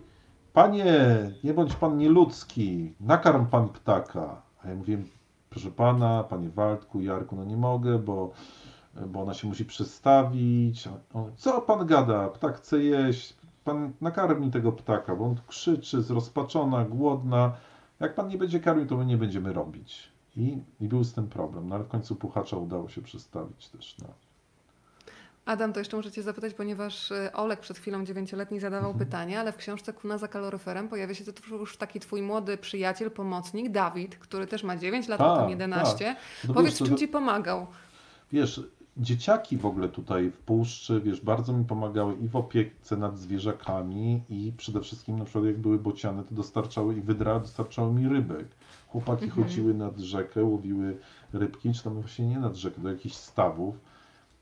Panie, 0.53 1.31
nie 1.43 1.53
bądź 1.53 1.75
pan 1.75 1.97
nieludzki, 1.97 2.93
nakarm 2.99 3.45
pan 3.45 3.69
ptaka. 3.69 4.41
A 4.63 4.69
ja 4.69 4.75
mówiłem, 4.75 5.07
proszę 5.49 5.71
pana, 5.71 6.23
panie 6.23 6.49
Waldku, 6.49 7.01
Jarku, 7.01 7.35
no 7.35 7.45
nie 7.45 7.57
mogę, 7.57 7.99
bo, 7.99 8.31
bo 9.07 9.21
ona 9.21 9.33
się 9.33 9.47
musi 9.47 9.65
przestawić. 9.65 10.89
Co 11.35 11.61
pan 11.61 11.85
gada? 11.85 12.29
Ptak 12.29 12.57
chce 12.57 12.83
jeść. 12.83 13.37
Pan 13.63 13.93
nakarmi 14.01 14.51
tego 14.51 14.71
ptaka, 14.71 15.15
bo 15.15 15.25
on 15.25 15.35
krzyczy, 15.47 16.01
zrozpaczona, 16.01 16.85
głodna. 16.85 17.53
Jak 17.99 18.15
pan 18.15 18.27
nie 18.27 18.37
będzie 18.37 18.59
karmił, 18.59 18.85
to 18.85 18.97
my 18.97 19.05
nie 19.05 19.17
będziemy 19.17 19.53
robić. 19.53 20.11
I, 20.35 20.63
I 20.79 20.87
był 20.87 21.03
z 21.03 21.13
tym 21.13 21.27
problem, 21.27 21.69
no 21.69 21.75
ale 21.75 21.83
w 21.83 21.87
końcu 21.87 22.15
puchacza 22.15 22.57
udało 22.57 22.89
się 22.89 23.01
przestawić 23.01 23.69
też 23.69 23.97
na, 23.97 24.07
Adam, 25.45 25.73
to 25.73 25.79
jeszcze 25.79 25.97
muszę 25.97 26.11
Cię 26.11 26.23
zapytać, 26.23 26.53
ponieważ 26.53 27.11
y, 27.11 27.29
Olek 27.33 27.59
przed 27.59 27.77
chwilą 27.77 28.05
dziewięcioletni 28.05 28.59
zadawał 28.59 28.91
Mhm. 28.91 29.05
pytanie, 29.05 29.39
ale 29.39 29.51
w 29.51 29.57
książce 29.57 29.93
Kuna 29.93 30.17
za 30.17 30.27
kaloryferem 30.27 30.87
pojawia 30.87 31.13
się 31.13 31.23
to 31.25 31.55
już 31.55 31.77
taki 31.77 31.99
Twój 31.99 32.21
młody 32.21 32.57
przyjaciel, 32.57 33.11
pomocnik, 33.11 33.71
Dawid, 33.71 34.15
który 34.15 34.47
też 34.47 34.63
ma 34.63 34.77
9 34.77 35.07
lat, 35.07 35.21
a 35.21 35.23
Tak, 35.25 35.37
tam 35.39 35.49
11. 35.49 36.15
No 36.47 36.53
Powiedz, 36.53 36.79
wiesz, 36.79 36.87
czym 36.87 36.97
Ci 36.97 37.07
pomagał? 37.07 37.67
Wiesz, 38.31 38.61
dzieciaki 38.97 39.57
w 39.57 39.65
ogóle 39.65 39.89
tutaj 39.89 40.29
w 40.29 40.37
puszczy, 40.37 41.01
wiesz, 41.01 41.21
bardzo 41.21 41.53
mi 41.53 41.65
pomagały 41.65 42.15
i 42.15 42.27
w 42.27 42.35
opiece 42.35 42.97
nad 42.97 43.17
zwierzakami 43.19 44.21
i 44.29 44.53
przede 44.57 44.81
wszystkim 44.81 45.19
na 45.19 45.25
przykład 45.25 45.45
jak 45.45 45.57
były 45.57 45.79
bociany, 45.79 46.23
to 46.23 46.35
dostarczały 46.35 46.95
i 46.97 47.01
wydra 47.01 47.39
dostarczały 47.39 47.93
mi 47.93 48.09
rybek. 48.09 48.47
Chłopaki 48.87 49.25
Mhm. 49.25 49.43
chodziły 49.43 49.73
nad 49.73 49.97
rzekę, 49.99 50.43
łowiły 50.43 50.97
rybki, 51.33 51.73
czy 51.73 51.83
tam 51.83 51.93
właśnie 51.93 52.27
nie 52.27 52.39
nad 52.39 52.55
rzekę, 52.55 52.81
do 52.81 52.89
jakichś 52.89 53.15
stawów. 53.15 53.75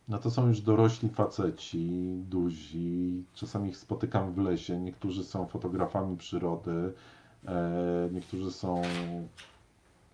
No 0.10 0.20
to 0.20 0.32
są 0.32 0.48
już 0.48 0.62
dorośli 0.62 1.10
faceci, 1.10 2.14
duzi, 2.30 3.24
czasami 3.34 3.70
ich 3.70 3.78
spotykam 3.78 4.34
w 4.34 4.38
lesie, 4.38 4.80
niektórzy 4.80 5.24
są 5.24 5.46
fotografami 5.46 6.18
przyrody, 6.18 6.94
e, 7.46 8.10
niektórzy 8.12 8.52
są, 8.52 8.82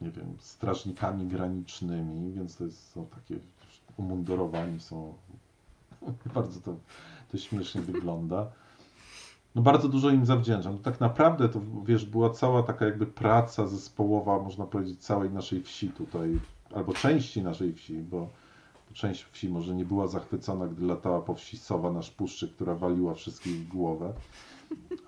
nie 0.01 0.11
wiem, 0.11 0.35
strażnikami 0.39 1.27
granicznymi, 1.27 2.31
więc 2.31 2.57
to 2.57 2.63
jest, 2.63 2.91
są 2.91 3.05
takie 3.05 3.39
umundurowani, 3.97 4.79
są, 4.79 5.13
bardzo 6.35 6.59
to, 6.61 6.75
to 7.31 7.37
śmiesznie 7.37 7.81
wygląda. 7.81 8.47
No 9.55 9.61
bardzo 9.61 9.89
dużo 9.89 10.09
im 10.09 10.25
zawdzięczam. 10.25 10.77
Tak 10.77 10.99
naprawdę 10.99 11.49
to, 11.49 11.61
wiesz, 11.85 12.05
była 12.05 12.29
cała 12.29 12.63
taka 12.63 12.85
jakby 12.85 13.05
praca 13.05 13.67
zespołowa, 13.67 14.39
można 14.39 14.65
powiedzieć, 14.65 14.99
całej 14.99 15.31
naszej 15.31 15.63
wsi 15.63 15.89
tutaj, 15.89 16.39
albo 16.73 16.93
części 16.93 17.43
naszej 17.43 17.73
wsi, 17.73 17.97
bo 17.97 18.29
część 18.95 19.23
wsi 19.23 19.49
może 19.49 19.75
nie 19.75 19.85
była 19.85 20.07
zachwycona, 20.07 20.67
gdy 20.67 20.85
latała 20.85 21.21
po 21.21 21.33
wsi 21.35 21.57
sowa 21.57 21.91
na 21.91 22.01
szpuszczy, 22.01 22.49
która 22.49 22.75
waliła 22.75 23.13
wszystkich 23.13 23.55
w 23.55 23.67
głowę, 23.67 24.13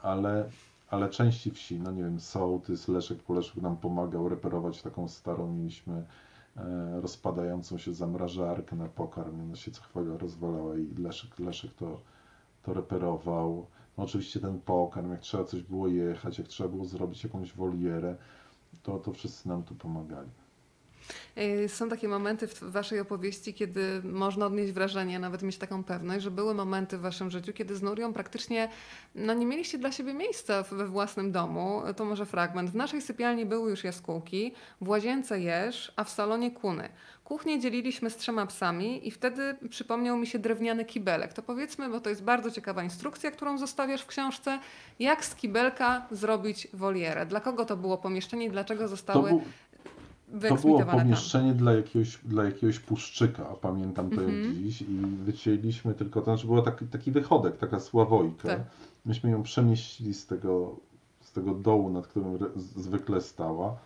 ale, 0.02 0.50
ale 0.90 1.10
części 1.10 1.52
wsi, 1.52 1.80
no 1.80 1.92
nie 1.92 2.04
wiem, 2.04 2.20
sołtys, 2.20 2.88
Leszek 2.88 3.24
Kuleszek 3.24 3.62
nam 3.62 3.78
pomagał 3.78 4.30
reperować 4.30 4.82
taką 4.82 5.08
starą, 5.08 5.54
mieliśmy 5.54 6.06
e, 6.58 7.02
rozpadającą 7.02 7.78
się 7.78 7.94
zamrażarkę 7.94 8.76
na 8.76 8.88
pokarm, 8.88 9.42
ona 9.42 9.56
się 9.56 9.72
co 9.72 9.82
chwilę 9.82 10.18
rozwalała 10.18 10.78
i 10.78 10.96
Leszek, 10.98 11.40
Leszek 11.40 11.74
to, 11.74 12.02
to 12.64 12.74
reperował. 12.74 13.68
No 13.98 14.04
oczywiście 14.04 14.40
ten 14.40 14.62
pokarm, 14.62 15.12
jak 15.12 15.20
trzeba 15.20 15.44
coś 15.44 15.62
było 15.62 15.88
jechać, 15.88 16.38
jak 16.38 16.48
trzeba 16.48 16.70
było 16.70 16.86
zrobić 16.86 17.24
jakąś 17.24 17.54
wolierę, 17.54 18.16
to, 18.84 19.00
to 19.00 19.14
wszyscy 19.14 19.50
nam 19.50 19.64
tu 19.64 19.76
pomagali. 19.76 20.30
Y, 21.38 21.70
są 21.70 21.90
takie 21.90 22.08
momenty 22.08 22.48
w 22.48 22.60
Waszej 22.62 23.00
opowieści, 23.00 23.54
kiedy 23.54 24.02
można 24.04 24.46
odnieść 24.46 24.72
wrażenie, 24.74 25.20
nawet 25.20 25.44
mieć 25.44 25.58
taką 25.58 25.84
pewność, 25.84 26.24
że 26.24 26.32
były 26.32 26.54
momenty 26.54 26.98
w 26.98 27.02
Waszym 27.02 27.32
życiu, 27.32 27.54
kiedy 27.54 27.76
z 27.76 27.82
Nurią 27.82 28.14
praktycznie 28.14 28.70
no, 29.16 29.34
nie 29.34 29.46
mieliście 29.46 29.78
dla 29.78 29.92
siebie 29.92 30.14
miejsca 30.14 30.64
we 30.64 30.88
własnym 30.88 31.32
domu. 31.32 31.82
To 31.96 32.06
może 32.06 32.26
fragment. 32.26 32.70
W 32.70 32.76
naszej 32.76 33.02
sypialni 33.02 33.46
były 33.46 33.70
już 33.70 33.84
jaskółki, 33.84 34.54
w 34.82 34.90
łazience 34.90 35.40
jeż, 35.42 35.92
a 35.96 36.04
w 36.04 36.10
salonie 36.10 36.52
kuny. 36.52 36.90
Kuchnię 37.28 37.60
dzieliliśmy 37.60 38.10
z 38.10 38.18
trzema 38.18 38.46
psami 38.46 39.08
i 39.08 39.12
wtedy 39.12 39.56
przypomniał 39.70 40.18
mi 40.18 40.28
się 40.28 40.40
drewniany 40.40 40.86
kibelek. 40.86 41.34
To 41.34 41.42
powiedzmy, 41.42 41.90
bo 41.90 42.00
to 42.00 42.10
jest 42.10 42.24
bardzo 42.24 42.52
ciekawa 42.52 42.84
instrukcja, 42.84 43.32
którą 43.32 43.58
zostawiasz 43.58 44.02
w 44.02 44.06
książce, 44.06 44.60
jak 45.00 45.26
z 45.26 45.36
kibelka 45.36 46.08
zrobić 46.12 46.68
wolierę. 46.74 47.26
Dla 47.26 47.40
kogo 47.40 47.66
to 47.66 47.78
było 47.78 47.98
pomieszczenie 47.98 48.46
i 48.46 48.50
dlaczego 48.50 48.88
zostały 48.88 49.30
był, 49.30 49.42
to 50.50 50.56
było 50.56 50.86
pomieszczenie 50.86 51.54
dla 51.54 51.74
jakiegoś, 51.74 52.18
dla 52.18 52.44
jakiegoś 52.44 52.80
puszczyka, 52.80 53.44
pamiętam 53.44 54.10
to 54.10 54.22
mm 54.22 54.32
-hmm. 54.32 54.56
dziś, 54.56 54.82
i 54.82 54.86
wycięliśmy 55.24 55.94
tylko, 55.94 56.22
to 56.22 56.26
znaczy 56.26 56.48
był 56.48 56.62
taki, 56.62 56.86
taki 56.86 57.12
wychodek, 57.12 57.58
taka 57.58 57.80
sławojka. 57.80 58.48
Tak. 58.48 58.62
Myśmy 59.06 59.30
ją 59.30 59.44
przemieścili 59.44 60.14
z 60.14 60.26
tego, 60.28 60.76
z 61.22 61.32
tego 61.32 61.54
dołu, 61.54 61.90
nad 61.90 62.08
którym 62.08 62.38
zwykle 62.56 63.22
stała 63.22 63.78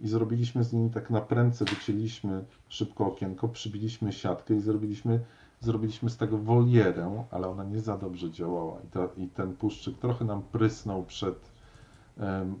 i 0.00 0.08
zrobiliśmy 0.08 0.64
z 0.64 0.72
niej 0.72 0.90
tak 0.90 1.10
na 1.10 1.20
prędce, 1.20 1.64
wycięliśmy 1.64 2.44
szybko 2.68 3.06
okienko, 3.06 3.48
przybiliśmy 3.48 4.12
siatkę 4.12 4.54
i 4.54 4.60
zrobiliśmy, 4.60 5.20
zrobiliśmy 5.60 6.10
z 6.10 6.16
tego 6.16 6.38
wolierę, 6.38 7.24
ale 7.30 7.48
ona 7.48 7.64
nie 7.64 7.80
za 7.80 7.98
dobrze 7.98 8.30
działała 8.30 8.80
i, 8.80 8.86
ta, 8.86 9.08
i 9.16 9.28
ten 9.28 9.56
puszczyk 9.56 9.98
trochę 9.98 10.24
nam 10.24 10.42
prysnął 10.42 11.04
przed 11.04 11.50
um, 12.16 12.54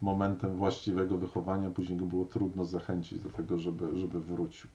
momentem 0.00 0.56
właściwego 0.56 1.18
wychowania, 1.18 1.70
później 1.70 1.98
go 1.98 2.06
było 2.06 2.24
trudno 2.24 2.64
zachęcić 2.64 3.20
do 3.20 3.30
tego, 3.30 3.58
żeby, 3.58 3.98
żeby 3.98 4.20
wrócił. 4.20 4.70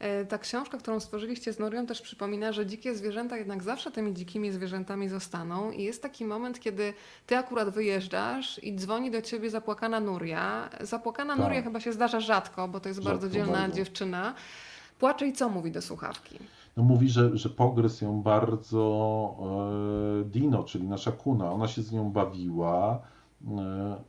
E, 0.00 0.24
ta 0.24 0.38
książka, 0.38 0.78
którą 0.78 1.00
stworzyliście 1.00 1.52
z 1.52 1.58
Norią, 1.58 1.86
też 1.86 2.02
przypomina, 2.02 2.52
że 2.52 2.66
dzikie 2.66 2.94
zwierzęta 2.94 3.36
jednak 3.36 3.62
zawsze 3.62 3.90
tymi 3.90 4.14
dzikimi 4.14 4.52
zwierzętami 4.52 5.08
zostaną. 5.08 5.70
I 5.70 5.82
jest 5.82 6.02
taki 6.02 6.24
moment, 6.24 6.60
kiedy 6.60 6.94
ty 7.26 7.36
akurat 7.36 7.70
wyjeżdżasz 7.70 8.64
i 8.64 8.76
dzwoni 8.76 9.10
do 9.10 9.22
ciebie 9.22 9.50
zapłakana 9.50 10.00
Nuria. 10.00 10.70
Zapłakana 10.80 11.36
tak. 11.36 11.44
Nuria 11.44 11.62
chyba 11.62 11.80
się 11.80 11.92
zdarza 11.92 12.20
rzadko, 12.20 12.68
bo 12.68 12.80
to 12.80 12.88
jest 12.88 13.00
rzadko 13.00 13.10
bardzo 13.10 13.28
dzielna 13.28 13.58
bardzo. 13.58 13.76
dziewczyna. 13.76 14.34
Płacze 14.98 15.26
i 15.26 15.32
co 15.32 15.48
mówi 15.48 15.70
do 15.72 15.82
słuchawki? 15.82 16.38
No 16.76 16.82
mówi, 16.82 17.08
że, 17.08 17.36
że 17.36 17.48
pogryzł 17.48 18.04
ją 18.04 18.22
bardzo 18.22 19.36
e, 20.20 20.24
Dino, 20.24 20.64
czyli 20.64 20.88
nasza 20.88 21.12
kuna. 21.12 21.52
Ona 21.52 21.68
się 21.68 21.82
z 21.82 21.92
nią 21.92 22.10
bawiła 22.10 23.02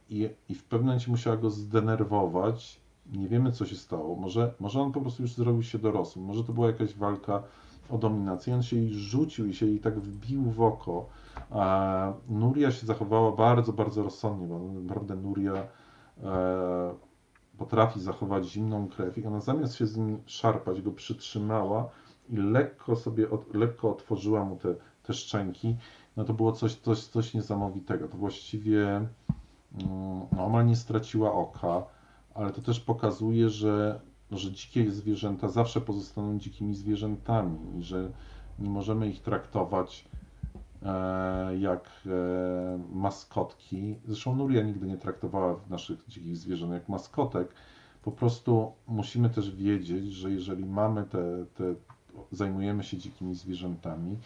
i, 0.09 0.29
i 0.49 0.55
w 0.55 0.63
pewnym 0.63 0.87
momencie 0.87 1.11
musiała 1.11 1.37
go 1.37 1.49
zdenerwować. 1.49 2.81
Nie 3.11 3.27
wiemy, 3.27 3.51
co 3.51 3.65
się 3.65 3.75
stało. 3.75 4.15
Może, 4.15 4.53
może 4.59 4.81
on 4.81 4.91
po 4.91 5.01
prostu 5.01 5.21
już 5.21 5.33
zrobił 5.33 5.63
się 5.63 5.79
dorosły. 5.79 6.21
Może 6.21 6.43
to 6.43 6.53
była 6.53 6.67
jakaś 6.67 6.95
walka 6.95 7.43
o 7.89 7.97
dominację. 7.97 8.55
On 8.55 8.63
się 8.63 8.75
jej 8.75 8.93
rzucił 8.93 9.47
i 9.47 9.53
się 9.53 9.65
jej 9.65 9.79
tak 9.79 9.99
wbił 9.99 10.43
w 10.43 10.61
oko. 10.61 11.09
A 11.51 12.13
Nuria 12.29 12.71
się 12.71 12.87
zachowała 12.87 13.31
bardzo, 13.31 13.73
bardzo 13.73 14.03
rozsądnie, 14.03 14.47
bo 14.47 14.59
naprawdę 14.59 15.15
Nuria 15.15 15.53
e, 16.23 16.93
potrafi 17.57 18.01
zachować 18.01 18.45
zimną 18.45 18.87
krew 18.87 19.17
i 19.17 19.25
ona 19.25 19.39
zamiast 19.39 19.75
się 19.75 19.87
z 19.87 19.97
nim 19.97 20.19
szarpać, 20.25 20.81
go 20.81 20.91
przytrzymała 20.91 21.89
i 22.29 22.37
lekko 22.37 22.95
sobie, 22.95 23.29
od, 23.29 23.53
lekko 23.53 23.91
otworzyła 23.91 24.45
mu 24.45 24.55
te, 24.55 24.75
te 25.03 25.13
szczęki 25.13 25.75
no 26.19 26.25
to 26.25 26.33
było 26.33 26.51
coś, 26.51 26.75
coś, 26.75 26.99
coś 26.99 27.33
niesamowitego. 27.33 28.07
To 28.07 28.17
właściwie 28.17 28.95
mm, 28.95 29.09
no, 30.31 30.45
omal 30.45 30.65
nie 30.67 30.75
straciła 30.75 31.33
oka, 31.33 31.83
ale 32.33 32.51
to 32.51 32.61
też 32.61 32.79
pokazuje, 32.79 33.49
że, 33.49 33.99
że 34.31 34.51
dzikie 34.51 34.91
zwierzęta 34.91 35.49
zawsze 35.49 35.81
pozostaną 35.81 36.39
dzikimi 36.39 36.75
zwierzętami 36.75 37.77
i 37.79 37.83
że 37.83 38.11
nie 38.59 38.69
możemy 38.69 39.09
ich 39.09 39.21
traktować 39.21 40.05
e, 40.83 41.57
jak 41.57 41.89
e, 42.05 42.09
maskotki. 42.93 43.95
Zresztą 44.05 44.35
Nuria 44.35 44.63
nigdy 44.63 44.87
nie 44.87 44.97
traktowała 44.97 45.59
naszych 45.69 46.05
dzikich 46.07 46.37
zwierząt 46.37 46.73
jak 46.73 46.89
maskotek. 46.89 47.53
Po 48.03 48.11
prostu 48.11 48.71
musimy 48.87 49.29
też 49.29 49.55
wiedzieć, 49.55 50.13
że 50.13 50.31
jeżeli 50.31 50.65
mamy 50.65 51.03
te, 51.03 51.45
te 51.55 51.75
zajmujemy 52.31 52.83
się 52.83 52.97
dzikimi 52.97 53.35
zwierzętami, 53.35 54.17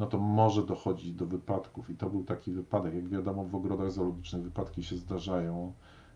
no 0.00 0.06
to 0.06 0.18
może 0.18 0.66
dochodzić 0.66 1.12
do 1.12 1.26
wypadków. 1.26 1.90
I 1.90 1.94
to 1.94 2.10
był 2.10 2.24
taki 2.24 2.52
wypadek. 2.52 2.94
Jak 2.94 3.08
wiadomo, 3.08 3.44
w 3.44 3.54
ogrodach 3.54 3.90
zoologicznych 3.90 4.42
wypadki 4.42 4.82
się 4.82 4.96
zdarzają 4.96 5.72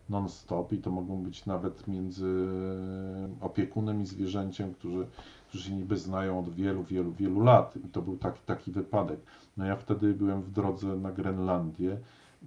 non-stop 0.09 0.73
i 0.73 0.77
to 0.77 0.91
mogą 0.91 1.23
być 1.23 1.45
nawet 1.45 1.87
między 1.87 2.47
opiekunem 3.41 4.01
i 4.01 4.05
zwierzęciem, 4.05 4.73
którzy, 4.73 5.07
którzy 5.47 5.63
się 5.63 5.75
niby 5.75 5.97
znają 5.97 6.39
od 6.39 6.49
wielu, 6.49 6.83
wielu, 6.83 7.11
wielu 7.11 7.39
lat. 7.39 7.77
I 7.77 7.89
to 7.89 8.01
był 8.01 8.17
taki, 8.17 8.39
taki 8.45 8.71
wypadek. 8.71 9.19
No 9.57 9.65
ja 9.65 9.75
wtedy 9.75 10.13
byłem 10.13 10.41
w 10.41 10.51
drodze 10.51 10.87
na 10.87 11.11
Grenlandię. 11.11 11.97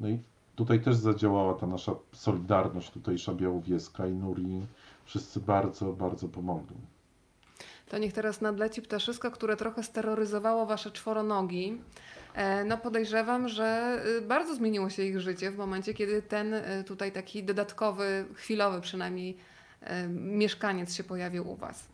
No 0.01 0.09
i 0.09 0.19
tutaj 0.57 0.81
też 0.81 0.97
zadziałała 0.97 1.55
ta 1.55 1.67
nasza 1.67 1.95
solidarność 2.13 2.91
tutejsza 2.91 3.35
białowieska 3.35 4.07
i 4.07 4.15
Nuri. 4.15 4.67
Wszyscy 5.05 5.41
bardzo, 5.41 5.93
bardzo 5.93 6.29
pomogli. 6.29 6.77
To 7.89 7.99
niech 7.99 8.13
teraz 8.13 8.41
nadleci 8.41 8.83
ptaszysko, 8.83 9.31
które 9.31 9.57
trochę 9.57 9.83
steroryzowało 9.83 10.67
wasze 10.67 10.91
czworonogi. 10.91 11.79
E, 12.35 12.65
no 12.65 12.79
podejrzewam, 12.79 13.49
że 13.49 13.99
y, 14.19 14.23
bardzo 14.23 14.55
zmieniło 14.55 14.91
się 14.91 15.03
ich 15.03 15.21
życie 15.21 15.51
w 15.51 15.57
momencie, 15.57 15.95
kiedy 15.95 16.23
ten 16.23 16.55
y, 16.55 16.85
tutaj 16.87 17.13
taki 17.13 17.45
dodatkowy, 17.45 18.25
chwilowy 18.35 18.81
przynajmniej 18.81 19.37
e, 19.81 20.09
mieszkaniec 20.09 20.95
się 20.95 21.05
pojawił 21.05 21.51
u 21.51 21.57
was. 21.57 21.89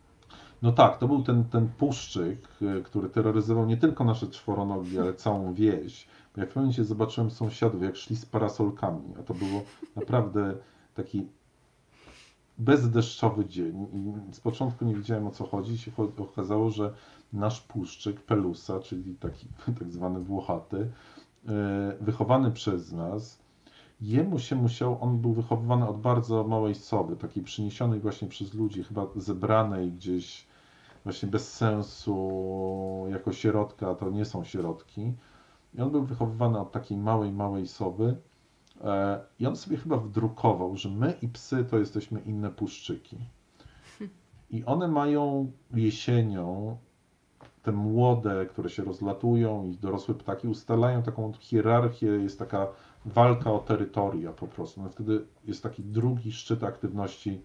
No 0.61 0.71
tak, 0.71 0.97
to 0.97 1.07
był 1.07 1.23
ten, 1.23 1.43
ten 1.43 1.69
puszczyk, 1.77 2.39
y, 2.61 2.83
który 2.83 3.09
terroryzował 3.09 3.65
nie 3.65 3.77
tylko 3.77 4.03
nasze 4.03 4.27
czworonogi, 4.27 4.99
ale 4.99 5.13
całą 5.13 5.53
wieś. 5.53 6.07
Jak 6.37 6.45
w 6.45 6.49
pewnym 6.49 6.63
momencie 6.63 6.85
zobaczyłem 6.85 7.31
sąsiadów, 7.31 7.83
jak 7.83 7.95
szli 7.95 8.15
z 8.15 8.25
parasolkami, 8.25 9.13
a 9.19 9.23
to 9.23 9.33
było 9.33 9.63
naprawdę 9.95 10.53
taki 10.95 11.27
bezdeszczowy 12.57 13.45
dzień. 13.45 13.87
I 13.93 14.33
z 14.33 14.39
początku 14.39 14.85
nie 14.85 14.95
wiedziałem 14.95 15.27
o 15.27 15.31
co 15.31 15.45
chodzi. 15.45 15.77
Się 15.77 15.91
okazało, 16.17 16.69
że 16.69 16.93
nasz 17.33 17.61
puszczyk 17.61 18.21
Pelusa, 18.21 18.79
czyli 18.79 19.15
taki 19.15 19.47
tak 19.79 19.91
zwany 19.91 20.19
Włochaty, 20.19 20.91
e, 21.47 21.97
wychowany 22.01 22.51
przez 22.51 22.91
nas, 22.91 23.39
jemu 24.01 24.39
się 24.39 24.55
musiał, 24.55 24.97
on 25.01 25.17
był 25.17 25.33
wychowywany 25.33 25.87
od 25.87 26.01
bardzo 26.01 26.43
małej 26.43 26.75
soby, 26.75 27.15
takiej 27.15 27.43
przyniesionej 27.43 27.99
właśnie 27.99 28.27
przez 28.27 28.53
ludzi, 28.53 28.83
chyba 28.83 29.07
zebranej 29.15 29.91
gdzieś 29.91 30.47
właśnie 31.03 31.29
bez 31.29 31.53
sensu 31.53 33.05
jako 33.09 33.33
sierotka, 33.33 33.95
to 33.95 34.09
nie 34.09 34.25
są 34.25 34.43
sierotki. 34.43 35.13
I 35.73 35.81
on 35.81 35.91
był 35.91 36.03
wychowywany 36.03 36.59
od 36.59 36.71
takiej 36.71 36.97
małej, 36.97 37.31
małej 37.31 37.67
soby. 37.67 38.05
E, 38.05 38.15
I 39.39 39.47
on 39.47 39.55
sobie 39.55 39.77
chyba 39.77 39.97
wdrukował, 39.97 40.77
że 40.77 40.89
my 40.89 41.13
i 41.21 41.27
psy 41.27 41.65
to 41.69 41.79
jesteśmy 41.79 42.19
inne 42.21 42.49
puszczyki. 42.51 43.17
I 44.49 44.65
one 44.65 44.87
mają 44.87 45.51
jesienią, 45.73 46.77
te 47.63 47.71
młode, 47.71 48.45
które 48.45 48.69
się 48.69 48.83
rozlatują 48.83 49.65
i 49.65 49.77
dorosłe 49.77 50.15
ptaki 50.15 50.47
ustalają 50.47 51.03
taką 51.03 51.33
hierarchię, 51.39 52.07
jest 52.07 52.39
taka 52.39 52.67
walka 53.05 53.51
o 53.51 53.59
terytoria 53.59 54.31
po 54.33 54.47
prostu. 54.47 54.81
No 54.83 54.89
wtedy 54.89 55.25
jest 55.45 55.63
taki 55.63 55.83
drugi 55.83 56.31
szczyt 56.31 56.63
aktywności 56.63 57.41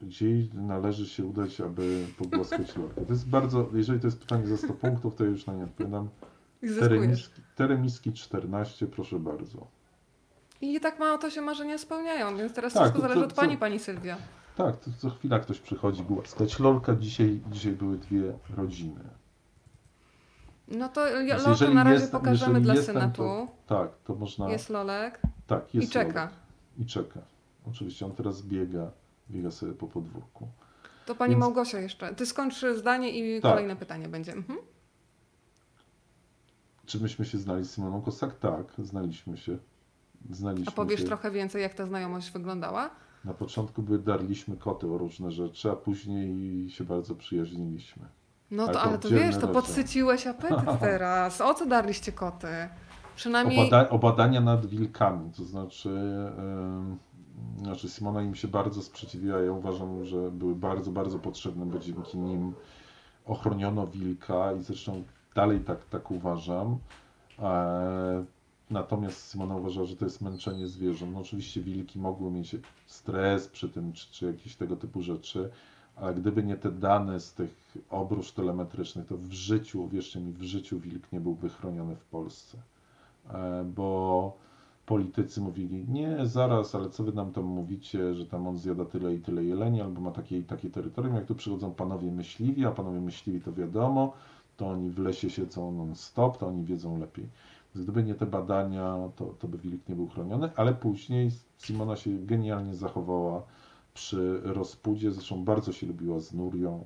gdzie 0.00 0.26
należy 0.54 1.06
się 1.06 1.24
udać, 1.24 1.60
aby 1.60 2.06
pogłaskać 2.18 2.76
lorkę? 2.76 3.04
To 3.06 3.12
jest 3.12 3.28
bardzo, 3.28 3.70
jeżeli 3.74 4.00
to 4.00 4.06
jest 4.06 4.20
pytanie 4.20 4.46
za 4.46 4.56
100 4.56 4.74
punktów, 4.74 5.14
to 5.14 5.24
ja 5.24 5.30
już 5.30 5.46
na 5.46 5.54
nie 5.54 5.64
odpowiadam. 5.64 6.08
I 6.66 6.68
zyskujesz. 6.68 6.88
Teremiski, 6.90 7.42
Teremiski 7.56 8.12
14, 8.12 8.86
proszę 8.86 9.18
bardzo. 9.18 9.66
I 10.60 10.80
tak 10.80 10.98
mało 10.98 11.18
to 11.18 11.30
się 11.30 11.40
marzenia 11.42 11.78
spełniają, 11.78 12.36
więc 12.36 12.52
teraz 12.54 12.72
Tak, 12.72 12.82
wszystko 12.82 13.00
zależy 13.02 13.20
to- 13.20 13.26
od 13.26 13.32
pani, 13.32 13.56
pani 13.56 13.78
Sylwia. 13.78 14.16
Tak, 14.56 14.76
to 14.76 14.90
co 14.98 15.10
chwila 15.10 15.38
ktoś 15.40 15.60
przychodzi 15.60 16.02
głaskać 16.02 16.58
lorka. 16.58 16.94
Dzisiaj, 16.94 17.40
dzisiaj 17.50 17.72
były 17.72 17.98
dwie 17.98 18.32
rodziny. 18.56 19.00
No 20.68 20.88
to 20.88 21.00
Lolkę 21.46 21.70
na 21.70 21.84
razie 21.84 22.00
jest- 22.00 22.12
pokażemy 22.12 22.60
dla 22.60 22.74
jestem, 22.74 22.94
Senatu. 22.94 23.22
To, 23.22 23.48
tak, 23.66 23.90
to 24.04 24.14
można. 24.14 24.50
Jest 24.50 24.70
Lolek 24.70 25.20
tak, 25.46 25.74
jest 25.74 25.88
i 25.88 25.90
czeka. 25.92 26.20
lorek. 26.20 26.34
I 26.78 26.86
czeka. 26.86 27.20
Oczywiście 27.68 28.06
on 28.06 28.12
teraz 28.12 28.42
biega, 28.42 28.90
biega 29.30 29.50
sobie 29.50 29.72
po 29.72 29.86
podwórku. 29.88 30.48
To 31.06 31.14
pani 31.14 31.30
Więc- 31.30 31.40
Małgosia 31.40 31.78
jeszcze. 31.80 32.14
Ty 32.14 32.26
skończ 32.26 32.64
zdanie 32.76 33.10
i 33.10 33.40
Tak. 33.40 33.50
kolejne 33.52 33.76
pytanie 33.76 34.08
będzie. 34.08 34.32
Mhm. 34.32 34.58
Czy 36.86 37.00
myśmy 37.00 37.24
się 37.24 37.38
znali 37.38 37.64
z 37.64 37.74
Simoną 37.74 38.02
Kosak? 38.02 38.38
Tak, 38.38 38.66
znaliśmy 38.78 39.36
się. 39.36 39.58
Znaliśmy 40.30 40.66
A 40.68 40.70
powiesz 40.70 41.00
się. 41.00 41.06
trochę 41.06 41.30
więcej, 41.30 41.62
jak 41.62 41.74
ta 41.74 41.86
znajomość 41.86 42.30
wyglądała? 42.30 42.90
Na 43.24 43.34
początku 43.34 43.82
by 43.82 43.98
darliśmy 43.98 44.56
koty 44.56 44.86
o 44.92 44.98
różne 44.98 45.30
rzeczy, 45.30 45.70
a 45.70 45.76
później 45.76 46.70
się 46.70 46.84
bardzo 46.84 47.14
przyjaźniliśmy. 47.14 48.02
No 48.50 48.62
Ale 48.62 48.72
to, 48.72 48.78
to 48.78 48.84
ale 48.84 48.98
to 48.98 49.08
wiesz, 49.08 49.36
to 49.36 49.48
podsyciłeś 49.48 50.26
apetyt 50.26 50.80
teraz. 50.80 51.40
O 51.40 51.54
co 51.54 51.66
darliście 51.66 52.12
koty? 52.12 52.48
Przynajmniej... 53.16 53.68
Obada 53.68 53.90
o 53.90 53.98
badania 53.98 54.40
nad 54.40 54.66
wilkami, 54.66 55.30
to 55.32 55.44
znaczy, 55.44 55.88
ym, 56.38 56.98
znaczy 57.58 57.88
Simona 57.88 58.22
im 58.22 58.34
się 58.34 58.48
bardzo 58.48 58.82
sprzeciwiła. 58.82 59.40
Ja 59.40 59.52
uważam, 59.52 60.04
że 60.04 60.30
były 60.30 60.54
bardzo, 60.54 60.90
bardzo 60.90 61.18
potrzebne, 61.18 61.66
bo 61.66 61.78
dzięki 61.78 62.18
nim 62.18 62.54
ochroniono 63.24 63.86
wilka 63.86 64.52
i 64.52 64.62
zresztą 64.62 65.04
dalej 65.36 65.60
tak, 65.60 65.84
tak 65.84 66.10
uważam. 66.10 66.78
E, 67.38 68.24
natomiast 68.70 69.30
Simona 69.30 69.56
uważa, 69.56 69.84
że 69.84 69.96
to 69.96 70.04
jest 70.04 70.22
męczenie 70.22 70.66
zwierząt. 70.66 71.12
No 71.12 71.20
oczywiście 71.20 71.60
wilki 71.60 71.98
mogły 71.98 72.30
mieć 72.30 72.56
stres 72.86 73.48
przy 73.48 73.68
tym, 73.68 73.92
czy, 73.92 74.12
czy 74.12 74.26
jakieś 74.26 74.56
tego 74.56 74.76
typu 74.76 75.02
rzeczy, 75.02 75.50
ale 75.96 76.14
gdyby 76.14 76.42
nie 76.42 76.56
te 76.56 76.70
dane 76.72 77.20
z 77.20 77.34
tych 77.34 77.78
obróż 77.90 78.32
telemetrycznych, 78.32 79.06
to 79.06 79.16
w 79.16 79.32
życiu, 79.32 79.88
wierzcie 79.88 80.20
mi, 80.20 80.32
w 80.32 80.42
życiu 80.42 80.80
wilk 80.80 81.12
nie 81.12 81.20
byłby 81.20 81.48
chroniony 81.48 81.96
w 81.96 82.04
Polsce. 82.04 82.58
E, 83.30 83.64
Bo 83.64 84.32
politycy 84.86 85.40
mówili, 85.40 85.84
nie, 85.88 86.26
zaraz, 86.26 86.74
ale 86.74 86.90
co 86.90 87.04
wy 87.04 87.12
nam 87.12 87.32
tam 87.32 87.44
mówicie, 87.44 88.14
że 88.14 88.26
tam 88.26 88.46
on 88.48 88.58
zjada 88.58 88.84
tyle 88.84 89.14
i 89.14 89.18
tyle 89.18 89.44
jeleni, 89.44 89.80
albo 89.80 90.00
ma 90.00 90.10
takie 90.10 90.38
i 90.38 90.42
takie 90.42 90.70
terytorium. 90.70 91.14
Jak 91.14 91.26
tu 91.26 91.34
przychodzą 91.34 91.74
panowie 91.74 92.12
myśliwi, 92.12 92.66
a 92.66 92.70
panowie 92.70 93.00
myśliwi 93.00 93.40
to 93.40 93.52
wiadomo, 93.52 94.12
to 94.56 94.68
oni 94.68 94.90
w 94.90 94.98
lesie 94.98 95.30
siedzą 95.30 95.72
non-stop, 95.72 96.38
to 96.38 96.46
oni 96.46 96.64
wiedzą 96.64 96.98
lepiej. 96.98 97.28
Więc 97.74 97.84
gdyby 97.84 98.02
nie 98.02 98.14
te 98.14 98.26
badania, 98.26 98.96
to, 99.16 99.24
to 99.24 99.48
by 99.48 99.58
wilk 99.58 99.88
nie 99.88 99.94
był 99.94 100.08
chroniony, 100.08 100.50
ale 100.56 100.74
później 100.74 101.30
Simona 101.58 101.96
się 101.96 102.10
genialnie 102.10 102.74
zachowała 102.74 103.42
przy 103.94 104.40
rozpudzie, 104.44 105.12
zresztą 105.12 105.44
bardzo 105.44 105.72
się 105.72 105.86
lubiła 105.86 106.20
z 106.20 106.32
Nurią, 106.32 106.84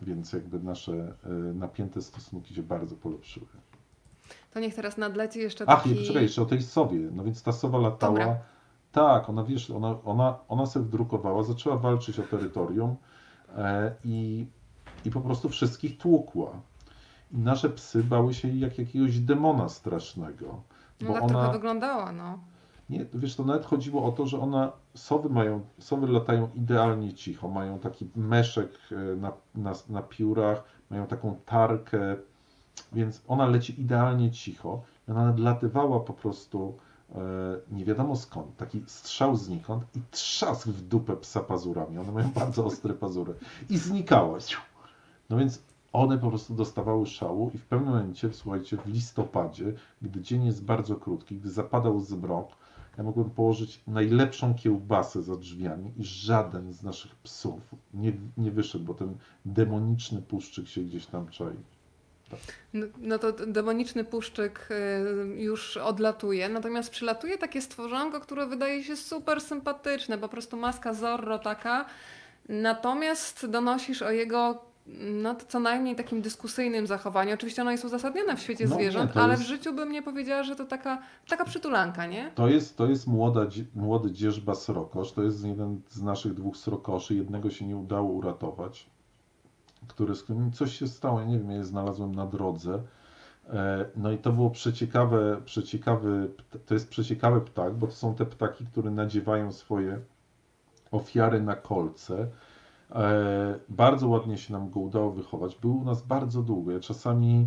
więc 0.00 0.32
jakby 0.32 0.58
nasze 0.58 0.92
e, 0.92 1.28
napięte 1.54 2.02
stosunki 2.02 2.54
się 2.54 2.62
bardzo 2.62 2.96
polepszyły. 2.96 3.46
To 4.54 4.60
niech 4.60 4.74
teraz 4.74 4.98
nadleci 4.98 5.38
jeszcze 5.38 5.64
Ach, 5.68 5.82
taki... 5.82 6.02
i 6.02 6.06
czekaj, 6.06 6.22
jeszcze 6.22 6.42
o 6.42 6.46
tej 6.46 6.62
sowie. 6.62 6.98
No 7.12 7.24
więc 7.24 7.42
ta 7.42 7.52
sowa 7.52 7.78
latała. 7.78 8.18
Dobra. 8.18 8.36
Tak, 8.92 9.28
ona 9.28 9.44
wiesz, 9.44 9.70
ona, 9.70 9.96
ona, 10.04 10.38
ona 10.48 10.66
sobie 10.66 10.86
wdrukowała, 10.86 11.42
zaczęła 11.42 11.76
walczyć 11.76 12.18
o 12.18 12.22
terytorium 12.22 12.96
e, 13.56 13.94
i, 14.04 14.46
i 15.04 15.10
po 15.10 15.20
prostu 15.20 15.48
wszystkich 15.48 15.98
tłukła. 15.98 16.60
I 17.32 17.38
nasze 17.38 17.70
psy 17.70 18.04
bały 18.04 18.34
się 18.34 18.48
jak 18.48 18.78
jakiegoś 18.78 19.18
demona 19.18 19.68
strasznego. 19.68 20.62
No 21.00 21.08
Bo 21.08 21.14
tak 21.14 21.22
ona, 21.22 21.32
trochę 21.32 21.52
wyglądała, 21.52 22.12
no. 22.12 22.38
nie, 22.90 23.06
wiesz, 23.14 23.36
to 23.36 23.44
nawet 23.44 23.64
chodziło 23.66 24.04
o 24.04 24.12
to, 24.12 24.26
że 24.26 24.40
ona, 24.40 24.72
sowy 24.94 25.28
mają, 25.28 25.60
sowy 25.78 26.06
latają 26.06 26.48
idealnie 26.54 27.14
cicho, 27.14 27.48
mają 27.48 27.78
taki 27.78 28.08
meszek 28.16 28.70
e, 28.92 29.16
na, 29.16 29.32
na, 29.54 29.72
na 29.88 30.02
piórach, 30.02 30.64
mają 30.90 31.06
taką 31.06 31.36
tarkę, 31.46 32.16
więc 32.92 33.22
ona 33.28 33.46
leci 33.46 33.80
idealnie 33.80 34.30
cicho. 34.30 34.82
I 35.08 35.10
Ona 35.10 35.24
nadlatywała 35.24 36.00
po 36.00 36.12
prostu 36.12 36.78
e, 37.14 37.18
nie 37.70 37.84
wiadomo 37.84 38.16
skąd, 38.16 38.56
taki 38.56 38.82
strzał 38.86 39.36
znikąd 39.36 39.84
i 39.96 40.00
trzask 40.10 40.68
w 40.68 40.88
dupę 40.88 41.16
psa 41.16 41.40
pazurami. 41.40 41.98
One 41.98 42.12
mają 42.12 42.30
bardzo 42.30 42.64
ostre 42.64 42.94
pazury. 42.94 43.34
I 43.70 43.78
znikała. 43.78 44.38
No 45.32 45.38
więc 45.38 45.62
one 45.92 46.18
po 46.18 46.28
prostu 46.28 46.54
dostawały 46.54 47.06
szału 47.06 47.50
i 47.54 47.58
w 47.58 47.66
pewnym 47.66 47.88
momencie, 47.88 48.32
słuchajcie, 48.32 48.76
w 48.76 48.86
listopadzie, 48.86 49.72
gdy 50.02 50.20
dzień 50.20 50.46
jest 50.46 50.64
bardzo 50.64 50.96
krótki, 50.96 51.36
gdy 51.36 51.50
zapadał 51.50 52.00
zmrok, 52.00 52.48
ja 52.98 53.04
mogłem 53.04 53.30
położyć 53.30 53.80
najlepszą 53.86 54.54
kiełbasę 54.54 55.22
za 55.22 55.36
drzwiami 55.36 55.92
i 55.96 56.04
żaden 56.04 56.72
z 56.72 56.82
naszych 56.82 57.14
psów 57.14 57.60
nie, 57.94 58.12
nie 58.36 58.50
wyszedł, 58.50 58.84
bo 58.84 58.94
ten 58.94 59.16
demoniczny 59.44 60.22
puszczyk 60.22 60.68
się 60.68 60.80
gdzieś 60.80 61.06
tam 61.06 61.28
czai. 61.28 61.56
No, 62.72 62.86
no 62.98 63.18
to 63.18 63.32
demoniczny 63.32 64.04
puszczyk 64.04 64.68
y, 64.70 65.42
już 65.42 65.76
odlatuje, 65.76 66.48
natomiast 66.48 66.90
przylatuje 66.90 67.38
takie 67.38 67.62
stworzonko, 67.62 68.20
które 68.20 68.46
wydaje 68.46 68.84
się 68.84 68.96
super 68.96 69.40
sympatyczne, 69.40 70.18
po 70.18 70.28
prostu 70.28 70.56
maska 70.56 70.94
Zorro 70.94 71.38
taka, 71.38 71.86
natomiast 72.48 73.46
donosisz 73.46 74.02
o 74.02 74.10
jego 74.10 74.71
no 75.00 75.34
to 75.34 75.46
co 75.46 75.60
najmniej 75.60 75.96
takim 75.96 76.22
dyskusyjnym 76.22 76.86
zachowaniu. 76.86 77.34
Oczywiście 77.34 77.62
ono 77.62 77.70
jest 77.70 77.84
uzasadnione 77.84 78.36
w 78.36 78.40
świecie 78.40 78.64
No 78.64 78.70
nie, 78.70 78.74
zwierząt, 78.82 79.12
to 79.12 79.20
ale 79.22 79.32
jest- 79.32 79.44
w 79.44 79.46
życiu 79.46 79.72
bym 79.72 79.92
nie 79.92 80.02
powiedziała, 80.02 80.42
że 80.42 80.56
to 80.56 80.64
taka, 80.66 81.02
taka 81.28 81.44
przytulanka, 81.44 82.06
nie? 82.06 82.30
To 82.34 82.48
jest, 82.48 82.76
to 82.76 82.86
jest 82.86 83.06
młoda, 83.06 83.40
młody 83.74 84.12
dzierżba 84.12 84.54
srokosz, 84.54 85.12
to 85.12 85.22
jest 85.22 85.44
jeden 85.44 85.80
z 85.88 86.02
naszych 86.02 86.34
dwóch 86.34 86.56
srokoszy, 86.56 87.14
jednego 87.14 87.50
się 87.50 87.66
nie 87.66 87.76
udało 87.76 88.12
uratować, 88.12 88.90
który, 89.88 90.14
z 90.14 90.22
którym 90.22 90.52
coś 90.52 90.78
się 90.78 90.88
stało, 90.88 91.20
ja 91.20 91.26
nie 91.26 91.38
wiem, 91.38 91.50
ja 91.50 91.56
je 91.56 91.64
znalazłem 91.64 92.14
na 92.14 92.26
drodze. 92.26 92.82
E, 93.52 93.84
No 93.96 94.12
i 94.12 94.18
to 94.18 94.32
było 94.32 94.50
przeciekawe, 94.50 95.40
przeciekawy, 95.44 96.30
to 96.66 96.74
jest 96.74 96.88
przeciekawy 96.88 97.40
ptak, 97.40 97.74
bo 97.74 97.86
to 97.86 97.92
są 97.92 98.14
te 98.14 98.26
ptaki, 98.26 98.66
które 98.66 98.90
nadziewają 98.90 99.52
swoje 99.52 99.98
ofiary 100.90 101.40
na 101.42 101.54
kolce. 101.56 102.26
E, 102.94 103.58
Bardzo 103.68 104.08
ładnie 104.08 104.38
się 104.38 104.52
nam 104.52 104.70
go 104.70 104.80
udało 104.80 105.10
wychować. 105.12 105.56
Był 105.56 105.78
u 105.78 105.84
nas 105.84 106.02
bardzo 106.02 106.42
długo. 106.42 106.72
Ja 106.72 106.80
czasami 106.80 107.46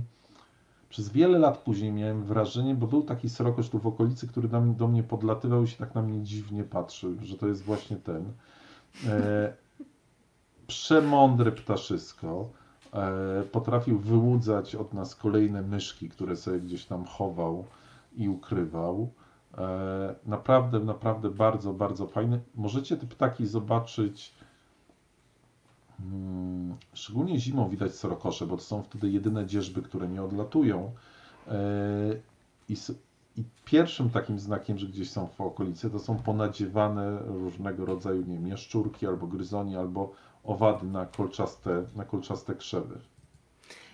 przez 0.89 1.09
wiele 1.09 1.39
lat 1.39 1.57
później 1.57 1.91
miałem 1.91 2.23
wrażenie, 2.23 2.75
bo 2.75 2.87
był 2.87 3.03
taki 3.03 3.29
srokosz 3.29 3.69
tu 3.69 3.79
w 3.79 3.87
okolicy, 3.87 4.27
który 4.27 4.47
do, 4.47 4.87
mnie 4.87 5.03
podlatywał 5.03 5.63
i 5.63 5.67
się 5.67 5.77
tak 5.77 5.95
na 5.95 6.01
mnie 6.01 6.23
dziwnie 6.23 6.63
patrzył, 6.63 7.15
że 7.21 7.37
to 7.37 7.47
jest 7.47 7.63
właśnie 7.63 7.97
ten. 7.97 8.33
E, 9.07 9.53
przemądry 10.67 11.51
ptaszysko. 11.51 12.49
E, 12.93 13.43
potrafił 13.51 13.99
wyłudzać 13.99 14.75
od 14.75 14.93
nas 14.93 15.15
kolejne 15.15 15.61
myszki, 15.61 16.09
które 16.09 16.35
sobie 16.35 16.59
gdzieś 16.59 16.85
tam 16.85 17.05
chował 17.05 17.65
i 18.15 18.29
ukrywał. 18.29 19.09
E, 19.57 20.15
naprawdę, 20.25 20.79
naprawdę 20.79 21.29
bardzo, 21.29 21.73
bardzo 21.73 22.07
fajny. 22.07 22.39
Możecie 22.55 22.97
te 22.97 23.07
ptaki 23.07 23.45
zobaczyć. 23.47 24.35
Mm, 25.99 26.75
Szczególnie 26.93 27.39
zimą 27.39 27.69
widać 27.69 27.95
srokosze, 27.95 28.47
bo 28.47 28.57
to 28.57 28.63
są 28.63 28.83
wtedy 28.83 29.09
jedyne 29.09 29.45
dzierżby, 29.45 29.81
które 29.81 30.07
nie 30.07 30.23
odlatują. 30.23 30.91
E, 31.47 31.55
I, 32.69 32.75
pierwszym 33.65 34.09
takim 34.09 34.39
znakiem, 34.39 34.77
że 34.77 34.87
gdzieś 34.87 35.09
są 35.09 35.27
w 35.27 35.41
okolicy, 35.41 35.89
to 35.89 35.99
są 35.99 36.17
ponadziewane 36.17 37.19
różnego 37.19 37.85
rodzaju, 37.85 38.23
nie 38.27 39.07
albo 39.07 39.27
gryzoni, 39.27 39.75
albo 39.77 40.11
owady 40.43 40.87
na 40.87 41.05
kolczaste, 41.05 41.83
na 41.95 42.05
kolczaste 42.05 42.55
krzewy. 42.55 42.99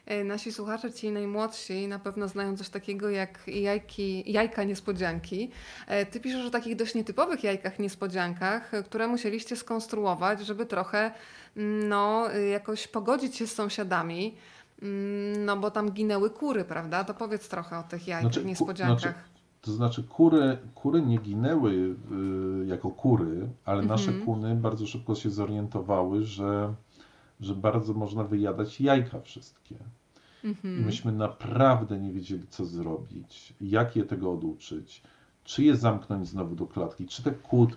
E, 0.05 0.23
Nasi 0.23 0.51
słuchacze, 0.51 0.93
ci 0.93 1.11
najmłodsi, 1.11 1.87
na 1.87 1.99
pewno 1.99 2.27
znają 2.27 2.57
coś 2.57 2.69
takiego 2.69 3.09
jak 3.09 3.39
jajki, 3.47 4.31
jajka 4.31 4.63
niespodzianki. 4.63 5.51
E, 5.87 6.05
Ty 6.05 6.19
piszesz 6.19 6.45
o 6.45 6.49
takich 6.49 6.75
dość 6.75 6.95
nietypowych 6.95 7.43
jajkach 7.43 7.79
niespodziankach, 7.79 8.71
które 8.85 9.07
musieliście 9.07 9.55
skonstruować, 9.55 10.45
żeby 10.45 10.65
trochę 10.65 11.11
no, 11.55 12.33
e, 12.33 12.41
jakoś 12.47 12.87
pogodzić 12.87 13.35
się 13.35 13.47
z 13.47 13.53
sąsiadami. 13.53 14.35
Mm, 14.81 15.45
No 15.45 15.57
bo 15.57 15.71
tam 15.71 15.91
ginęły 15.91 16.29
kury, 16.29 16.63
prawda? 16.65 17.03
To 17.03 17.13
powiedz 17.13 17.47
trochę 17.49 17.79
o 17.79 17.83
tych 17.83 18.07
jajkach 18.07 18.33
Znaczy, 18.33 18.47
niespodziankach. 18.47 18.99
znaczy, 19.01 19.13
To 19.61 19.71
znaczy 19.71 20.03
kury, 20.03 20.57
kury 20.75 21.01
nie 21.01 21.17
ginęły 21.17 21.71
y, 21.73 21.95
jako 22.65 22.89
kury, 22.89 23.47
ale 23.65 23.81
nasze 23.81 24.11
Mhm. 24.11 24.25
kuny 24.25 24.55
bardzo 24.55 24.85
szybko 24.87 25.15
się 25.15 25.29
zorientowały, 25.29 26.23
że, 26.23 26.73
że 27.41 27.55
bardzo 27.55 27.93
można 27.93 28.23
wyjadać 28.23 28.81
jajka 28.81 29.19
wszystkie. 29.21 29.75
I 30.43 30.47
Mhm. 30.47 30.85
myśmy 30.85 31.11
naprawdę 31.11 31.99
nie 31.99 32.13
wiedzieli, 32.13 32.47
co 32.49 32.65
zrobić, 32.65 33.53
jak 33.61 33.95
je 33.95 34.03
tego 34.03 34.31
oduczyć. 34.33 35.01
czy 35.43 35.63
je 35.63 35.75
zamknąć 35.75 36.27
znowu 36.27 36.55
do 36.55 36.67
klatki, 36.67 37.07
czy 37.07 37.23
te 37.23 37.31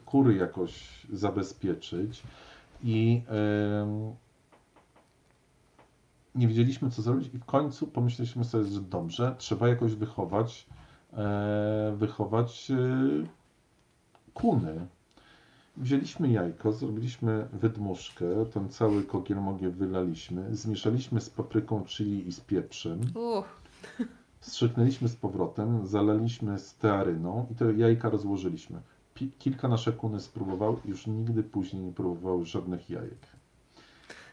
kury 0.05 0.35
jakoś 0.35 0.85
zabezpieczyć. 1.13 2.23
I 2.85 3.23
nie 6.35 6.49
wiedzieliśmy, 6.49 6.91
co 6.91 7.03
zrobić, 7.03 7.35
i 7.35 7.39
w 7.39 7.45
końcu 7.45 7.87
pomyśleliśmy 7.87 8.45
sobie, 8.45 8.65
że 8.65 8.81
dobrze, 8.81 9.35
trzeba 9.39 9.69
jakoś 9.69 9.95
wychować, 9.95 10.67
e, 11.13 11.95
wychować 11.97 12.71
e, 12.71 12.77
kuny. 14.35 14.87
Wzięliśmy 15.77 16.29
jajko, 16.29 16.73
zrobiliśmy 16.73 17.49
wydmuszkę, 17.53 18.25
ten 18.53 18.69
cały 18.69 19.05
kogiel 19.05 19.41
mogieł 19.41 19.73
wylaliśmy, 19.73 20.57
zmieszaliśmy 20.57 21.21
z 21.21 21.31
papryką 21.31 21.85
chili 21.85 22.29
i 22.29 22.33
z 22.33 22.41
pieprzem. 22.41 23.01
Uch. 23.15 23.45
Strzyknęliśmy 24.41 25.09
z 25.09 25.17
powrotem, 25.17 25.87
zalaliśmy 25.87 26.59
stearyną 26.59 27.47
i 27.51 27.55
te 27.55 27.75
jajka 27.75 28.11
rozłożyliśmy. 28.11 28.81
Kilka 29.39 29.69
nasze 29.69 29.93
kuny 29.93 30.21
spróbowały 30.21 30.77
i 30.85 30.89
już 30.89 31.07
nigdy 31.07 31.43
później 31.43 31.83
nie 31.83 31.93
próbowały 31.93 32.47
żadnych 32.47 32.91
jajek. 32.91 33.27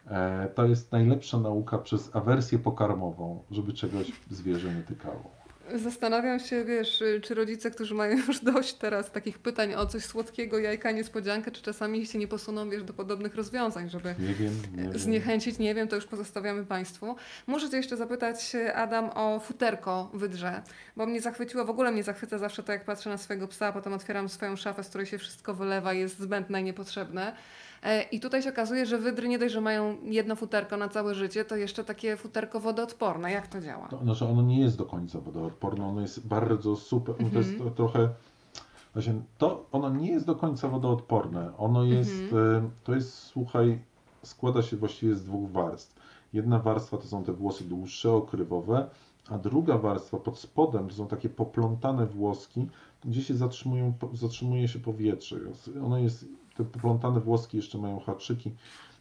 E, 0.07 0.49
to 0.55 0.65
jest 0.65 0.91
najlepsza 0.91 1.39
nauka 1.39 1.77
przez 1.77 2.15
awersję 2.15 2.59
pokarmową, 2.59 3.43
żeby 3.51 3.73
czegoś 3.73 4.11
zwierzę 4.29 4.75
nie 4.75 4.81
tykało. 4.83 5.40
Zastanawiam 5.75 6.39
się, 6.39 6.65
wiesz, 6.65 7.03
czy 7.23 7.35
rodzice, 7.35 7.71
którzy 7.71 7.95
mają 7.95 8.17
już 8.17 8.39
dość 8.53 8.73
teraz 8.73 9.11
takich 9.11 9.39
pytań 9.39 9.73
o 9.73 9.85
coś 9.85 10.05
słodkiego, 10.05 10.59
jajka, 10.59 10.91
niespodziankę, 10.91 11.51
czy 11.51 11.61
czasami 11.61 12.05
się 12.05 12.19
nie 12.19 12.27
posuną, 12.27 12.69
wiesz, 12.69 12.83
do 12.83 12.93
podobnych 12.93 13.35
rozwiązań, 13.35 13.89
żeby 13.89 14.15
nie 14.19 14.33
wiem, 14.33 14.53
nie 14.75 14.99
zniechęcić, 14.99 15.59
nie 15.59 15.75
wiem, 15.75 15.87
to 15.87 15.95
już 15.95 16.05
pozostawiamy 16.05 16.65
Państwu. 16.65 17.15
Muszę 17.47 17.69
Cię 17.69 17.77
jeszcze 17.77 17.97
zapytać, 17.97 18.55
Adam, 18.75 19.09
o 19.15 19.39
futerko 19.39 20.11
wydrze, 20.13 20.61
bo 20.95 21.05
mnie 21.05 21.21
zachwyciło, 21.21 21.65
w 21.65 21.69
ogóle 21.69 21.91
mnie 21.91 22.03
zachwyca 22.03 22.37
zawsze 22.37 22.63
to, 22.63 22.71
jak 22.71 22.85
patrzę 22.85 23.09
na 23.09 23.17
swojego 23.17 23.47
psa, 23.47 23.67
a 23.67 23.71
potem 23.71 23.93
otwieram 23.93 24.29
swoją 24.29 24.55
szafę, 24.55 24.83
z 24.83 24.89
której 24.89 25.07
się 25.07 25.17
wszystko 25.17 25.53
wylewa, 25.53 25.93
jest 25.93 26.19
zbędne 26.19 26.61
i 26.61 26.63
niepotrzebne. 26.63 27.35
E, 27.83 28.01
I 28.01 28.19
tutaj 28.19 28.43
się 28.43 28.49
okazuje, 28.49 28.85
że 28.85 28.97
wydry 28.97 29.27
nie 29.27 29.39
dość, 29.39 29.53
że 29.53 29.61
mają 29.61 29.97
jedno 30.03 30.35
futerko 30.35 30.77
na 30.77 30.89
całe 30.89 31.15
życie, 31.15 31.45
to 31.45 31.55
jeszcze 31.55 31.83
takie 31.83 32.17
futerko 32.17 32.59
wodoodporne. 32.59 33.31
Jak 33.31 33.47
to 33.47 33.61
działa? 33.61 33.87
To 33.87 33.97
znaczy 33.97 34.25
ono 34.25 34.41
nie 34.41 34.59
jest 34.59 34.77
do 34.77 34.85
końca 34.85 35.19
wodoodporne, 35.19 35.85
ono 35.85 36.01
jest 36.01 36.27
bardzo 36.27 36.75
super, 36.75 37.15
to 37.15 37.37
jest 37.37 37.49
mhm. 37.49 37.73
trochę 37.73 38.09
Właśnie 38.93 39.13
to 39.37 39.65
ono 39.71 39.89
nie 39.89 40.11
jest 40.11 40.25
do 40.25 40.35
końca 40.35 40.67
wodoodporne. 40.67 41.57
Ono 41.57 41.83
jest, 41.83 42.21
mhm. 42.21 42.71
to 42.83 42.95
jest, 42.95 43.13
słuchaj, 43.13 43.79
składa 44.23 44.61
się 44.61 44.77
właściwie 44.77 45.15
z 45.15 45.23
dwóch 45.23 45.51
warstw. 45.51 45.95
Jedna 46.33 46.59
warstwa 46.59 46.97
to 46.97 47.07
są 47.07 47.23
te 47.23 47.33
włosy 47.33 47.63
dłuższe, 47.63 48.11
okrywowe, 48.11 48.89
a 49.29 49.37
druga 49.37 49.77
warstwa 49.77 50.17
pod 50.17 50.39
spodem 50.39 50.87
to 50.87 50.95
są 50.95 51.07
takie 51.07 51.29
poplątane 51.29 52.05
włoski, 52.05 52.67
gdzie 53.05 53.21
się 53.21 53.33
zatrzymują, 53.33 53.93
zatrzymuje 54.13 54.67
się 54.67 54.79
powietrze. 54.79 55.37
Ono 55.85 55.97
jest 55.97 56.25
te 56.65 56.71
poplątane 56.71 57.19
włoski 57.19 57.57
jeszcze 57.57 57.77
mają 57.77 57.99
haczyki. 57.99 58.51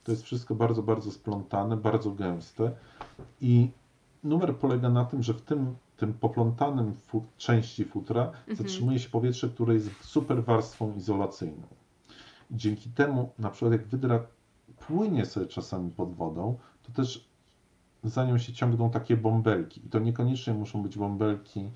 To 0.05 0.13
jest 0.13 0.25
wszystko 0.25 0.55
bardzo, 0.55 0.83
bardzo 0.83 1.11
splątane, 1.11 1.77
bardzo 1.77 2.11
gęste. 2.11 2.73
I 3.41 3.71
numer 4.25 4.57
polega 4.57 4.89
na 4.89 5.05
tym, 5.05 5.23
że 5.23 5.35
w 5.35 5.43
tym, 5.43 5.75
tym 5.97 6.15
poplątanym 6.15 6.95
fut, 6.95 7.25
części 7.37 7.85
futra 7.85 8.25
mhm. 8.25 8.57
zatrzymuje 8.57 8.99
się 8.99 9.09
powietrze, 9.09 9.49
które 9.49 9.75
jest 9.75 9.91
super 10.01 10.45
warstwą 10.45 10.95
izolacyjną. 10.97 11.67
I 12.51 12.57
dzięki 12.57 12.91
temu, 12.91 13.33
na 13.39 13.51
przykład 13.51 13.73
jak 13.73 13.87
wydra 13.87 14.21
płynie 14.87 15.27
sobie 15.27 15.47
czasami 15.47 15.91
pod 15.91 16.15
wodą, 16.15 16.59
to 16.83 16.93
też 16.93 17.31
za 18.05 18.25
nią 18.25 18.39
się 18.39 18.53
ciągną 18.53 18.91
takie 18.91 19.17
bąbelki. 19.17 19.87
I 19.87 19.89
to 19.89 19.99
niekoniecznie 19.99 20.55
muszą 20.55 20.83
być 20.83 20.99
bąbelki, 20.99 21.71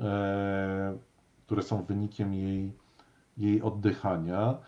e, 0.00 0.98
które 1.46 1.62
są 1.62 1.82
wynikiem 1.82 2.34
jej, 2.34 2.72
jej 3.36 3.62
oddychania, 3.62 4.58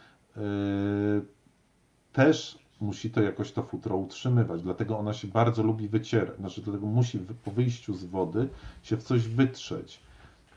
też 2.12 2.58
musi 2.80 3.10
to 3.10 3.22
jakoś 3.22 3.52
to 3.52 3.62
futro 3.62 3.96
utrzymywać, 3.96 4.62
dlatego 4.62 4.98
ona 4.98 5.12
się 5.12 5.28
bardzo 5.28 5.62
lubi 5.62 5.88
wycierać, 5.88 6.36
znaczy 6.36 6.62
dlatego 6.62 6.86
musi 6.86 7.18
po 7.44 7.50
wyjściu 7.50 7.94
z 7.94 8.04
wody 8.04 8.48
się 8.82 8.96
w 8.96 9.02
coś 9.02 9.28
wytrzeć. 9.28 10.00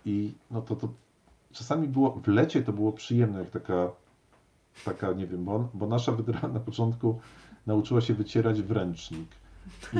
I 0.05 0.31
no 0.51 0.61
to, 0.61 0.75
to 0.75 0.89
czasami 1.51 1.87
było, 1.87 2.11
w 2.23 2.27
lecie 2.27 2.61
to 2.61 2.73
było 2.73 2.91
przyjemne, 2.91 3.39
jak 3.39 3.49
taka, 3.49 3.91
taka 4.85 5.11
nie 5.13 5.27
wiem, 5.27 5.45
bo, 5.45 5.69
bo 5.73 5.87
nasza 5.87 6.11
wydra 6.11 6.47
na 6.47 6.59
początku 6.59 7.19
nauczyła 7.67 8.01
się 8.01 8.13
wycierać 8.13 8.61
w 8.61 8.71
ręcznik. 8.71 9.27
I, 9.93 9.97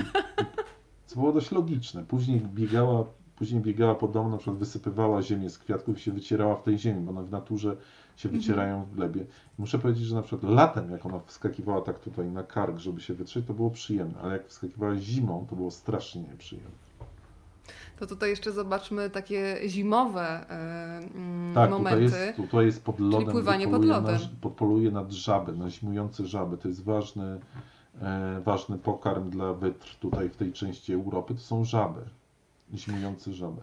co 1.06 1.16
było 1.16 1.34
dość 1.34 1.52
logiczne. 1.52 2.04
Później 2.04 2.40
biegała, 2.40 3.06
później 3.36 3.62
biegała 3.62 3.96
po 3.96 4.08
domu, 4.08 4.30
na 4.30 4.38
przykład 4.38 4.58
wysypywała 4.58 5.22
ziemię 5.22 5.50
z 5.50 5.58
kwiatków 5.58 5.98
i 5.98 6.02
się 6.02 6.12
wycierała 6.12 6.56
w 6.56 6.64
tej 6.64 6.80
ziemi, 6.80 7.02
bo 7.02 7.12
ona 7.12 7.22
w 7.22 7.32
naturze 7.32 7.76
się 8.16 8.30
mhm. 8.30 8.42
wycierają 8.42 8.84
w 8.84 8.96
glebie. 8.96 9.26
Muszę 9.58 9.80
powiedzieć, 9.80 10.04
że 10.04 10.16
na 10.16 10.22
przykład 10.22 10.52
latem, 10.52 10.92
jak 10.92 11.06
ona 11.06 11.20
wskakiwała 11.20 11.82
tak 11.82 12.00
tutaj 12.00 12.28
na 12.28 12.44
kark, 12.44 12.78
żeby 12.78 13.02
się 13.02 13.14
wytrzeć, 13.14 13.46
to 13.46 13.54
było 13.54 13.72
przyjemne, 13.72 14.20
ale 14.22 14.34
jak 14.34 14.48
wskakiwała 14.48 14.96
zimą, 14.96 15.48
to 15.50 15.56
było 15.56 15.72
strasznie 15.72 16.22
nieprzyjemne. 16.22 16.84
To 18.00 18.08
tutaj 18.08 18.30
jeszcze 18.30 18.52
zobaczmy 18.52 19.10
takie 19.10 19.60
zimowe 19.68 20.46
yy, 21.50 21.54
tak, 21.54 21.70
momenty. 21.70 22.12
Tak, 22.12 22.12
tutaj 22.12 22.26
jest, 22.26 22.38
tutaj 22.38 22.66
jest 22.66 22.84
pod 22.84 23.00
lodem. 23.00 23.20
Czyli 23.20 23.32
pływanie 23.32 23.68
pod 23.68 23.86
lodem. 23.86 24.16
Na, 24.16 24.30
podpoluje 24.42 24.92
nad 24.92 25.12
żaby, 25.12 25.54
na 25.54 25.70
zimujące 25.70 26.26
żaby. 26.26 26.58
To 26.58 26.68
jest 26.68 26.84
ważny, 26.84 27.40
e, 28.02 28.42
ważny 28.46 28.78
pokarm 28.78 29.30
dla 29.30 29.54
wytr 29.54 29.96
tutaj 29.96 30.30
w 30.30 30.36
tej 30.36 30.54
części 30.54 30.94
Europy. 30.94 31.36
To 31.36 31.42
są 31.42 31.66
żaby, 31.66 32.02
zimujące 32.74 33.34
żaby. 33.34 33.62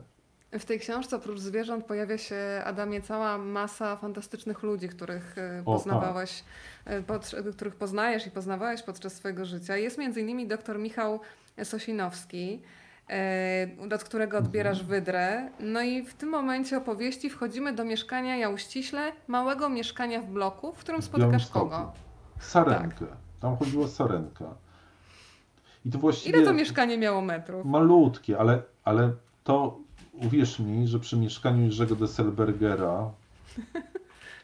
W 0.52 0.64
tej 0.64 0.80
książce 0.80 1.16
oprócz 1.16 1.38
zwierząt 1.38 1.84
pojawia 1.84 2.18
się, 2.18 2.36
Adamie, 2.64 3.02
cała 3.02 3.38
masa 3.38 3.96
fantastycznych 3.96 4.62
ludzi, 4.62 4.88
których 4.88 5.38
e, 5.38 5.62
poznawałeś, 5.64 6.44
e, 6.84 7.02
pod, 7.02 7.30
których 7.56 7.76
poznajesz 7.76 8.26
i 8.26 8.30
poznawałeś 8.30 8.82
podczas 8.82 9.14
swojego 9.14 9.44
życia. 9.44 9.76
Jest 9.76 9.98
między 9.98 10.20
innymi 10.20 10.46
dr 10.46 10.78
Michał 10.78 11.20
Sosinowski, 11.64 12.62
e, 13.10 13.68
od 13.94 14.04
którego 14.04 14.38
odbierasz 14.38 14.80
mhm. 14.80 14.88
wydrę. 14.88 15.50
No 15.60 15.82
i 15.82 16.02
w 16.02 16.14
tym 16.14 16.28
momencie 16.28 16.78
opowieści 16.78 17.30
wchodzimy 17.30 17.72
do 17.72 17.84
mieszkania, 17.84 18.36
ja 18.36 18.48
uściśle, 18.48 19.12
małego 19.28 19.68
mieszkania 19.68 20.20
w 20.20 20.26
bloku, 20.26 20.72
w 20.72 20.78
którym 20.78 21.02
spotykasz 21.02 21.48
kogo? 21.48 21.92
Sarenkę. 22.38 23.06
Tak. 23.06 23.16
Tam 23.40 23.56
chodziło 23.56 23.88
Sarenka. 23.88 24.54
I 25.84 25.90
to 25.90 25.98
właściwie... 25.98 26.38
Ile 26.38 26.46
to 26.46 26.52
mieszkanie 26.52 26.98
miało 26.98 27.20
metrów? 27.20 27.64
Malutkie, 27.64 28.38
ale, 28.38 28.62
ale 28.84 29.12
to 29.44 29.78
uwierz 30.26 30.58
mi, 30.58 30.88
że 30.88 30.98
przy 30.98 31.16
mieszkaniu 31.16 31.64
Jerzego 31.64 31.96
Desselbergera 31.96 33.10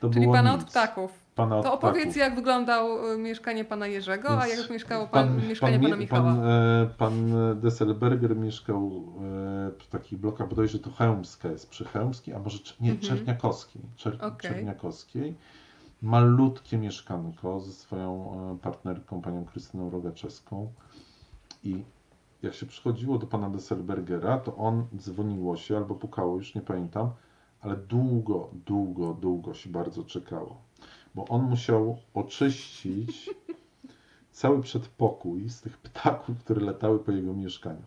to 0.00 0.10
Czyli 0.10 0.20
było 0.20 0.34
pana 0.34 0.52
nic. 0.52 0.62
od 0.62 0.68
ptaków. 0.68 1.26
Pana 1.34 1.58
od 1.58 1.64
to 1.64 1.72
opowiedz, 1.72 2.02
ptaków. 2.02 2.16
jak 2.16 2.34
wyglądał 2.34 3.12
y, 3.12 3.18
mieszkanie 3.18 3.64
pana 3.64 3.86
Jerzego, 3.86 4.28
Więc 4.28 4.42
a 4.42 4.46
jak 4.46 4.70
mieszkało 4.70 5.06
pan, 5.06 5.28
pan 5.28 5.48
mieszkanie 5.48 5.78
pan, 5.78 5.82
pana 5.82 5.96
Michała. 5.96 6.22
Pan, 6.22 6.44
e, 6.44 6.86
pan 6.98 7.32
Desselberger 7.60 8.36
mieszkał 8.36 8.86
e, 8.86 9.70
w 9.78 9.86
takich 9.90 10.18
blokach, 10.18 10.48
bodajże 10.48 10.78
to 10.78 10.90
Chełmska 10.90 11.48
jest 11.48 11.70
przy 11.70 11.84
Chełmskiej, 11.84 12.34
a 12.34 12.38
może 12.38 12.58
nie, 12.80 12.90
mhm. 12.90 13.08
Czerniakowskiej. 13.08 13.82
Czer, 13.96 14.14
okay. 14.14 14.36
Czerniakowskiej. 14.40 15.34
Malutkie 16.02 16.78
mieszkanko 16.78 17.60
ze 17.60 17.72
swoją 17.72 18.32
e, 18.54 18.58
partnerką, 18.58 19.22
panią 19.22 19.44
Krystyną 19.44 19.90
Rogaczewską. 19.90 20.72
I 21.64 21.84
jak 22.42 22.54
się 22.54 22.66
przychodziło 22.66 23.18
do 23.18 23.26
pana 23.26 23.50
Desselbergera, 23.50 24.38
to 24.38 24.56
on 24.56 24.86
dzwoniło 24.96 25.56
się 25.56 25.76
albo 25.76 25.94
pukało, 25.94 26.36
już 26.36 26.54
nie 26.54 26.60
pamiętam, 26.60 27.10
ale 27.60 27.76
długo, 27.76 28.50
długo, 28.66 29.14
długo 29.14 29.54
się 29.54 29.70
bardzo 29.70 30.04
czekało, 30.04 30.60
bo 31.14 31.24
on 31.24 31.42
musiał 31.42 31.96
oczyścić 32.14 33.30
cały 34.30 34.62
przedpokój 34.62 35.48
z 35.48 35.60
tych 35.60 35.78
ptaków, 35.78 36.38
które 36.38 36.60
latały 36.60 36.98
po 36.98 37.12
jego 37.12 37.34
mieszkaniu. 37.34 37.82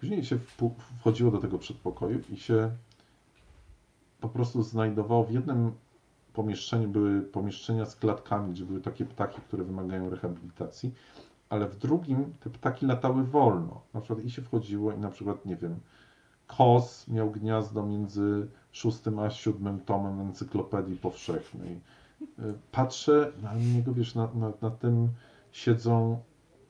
Później 0.00 0.24
się 0.24 0.38
wchodziło 0.98 1.30
do 1.30 1.38
tego 1.38 1.58
przedpokoju 1.58 2.20
i 2.30 2.36
się 2.36 2.70
po 4.20 4.28
prostu 4.28 4.62
znajdowało 4.62 5.24
w 5.24 5.32
jednym 5.32 5.72
pomieszczeniu 6.32 6.88
były 6.88 7.22
pomieszczenia 7.22 7.86
z 7.86 7.96
klatkami, 7.96 8.52
gdzie 8.52 8.64
były 8.64 8.80
takie 8.80 9.04
ptaki, 9.04 9.40
które 9.40 9.64
wymagają 9.64 10.10
rehabilitacji, 10.10 10.94
ale 11.52 11.68
w 11.68 11.76
drugim 11.76 12.32
te 12.40 12.50
ptaki 12.50 12.86
latały 12.86 13.24
wolno. 13.24 13.80
Na 13.94 14.00
przykład 14.00 14.24
i 14.24 14.30
się 14.30 14.42
wchodziło 14.42 14.92
i 14.92 14.98
na 14.98 15.10
przykład, 15.10 15.46
nie 15.46 15.56
wiem, 15.56 15.80
kos 16.46 17.08
miał 17.08 17.30
gniazdo 17.30 17.86
między 17.86 18.48
szóstym 18.72 19.18
a 19.18 19.30
siódmym 19.30 19.80
tomem 19.80 20.20
encyklopedii 20.20 20.96
powszechnej. 20.96 21.80
Y, 22.22 22.26
patrzę 22.70 23.32
na 23.42 23.54
niego, 23.54 23.94
wiesz, 23.94 24.14
na, 24.14 24.28
na, 24.34 24.52
na 24.62 24.70
tym 24.70 25.08
siedzą 25.52 26.22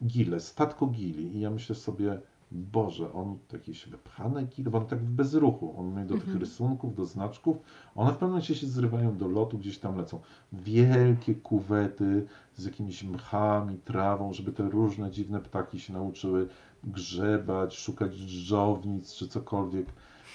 gile, 0.07 0.41
statko 0.41 0.87
gili 0.87 1.37
i 1.37 1.41
ja 1.41 1.51
myślę 1.51 1.75
sobie, 1.75 2.21
Boże, 2.55 3.13
on 3.13 3.39
jakieś 3.53 3.87
wypchane 3.87 4.43
gile, 4.43 4.71
bo 4.71 4.79
on 4.79 4.87
tak 4.87 4.99
w 4.99 5.11
bezruchu, 5.11 5.75
on 5.79 6.07
do 6.07 6.15
tych 6.15 6.25
mhm. 6.25 6.39
rysunków, 6.39 6.95
do 6.95 7.05
znaczków, 7.05 7.57
one 7.95 8.11
w 8.11 8.15
pewnym 8.15 8.31
momencie 8.31 8.55
się 8.55 8.67
zrywają 8.67 9.17
do 9.17 9.29
lotu, 9.29 9.59
gdzieś 9.59 9.79
tam 9.79 9.97
lecą. 9.99 10.21
Wielkie 10.53 11.35
kuwety 11.35 12.27
z 12.57 12.65
jakimiś 12.65 13.05
mchami, 13.05 13.79
trawą, 13.79 14.33
żeby 14.33 14.53
te 14.53 14.63
różne 14.63 15.11
dziwne 15.11 15.41
ptaki 15.41 15.81
się 15.81 15.93
nauczyły 15.93 16.49
grzebać, 16.85 17.77
szukać 17.77 18.21
drżownic, 18.21 19.15
czy 19.15 19.29
cokolwiek, 19.29 19.87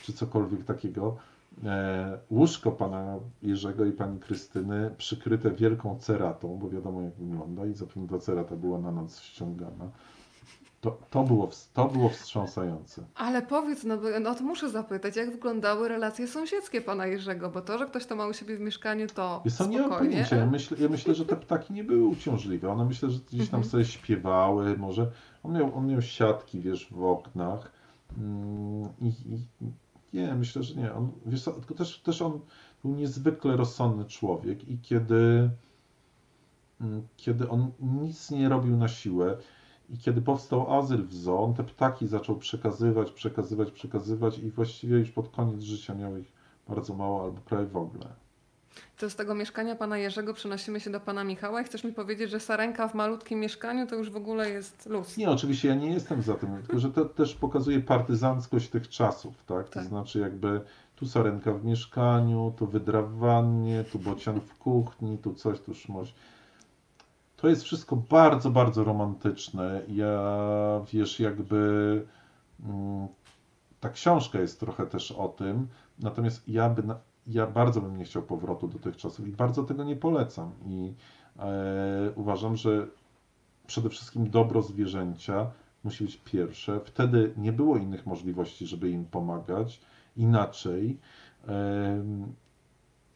czy 0.04 0.14
cokolwiek 0.14 0.66
takiego. 0.66 1.18
e, 1.64 2.20
łóżko 2.32 2.72
pana 2.72 3.20
Jerzego 3.42 3.86
i 3.86 3.92
pani 3.92 4.20
Krystyny 4.20 4.92
przykryte 4.98 5.52
wielką 5.52 5.98
ceratą, 6.00 6.58
bo 6.58 6.70
wiadomo 6.70 7.02
jak 7.02 7.14
wygląda 7.14 7.66
i 7.66 7.74
zapewne 7.74 8.08
ta 8.08 8.20
cerata 8.20 8.56
była 8.56 8.80
na 8.80 8.92
noc 8.92 9.20
ściągana. 9.20 9.90
To, 10.88 10.98
to, 11.10 11.24
było, 11.24 11.50
to 11.74 11.86
było 11.88 12.10
wstrząsające. 12.10 13.04
Ale 13.16 13.42
powiedz, 13.42 13.84
no, 13.84 13.98
no 14.22 14.36
to 14.36 14.44
muszę 14.44 14.70
zapytać, 14.70 15.16
jak 15.16 15.32
wyglądały 15.32 15.88
relacje 15.88 16.28
sąsiedzkie 16.28 16.82
pana 16.82 17.06
Jerzego, 17.08 17.50
bo 17.50 17.62
to, 17.62 17.78
że 17.78 17.86
ktoś 17.86 18.06
to 18.06 18.16
ma 18.16 18.28
u 18.28 18.34
siebie 18.34 18.58
w 18.58 18.60
mieszkaniu, 18.60 19.08
to 19.08 19.42
Wiesz 19.46 19.54
co, 19.54 19.66
nie 19.68 19.78
mam 19.80 19.88
spokojnie. 19.88 20.12
pojęcia. 20.14 20.36
Ja 20.36 20.46
myślę, 20.46 20.78
ja 20.82 20.90
myślę, 20.90 21.16
że 21.16 21.26
te 21.26 21.36
ptaki 21.36 21.74
nie 21.74 21.84
były 21.84 22.06
uciążliwe. 22.08 22.70
One 22.72 22.86
myślę, 22.86 23.10
że 23.10 23.20
gdzieś 23.20 23.50
tam 23.50 23.60
Mhm. 23.60 23.64
sobie 23.64 23.86
śpiewały. 23.86 24.78
Może 24.78 25.12
on 25.44 25.54
miał, 25.54 25.76
on 25.76 25.88
miał 25.88 26.02
siatki, 26.02 26.60
wiesz, 26.62 26.88
w 26.92 27.04
oknach. 27.04 27.72
Mm, 28.18 28.90
I, 29.02 29.08
i 29.08 29.40
nie, 30.14 30.36
myślę, 30.36 30.64
że 30.64 30.76
nie. 30.76 30.94
On, 30.94 31.12
wiesz 31.26 31.44
tylko 31.44 31.74
też, 31.74 32.00
też 32.00 32.22
on 32.22 32.40
był 32.84 32.96
niezwykle 32.96 33.58
rozsądny 33.58 34.06
człowiek 34.06 34.68
i 34.70 34.78
kiedy, 34.80 35.50
mm, 36.82 37.08
kiedy 37.18 37.50
on 37.50 37.72
nic 37.80 38.32
nie 38.32 38.50
robił 38.50 38.78
na 38.78 38.88
siłę 38.88 39.38
i 39.90 39.98
kiedy 39.98 40.22
powstał 40.22 40.74
azyl 40.80 41.04
w 41.04 41.14
zoo, 41.14 41.44
on 41.44 41.54
te 41.54 41.64
ptaki 41.64 42.08
zaczął 42.08 42.36
przekazywać, 42.36 43.12
przekazywać, 43.12 43.72
przekazywać 43.72 44.40
i 44.40 44.52
właściwie 44.52 44.98
już 44.98 45.12
pod 45.12 45.30
koniec 45.30 45.62
życia 45.62 45.94
miał 45.96 46.18
ich 46.18 46.32
bardzo 46.68 46.94
mało 46.94 47.24
albo 47.24 47.42
prawie 47.42 47.66
w 47.66 47.78
ogóle. 47.78 48.06
To 48.98 49.10
z 49.10 49.16
tego 49.16 49.36
mieszkania 49.36 49.76
pana 49.76 49.98
Jerzego 49.98 50.34
przenosimy 50.34 50.80
się 50.80 50.90
do 50.90 51.00
pana 51.00 51.24
Michała 51.24 51.62
i 51.62 51.64
chcesz 51.64 51.84
mi 51.84 51.94
powiedzieć, 51.94 52.30
że 52.30 52.40
sarenka 52.40 52.88
w 52.88 52.94
malutkim 52.96 53.40
mieszkaniu 53.40 53.88
to 53.88 53.96
już 53.96 54.10
w 54.10 54.16
ogóle 54.16 54.50
jest 54.50 54.86
luz. 54.86 55.18
Nie, 55.18 55.30
oczywiście 55.32 55.68
ja 55.68 55.76
nie 55.76 55.92
jestem 55.92 56.22
za 56.22 56.36
tym, 56.36 56.58
tylko 56.58 56.80
że 56.80 56.92
to 56.92 57.06
też 57.06 57.36
pokazuje 57.36 57.80
partyzanckość 57.80 58.70
tych 58.70 58.90
czasów, 58.90 59.44
tak? 59.46 59.70
To 59.70 59.74
Tak. 59.74 59.88
znaczy 59.88 60.20
jakby 60.20 60.62
tu 60.96 61.08
sarenka 61.08 61.54
w 61.54 61.66
mieszkaniu, 61.66 62.54
tu 62.58 62.68
wydra 62.68 63.02
w 63.02 63.14
wannie, 63.14 63.84
tu 63.92 64.00
bocian 64.00 64.42
w 64.42 64.58
kuchni, 64.58 65.18
tu 65.18 65.34
coś, 65.34 65.60
tu 65.60 65.74
szmoś. 65.74 66.14
To 67.38 67.50
jest 67.50 67.64
wszystko 67.64 67.96
bardzo, 67.96 68.50
bardzo 68.50 68.84
romantyczne. 68.84 69.82
Ja, 69.88 70.40
wiesz, 70.94 71.20
jakby 71.20 72.06
mm, 72.66 73.08
ta 73.80 73.90
książka 73.90 74.40
jest 74.40 74.60
trochę 74.60 74.86
też 74.86 75.12
o 75.12 75.28
tym, 75.28 75.68
natomiast 76.00 76.50
ja, 76.50 76.70
by, 76.70 76.84
ja 77.28 77.48
bardzo 77.48 77.82
bym 77.82 77.98
nie 77.98 78.06
chciał 78.06 78.24
powrotu 78.24 78.68
do 78.68 78.80
tych 78.80 78.98
czasów 78.98 79.28
i 79.28 79.32
bardzo 79.32 79.64
tego 79.64 79.84
nie 79.84 79.96
polecam. 79.96 80.52
I 80.66 80.94
e, 81.40 82.12
uważam, 82.16 82.56
że 82.56 82.88
przede 83.68 83.90
wszystkim 83.90 84.30
dobro 84.30 84.62
zwierzęcia 84.62 85.52
musi 85.84 86.04
być 86.04 86.18
pierwsze. 86.18 86.80
Wtedy 86.80 87.34
nie 87.38 87.54
było 87.54 87.78
innych 87.78 88.06
możliwości, 88.06 88.68
żeby 88.68 88.90
im 88.90 89.06
pomagać. 89.06 89.82
Inaczej 90.16 91.00
em, 91.48 92.34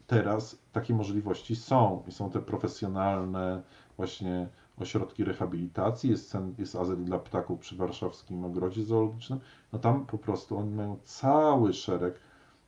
teraz 0.06 0.58
takie 0.72 0.94
możliwości 0.94 1.56
są 1.56 2.02
i 2.08 2.12
są 2.12 2.30
te 2.30 2.40
profesjonalne 2.40 3.62
właśnie 3.96 4.48
ośrodki 4.78 5.24
rehabilitacji, 5.24 6.10
jest, 6.10 6.36
jest 6.58 6.76
azyl 6.76 7.04
dla 7.04 7.18
ptaków 7.18 7.60
przy 7.60 7.76
warszawskim 7.76 8.44
ogrodzie 8.44 8.84
zoologicznym, 8.84 9.40
no 9.72 9.78
tam 9.78 10.06
po 10.06 10.18
prostu 10.18 10.58
oni 10.58 10.70
mają 10.70 10.96
cały 11.04 11.72
szereg. 11.72 12.14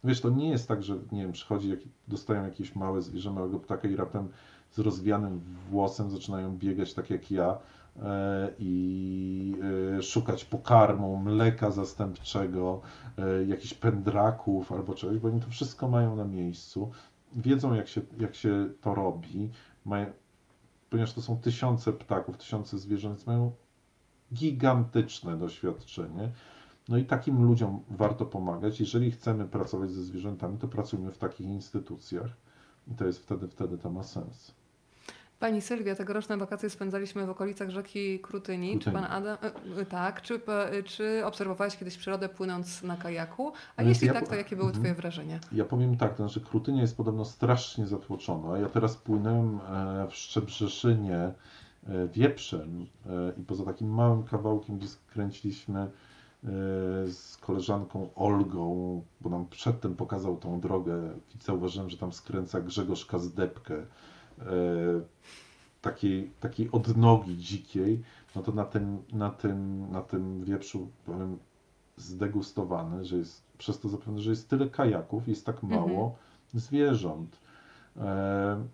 Wiesz, 0.05 0.21
to 0.21 0.31
nie 0.31 0.49
jest 0.49 0.69
tak, 0.69 0.83
że 0.83 0.97
nie 1.13 1.23
wiem, 1.23 1.33
przychodzi, 1.33 1.77
dostają 2.09 2.45
jakieś 2.45 2.75
małe 2.75 3.03
zwierzę, 3.03 3.31
małego 3.31 3.59
ptaka 3.59 3.89
i 3.89 3.97
raptem 3.97 4.29
z 4.71 4.79
rozwianym 4.79 5.41
włosem 5.71 6.11
zaczynają 6.11 6.57
biegać 6.59 6.95
tak 6.95 7.11
jak 7.11 7.31
ja 7.31 7.59
e, 8.03 8.51
i 8.59 9.57
e, 9.99 10.03
szukać 10.03 10.45
pokarmu, 10.45 11.17
mleka 11.17 11.71
zastępczego, 11.71 12.81
e, 13.19 13.45
jakichś 13.45 13.75
pędraków 13.75 14.73
albo 14.73 14.95
czegoś, 14.95 15.19
bo 15.19 15.29
oni 15.29 15.41
to 15.41 15.51
wszystko 15.51 15.89
mają 15.89 16.17
na 16.17 16.25
miejscu, 16.25 16.91
wiedzą 17.37 17.75
jak 17.75 17.89
się, 17.89 18.01
jak 18.19 18.35
się 18.35 18.69
to 18.81 18.95
robi, 18.95 19.51
mają, 19.85 20.07
ponieważ 20.95 21.13
to 21.13 21.23
są 21.23 21.39
tysiące 21.39 21.93
ptaków, 21.93 22.37
tysiące 22.39 22.79
zwierząt, 22.79 23.15
więc 23.17 23.27
mają 23.27 23.53
gigantyczne 24.35 25.37
doświadczenie. 25.39 26.33
No 26.89 26.97
i 26.97 27.05
takim 27.05 27.43
ludziom 27.45 27.81
warto 27.91 28.27
pomagać. 28.27 28.81
Jeżeli 28.81 29.11
chcemy 29.11 29.45
pracować 29.45 29.91
ze 29.91 30.05
zwierzętami, 30.05 30.59
to 30.59 30.69
pracujmy 30.69 31.13
w 31.13 31.19
takich 31.19 31.47
instytucjach 31.47 32.31
i 32.89 32.95
to 32.95 33.07
jest 33.07 33.19
wtedy, 33.19 33.49
wtedy 33.49 33.79
to 33.79 33.91
ma 33.91 34.03
sens. 34.03 34.55
Pani 35.45 35.61
Sylwia, 35.63 35.95
tegoroczne 35.95 36.37
wakacje 36.37 36.71
spędzaliśmy 36.71 37.27
w 37.27 37.31
okolicach 37.31 37.71
rzeki 37.71 38.21
Krutyni. 38.21 38.79
Czy 38.79 38.91
pan 38.91 39.05
Adam, 39.05 39.37
e, 39.43 39.81
e, 39.81 39.87
tak, 39.87 40.23
czy, 40.23 40.41
e, 40.47 40.83
czy 40.83 41.27
obserwowałeś 41.27 41.77
kiedyś 41.77 41.97
przyrodę 41.97 42.29
płynąc 42.29 42.83
na 42.83 42.97
kajaku? 42.97 43.53
A 43.77 43.83
No 43.83 43.89
jeśli 43.89 44.07
ja 44.07 44.13
tak, 44.13 44.29
to 44.29 44.35
jakie 44.35 44.57
były 44.57 44.69
Mhm. 44.69 44.83
twoje 44.83 44.95
wrażenia? 44.95 45.39
Ja 45.53 45.65
powiem 45.65 45.97
tak, 45.97 46.11
to 46.11 46.17
znaczy 46.17 46.41
Krutynia 46.41 46.83
jest 46.83 46.97
podobno 46.97 47.25
strasznie 47.25 47.87
zatłoczona. 47.87 48.59
Ja 48.59 48.69
teraz 48.69 48.97
płynąłem 48.97 49.61
e, 49.71 50.07
w 50.11 50.15
Szczebrzeszynie 50.15 51.19
e, 51.19 51.33
Wieprzem 52.09 52.87
e, 53.07 53.33
i 53.41 53.45
poza 53.45 53.65
takim 53.65 53.95
małym 53.95 54.23
kawałkiem, 54.23 54.79
gdzie 54.79 54.89
skręciliśmy 54.89 55.81
e, 55.81 55.89
z 57.07 57.39
koleżanką 57.41 58.09
Olgą, 58.15 59.03
bo 59.21 59.31
nam 59.31 59.47
przedtem 59.47 59.97
pokazał 59.97 60.37
tą 60.37 60.61
drogę 60.61 61.11
i 61.35 61.45
zauważyłem, 61.45 61.91
że 61.91 61.97
tam 61.99 62.13
skręca 62.13 62.61
Grzegorz 62.61 63.07
Kazdepkę, 63.07 63.75
takiej, 65.81 66.31
takiej 66.41 66.69
odnogi 66.73 67.37
dzikiej, 67.37 68.03
no 68.37 68.43
to 68.43 68.53
na 68.53 68.65
tym, 68.65 68.99
na 69.13 69.31
tym, 69.31 69.91
na 69.91 70.03
tym 70.03 70.45
wieprzu 70.45 70.89
powiem 71.07 71.39
zdegustowany, 71.97 73.05
że 73.05 73.17
jest 73.17 73.43
przez 73.59 73.81
to 73.81 73.89
zapewne, 73.89 74.21
że 74.21 74.31
jest 74.31 74.49
tyle 74.49 74.69
kajaków, 74.69 75.29
jest 75.29 75.47
tak 75.47 75.63
mało 75.63 76.05
Mhm. 76.05 76.11
zwierząt. 76.55 77.41
E, 77.97 78.65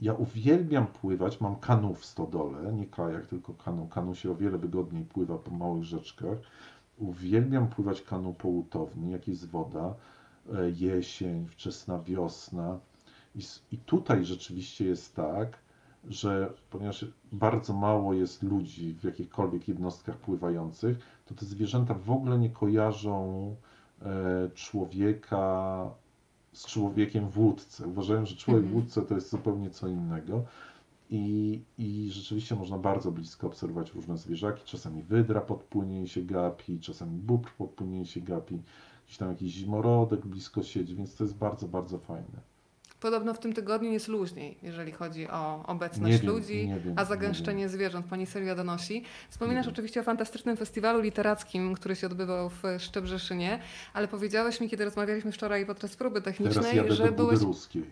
ja 0.00 0.14
uwielbiam 0.14 0.86
pływać, 0.86 1.40
mam 1.40 1.56
kanu 1.56 1.94
w 1.94 2.04
stodole, 2.04 2.72
nie 2.72 2.86
kajak, 2.86 3.26
tylko 3.26 3.54
kanu. 3.54 3.86
Kanu 3.86 4.14
się 4.14 4.30
o 4.30 4.34
wiele 4.34 4.58
wygodniej 4.58 5.04
pływa 5.04 5.38
po 5.38 5.50
małych 5.50 5.84
rzeczkach. 5.84 6.38
Uwielbiam 6.98 7.68
pływać 7.68 8.02
kanu 8.02 8.34
po 8.34 8.48
łutowni, 8.48 9.10
jak 9.10 9.28
jest 9.28 9.48
woda, 9.48 9.94
e, 10.54 10.70
jesień, 10.70 11.46
wczesna 11.48 11.98
wiosna. 11.98 12.78
I, 13.36 13.40
I 13.72 13.78
tutaj 13.78 14.24
rzeczywiście 14.24 14.84
jest 14.84 15.16
tak, 15.16 15.58
że 16.08 16.52
ponieważ 16.70 17.04
bardzo 17.32 17.72
mało 17.72 18.14
jest 18.14 18.42
ludzi 18.42 18.94
w 18.94 19.04
jakichkolwiek 19.04 19.68
jednostkach 19.68 20.16
pływających, 20.16 20.98
to 21.26 21.34
te 21.34 21.46
zwierzęta 21.46 21.94
w 21.94 22.10
ogóle 22.10 22.38
nie 22.38 22.50
kojarzą 22.50 23.54
e, 24.02 24.50
człowieka 24.54 25.90
z 26.52 26.66
człowiekiem 26.66 27.28
w 27.28 27.38
łódce. 27.38 27.86
Uważają, 27.86 28.26
że 28.26 28.36
człowiek 28.36 28.62
w 28.62 28.66
Mhm. 28.66 28.82
łódce 28.82 29.02
to 29.02 29.14
jest 29.14 29.30
zupełnie 29.30 29.70
co 29.70 29.88
innego. 29.88 30.44
I, 31.10 31.60
I 31.78 32.08
rzeczywiście 32.10 32.54
można 32.54 32.78
bardzo 32.78 33.12
blisko 33.12 33.46
obserwować 33.46 33.94
różne 33.94 34.18
zwierzaki. 34.18 34.62
Czasami 34.64 35.02
wydra 35.02 35.40
podpłynie 35.40 36.02
i 36.02 36.08
się 36.08 36.22
gapi, 36.22 36.80
czasami 36.80 37.18
bóbr 37.18 37.50
podpłynie 37.58 38.00
i 38.00 38.06
się 38.06 38.20
gapi. 38.20 38.62
Gdzieś 39.06 39.18
tam 39.18 39.28
jakiś 39.28 39.52
zimorodek 39.52 40.26
blisko 40.26 40.62
siedzi, 40.62 40.94
więc 40.96 41.14
to 41.14 41.24
jest 41.24 41.36
bardzo, 41.36 41.68
bardzo 41.68 41.98
fajne. 41.98 42.55
Podobno 43.00 43.34
w 43.34 43.38
tym 43.38 43.52
tygodniu 43.52 43.92
jest 43.92 44.08
luźniej, 44.08 44.58
jeżeli 44.62 44.92
chodzi 44.92 45.28
o 45.28 45.62
obecność 45.66 46.18
wiem, 46.18 46.26
ludzi, 46.26 46.72
wiem, 46.84 46.94
a 46.96 47.00
nie 47.00 47.06
zagęszczenie 47.06 47.68
zwierząt. 47.68 48.06
Pani 48.06 48.26
Sylwia 48.26 48.54
donosi. 48.54 49.04
Wspominasz 49.30 49.68
oczywiście 49.68 50.00
o 50.00 50.02
fantastycznym 50.02 50.56
festiwalu 50.56 51.00
literackim, 51.00 51.74
który 51.74 51.96
się 51.96 52.06
odbywał 52.06 52.50
w 52.50 52.62
Szczebrzeszynie, 52.78 53.58
ale 53.94 54.08
powiedziałeś 54.08 54.60
mi, 54.60 54.68
kiedy 54.68 54.84
rozmawialiśmy 54.84 55.32
wczoraj 55.32 55.66
podczas 55.66 55.96
próby 55.96 56.22
technicznej, 56.22 56.76
jadę 56.76 56.92
że 56.92 57.12
byłeś... 57.12 57.40
Ruskiej. 57.40 57.84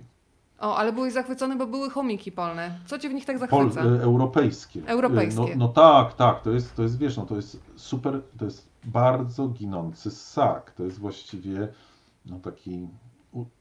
O, 0.59 0.76
ale 0.76 0.93
byłeś 0.93 1.12
zachwycony, 1.12 1.56
bo 1.56 1.66
były 1.66 1.90
chomiki 1.90 2.32
polne. 2.32 2.78
Co 2.86 2.98
cię 2.98 3.09
w 3.09 3.14
nich 3.14 3.24
tak 3.24 3.48
Pol, 3.48 3.70
zachwyca? 3.70 3.97
e, 3.97 4.02
europejskie. 4.02 4.81
Europejskie. 4.86 5.40
No, 5.40 5.48
no 5.56 5.68
tak, 5.68 6.14
tak, 6.14 6.43
to 6.43 6.51
jest, 6.51 6.76
to 6.76 6.82
jest, 6.82 6.98
wiesz, 6.98 7.16
no 7.16 7.26
to 7.26 7.36
jest 7.36 7.60
super, 7.76 8.22
to 8.39 8.44
jest 8.44 8.68
bardzo 8.85 9.48
ginący 9.48 10.10
ssak. 10.10 10.70
To 10.70 10.85
jest 10.85 10.98
właściwie 10.98 11.68
no 12.26 12.39
taki, 12.39 12.89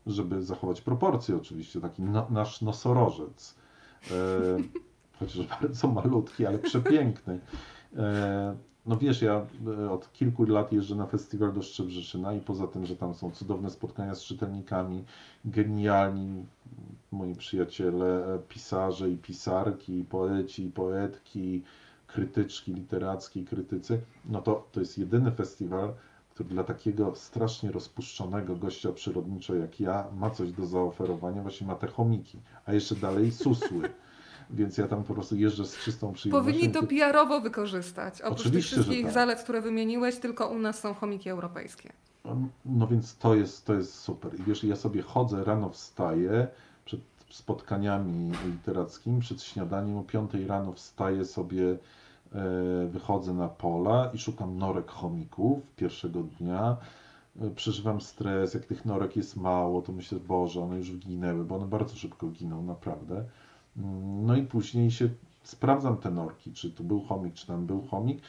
żeby 0.07 0.43
zachować 0.43 0.81
proporcje 0.81 1.37
oczywiście, 1.37 1.81
taki 1.81 2.01
no, 2.01 2.27
nasz 2.29 2.61
nosorożec. 2.61 3.55
E, 4.11 4.13
chociaż 5.19 5.47
bardzo 5.47 5.87
malutki, 5.87 6.45
ale 6.45 6.59
przepiękny. 6.59 7.39
E, 7.97 8.55
no 8.85 8.97
wiesz, 8.97 9.21
ja 9.21 9.45
e, 9.67 9.91
od 9.91 10.13
kilku 10.13 10.45
lat 10.45 10.71
jeżdżę 10.71 10.95
na 10.95 11.05
festiwal 11.05 11.53
do 11.53 11.61
Szczebrzeszyna 11.61 12.33
i 12.33 12.41
poza 12.41 12.67
tym, 12.67 12.85
że 12.85 12.95
tam 12.95 13.13
są 13.13 13.31
cudowne 13.31 13.69
spotkania 13.69 14.15
z 14.15 14.23
czytelnikami, 14.23 15.03
genialni 15.45 16.45
moi 17.11 17.35
przyjaciele, 17.35 18.35
e, 18.35 18.39
pisarze 18.39 19.09
i 19.09 19.17
pisarki, 19.17 20.05
poeci 20.09 20.63
i 20.63 20.71
poetki, 20.71 21.63
krytyczki 22.07 22.73
literackie 22.73 23.39
i 23.39 23.45
krytycy, 23.45 24.01
no 24.25 24.41
to 24.41 24.67
to 24.71 24.79
jest 24.79 24.97
jedyny 24.97 25.31
festiwal, 25.31 25.93
który 26.33 26.49
dla 26.49 26.63
takiego 26.63 27.15
strasznie 27.15 27.71
rozpuszczonego 27.71 28.55
gościa 28.55 28.91
przyrodniczo 28.91 29.55
jak 29.55 29.79
ja 29.79 30.05
ma 30.15 30.29
coś 30.29 30.51
do 30.51 30.65
zaoferowania, 30.65 31.41
właśnie 31.41 31.67
ma 31.67 31.75
te 31.75 31.87
chomiki, 31.87 32.39
a 32.65 32.73
jeszcze 32.73 32.95
dalej 32.95 33.31
susły. 33.31 33.89
Więc 34.49 34.77
ja 34.77 34.87
tam 34.87 35.03
po 35.03 35.13
prostu 35.13 35.35
jeżdżę 35.35 35.65
z 35.65 35.77
czystą 35.77 36.13
przyjemnością. 36.13 36.51
Powinni 36.51 36.73
to 36.73 36.87
PR-owo 36.87 37.41
wykorzystać. 37.41 38.21
Oprócz 38.21 38.39
Oczywiście, 38.39 38.75
tych 38.75 38.83
wszystkich 38.83 39.05
tak. 39.05 39.13
zalet, 39.13 39.43
które 39.43 39.61
wymieniłeś, 39.61 40.17
tylko 40.17 40.47
u 40.47 40.59
nas 40.59 40.79
są 40.79 40.93
chomiki 40.93 41.29
europejskie. 41.29 41.93
No 42.65 42.87
więc 42.87 43.17
to 43.17 43.35
jest, 43.35 43.65
to 43.65 43.73
jest 43.73 43.95
super. 43.95 44.39
I 44.39 44.43
wiesz, 44.43 44.63
ja 44.63 44.75
sobie 44.75 45.01
chodzę, 45.01 45.43
rano 45.43 45.69
wstaję 45.69 46.47
przed 46.85 47.01
spotkaniami 47.29 48.31
literackimi, 48.45 49.21
przed 49.21 49.43
śniadaniem 49.43 49.97
o 49.97 50.03
5 50.03 50.31
rano 50.47 50.73
wstaję 50.73 51.25
sobie, 51.25 51.77
wychodzę 52.87 53.33
na 53.33 53.47
pola 53.47 54.11
i 54.13 54.17
szukam 54.17 54.57
norek 54.57 54.91
chomików 54.91 55.59
pierwszego 55.75 56.23
dnia. 56.23 56.77
E, 57.41 57.49
przeżywam 57.49 58.01
stres, 58.01 58.53
jak 58.53 58.65
tych 58.65 58.85
norek 58.85 59.15
jest 59.15 59.37
mało, 59.37 59.81
to 59.81 59.91
myślę, 59.91 60.19
Boże, 60.19 60.61
one 60.61 60.77
już 60.77 60.97
ginęły, 60.97 61.45
bo 61.45 61.55
one 61.55 61.65
bardzo 61.65 61.95
szybko 61.95 62.27
giną, 62.27 62.63
naprawdę. 62.63 63.23
Mm, 63.77 64.25
no 64.25 64.35
i 64.35 64.43
później 64.43 64.91
się 64.91 65.09
sprawdzam 65.43 65.97
te 65.97 66.11
norki, 66.11 66.53
czy 66.53 66.71
tu 66.71 66.83
był 66.83 67.01
chomik, 67.01 67.33
czy 67.33 67.47
tam 67.47 67.65
był 67.65 67.81
chomik 67.81 68.21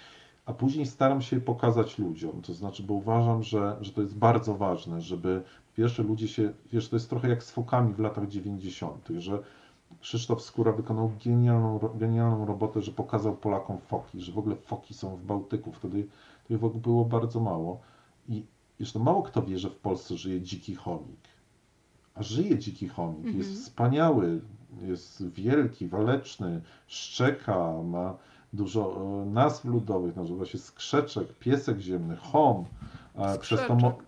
a 0.47 0.53
później 0.53 0.87
staram 0.87 1.23
się 1.23 1.41
pokazać 1.41 1.99
ludziom. 1.99 2.43
To 2.43 2.55
znaczy, 2.55 2.83
bo 2.83 2.95
uważam, 2.95 3.43
że, 3.43 3.77
że 3.81 3.93
to 3.93 4.03
jest 4.03 4.19
bardzo 4.19 4.55
ważne, 4.55 5.01
żeby 5.01 5.43
pierwsze 5.77 6.03
ludzie 6.03 6.29
się, 6.29 6.53
wiesz, 6.73 6.89
to 6.89 6.97
jest 6.97 7.11
trochę 7.11 7.29
jak 7.29 7.43
z 7.43 7.51
fokami 7.51 7.95
w 7.95 7.99
latach 7.99 8.29
90., 8.29 9.09
że 9.19 9.43
Krzysztof 10.01 10.43
Skóra 10.43 10.73
wykonał 10.73 11.13
genialną, 11.25 11.79
genialną 11.95 12.47
robotę, 12.47 12.83
że 12.83 12.93
pokazał 12.93 13.37
Polakom 13.37 13.79
foki, 13.79 14.21
że 14.21 14.33
w 14.33 14.39
ogóle 14.39 14.57
foki 14.57 14.95
są 14.95 15.17
w 15.17 15.25
Bałtyku. 15.25 15.73
Wtedy 15.73 16.09
w 16.51 16.65
ogóle 16.65 16.83
było 16.83 17.05
bardzo 17.05 17.41
mało. 17.41 17.81
I 18.29 18.45
jeszcze 18.81 18.99
mało 18.99 19.23
kto 19.23 19.43
wie, 19.43 19.59
że 19.59 19.71
w 19.71 19.77
Polsce 19.77 20.17
żyje 20.17 20.41
dziki 20.41 20.75
chomik. 20.75 21.29
A 22.15 22.23
żyje 22.23 22.59
dziki 22.59 22.89
chomik, 22.89 23.25
jest 23.25 23.49
mhm. 23.49 23.57
wspaniały, 23.57 24.41
jest 24.83 25.29
wielki, 25.29 25.89
waleczny, 25.89 26.61
szczeka, 26.87 27.83
ma 27.85 28.17
dużo 28.53 28.97
e, 29.23 29.27
nazw 29.27 29.65
ludowych, 29.65 30.17
nazywa 30.17 30.45
się 30.47 30.59
skrzeczek, 30.59 31.39
piesek 31.39 31.79
ziemny, 31.79 32.17
chom, 32.17 32.65
skrzeczek. 33.35 33.41
przez 33.41 33.67
to, 33.67 33.99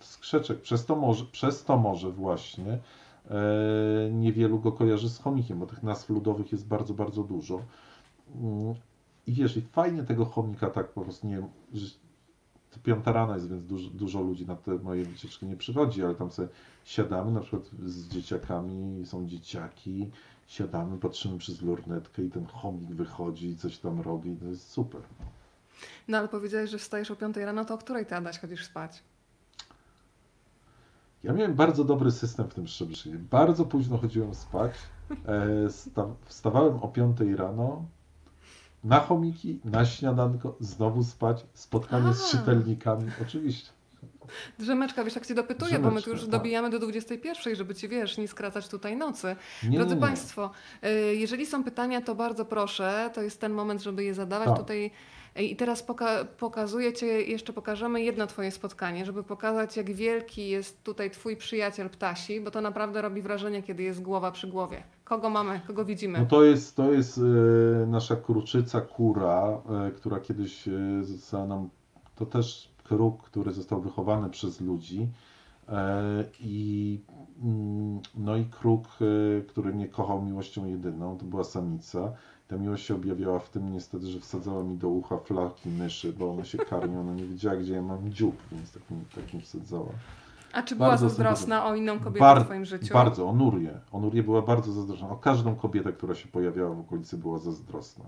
skrzeczek, 0.00 0.60
przez 0.60 0.86
to 0.86 0.96
może, 0.96 1.24
przez 1.24 1.64
to 1.64 1.78
może 1.78 2.10
właśnie 2.10 2.78
niewielu 4.12 4.58
go 4.60 4.72
kojarzy 4.72 5.10
z 5.10 5.18
chomikiem, 5.18 5.58
bo 5.58 5.66
tych 5.66 5.82
nazw 5.82 6.10
ludowych 6.10 6.52
jest 6.52 6.66
bardzo, 6.66 6.94
bardzo 6.94 7.22
dużo. 7.22 7.62
Mm, 8.34 8.74
I 9.26 9.32
wiesz, 9.32 9.56
i 9.56 9.62
fajnie 9.62 10.02
tego 10.02 10.24
chomika 10.24 10.70
tak 10.70 10.88
po 10.88 11.02
prostu, 11.02 11.26
nie 11.26 11.36
wiem, 11.36 11.48
to 12.70 12.78
piąta 12.82 13.12
rana 13.12 13.34
jest, 13.34 13.50
więc 13.50 13.66
dużo, 13.66 13.90
dużo 13.90 14.20
ludzi 14.20 14.46
na 14.46 14.56
te 14.56 14.74
moje 14.74 15.04
wycieczki 15.04 15.46
nie 15.46 15.56
przychodzi, 15.56 16.04
ale 16.04 16.14
tam 16.14 16.30
sobie 16.30 16.48
siadamy 16.84 17.32
na 17.32 17.40
przykład 17.40 17.62
z 17.84 18.08
dzieciakami, 18.08 19.06
są 19.06 19.26
dzieciaki, 19.26 20.10
siadamy, 20.46 20.98
patrzymy 20.98 21.38
przez 21.38 21.62
lornetkę 21.62 22.22
i 22.22 22.30
ten 22.30 22.46
chomik 22.46 22.90
wychodzi, 22.90 23.56
coś 23.56 23.78
tam 23.78 24.00
robi, 24.00 24.36
to 24.36 24.44
jest 24.44 24.70
super. 24.70 25.00
No 26.08 26.18
ale 26.18 26.28
powiedziałeś, 26.28 26.70
że 26.70 26.78
wstajesz 26.78 27.10
o 27.10 27.16
5 27.16 27.36
rano, 27.36 27.64
to 27.64 27.74
o 27.74 27.78
której 27.78 28.06
ty, 28.06 28.16
Adaś, 28.16 28.38
chodzisz 28.38 28.64
spać? 28.64 29.02
Ja 31.24 31.32
miałem 31.32 31.54
bardzo 31.54 31.84
dobry 31.84 32.10
system 32.10 32.48
w 32.48 32.54
tym 32.54 32.66
Szczebrzeszynie. 32.66 33.16
Bardzo 33.30 33.64
późno 33.64 33.98
chodziłem 33.98 34.34
spać. 34.34 34.72
E, 35.10 35.68
wstawałem 36.24 36.82
o 36.82 36.88
5 36.88 37.16
rano, 37.36 37.84
na 38.84 39.00
chomiki, 39.00 39.60
na 39.64 39.84
śniadanko, 39.84 40.56
znowu 40.60 41.04
spać, 41.04 41.46
spotkanie 41.54 42.08
A. 42.08 42.12
z 42.12 42.30
czytelnikami, 42.30 43.10
oczywiście. 43.22 43.70
Drzemeczka, 44.58 45.04
wiesz, 45.04 45.14
jak 45.14 45.26
cię 45.26 45.34
dopytuję, 45.34 45.78
bo 45.78 45.90
my 45.90 46.02
tu 46.02 46.10
już 46.10 46.20
tak. 46.20 46.30
dobijamy 46.30 46.70
do 46.70 46.78
21, 46.78 47.56
żeby 47.56 47.74
ci, 47.74 47.88
wiesz, 47.88 48.18
nie 48.18 48.28
skracać 48.28 48.68
tutaj 48.68 48.96
nocy. 48.96 49.36
Nie, 49.62 49.78
Drodzy 49.78 49.94
nie, 49.94 50.00
nie. 50.00 50.06
Państwo, 50.06 50.50
y, 50.84 51.16
jeżeli 51.16 51.46
są 51.46 51.64
pytania, 51.64 52.00
to 52.00 52.14
bardzo 52.14 52.44
proszę, 52.44 53.10
to 53.14 53.22
jest 53.22 53.40
ten 53.40 53.52
moment, 53.52 53.82
żeby 53.82 54.04
je 54.04 54.14
zadawać. 54.14 54.48
Tak. 54.48 54.58
Tutaj 54.58 54.90
i 55.36 55.56
teraz 55.56 55.82
poka 55.82 56.24
pokazuję 56.24 56.92
Cię, 56.92 57.06
jeszcze 57.06 57.52
pokażemy 57.52 58.02
jedno 58.02 58.26
Twoje 58.26 58.50
spotkanie, 58.50 59.04
żeby 59.04 59.22
pokazać, 59.22 59.76
jak 59.76 59.92
wielki 59.92 60.48
jest 60.48 60.82
tutaj 60.84 61.10
Twój 61.10 61.36
przyjaciel 61.36 61.90
Ptasi, 61.90 62.40
bo 62.40 62.50
to 62.50 62.60
naprawdę 62.60 63.02
robi 63.02 63.22
wrażenie, 63.22 63.62
kiedy 63.62 63.82
jest 63.82 64.02
głowa 64.02 64.30
przy 64.32 64.46
głowie. 64.46 64.82
Kogo 65.04 65.30
mamy, 65.30 65.60
kogo 65.66 65.84
widzimy? 65.84 66.18
No 66.18 66.26
to 66.26 66.44
jest, 66.44 66.76
to 66.76 66.92
jest 66.92 67.18
e, 67.18 67.86
nasza 67.86 68.16
kruczyca 68.16 68.80
kura, 68.80 69.62
e, 69.86 69.90
która 69.90 70.20
kiedyś 70.20 70.68
e, 70.68 71.04
została 71.04 71.46
nam, 71.46 71.68
to 72.16 72.26
też 72.26 72.70
kruk, 72.84 73.22
który 73.22 73.52
został 73.52 73.80
wychowany 73.80 74.30
przez 74.30 74.60
ludzi. 74.60 75.08
I, 76.40 77.00
mm, 77.42 78.00
no 78.16 78.36
i 78.36 78.44
kruk, 78.44 78.88
który 79.48 79.72
mnie 79.72 79.88
kochał 79.88 80.22
miłością 80.22 80.66
jedyną, 80.66 81.18
to 81.18 81.24
była 81.24 81.44
samica. 81.44 82.12
Ta 82.50 82.56
miłość 82.56 82.86
się 82.86 82.94
objawiała 82.94 83.38
w 83.38 83.48
tym 83.48 83.72
niestety, 83.72 84.06
że 84.06 84.20
wsadzała 84.20 84.62
mi 84.62 84.76
do 84.76 84.88
ucha 84.88 85.18
flaki 85.18 85.68
myszy, 85.68 86.12
bo 86.12 86.30
one 86.30 86.44
się 86.44 86.58
karmią, 86.58 87.00
ona 87.00 87.12
nie 87.12 87.24
wiedziała, 87.24 87.56
gdzie 87.56 87.74
ja 87.74 87.82
mam 87.82 88.12
dziób, 88.12 88.36
więc 88.52 88.72
tak 88.72 88.82
mi, 88.90 88.96
tak 89.14 89.34
mi 89.34 89.40
wsadzała. 89.40 89.90
A 90.52 90.62
czy 90.62 90.76
była 90.76 90.88
bardzo 90.88 91.08
zazdrosna 91.08 91.66
o 91.66 91.74
inną 91.74 91.98
kobietę 91.98 92.20
Bar 92.20 92.40
w 92.40 92.44
Twoim 92.44 92.64
życiu? 92.64 92.94
Bardzo, 92.94 93.28
o 93.28 93.32
Nurię. 93.32 93.70
O 93.92 94.00
Nurię 94.00 94.22
była 94.22 94.42
bardzo 94.42 94.72
zazdrosna. 94.72 95.08
O 95.08 95.16
każdą 95.16 95.56
kobietę, 95.56 95.92
która 95.92 96.14
się 96.14 96.28
pojawiała 96.28 96.74
w 96.74 96.80
okolicy 96.80 97.18
była 97.18 97.38
zazdrosna. 97.38 98.04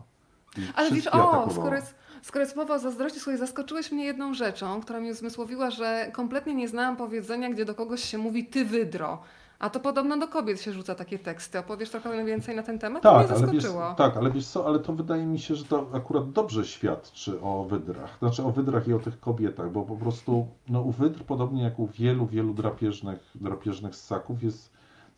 I 0.59 0.61
Ale 0.75 0.91
wiesz, 0.91 1.07
o, 1.07 1.51
skoro 1.51 1.77
jest, 1.77 1.95
skoro 2.23 2.45
jest 2.45 2.57
mowa 2.57 2.75
o 2.75 2.79
zazdrości, 2.79 3.21
słuchaj, 3.21 3.39
zaskoczyłeś 3.39 3.93
mnie 3.93 4.05
jedną 4.05 4.35
rzeczą, 4.35 4.81
która 4.81 5.01
mi 5.01 5.11
uzmysłowiła, 5.11 5.71
że 5.71 6.11
kompletnie 6.13 6.55
nie 6.55 6.69
znałam 6.69 6.97
powiedzenia, 6.97 7.51
gdzie 7.51 7.65
do 7.65 7.75
kogoś 7.75 8.05
się 8.05 8.19
mówi 8.19 8.47
ty 8.47 8.65
wydro. 8.65 9.19
A 9.63 9.71
to 9.71 9.81
podobno 9.81 10.19
do 10.19 10.29
kobiet 10.29 10.61
się 10.61 10.73
rzuca 10.73 10.95
takie 10.95 11.19
teksty. 11.19 11.59
Opowiesz 11.59 11.91
trochę 11.91 12.25
więcej 12.25 12.57
na 12.57 12.63
ten 12.63 12.79
temat? 12.79 13.03
Tak, 13.03 13.29
to 13.29 13.35
mnie 13.35 13.41
zaskoczyło. 13.41 13.85
Ale 13.85 13.91
wiesz, 13.91 13.99
tak, 13.99 14.17
ale 14.17 14.31
wiesz 14.31 14.47
co, 14.47 14.67
ale 14.67 14.79
to 14.79 14.93
wydaje 14.93 15.27
mi 15.27 15.39
się, 15.39 15.55
że 15.55 15.65
to 15.65 15.91
akurat 15.93 16.33
dobrze 16.33 16.65
świadczy 16.65 17.41
o 17.41 17.65
wydrach. 17.65 18.19
Znaczy 18.19 18.45
o 18.45 18.53
wydrach 18.53 18.89
i 18.89 18.93
o 18.93 18.99
tych 18.99 19.21
kobietach, 19.21 19.73
bo 19.73 19.83
po 19.83 19.97
prostu 19.97 20.47
no, 20.69 20.81
u 20.81 20.93
wydr, 20.93 21.25
podobnie 21.25 21.63
jak 21.63 21.79
u 21.79 21.87
wielu, 21.87 22.27
wielu 22.27 22.55
drapieżnych, 22.55 23.31
drapieżnych 23.35 23.97
ssaków, 23.97 24.43
jest 24.43 24.71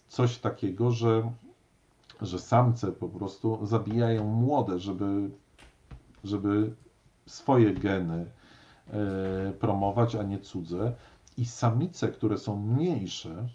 coś 0.09 0.39
takiego, 0.39 0.91
że, 0.91 1.33
że 2.21 2.39
samce 2.39 2.93
po 2.93 3.09
prostu 3.09 3.67
zabijają 3.67 4.25
młode, 4.25 4.79
żeby, 4.79 5.31
żeby 6.25 6.75
swoje 7.27 7.75
geny 7.75 8.27
e, 8.91 9.53
promować, 9.53 10.15
a 10.15 10.23
nie 10.23 10.39
cudze. 10.39 10.93
I 11.39 11.47
samice, 11.47 12.09
które 12.09 12.39
są 12.39 12.57
mniejsze 12.57 13.49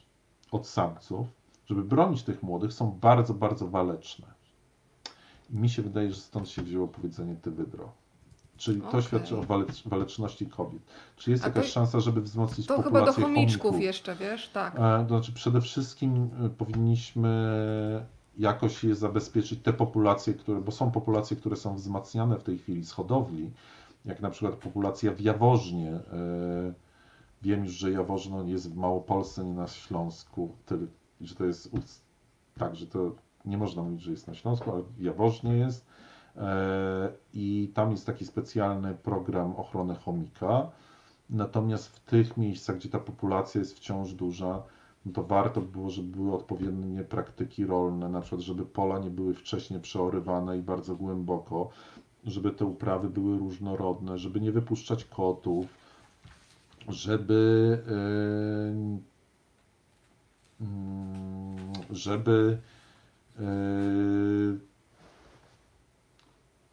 od 0.52 0.68
samców, 0.68 1.28
żeby 1.70 1.84
bronić 1.84 2.24
tych 2.24 2.44
młodych, 2.44 2.74
są 2.74 2.98
bardzo, 3.02 3.34
bardzo 3.34 3.68
waleczne. 3.68 4.28
I 5.50 5.56
mi 5.56 5.70
się 5.70 5.82
wydaje, 5.82 6.12
że 6.12 6.22
stąd 6.22 6.50
się 6.50 6.62
wzięło 6.62 6.88
powiedzenie 6.88 7.36
ty 7.36 7.52
wydro. 7.52 7.92
Czyli 8.58 8.82
to 8.82 8.88
okay. 8.88 9.02
świadczy 9.02 9.38
o 9.38 9.44
walecz, 9.44 9.88
waleczności 9.88 10.46
kobiet. 10.46 10.82
Czy 11.18 11.32
jest 11.32 11.44
A 11.44 11.48
jakaś 11.48 11.66
to, 11.66 11.72
szansa, 11.72 12.00
żeby 12.00 12.22
wzmocnić 12.22 12.68
to 12.68 12.76
populację 12.76 13.06
To 13.06 13.14
chyba 13.14 13.28
do 13.28 13.28
chomiczków 13.28 13.62
chomików? 13.62 13.86
jeszcze, 13.86 14.16
wiesz? 14.16 14.50
Tak. 14.50 14.76
E, 14.76 14.80
to 14.80 15.08
znaczy 15.08 15.34
przede 15.34 15.62
wszystkim 15.62 16.30
e, 16.46 16.50
powinniśmy 16.50 17.30
jakoś 18.38 18.84
je 18.84 18.96
zabezpieczyć, 18.96 19.60
te 19.64 19.74
populacje, 19.74 20.34
które, 20.34 20.62
bo 20.62 20.72
są 20.72 20.92
populacje, 20.92 21.38
które 21.38 21.56
są 21.56 21.76
wzmacniane 21.76 22.38
w 22.38 22.44
tej 22.44 22.58
chwili 22.58 22.86
z 22.86 22.92
hodowli, 22.92 23.52
jak 24.06 24.22
na 24.22 24.30
przykład 24.30 24.56
populacja 24.56 25.12
w 25.12 25.22
Jaworznie. 25.22 25.90
E, 25.92 26.89
wiem 27.42 27.64
już, 27.64 27.74
że 27.74 27.92
Jaworzno 27.92 28.44
jest 28.44 28.74
w 28.74 28.78
Małopolsce, 28.78 29.46
nie 29.46 29.54
na 29.54 29.68
Śląsku, 29.68 30.56
że 31.22 31.36
to 31.36 31.46
jest 31.46 31.72
tak, 32.58 32.76
że 32.76 32.88
to 32.88 33.16
nie 33.46 33.58
można 33.58 33.84
mówić, 33.84 34.02
że 34.02 34.12
jest 34.12 34.28
na 34.28 34.34
Śląsku, 34.34 34.72
ale 34.72 34.84
w 34.84 35.02
Jaworznie 35.02 35.58
jest. 35.58 35.86
E, 36.38 37.12
I 37.34 37.72
tam 37.74 37.92
jest 37.92 38.06
taki 38.06 38.26
specjalny 38.26 38.96
program 38.96 39.56
ochrony 39.56 39.96
chomika. 39.96 40.72
Natomiast 41.30 41.88
w 41.88 42.00
tych 42.00 42.38
miejscach, 42.38 42.76
gdzie 42.76 42.90
ta 42.90 43.00
populacja 43.00 43.60
jest 43.60 43.78
wciąż 43.78 44.14
duża, 44.14 44.64
no 45.06 45.12
to 45.12 45.24
warto 45.24 45.62
by 45.62 45.68
było, 45.68 45.90
żeby 45.90 46.18
były 46.18 46.34
odpowiednie 46.34 47.04
praktyki 47.04 47.66
rolne, 47.66 48.10
na 48.10 48.22
przykład, 48.22 48.42
żeby 48.42 48.66
pola 48.66 49.00
nie 49.00 49.10
były 49.10 49.34
wcześniej 49.34 49.80
przeorywane 49.80 50.58
i 50.58 50.62
bardzo 50.62 50.96
głęboko, 50.96 51.70
żeby 52.26 52.52
te 52.52 52.66
uprawy 52.66 53.10
były 53.10 53.38
różnorodne, 53.38 54.18
żeby 54.18 54.42
nie 54.42 54.52
wypuszczać 54.52 55.06
kotów, 55.06 55.79
żeby 56.90 57.84
yy, 60.60 60.68
żeby 61.90 62.58
yy, 63.40 64.60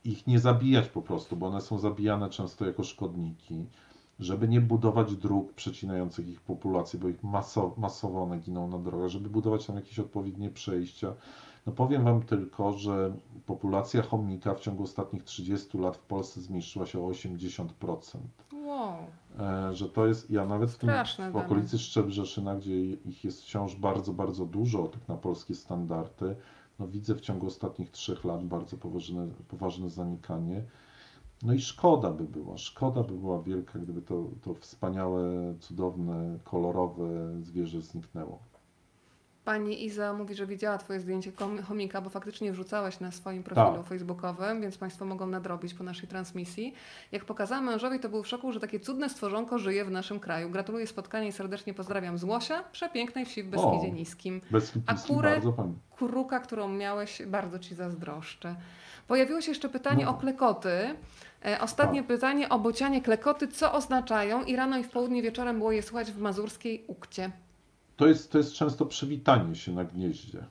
ich 0.05 0.27
nie 0.27 0.39
zabijać 0.39 0.89
po 0.89 1.03
prostu, 1.03 1.37
bo 1.37 1.47
one 1.47 1.61
są 1.61 1.79
zabijane 1.79 2.31
często 2.31 2.67
jako 2.67 2.85
szkodniki 2.85 3.67
żeby 4.21 4.49
nie 4.49 4.61
budować 4.61 5.17
dróg 5.17 5.53
przecinających 5.53 6.29
ich 6.29 6.41
populację, 6.41 6.99
bo 7.01 7.09
ich 7.09 7.23
masowo, 7.23 7.75
masowo 7.81 8.23
one 8.23 8.39
giną 8.39 8.69
na 8.69 8.79
drogach, 8.79 9.09
żeby 9.09 9.31
budować 9.31 9.67
tam 9.67 9.77
jakieś 9.77 9.99
odpowiednie 9.99 10.51
przejścia. 10.51 11.15
No 11.67 11.73
powiem 11.73 12.05
Wam 12.05 12.23
tylko, 12.23 12.73
że 12.73 13.17
populacja 13.47 14.03
chomika 14.03 14.55
w 14.55 14.61
ciągu 14.61 14.83
ostatnich 14.83 15.25
30 15.25 15.79
lat 15.79 15.97
w 15.97 16.03
Polsce 16.03 16.41
zmniejszyła 16.41 16.87
się 16.87 17.01
o 17.01 17.11
80%. 17.11 17.67
E, 19.41 19.75
że 19.75 19.89
to 19.89 20.07
jest, 20.07 20.31
ja 20.31 20.45
nawet 20.47 20.71
w, 20.71 20.79
tym, 20.79 20.91
w 21.33 21.37
okolicy 21.37 21.79
Szczebrzeszyna, 21.79 22.57
gdzie 22.57 22.81
ich 22.85 23.25
jest 23.25 23.43
wciąż 23.43 23.77
bardzo, 23.77 24.13
bardzo 24.13 24.47
dużo, 24.47 24.89
tak 24.89 25.09
na 25.09 25.17
polskie 25.17 25.55
standardy, 25.55 26.37
no 26.79 26.89
widzę 26.89 27.15
w 27.15 27.21
ciągu 27.21 27.47
ostatnich 27.47 27.91
trzech 27.91 28.25
lat 28.25 28.45
bardzo 28.45 28.77
poważne, 28.77 29.29
poważne 29.49 29.91
zanikanie. 29.91 30.65
No 31.43 31.53
i 31.53 31.61
szkoda 31.61 32.11
by 32.11 32.25
była, 32.25 32.59
szkoda 32.59 33.03
by 33.03 33.15
była 33.15 33.43
wielka, 33.43 33.79
gdyby 33.79 34.03
to, 34.03 34.25
to 34.43 34.55
wspaniałe, 34.55 35.55
cudowne, 35.61 36.39
kolorowe 36.45 37.07
zwierzę 37.43 37.81
zniknęło. 37.83 38.39
Pani 39.47 39.85
Iza 39.85 40.13
mówi, 40.13 40.35
że 40.35 40.47
widziała 40.47 40.79
Twoje 40.79 41.01
zdjęcie 41.01 41.33
chomika, 41.69 42.01
bo 42.01 42.11
faktycznie 42.11 42.53
wrzucałaś 42.53 43.01
na 43.01 43.11
swoim 43.11 43.43
profilu 43.43 43.77
Tak. 43.77 43.87
facebookowym, 43.87 44.61
więc 44.61 44.79
Państwo 44.79 45.05
mogą 45.05 45.27
nadrobić 45.27 45.75
po 45.75 45.85
naszej 45.85 46.09
transmisji. 46.09 46.75
Jak 47.13 47.25
pokazałam 47.25 47.65
mężowi, 47.65 48.01
to 48.01 48.09
był 48.09 48.23
w 48.23 48.29
szoku, 48.29 48.53
że 48.53 48.61
takie 48.61 48.81
cudne 48.81 49.09
stworzonko 49.09 49.59
żyje 49.59 49.85
w 49.85 49.91
naszym 49.91 50.21
kraju. 50.21 50.51
Gratuluję 50.51 50.87
spotkania 50.87 51.27
i 51.29 51.33
serdecznie 51.33 51.75
pozdrawiam 51.75 52.19
z 52.19 52.25
Łosia, 52.25 52.63
przepięknej 52.73 53.25
wsi 53.25 53.43
w 53.43 53.49
Beskidzie 53.49 53.89
O. 53.89 53.95
Niskim. 53.95 54.41
Hipiski 54.41 55.15
kurę? 55.15 55.41
Kuruka, 55.91 56.41
którą 56.41 56.69
miałeś, 56.69 57.23
bardzo 57.27 57.59
Ci 57.59 57.75
zazdroszczę. 57.75 58.55
Pojawiło 59.09 59.41
się 59.41 59.51
jeszcze 59.51 59.69
pytanie 59.69 60.05
No. 60.05 60.11
o 60.11 60.15
klekoty. 60.15 60.71
E, 61.45 61.61
Ostatnie 61.61 62.01
Tak. 62.01 62.09
pytanie 62.09 62.49
o 62.49 62.59
bocianie 62.59 63.03
klekoty. 63.03 63.49
Co 63.49 63.73
oznaczają? 63.73 64.45
I 64.45 64.57
rano 64.57 64.79
i 64.79 64.85
w 64.85 64.91
południe 64.91 65.23
wieczorem 65.23 65.59
było 65.59 65.73
je 65.73 65.83
słychać 65.83 66.13
w 66.13 66.19
mazurskiej 66.19 66.85
ukcie. 66.87 67.31
To 67.97 68.07
jest, 68.07 68.33
to 68.33 68.39
jest 68.39 68.53
często 68.53 68.87
przywitanie 68.87 69.55
się 69.55 69.73
na 69.73 69.85
gnieździe. 69.85 70.45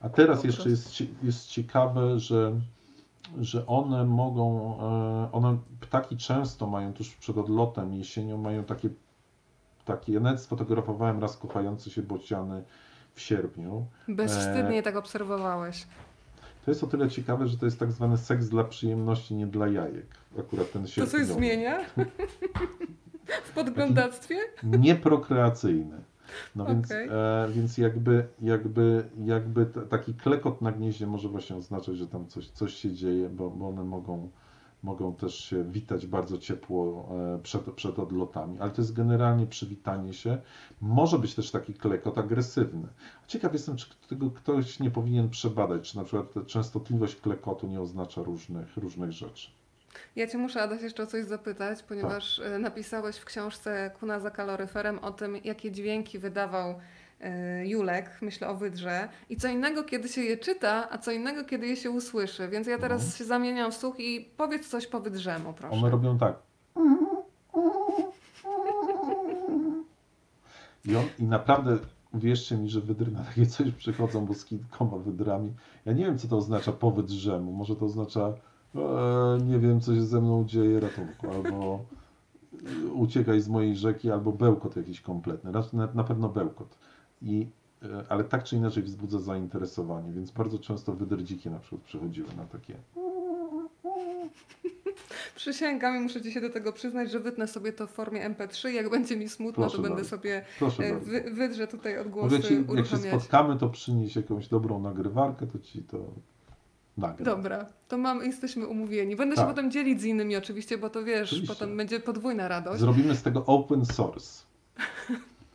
A 0.00 0.08
teraz 0.08 0.44
jeszcze 0.44 0.70
jest, 0.70 1.02
jest 1.22 1.46
ciekawe, 1.46 2.18
że, 2.18 2.52
że 3.40 3.66
one 3.66 4.04
mogą, 4.04 4.76
e, 4.80 5.32
one, 5.32 5.58
ptaki 5.80 6.16
często 6.16 6.66
mają 6.66 6.92
tuż 6.92 7.14
przed 7.14 7.38
odlotem 7.38 7.94
jesienią, 7.94 8.38
mają 8.38 8.64
takie, 8.64 8.88
takie 9.84 10.12
ja 10.12 10.38
sfotografowałem 10.38 11.20
raz 11.20 11.36
kochający 11.36 11.90
się 11.90 12.02
bociany 12.02 12.64
w 13.14 13.20
sierpniu. 13.20 13.86
Bezwstydnie 14.08 14.82
tak 14.82 14.96
obserwowałeś. 14.96 15.86
To 16.64 16.70
jest 16.70 16.84
o 16.84 16.86
tyle 16.86 17.08
ciekawe, 17.08 17.48
że 17.48 17.58
to 17.58 17.64
jest 17.64 17.78
tak 17.78 17.92
zwany 17.92 18.18
seks 18.18 18.48
dla 18.48 18.64
przyjemności, 18.64 19.34
nie 19.34 19.46
dla 19.46 19.68
jajek. 19.68 20.06
Akurat 20.38 20.72
ten 20.72 20.86
To 20.86 21.06
coś 21.06 21.26
zmienia? 21.26 21.78
w 23.44 23.50
podglądactwie? 23.54 24.36
Nieprokreacyjny. 24.62 26.00
No 26.56 26.66
więc, 26.66 26.86
Okej. 26.86 27.08
e, 27.10 27.48
więc 27.52 27.78
jakby, 27.78 28.28
jakby, 28.42 29.04
jakby 29.24 29.66
taki 29.66 30.14
klekot 30.14 30.62
na 30.62 30.72
gnieździe 30.72 31.06
może 31.06 31.28
właśnie 31.28 31.56
oznaczać, 31.56 31.96
że 31.96 32.06
tam 32.06 32.26
coś, 32.26 32.50
coś 32.50 32.74
się 32.74 32.92
dzieje, 32.92 33.28
bo, 33.28 33.50
bo 33.50 33.68
one 33.68 33.84
mogą, 33.84 34.30
mogą 34.82 35.14
też 35.14 35.34
się 35.34 35.64
witać 35.64 36.06
bardzo 36.06 36.38
ciepło 36.38 37.08
e, 37.36 37.38
przed, 37.42 37.70
przed 37.70 37.98
odlotami, 37.98 38.58
ale 38.58 38.70
to 38.70 38.82
jest 38.82 38.92
generalnie 38.92 39.46
przywitanie 39.46 40.12
się. 40.12 40.38
Może 40.80 41.18
być 41.18 41.34
też 41.34 41.50
taki 41.50 41.74
klekot 41.74 42.18
agresywny. 42.18 42.88
Ciekaw 43.26 43.52
jestem, 43.52 43.76
czy 43.76 43.86
tego 44.08 44.30
ktoś 44.30 44.80
nie 44.80 44.90
powinien 44.90 45.30
przebadać, 45.30 45.90
czy 45.90 45.96
na 45.96 46.04
przykład 46.04 46.46
częstotliwość 46.46 47.16
klekotu 47.16 47.66
nie 47.66 47.80
oznacza 47.80 48.22
różnych, 48.22 48.76
różnych 48.76 49.12
rzeczy. 49.12 49.55
Ja 50.16 50.26
Cię 50.26 50.38
muszę, 50.38 50.62
Adaś, 50.62 50.82
jeszcze 50.82 51.02
o 51.02 51.06
coś 51.06 51.24
zapytać, 51.24 51.82
ponieważ 51.82 52.38
e, 52.38 52.58
napisałeś 52.58 53.16
w 53.16 53.24
książce 53.24 53.90
Kuna 54.00 54.20
za 54.20 54.30
kaloryferem 54.30 54.98
o 54.98 55.10
tym, 55.10 55.36
jakie 55.44 55.72
dźwięki 55.72 56.18
wydawał 56.18 56.74
e, 57.20 57.66
Julek, 57.66 58.10
myślę 58.22 58.48
o 58.48 58.54
wydrze. 58.54 59.08
I 59.30 59.36
co 59.36 59.48
innego, 59.48 59.84
kiedy 59.84 60.08
się 60.08 60.20
je 60.20 60.36
czyta, 60.36 60.88
a 60.90 60.98
co 60.98 61.10
innego, 61.12 61.44
kiedy 61.44 61.66
je 61.66 61.76
się 61.76 61.90
usłyszy. 61.90 62.48
Więc 62.48 62.66
ja 62.66 62.78
teraz 62.78 63.00
Mhm. 63.02 63.18
się 63.18 63.24
zamieniam 63.24 63.72
w 63.72 63.74
słuch 63.74 64.00
i 64.00 64.28
powiedz 64.36 64.68
coś 64.68 64.86
po 64.86 65.00
wydrzemu, 65.00 65.52
proszę. 65.52 65.76
One 65.76 65.90
robią 65.90 66.18
tak. 66.18 66.34
I, 70.84 70.96
on, 70.96 71.04
I 71.18 71.24
naprawdę 71.24 71.78
wierzcie 72.14 72.56
mi, 72.56 72.70
że 72.70 72.80
wydry 72.80 73.10
na 73.12 73.24
takie 73.24 73.46
coś 73.46 73.70
przychodzą, 73.70 74.26
bo 74.26 74.34
z 74.34 74.44
kilkoma 74.44 74.96
wydrami. 74.96 75.52
Ja 75.84 75.92
nie 75.92 76.04
wiem, 76.04 76.18
co 76.18 76.28
to 76.28 76.36
oznacza 76.36 76.72
po 76.72 76.90
wydrzemu. 76.90 77.52
Może 77.52 77.76
to 77.76 77.84
oznacza 77.84 78.32
e, 78.78 79.38
nie 79.44 79.58
wiem, 79.58 79.80
co 79.80 79.94
się 79.94 80.02
ze 80.02 80.20
mną 80.20 80.44
dzieje, 80.44 80.80
ratunku, 80.80 81.30
albo 81.30 81.84
uciekaj 82.94 83.40
z 83.40 83.48
mojej 83.48 83.76
rzeki, 83.76 84.10
albo 84.10 84.32
bełkot 84.32 84.76
jakiś 84.76 85.00
kompletny. 85.00 85.52
Na, 85.72 85.88
na 85.94 86.04
pewno 86.04 86.28
bełkot. 86.28 86.78
I, 87.22 87.46
e, 87.82 88.04
ale 88.08 88.24
tak 88.24 88.44
czy 88.44 88.56
inaczej 88.56 88.82
wzbudza 88.82 89.18
zainteresowanie, 89.18 90.12
więc 90.12 90.30
bardzo 90.30 90.58
często 90.58 90.92
wydry 90.92 91.24
dzikie 91.24 91.50
na 91.50 91.58
przykład 91.58 91.82
przychodziły 91.82 92.28
na 92.36 92.44
takie 92.44 92.74
Przysięgam 95.36 95.96
i 95.96 96.00
muszę 96.00 96.22
Ci 96.22 96.32
się 96.32 96.40
do 96.40 96.50
tego 96.50 96.72
przyznać, 96.72 97.10
że 97.10 97.20
wytnę 97.20 97.48
sobie 97.48 97.72
to 97.72 97.86
w 97.86 97.90
formie 97.90 98.30
MP3. 98.30 98.68
Jak 98.68 98.90
będzie 98.90 99.16
mi 99.16 99.28
smutno, 99.28 99.62
Proszę 99.62 99.76
to 99.76 99.82
będę 99.82 99.96
bardzo. 99.96 100.10
sobie 100.10 100.44
Proszę 100.58 100.84
e, 100.84 100.98
wy, 101.00 101.20
wydrze 101.20 101.66
tutaj 101.66 101.98
odgłosy 101.98 102.42
ci, 102.42 102.64
jak 102.74 102.86
się 102.86 102.96
spotkamy, 102.96 103.58
to 103.58 103.68
przynieś 103.68 104.16
jakąś 104.16 104.48
dobrą 104.48 104.80
nagrywarkę, 104.80 105.46
to 105.46 105.58
ci 105.58 105.82
to 105.82 105.98
nagram. 106.98 107.24
Dobra, 107.24 107.66
to 107.88 107.98
mam, 107.98 108.24
jesteśmy 108.24 108.66
umówieni. 108.66 109.16
Będę 109.16 109.36
się 109.36 109.40
Tak. 109.42 109.50
potem 109.50 109.70
dzielić 109.70 110.00
z 110.00 110.04
innymi 110.04 110.36
oczywiście, 110.36 110.78
bo 110.78 110.90
to 110.90 111.04
wiesz, 111.04 111.32
Oczywiście. 111.32 111.54
potem 111.54 111.76
będzie 111.76 112.00
podwójna 112.00 112.48
radość. 112.48 112.80
Zrobimy 112.80 113.16
z 113.16 113.22
tego 113.22 113.46
open 113.46 113.86
source. 113.86 114.42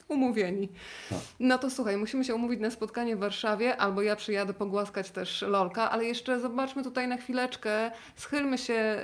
Umówieni. 0.08 0.70
Tak. 1.10 1.20
No 1.40 1.58
to 1.58 1.70
słuchaj, 1.70 1.98
musimy 1.98 2.24
się 2.26 2.36
umówić 2.36 2.60
na 2.60 2.72
spotkanie 2.72 3.16
w 3.16 3.20
Warszawie, 3.20 3.78
albo 3.78 4.02
ja 4.02 4.16
przyjadę 4.16 4.54
pogłaskać 4.54 5.12
też 5.12 5.42
Lolka, 5.42 5.92
ale 5.92 6.06
jeszcze 6.06 6.40
zobaczmy 6.40 6.84
tutaj 6.84 7.08
na 7.08 7.18
chwileczkę, 7.18 7.92
schylmy 8.16 8.58
się, 8.58 8.98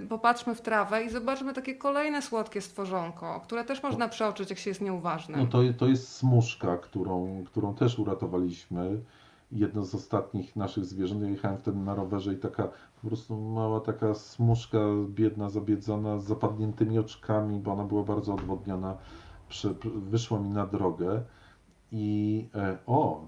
yy, 0.00 0.06
popatrzmy 0.06 0.54
w 0.54 0.60
trawę 0.60 1.04
i 1.04 1.10
zobaczmy 1.10 1.52
takie 1.54 1.74
kolejne 1.74 2.22
słodkie 2.22 2.60
stworzonko, 2.60 3.40
które 3.44 3.64
też 3.64 3.82
można 3.82 4.08
przeoczyć, 4.08 4.50
jak 4.50 4.58
się 4.58 4.70
jest 4.70 4.80
nieuważnym. 4.80 5.40
No 5.40 5.46
to, 5.46 5.58
to 5.78 5.86
jest 5.86 6.08
smuszka, 6.08 6.76
którą, 6.76 7.44
którą 7.46 7.74
też 7.74 7.98
uratowaliśmy. 7.98 9.00
Jedno 9.52 9.84
z 9.84 9.94
ostatnich 9.94 10.56
naszych 10.56 10.84
zwierząt. 10.84 11.22
Ja 11.22 11.28
jechałem 11.28 11.58
wtedy 11.58 11.78
na 11.78 11.94
rowerze 11.94 12.34
i 12.34 12.36
taka 12.36 12.68
po 13.02 13.08
prostu 13.08 13.36
mała 13.40 13.80
taka 13.80 14.14
smuszka, 14.14 14.78
biedna, 15.08 15.50
zabiedzona, 15.50 16.18
z 16.18 16.24
zapadniętymi 16.24 16.98
oczkami, 16.98 17.60
bo 17.60 17.72
ona 17.72 17.84
była 17.84 18.02
bardzo 18.02 18.34
odwodniona, 18.34 18.96
przy, 19.48 19.74
wyszła 19.84 20.38
mi 20.38 20.50
na 20.50 20.66
drogę 20.66 21.22
i 21.92 22.48
e, 22.54 22.78
o, 22.86 23.26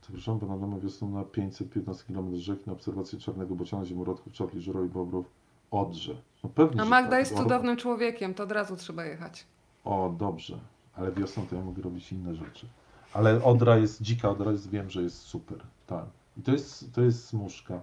przepraszam, 0.00 0.40
pana 0.40 0.58
domu 0.58 0.80
wiosną 0.80 1.10
na 1.10 1.24
515 1.24 2.04
km 2.14 2.36
rzeki 2.36 2.62
na 2.66 2.72
obserwację 2.72 3.18
czarnego 3.18 3.54
bociana, 3.54 3.84
ziemorodków, 3.84 4.32
czapli, 4.32 4.60
żuroi, 4.60 4.88
bobrów, 4.88 5.30
Odrze. 5.70 6.16
No 6.44 6.50
pewnie, 6.50 6.82
A 6.82 6.84
Magda 6.84 7.10
tak. 7.10 7.18
jest 7.18 7.36
cudownym 7.36 7.76
człowiekiem, 7.76 8.34
to 8.34 8.42
od 8.42 8.52
razu 8.52 8.76
trzeba 8.76 9.04
jechać. 9.04 9.46
O, 9.84 10.14
dobrze, 10.18 10.58
ale 10.96 11.12
wiosną 11.12 11.46
to 11.46 11.56
ja 11.56 11.62
mogę 11.62 11.82
robić 11.82 12.12
inne 12.12 12.34
rzeczy. 12.34 12.66
Ale 13.14 13.44
Odra 13.44 13.76
jest, 13.76 14.02
dzika 14.02 14.30
Odra 14.30 14.52
jest, 14.52 14.70
wiem, 14.70 14.90
że 14.90 15.02
jest 15.02 15.18
super, 15.18 15.58
tak. 15.86 16.04
I 16.36 16.42
to 16.42 16.52
jest, 16.52 16.94
to 16.94 17.02
jest 17.02 17.26
smuszka, 17.26 17.80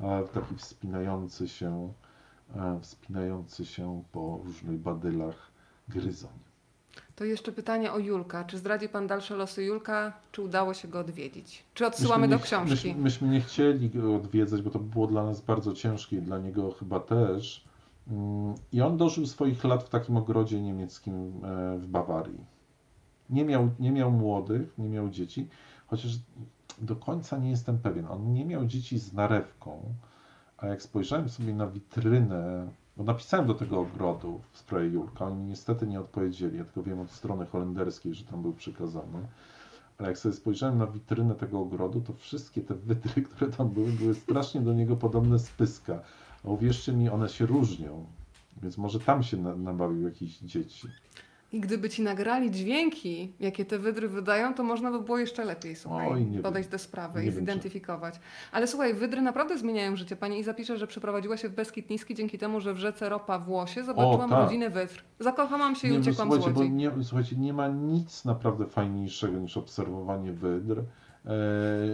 e, 0.00 0.24
taki 0.34 0.54
wspinający 0.56 1.48
się, 1.48 1.92
wspinający 2.80 3.66
się 3.66 4.02
po 4.12 4.40
różnych 4.44 4.78
badylach 4.78 5.50
gryzoń. 5.88 6.38
To 7.16 7.24
jeszcze 7.24 7.52
pytanie 7.52 7.92
o 7.92 7.98
Julka. 7.98 8.44
Czy 8.44 8.58
zdradzi 8.58 8.88
Pan 8.88 9.06
dalsze 9.06 9.36
losy 9.36 9.64
Julka, 9.64 10.12
czy 10.32 10.42
udało 10.42 10.74
się 10.74 10.88
go 10.88 11.00
odwiedzić? 11.00 11.64
Czy 11.74 11.86
odsyłamy 11.86 12.20
Myśmy 12.20 12.36
do 12.36 12.40
nie, 12.40 12.46
książki? 12.46 12.88
Myśmy, 12.88 13.02
myśmy 13.02 13.28
nie 13.28 13.40
chcieli 13.40 13.90
go 13.90 14.16
odwiedzać, 14.16 14.62
bo 14.62 14.70
to 14.70 14.78
było 14.78 15.06
dla 15.06 15.24
nas 15.24 15.40
bardzo 15.40 15.72
ciężkie 15.72 16.16
i 16.16 16.22
dla 16.22 16.38
niego 16.38 16.72
chyba 16.72 17.00
też. 17.00 17.64
Mm, 18.10 18.54
I 18.72 18.82
on 18.82 18.96
dożył 18.96 19.26
swoich 19.26 19.64
lat 19.64 19.84
w 19.84 19.88
takim 19.88 20.16
ogrodzie 20.16 20.62
niemieckim 20.62 21.14
e, 21.44 21.78
w 21.78 21.86
Bawarii. 21.86 22.57
Nie 23.30 23.44
miał, 23.44 23.70
nie 23.78 23.92
miał 23.92 24.10
młodych, 24.10 24.78
nie 24.78 24.88
miał 24.88 25.10
dzieci, 25.10 25.48
chociaż 25.86 26.18
do 26.80 26.96
końca 26.96 27.38
nie 27.38 27.50
jestem 27.50 27.78
pewien. 27.78 28.06
On 28.06 28.32
nie 28.32 28.44
miał 28.44 28.66
dzieci 28.66 28.98
z 28.98 29.12
narewką, 29.12 29.94
a 30.58 30.66
jak 30.66 30.82
spojrzałem 30.82 31.28
sobie 31.28 31.54
na 31.54 31.66
witrynę, 31.66 32.68
bo 32.96 33.04
napisałem 33.04 33.46
do 33.46 33.54
tego 33.54 33.80
ogrodu 33.80 34.40
w 34.52 34.58
sprawie 34.58 34.88
Julka, 34.88 35.24
oni 35.24 35.44
niestety 35.44 35.86
nie 35.86 36.00
odpowiedzieli, 36.00 36.58
ja 36.58 36.64
tylko 36.64 36.82
wiem 36.82 37.00
od 37.00 37.10
strony 37.10 37.46
holenderskiej, 37.46 38.14
że 38.14 38.24
tam 38.24 38.42
był 38.42 38.52
przykazany. 38.52 39.26
Ale 39.98 40.08
jak 40.08 40.18
sobie 40.18 40.34
spojrzałem 40.34 40.78
na 40.78 40.86
witrynę 40.86 41.34
tego 41.34 41.60
ogrodu, 41.60 42.00
to 42.00 42.12
wszystkie 42.12 42.60
te 42.60 42.74
wydry, 42.74 43.22
które 43.22 43.50
tam 43.50 43.70
były, 43.70 43.92
były 43.92 44.14
strasznie 44.14 44.60
do 44.60 44.72
niego 44.72 44.96
podobne 44.96 45.38
z 45.38 45.50
pyska. 45.50 46.00
A 46.44 46.48
uwierzcie 46.48 46.92
mi, 46.92 47.08
one 47.08 47.28
się 47.28 47.46
różnią. 47.46 48.06
Więc 48.62 48.78
może 48.78 49.00
tam 49.00 49.22
się 49.22 49.36
na, 49.36 49.56
nabawił 49.56 50.02
jakichś 50.02 50.38
dzieci. 50.38 50.88
I 51.52 51.60
gdyby 51.60 51.90
ci 51.90 52.02
nagrali 52.02 52.50
dźwięki, 52.50 53.32
jakie 53.40 53.64
te 53.64 53.78
wydry 53.78 54.08
wydają, 54.08 54.54
to 54.54 54.62
można 54.62 54.90
by 54.90 55.00
było 55.00 55.18
jeszcze 55.18 55.44
lepiej 55.44 55.76
słuchaj, 55.76 56.08
Oj, 56.08 56.26
nie 56.26 56.40
podejść 56.40 56.68
do 56.68 56.78
sprawy 56.78 57.24
i 57.24 57.30
zidentyfikować. 57.30 58.14
Ale 58.52 58.66
słuchaj, 58.66 58.94
wydry 58.94 59.22
naprawdę 59.22 59.58
zmieniają 59.58 59.96
życie. 59.96 60.16
Pani 60.16 60.38
Iza 60.38 60.54
pisze, 60.54 60.76
że 60.76 60.86
przeprowadziła 60.86 61.36
się 61.36 61.48
w 61.48 61.54
Beskid 61.54 61.90
Niski 61.90 62.14
dzięki 62.14 62.38
temu, 62.38 62.60
że 62.60 62.74
w 62.74 62.78
rzece 62.78 63.08
Ropa 63.08 63.38
w 63.38 63.48
Łosie 63.48 63.84
zobaczyłam 63.84 64.30
tak. 64.30 64.38
rodzinę 64.38 64.70
wydr. 64.70 65.04
Zakochałam 65.20 65.74
się 65.74 65.88
i 65.88 65.90
Nie, 65.90 65.96
no, 65.96 66.02
uciekłam 66.02 66.28
z 66.28 66.34
słuchajcie, 66.34 66.54
bo 66.54 66.60
Łodzi. 66.60 66.72
nie, 66.72 66.90
słuchajcie, 67.02 67.36
nie 67.36 67.52
ma 67.52 67.68
nic 67.68 68.24
naprawdę 68.24 68.66
fajniejszego 68.66 69.38
niż 69.38 69.56
obserwowanie 69.56 70.32
wydr, 70.32 70.78
e, 70.78 70.84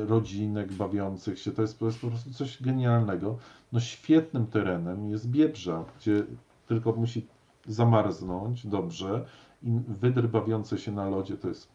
rodzinek 0.07 0.73
bawiących 0.73 1.39
się. 1.39 1.53
To 1.53 1.63
jest, 1.63 1.79
to 1.79 1.87
jest 1.87 1.99
po 1.99 2.09
prostu 2.09 2.33
coś 2.33 2.63
genialnego. 2.63 3.39
No 3.73 3.81
świetnym 3.81 4.47
terenem 4.47 5.11
jest 5.11 5.31
Biebrza, 5.31 5.85
gdzie 5.99 6.25
tylko 6.67 6.93
musi 6.93 7.27
zamarznąć 7.67 8.67
dobrze 8.67 9.25
i 9.63 9.71
wydry 9.89 10.29
bawiące 10.29 10.79
się 10.79 10.93
na 10.93 11.09
lodzie 11.11 11.37
to 11.37 11.49
jest, 11.49 11.69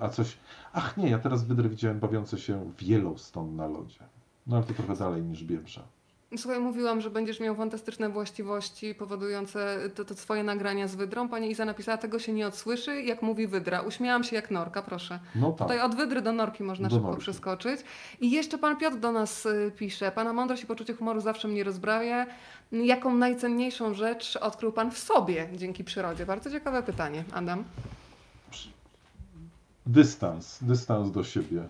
a 0.00 0.08
coś, 0.08 0.36
ach 0.72 0.96
nie, 0.96 1.10
ja 1.10 1.18
teraz 1.18 1.44
wydry 1.44 1.68
widziałem 1.68 2.00
bawiące 2.00 2.38
się 2.38 2.72
w 2.76 2.82
Yellowstone 2.82 3.52
na 3.52 3.66
lodzie. 3.66 4.00
No 4.46 4.56
ale 4.56 4.64
to 4.64 4.74
trochę 4.74 4.96
dalej 4.96 5.22
niż 5.22 5.44
Biebrza. 5.44 5.82
Słuchaj, 6.36 6.60
mówiłam, 6.60 7.00
że 7.00 7.10
będziesz 7.10 7.40
miał 7.40 7.54
fantastyczne 7.54 8.08
właściwości 8.08 8.94
powodujące 8.94 9.78
to, 9.94 10.04
to 10.04 10.14
swoje 10.14 10.44
nagrania 10.44 10.88
z 10.88 10.94
wydrą. 10.94 11.28
Pani 11.28 11.50
Iza 11.50 11.64
napisała, 11.64 11.98
tego 11.98 12.18
się 12.18 12.32
nie 12.32 12.46
odsłyszy, 12.46 13.02
jak 13.02 13.22
mówi 13.22 13.46
wydra. 13.46 13.80
Uśmiałam 13.80 14.24
się 14.24 14.36
jak 14.36 14.50
norka, 14.50 14.82
proszę. 14.82 15.20
No 15.34 15.52
tak. 15.52 15.58
Tutaj 15.58 15.80
od 15.80 15.94
wydry 15.94 16.22
do 16.22 16.32
norki 16.32 16.62
można 16.62 16.88
Do 16.88 16.94
szybko 16.94 17.08
norki. 17.08 17.20
przeskoczyć. 17.22 17.80
I 18.20 18.30
jeszcze 18.30 18.58
pan 18.58 18.76
Piotr 18.76 18.96
do 18.96 19.12
nas 19.12 19.46
y, 19.46 19.72
pisze. 19.76 20.12
Pana 20.12 20.32
mądrość 20.32 20.62
i 20.62 20.66
poczucie 20.66 20.94
humoru 20.94 21.20
zawsze 21.20 21.48
mnie 21.48 21.64
rozbrawia. 21.64 22.26
Jaką 22.72 23.14
najcenniejszą 23.14 23.94
rzecz 23.94 24.36
odkrył 24.36 24.72
pan 24.72 24.90
w 24.90 24.98
sobie 24.98 25.48
dzięki 25.56 25.84
przyrodzie? 25.84 26.26
Bardzo 26.26 26.50
ciekawe 26.50 26.82
pytanie, 26.82 27.24
Adam. 27.32 27.64
Dystans, 29.86 30.58
dystans 30.62 31.10
do 31.10 31.24
siebie. 31.24 31.68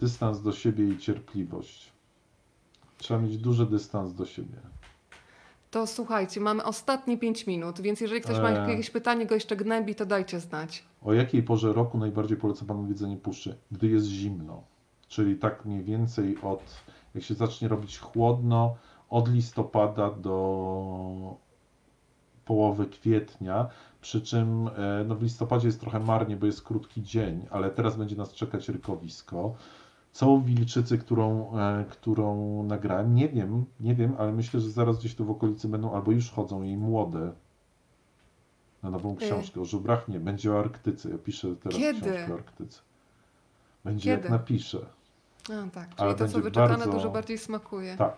Dystans 0.00 0.42
do 0.42 0.52
siebie 0.52 0.88
i 0.88 0.98
cierpliwość. 0.98 1.92
Trzeba 2.98 3.20
mieć 3.20 3.38
duży 3.38 3.66
dystans 3.66 4.14
do 4.14 4.26
siebie. 4.26 4.56
To 5.70 5.86
słuchajcie, 5.86 6.40
mamy 6.40 6.64
ostatnie 6.64 7.18
5 7.18 7.46
minut, 7.46 7.80
więc 7.80 8.00
jeżeli 8.00 8.20
ktoś 8.20 8.38
ma 8.38 8.50
Eee. 8.50 8.70
jakieś 8.70 8.90
pytanie, 8.90 9.26
go 9.26 9.34
jeszcze 9.34 9.56
gnębi, 9.56 9.94
to 9.94 10.06
dajcie 10.06 10.40
znać. 10.40 10.84
O 11.02 11.12
jakiej 11.12 11.42
porze 11.42 11.72
roku 11.72 11.98
najbardziej 11.98 12.36
polecam 12.36 12.66
panu 12.68 12.86
widzenie 12.86 13.16
puszczy? 13.16 13.56
Gdy 13.72 13.88
jest 13.88 14.06
zimno. 14.06 14.62
Czyli 15.08 15.36
tak 15.36 15.64
mniej 15.64 15.84
więcej 15.84 16.38
od, 16.42 16.62
jak 17.14 17.24
się 17.24 17.34
zacznie 17.34 17.68
robić 17.68 17.98
chłodno, 17.98 18.76
od 19.10 19.28
listopada 19.28 20.10
do 20.10 21.36
połowy 22.44 22.86
kwietnia. 22.86 23.68
Przy 24.00 24.22
czym 24.22 24.68
e, 24.68 25.04
no 25.06 25.14
w 25.14 25.22
listopadzie 25.22 25.68
jest 25.68 25.80
trochę 25.80 26.00
marnie, 26.00 26.36
bo 26.36 26.46
jest 26.46 26.62
krótki 26.62 27.02
dzień, 27.02 27.46
ale 27.50 27.70
teraz 27.70 27.96
będzie 27.96 28.16
nas 28.16 28.32
czekać 28.34 28.68
rykowisko. 28.68 29.54
Co 30.12 30.38
wilczycy, 30.38 30.98
którą, 30.98 31.58
e, 31.58 31.84
którą 31.90 32.62
nagrałem, 32.62 33.14
nie 33.14 33.28
wiem, 33.28 33.64
nie 33.80 33.94
wiem, 33.94 34.14
ale 34.18 34.32
myślę, 34.32 34.60
że 34.60 34.70
zaraz 34.70 34.98
gdzieś 34.98 35.14
tu 35.14 35.24
w 35.24 35.30
okolicy 35.30 35.68
będą, 35.68 35.92
albo 35.92 36.12
już 36.12 36.30
chodzą 36.30 36.62
jej 36.62 36.76
młode 36.76 37.32
na 38.82 38.90
nową 38.90 39.16
książkę. 39.16 39.60
O 39.60 39.64
żubrach 39.64 40.08
nie, 40.08 40.20
będzie 40.20 40.52
o 40.52 40.58
Arktyce. 40.58 41.10
Ja 41.10 41.18
piszę 41.18 41.56
teraz 41.56 41.78
Kiedy? 41.78 42.00
książkę 42.00 42.32
o 42.32 42.36
Arktyce. 42.36 42.80
Będzie 43.84 44.10
jak 44.10 44.20
Kiedy? 44.20 44.32
napiszę. 44.32 44.78
A, 45.44 45.70
tak, 45.70 45.88
czyli 45.88 46.02
Ale 46.02 46.14
to, 46.14 46.28
co 46.28 46.40
wyczekane, 46.40 46.68
bardzo- 46.78 46.92
dużo 46.92 47.10
bardziej 47.10 47.38
smakuje. 47.38 47.96
Tak. 47.96 48.16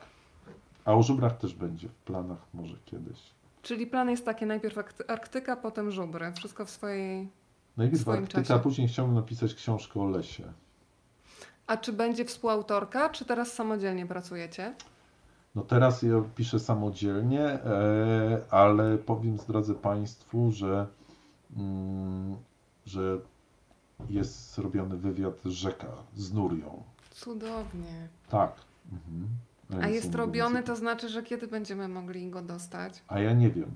A 0.85 0.94
o 0.94 1.02
żubrach 1.02 1.39
też 1.39 1.55
będzie 1.55 1.89
w 1.89 1.94
planach 1.94 2.39
może 2.55 2.77
kiedyś. 2.85 3.19
Czyli 3.62 3.86
plan 3.86 4.11
jest 4.11 4.24
taki, 4.24 4.47
najpierw 4.47 4.77
Arkt- 4.77 5.05
Arktyka, 5.09 5.57
potem 5.57 5.90
żubry. 5.90 6.32
Wszystko 6.32 6.65
w 6.65 6.70
swojej... 6.70 7.28
Najpierw 7.77 8.02
swoim 8.02 8.19
Arktyka, 8.23 8.43
czasie. 8.43 8.55
a 8.55 8.59
później 8.59 8.89
chciałbym 8.89 9.15
napisać 9.15 9.55
książkę 9.55 10.01
o 10.01 10.09
lesie. 10.09 10.52
A 11.66 11.77
czy 11.77 11.93
będzie 11.93 12.24
współautorka, 12.24 13.09
czy 13.09 13.24
teraz 13.24 13.52
samodzielnie 13.52 14.07
pracujecie? 14.07 14.74
No 15.55 15.62
teraz 15.62 16.02
ja 16.02 16.23
piszę 16.36 16.61
samodzielnie, 16.61 17.43
e, 17.43 18.40
ale 18.51 18.98
powiem, 18.98 19.39
zdradzę 19.39 19.74
Państwu, 19.74 20.51
że, 20.52 20.86
mm, 21.57 22.36
że 22.86 23.19
jest 24.09 24.55
zrobiony 24.55 24.97
wywiad 24.97 25.35
Rzeka 25.44 25.86
z 26.15 26.32
Nurią. 26.32 26.82
Cudownie. 27.11 28.09
Tak. 28.28 28.52
Mhm. 28.93 29.28
Ja 29.73 29.79
A 29.83 29.87
nie 29.87 29.93
jest 29.93 30.15
robiony, 30.15 30.63
to 30.63 30.77
znaczy, 30.77 31.09
że 31.09 31.23
kiedy 31.23 31.47
będziemy 31.49 31.89
mogli 31.89 32.31
go 32.31 32.43
dostać? 32.43 33.03
A 33.09 33.21
ja 33.21 33.33
nie 33.33 33.51
wiem. 33.51 33.71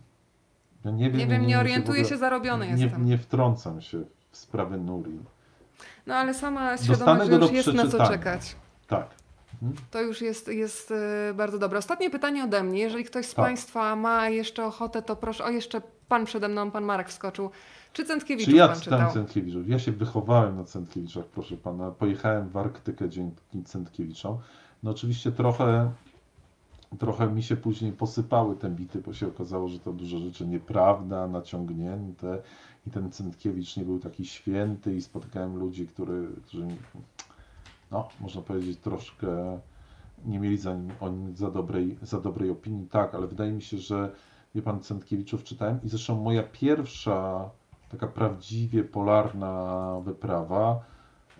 Ja 0.84 0.90
nie 0.90 1.10
wiem, 1.10 1.18
Nie 1.18 1.26
wiem, 1.26 1.46
nie 1.46 1.56
w 1.56 1.60
orientuję 1.60 2.00
ogóle- 2.00 2.08
się, 2.08 2.16
zarobiony 2.16 2.66
nie, 2.72 2.82
jestem. 2.82 3.04
nie 3.06 3.18
wtrącam 3.18 3.80
się 3.80 4.04
w 4.30 4.36
sprawy 4.36 4.78
Nurii. 4.78 5.20
No 6.06 6.14
ale 6.14 6.34
sama 6.34 6.76
świadomość, 6.76 7.30
że 7.30 7.36
już 7.36 7.52
jest 7.52 7.72
na 7.72 7.86
co 7.86 8.06
czekać. 8.08 8.56
Tak. 8.88 9.06
Mhm. 9.62 9.74
To 9.90 10.00
już 10.02 10.20
jest, 10.22 10.48
jest 10.48 10.90
y, 11.30 11.34
bardzo 11.34 11.58
dobre. 11.58 11.78
Ostatnie 11.78 12.10
pytanie 12.10 12.44
ode 12.44 12.62
mnie. 12.62 12.80
Jeżeli 12.80 13.04
ktoś 13.04 13.26
z 13.26 13.34
Tak. 13.34 13.44
Państwa 13.44 13.96
ma 13.96 14.28
jeszcze 14.28 14.64
ochotę, 14.66 15.02
to 15.02 15.16
proszę. 15.16 15.44
O, 15.44 15.50
jeszcze 15.50 15.82
Pan 16.08 16.24
przede 16.24 16.48
mną, 16.48 16.70
Pan 16.70 16.84
Marek 16.84 17.08
wskoczył. 17.08 17.50
Czy 17.92 18.04
Cętkiewicz 18.04 18.44
Czy 18.46 18.52
ja 18.52 18.68
Pan 18.68 18.80
czytam 18.80 18.98
czytał? 18.98 19.12
Cętkiewiczów? 19.14 19.68
Ja 19.68 19.78
się 19.78 19.92
wychowałem 19.92 20.56
na 20.56 20.64
Cętkiewiczach, 20.64 21.24
proszę 21.24 21.56
pana. 21.56 21.90
Pojechałem 21.90 22.48
w 22.48 22.56
Arktykę 22.56 23.08
dzięki 23.08 23.62
Cętkiewiczom. 23.64 24.38
No 24.84 24.90
oczywiście 24.90 25.32
trochę, 25.32 25.92
trochę 26.98 27.30
mi 27.30 27.42
się 27.42 27.56
później 27.56 27.92
posypały 27.92 28.56
te 28.56 28.70
bity, 28.70 29.00
bo 29.00 29.12
się 29.12 29.28
okazało, 29.28 29.68
że 29.68 29.78
to 29.78 29.92
dużo 29.92 30.18
rzeczy 30.18 30.46
nieprawda, 30.46 31.28
naciągnięte 31.28 32.42
i 32.86 32.90
ten 32.90 33.10
Cętkiewicz 33.10 33.76
nie 33.76 33.84
był 33.84 33.98
taki 33.98 34.26
święty 34.26 34.94
i 34.94 35.02
spotykałem 35.02 35.56
ludzi, 35.56 35.86
którzy, 35.86 36.28
no, 37.90 38.08
można 38.20 38.42
powiedzieć, 38.42 38.78
troszkę 38.78 39.58
nie 40.24 40.40
mieli 40.40 40.58
za 40.58 40.74
nim, 40.74 40.90
za 41.34 41.50
dobrej, 41.50 41.98
za 42.02 42.20
dobrej 42.20 42.50
opinii. 42.50 42.86
Tak, 42.86 43.14
ale 43.14 43.26
wydaje 43.26 43.52
mi 43.52 43.62
się, 43.62 43.78
że 43.78 44.12
wie 44.54 44.62
pan, 44.62 44.80
Cętkiewiczów 44.80 45.44
czytałem 45.44 45.78
i 45.82 45.88
zresztą 45.88 46.20
moja 46.20 46.42
pierwsza 46.42 47.50
taka 47.88 48.06
prawdziwie 48.06 48.84
polarna 48.84 50.00
wyprawa. 50.04 50.80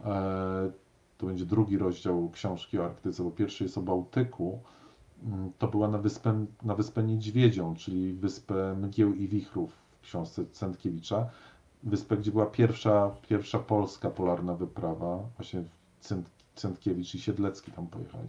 E, 0.04 0.83
to 1.18 1.26
będzie 1.26 1.46
drugi 1.46 1.78
rozdział 1.78 2.30
książki 2.30 2.78
o 2.78 2.84
Arktyce, 2.84 3.22
bo 3.22 3.30
pierwszy 3.30 3.64
jest 3.64 3.78
o 3.78 3.82
Bałtyku. 3.82 4.60
Mm, 5.24 5.52
To 5.58 5.68
była 5.68 5.88
na 5.88 5.98
wyspę, 5.98 6.46
na 6.62 6.74
wyspę 6.74 7.02
Niedźwiedzią, 7.02 7.74
czyli 7.76 8.12
wyspę 8.12 8.74
Mgieł 8.74 9.14
i 9.14 9.28
Wichrów 9.28 9.72
w 10.00 10.00
książce 10.04 10.44
Cętkiewicza. 10.52 11.26
Wyspę, 11.82 12.16
gdzie 12.16 12.30
była 12.30 12.46
pierwsza, 12.46 13.10
pierwsza 13.28 13.58
polska 13.58 14.10
polarna 14.10 14.54
wyprawa. 14.54 15.18
Właśnie 15.36 15.62
Cęt, 16.00 16.30
Cętkiewicz 16.54 17.14
i 17.14 17.20
Siedlecki 17.20 17.72
tam 17.72 17.86
pojechali. 17.86 18.28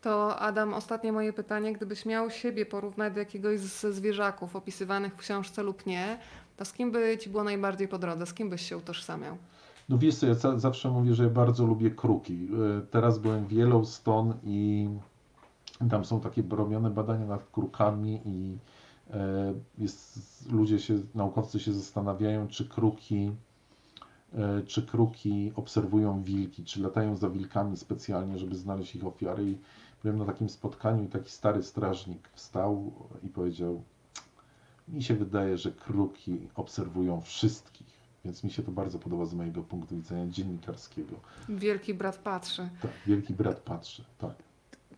To 0.00 0.38
Adam, 0.38 0.74
ostatnie 0.74 1.12
moje 1.12 1.32
pytanie. 1.32 1.72
Gdybyś 1.72 2.06
miał 2.06 2.30
siebie 2.30 2.66
porównać 2.66 3.12
do 3.14 3.18
jakiegoś 3.18 3.60
ze 3.60 3.92
zwierzaków 3.92 4.56
opisywanych 4.56 5.12
w 5.14 5.16
książce 5.16 5.62
lub 5.62 5.86
nie, 5.86 6.18
to 6.56 6.64
z 6.64 6.72
kim 6.72 6.90
by 6.92 7.18
ci 7.18 7.30
było 7.30 7.44
najbardziej 7.44 7.88
po 7.88 7.98
drodze? 7.98 8.26
Z 8.26 8.34
kim 8.34 8.50
byś 8.50 8.68
się 8.68 8.76
utożsamiał? 8.76 9.36
No 9.88 9.98
wiesz 9.98 10.16
co, 10.16 10.26
ja 10.26 10.34
ca- 10.34 10.58
zawsze 10.58 10.90
mówię, 10.90 11.14
że 11.14 11.22
ja 11.24 11.30
bardzo 11.30 11.66
lubię 11.66 11.90
kruki. 11.90 12.48
E, 12.78 12.80
Teraz 12.90 13.18
byłem 13.18 13.46
w 13.46 13.52
Yellowstone 13.52 14.34
i 14.44 14.88
tam 15.90 16.04
są 16.04 16.20
takie 16.20 16.42
robione 16.50 16.90
badania 16.90 17.26
nad 17.26 17.50
krukami 17.50 18.20
i 18.24 18.58
e, 19.10 19.54
jest, 19.78 20.18
ludzie 20.52 20.78
się, 20.78 20.94
naukowcy 21.14 21.60
się 21.60 21.72
zastanawiają, 21.72 22.48
czy 22.48 22.68
kruki, 22.68 23.30
e, 24.34 24.62
czy 24.62 24.82
kruki 24.86 25.52
obserwują 25.56 26.22
wilki, 26.22 26.64
czy 26.64 26.80
latają 26.82 27.16
za 27.16 27.30
wilkami 27.30 27.76
specjalnie, 27.76 28.38
żeby 28.38 28.56
znaleźć 28.56 28.96
ich 28.96 29.06
ofiary. 29.06 29.44
I 29.50 29.58
byłem 30.02 30.18
na 30.18 30.24
takim 30.24 30.48
spotkaniu 30.48 31.04
i 31.04 31.08
taki 31.08 31.30
stary 31.30 31.62
strażnik 31.62 32.28
wstał 32.32 32.92
i 33.22 33.28
powiedział, 33.28 33.82
mi 34.88 35.02
się 35.02 35.14
wydaje, 35.14 35.58
że 35.58 35.72
kruki 35.72 36.38
obserwują 36.54 37.20
wszystkich. 37.20 37.93
Więc 38.24 38.44
mi 38.44 38.50
się 38.50 38.62
to 38.62 38.70
bardzo 38.70 38.98
podoba 38.98 39.24
z 39.24 39.34
mojego 39.34 39.62
punktu 39.62 39.96
widzenia 39.96 40.26
dziennikarskiego. 40.26 41.16
Wielki 41.48 41.94
brat 41.94 42.16
patrzy. 42.18 42.68
Tak, 42.82 42.90
wielki 43.06 43.34
brat 43.34 43.60
patrzy, 43.60 44.04
tak. 44.18 44.34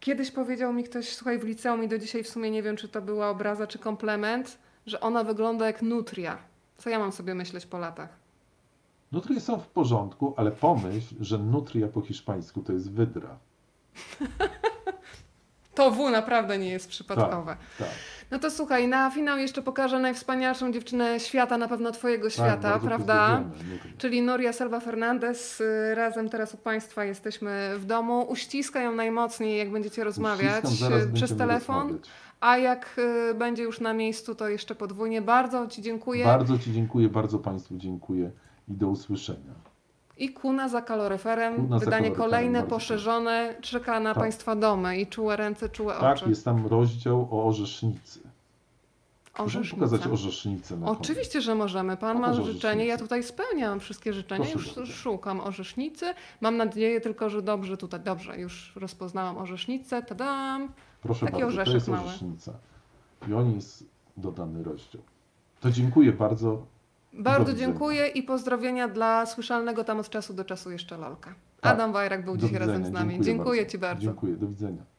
Kiedyś 0.01 0.31
powiedział 0.31 0.73
mi 0.73 0.85
ktoś, 0.85 1.09
słuchaj, 1.15 1.39
w 1.39 1.45
liceum 1.45 1.85
i 1.85 1.89
do 1.89 1.99
dzisiaj 1.99 2.25
w 2.25 2.29
sumie 2.29 2.51
nie 2.51 2.63
wiem, 2.63 2.77
czy 2.77 2.89
to 2.89 3.03
była 3.03 3.31
obraza, 3.31 3.67
czy 3.67 3.79
komplement, 3.79 4.59
że 4.87 5.01
ona 5.01 5.25
wygląda 5.25 5.67
jak 5.67 5.83
nutria. 5.83 6.39
Co 6.79 6.91
ja 6.91 6.99
mam 6.99 7.13
sobie 7.13 7.35
myśleć 7.35 7.67
po 7.67 7.79
latach? 7.79 8.09
Nutrie 9.13 9.41
są 9.41 9.61
w 9.61 9.69
porządku, 9.69 10.35
ale 10.37 10.51
pomyśl, 10.51 11.15
że 11.21 11.39
nutria 11.39 11.89
po 11.89 12.01
hiszpańsku 12.01 12.63
to 12.63 12.73
jest 12.73 12.91
wydra. 12.91 13.39
To 15.77 15.91
W 15.91 16.11
naprawdę 16.11 16.59
nie 16.59 16.69
jest 16.69 16.89
przypadkowe. 16.89 17.57
Tak. 17.79 17.89
No 18.31 18.39
to 18.39 18.51
słuchaj, 18.51 18.89
na 18.89 19.11
finał 19.11 19.39
jeszcze 19.39 19.63
pokażę 19.63 19.99
najwspanialszą 20.01 20.73
dziewczynę 20.73 21.21
świata, 21.21 21.59
na 21.59 21.69
pewno 21.69 21.91
twojego 21.93 22.31
świata, 22.31 22.73
tak, 22.73 22.83
prawda? 22.83 23.43
Czyli 23.99 24.23
Nuria 24.23 24.53
Selva 24.53 24.81
Fernandez. 24.81 25.61
Y, 25.61 25.95
Razem 25.95 26.29
teraz 26.29 26.55
u 26.55 26.57
Państwa 26.57 27.05
jesteśmy 27.05 27.71
w 27.79 27.85
domu. 27.85 28.23
Uściska 28.29 28.81
ją 28.81 28.93
najmocniej, 28.93 29.59
jak 29.59 29.71
będziecie 29.71 30.05
rozmawiać 30.05 30.65
Uściskam, 30.65 30.93
y, 30.93 31.13
przez 31.13 31.37
telefon. 31.37 31.83
rozmawiać. 31.83 32.09
A 32.41 32.59
jak 32.59 32.97
y, 33.31 33.35
będzie 33.35 33.63
już 33.63 33.81
na 33.81 33.93
miejscu, 33.93 34.35
to 34.35 34.49
jeszcze 34.49 34.75
podwójnie. 34.75 35.23
Bardzo 35.23 35.67
Ci 35.67 35.83
dziękuję. 35.83 36.25
Bardzo 36.25 36.59
Ci 36.59 36.73
dziękuję, 36.73 37.09
bardzo 37.09 37.39
Państwu 37.39 37.77
dziękuję 37.77 38.31
i 38.69 38.75
do 38.75 38.89
usłyszenia. 38.89 39.66
I 40.17 40.29
kuna 40.33 40.69
za 40.69 40.83
kaloryferem. 40.83 41.57
Kuna 41.57 41.79
za 41.79 41.85
Wydanie 41.85 42.03
kaloryferem, 42.11 42.31
kolejne, 42.31 42.63
poszerzone. 42.63 43.55
Czeka 43.61 44.01
na 44.01 44.15
Tak. 44.15 44.23
Państwa 44.23 44.57
domy 44.57 44.99
i 45.01 45.07
czułe 45.07 45.37
ręce, 45.37 45.69
czułe 45.69 45.95
Tak, 46.01 46.17
oczy. 46.17 46.29
jest 46.29 46.45
tam 46.45 46.67
rozdział 46.67 47.29
o 47.31 47.47
orzesznicy. 47.47 48.21
Możemy 49.39 49.47
Orzesznica. 49.61 49.87
pokazać 49.87 50.13
orzesznicę 50.13 50.77
na 50.77 50.87
koniec. 50.87 51.01
Oczywiście, 51.01 51.41
że 51.41 51.55
możemy. 51.55 51.97
Pan 51.97 52.21
ma 52.21 52.33
życzenie. 52.35 52.87
Ja 52.87 52.99
tutaj 52.99 53.23
spełniam 53.23 53.81
wszystkie 53.81 54.13
życzenia. 54.13 54.45
Proszę 54.45 54.59
już 54.59 54.77
bardzo. 54.77 54.93
szukam 54.93 55.41
orzesznicy. 55.41 56.07
Mam 56.41 56.57
nadzieję 56.57 57.01
tylko, 57.01 57.31
że 57.31 57.43
dobrze 57.43 57.77
tutaj. 57.77 58.01
Dobrze, 58.01 58.39
już 58.41 58.73
rozpoznałam 58.77 59.39
orzesznicę. 59.39 60.03
Tadam. 60.03 60.69
Proszę 61.03 61.27
Taki 61.27 61.43
bardzo, 61.43 61.65
to 61.65 61.71
jest 61.75 61.89
mały. 61.89 62.09
orzesznica. 62.09 62.53
I 63.29 63.35
o 63.35 63.43
niej 63.43 63.55
jest 63.55 63.85
dodany 64.17 64.63
rozdział. 64.65 65.03
To 65.61 65.71
dziękuję 65.71 66.13
bardzo. 66.13 66.67
Bardzo 67.19 67.53
widzenia. 67.53 67.67
dziękuję 67.67 68.07
i 68.09 68.23
pozdrowienia 68.23 68.89
dla 68.89 69.27
słyszalnego 69.27 69.85
tam 69.85 70.01
od 70.01 70.09
czasu 70.11 70.35
do 70.35 70.45
czasu 70.45 70.71
jeszcze 70.71 70.97
Lolka. 70.97 71.35
Tak. 71.61 71.73
Adam 71.73 71.93
Wajrak 71.93 72.25
był 72.25 72.37
Do 72.37 72.43
dzisiaj 72.43 72.59
razem 72.59 72.75
z 72.77 72.79
widzenia. 72.79 72.99
nami. 72.99 73.21
Dziękuję, 73.21 73.61
bardzo. 73.61 73.73
Ci 73.73 73.79
bardzo. 73.79 74.03
Dziękuję, 74.03 74.37
do 74.37 74.47
widzenia. 74.47 74.96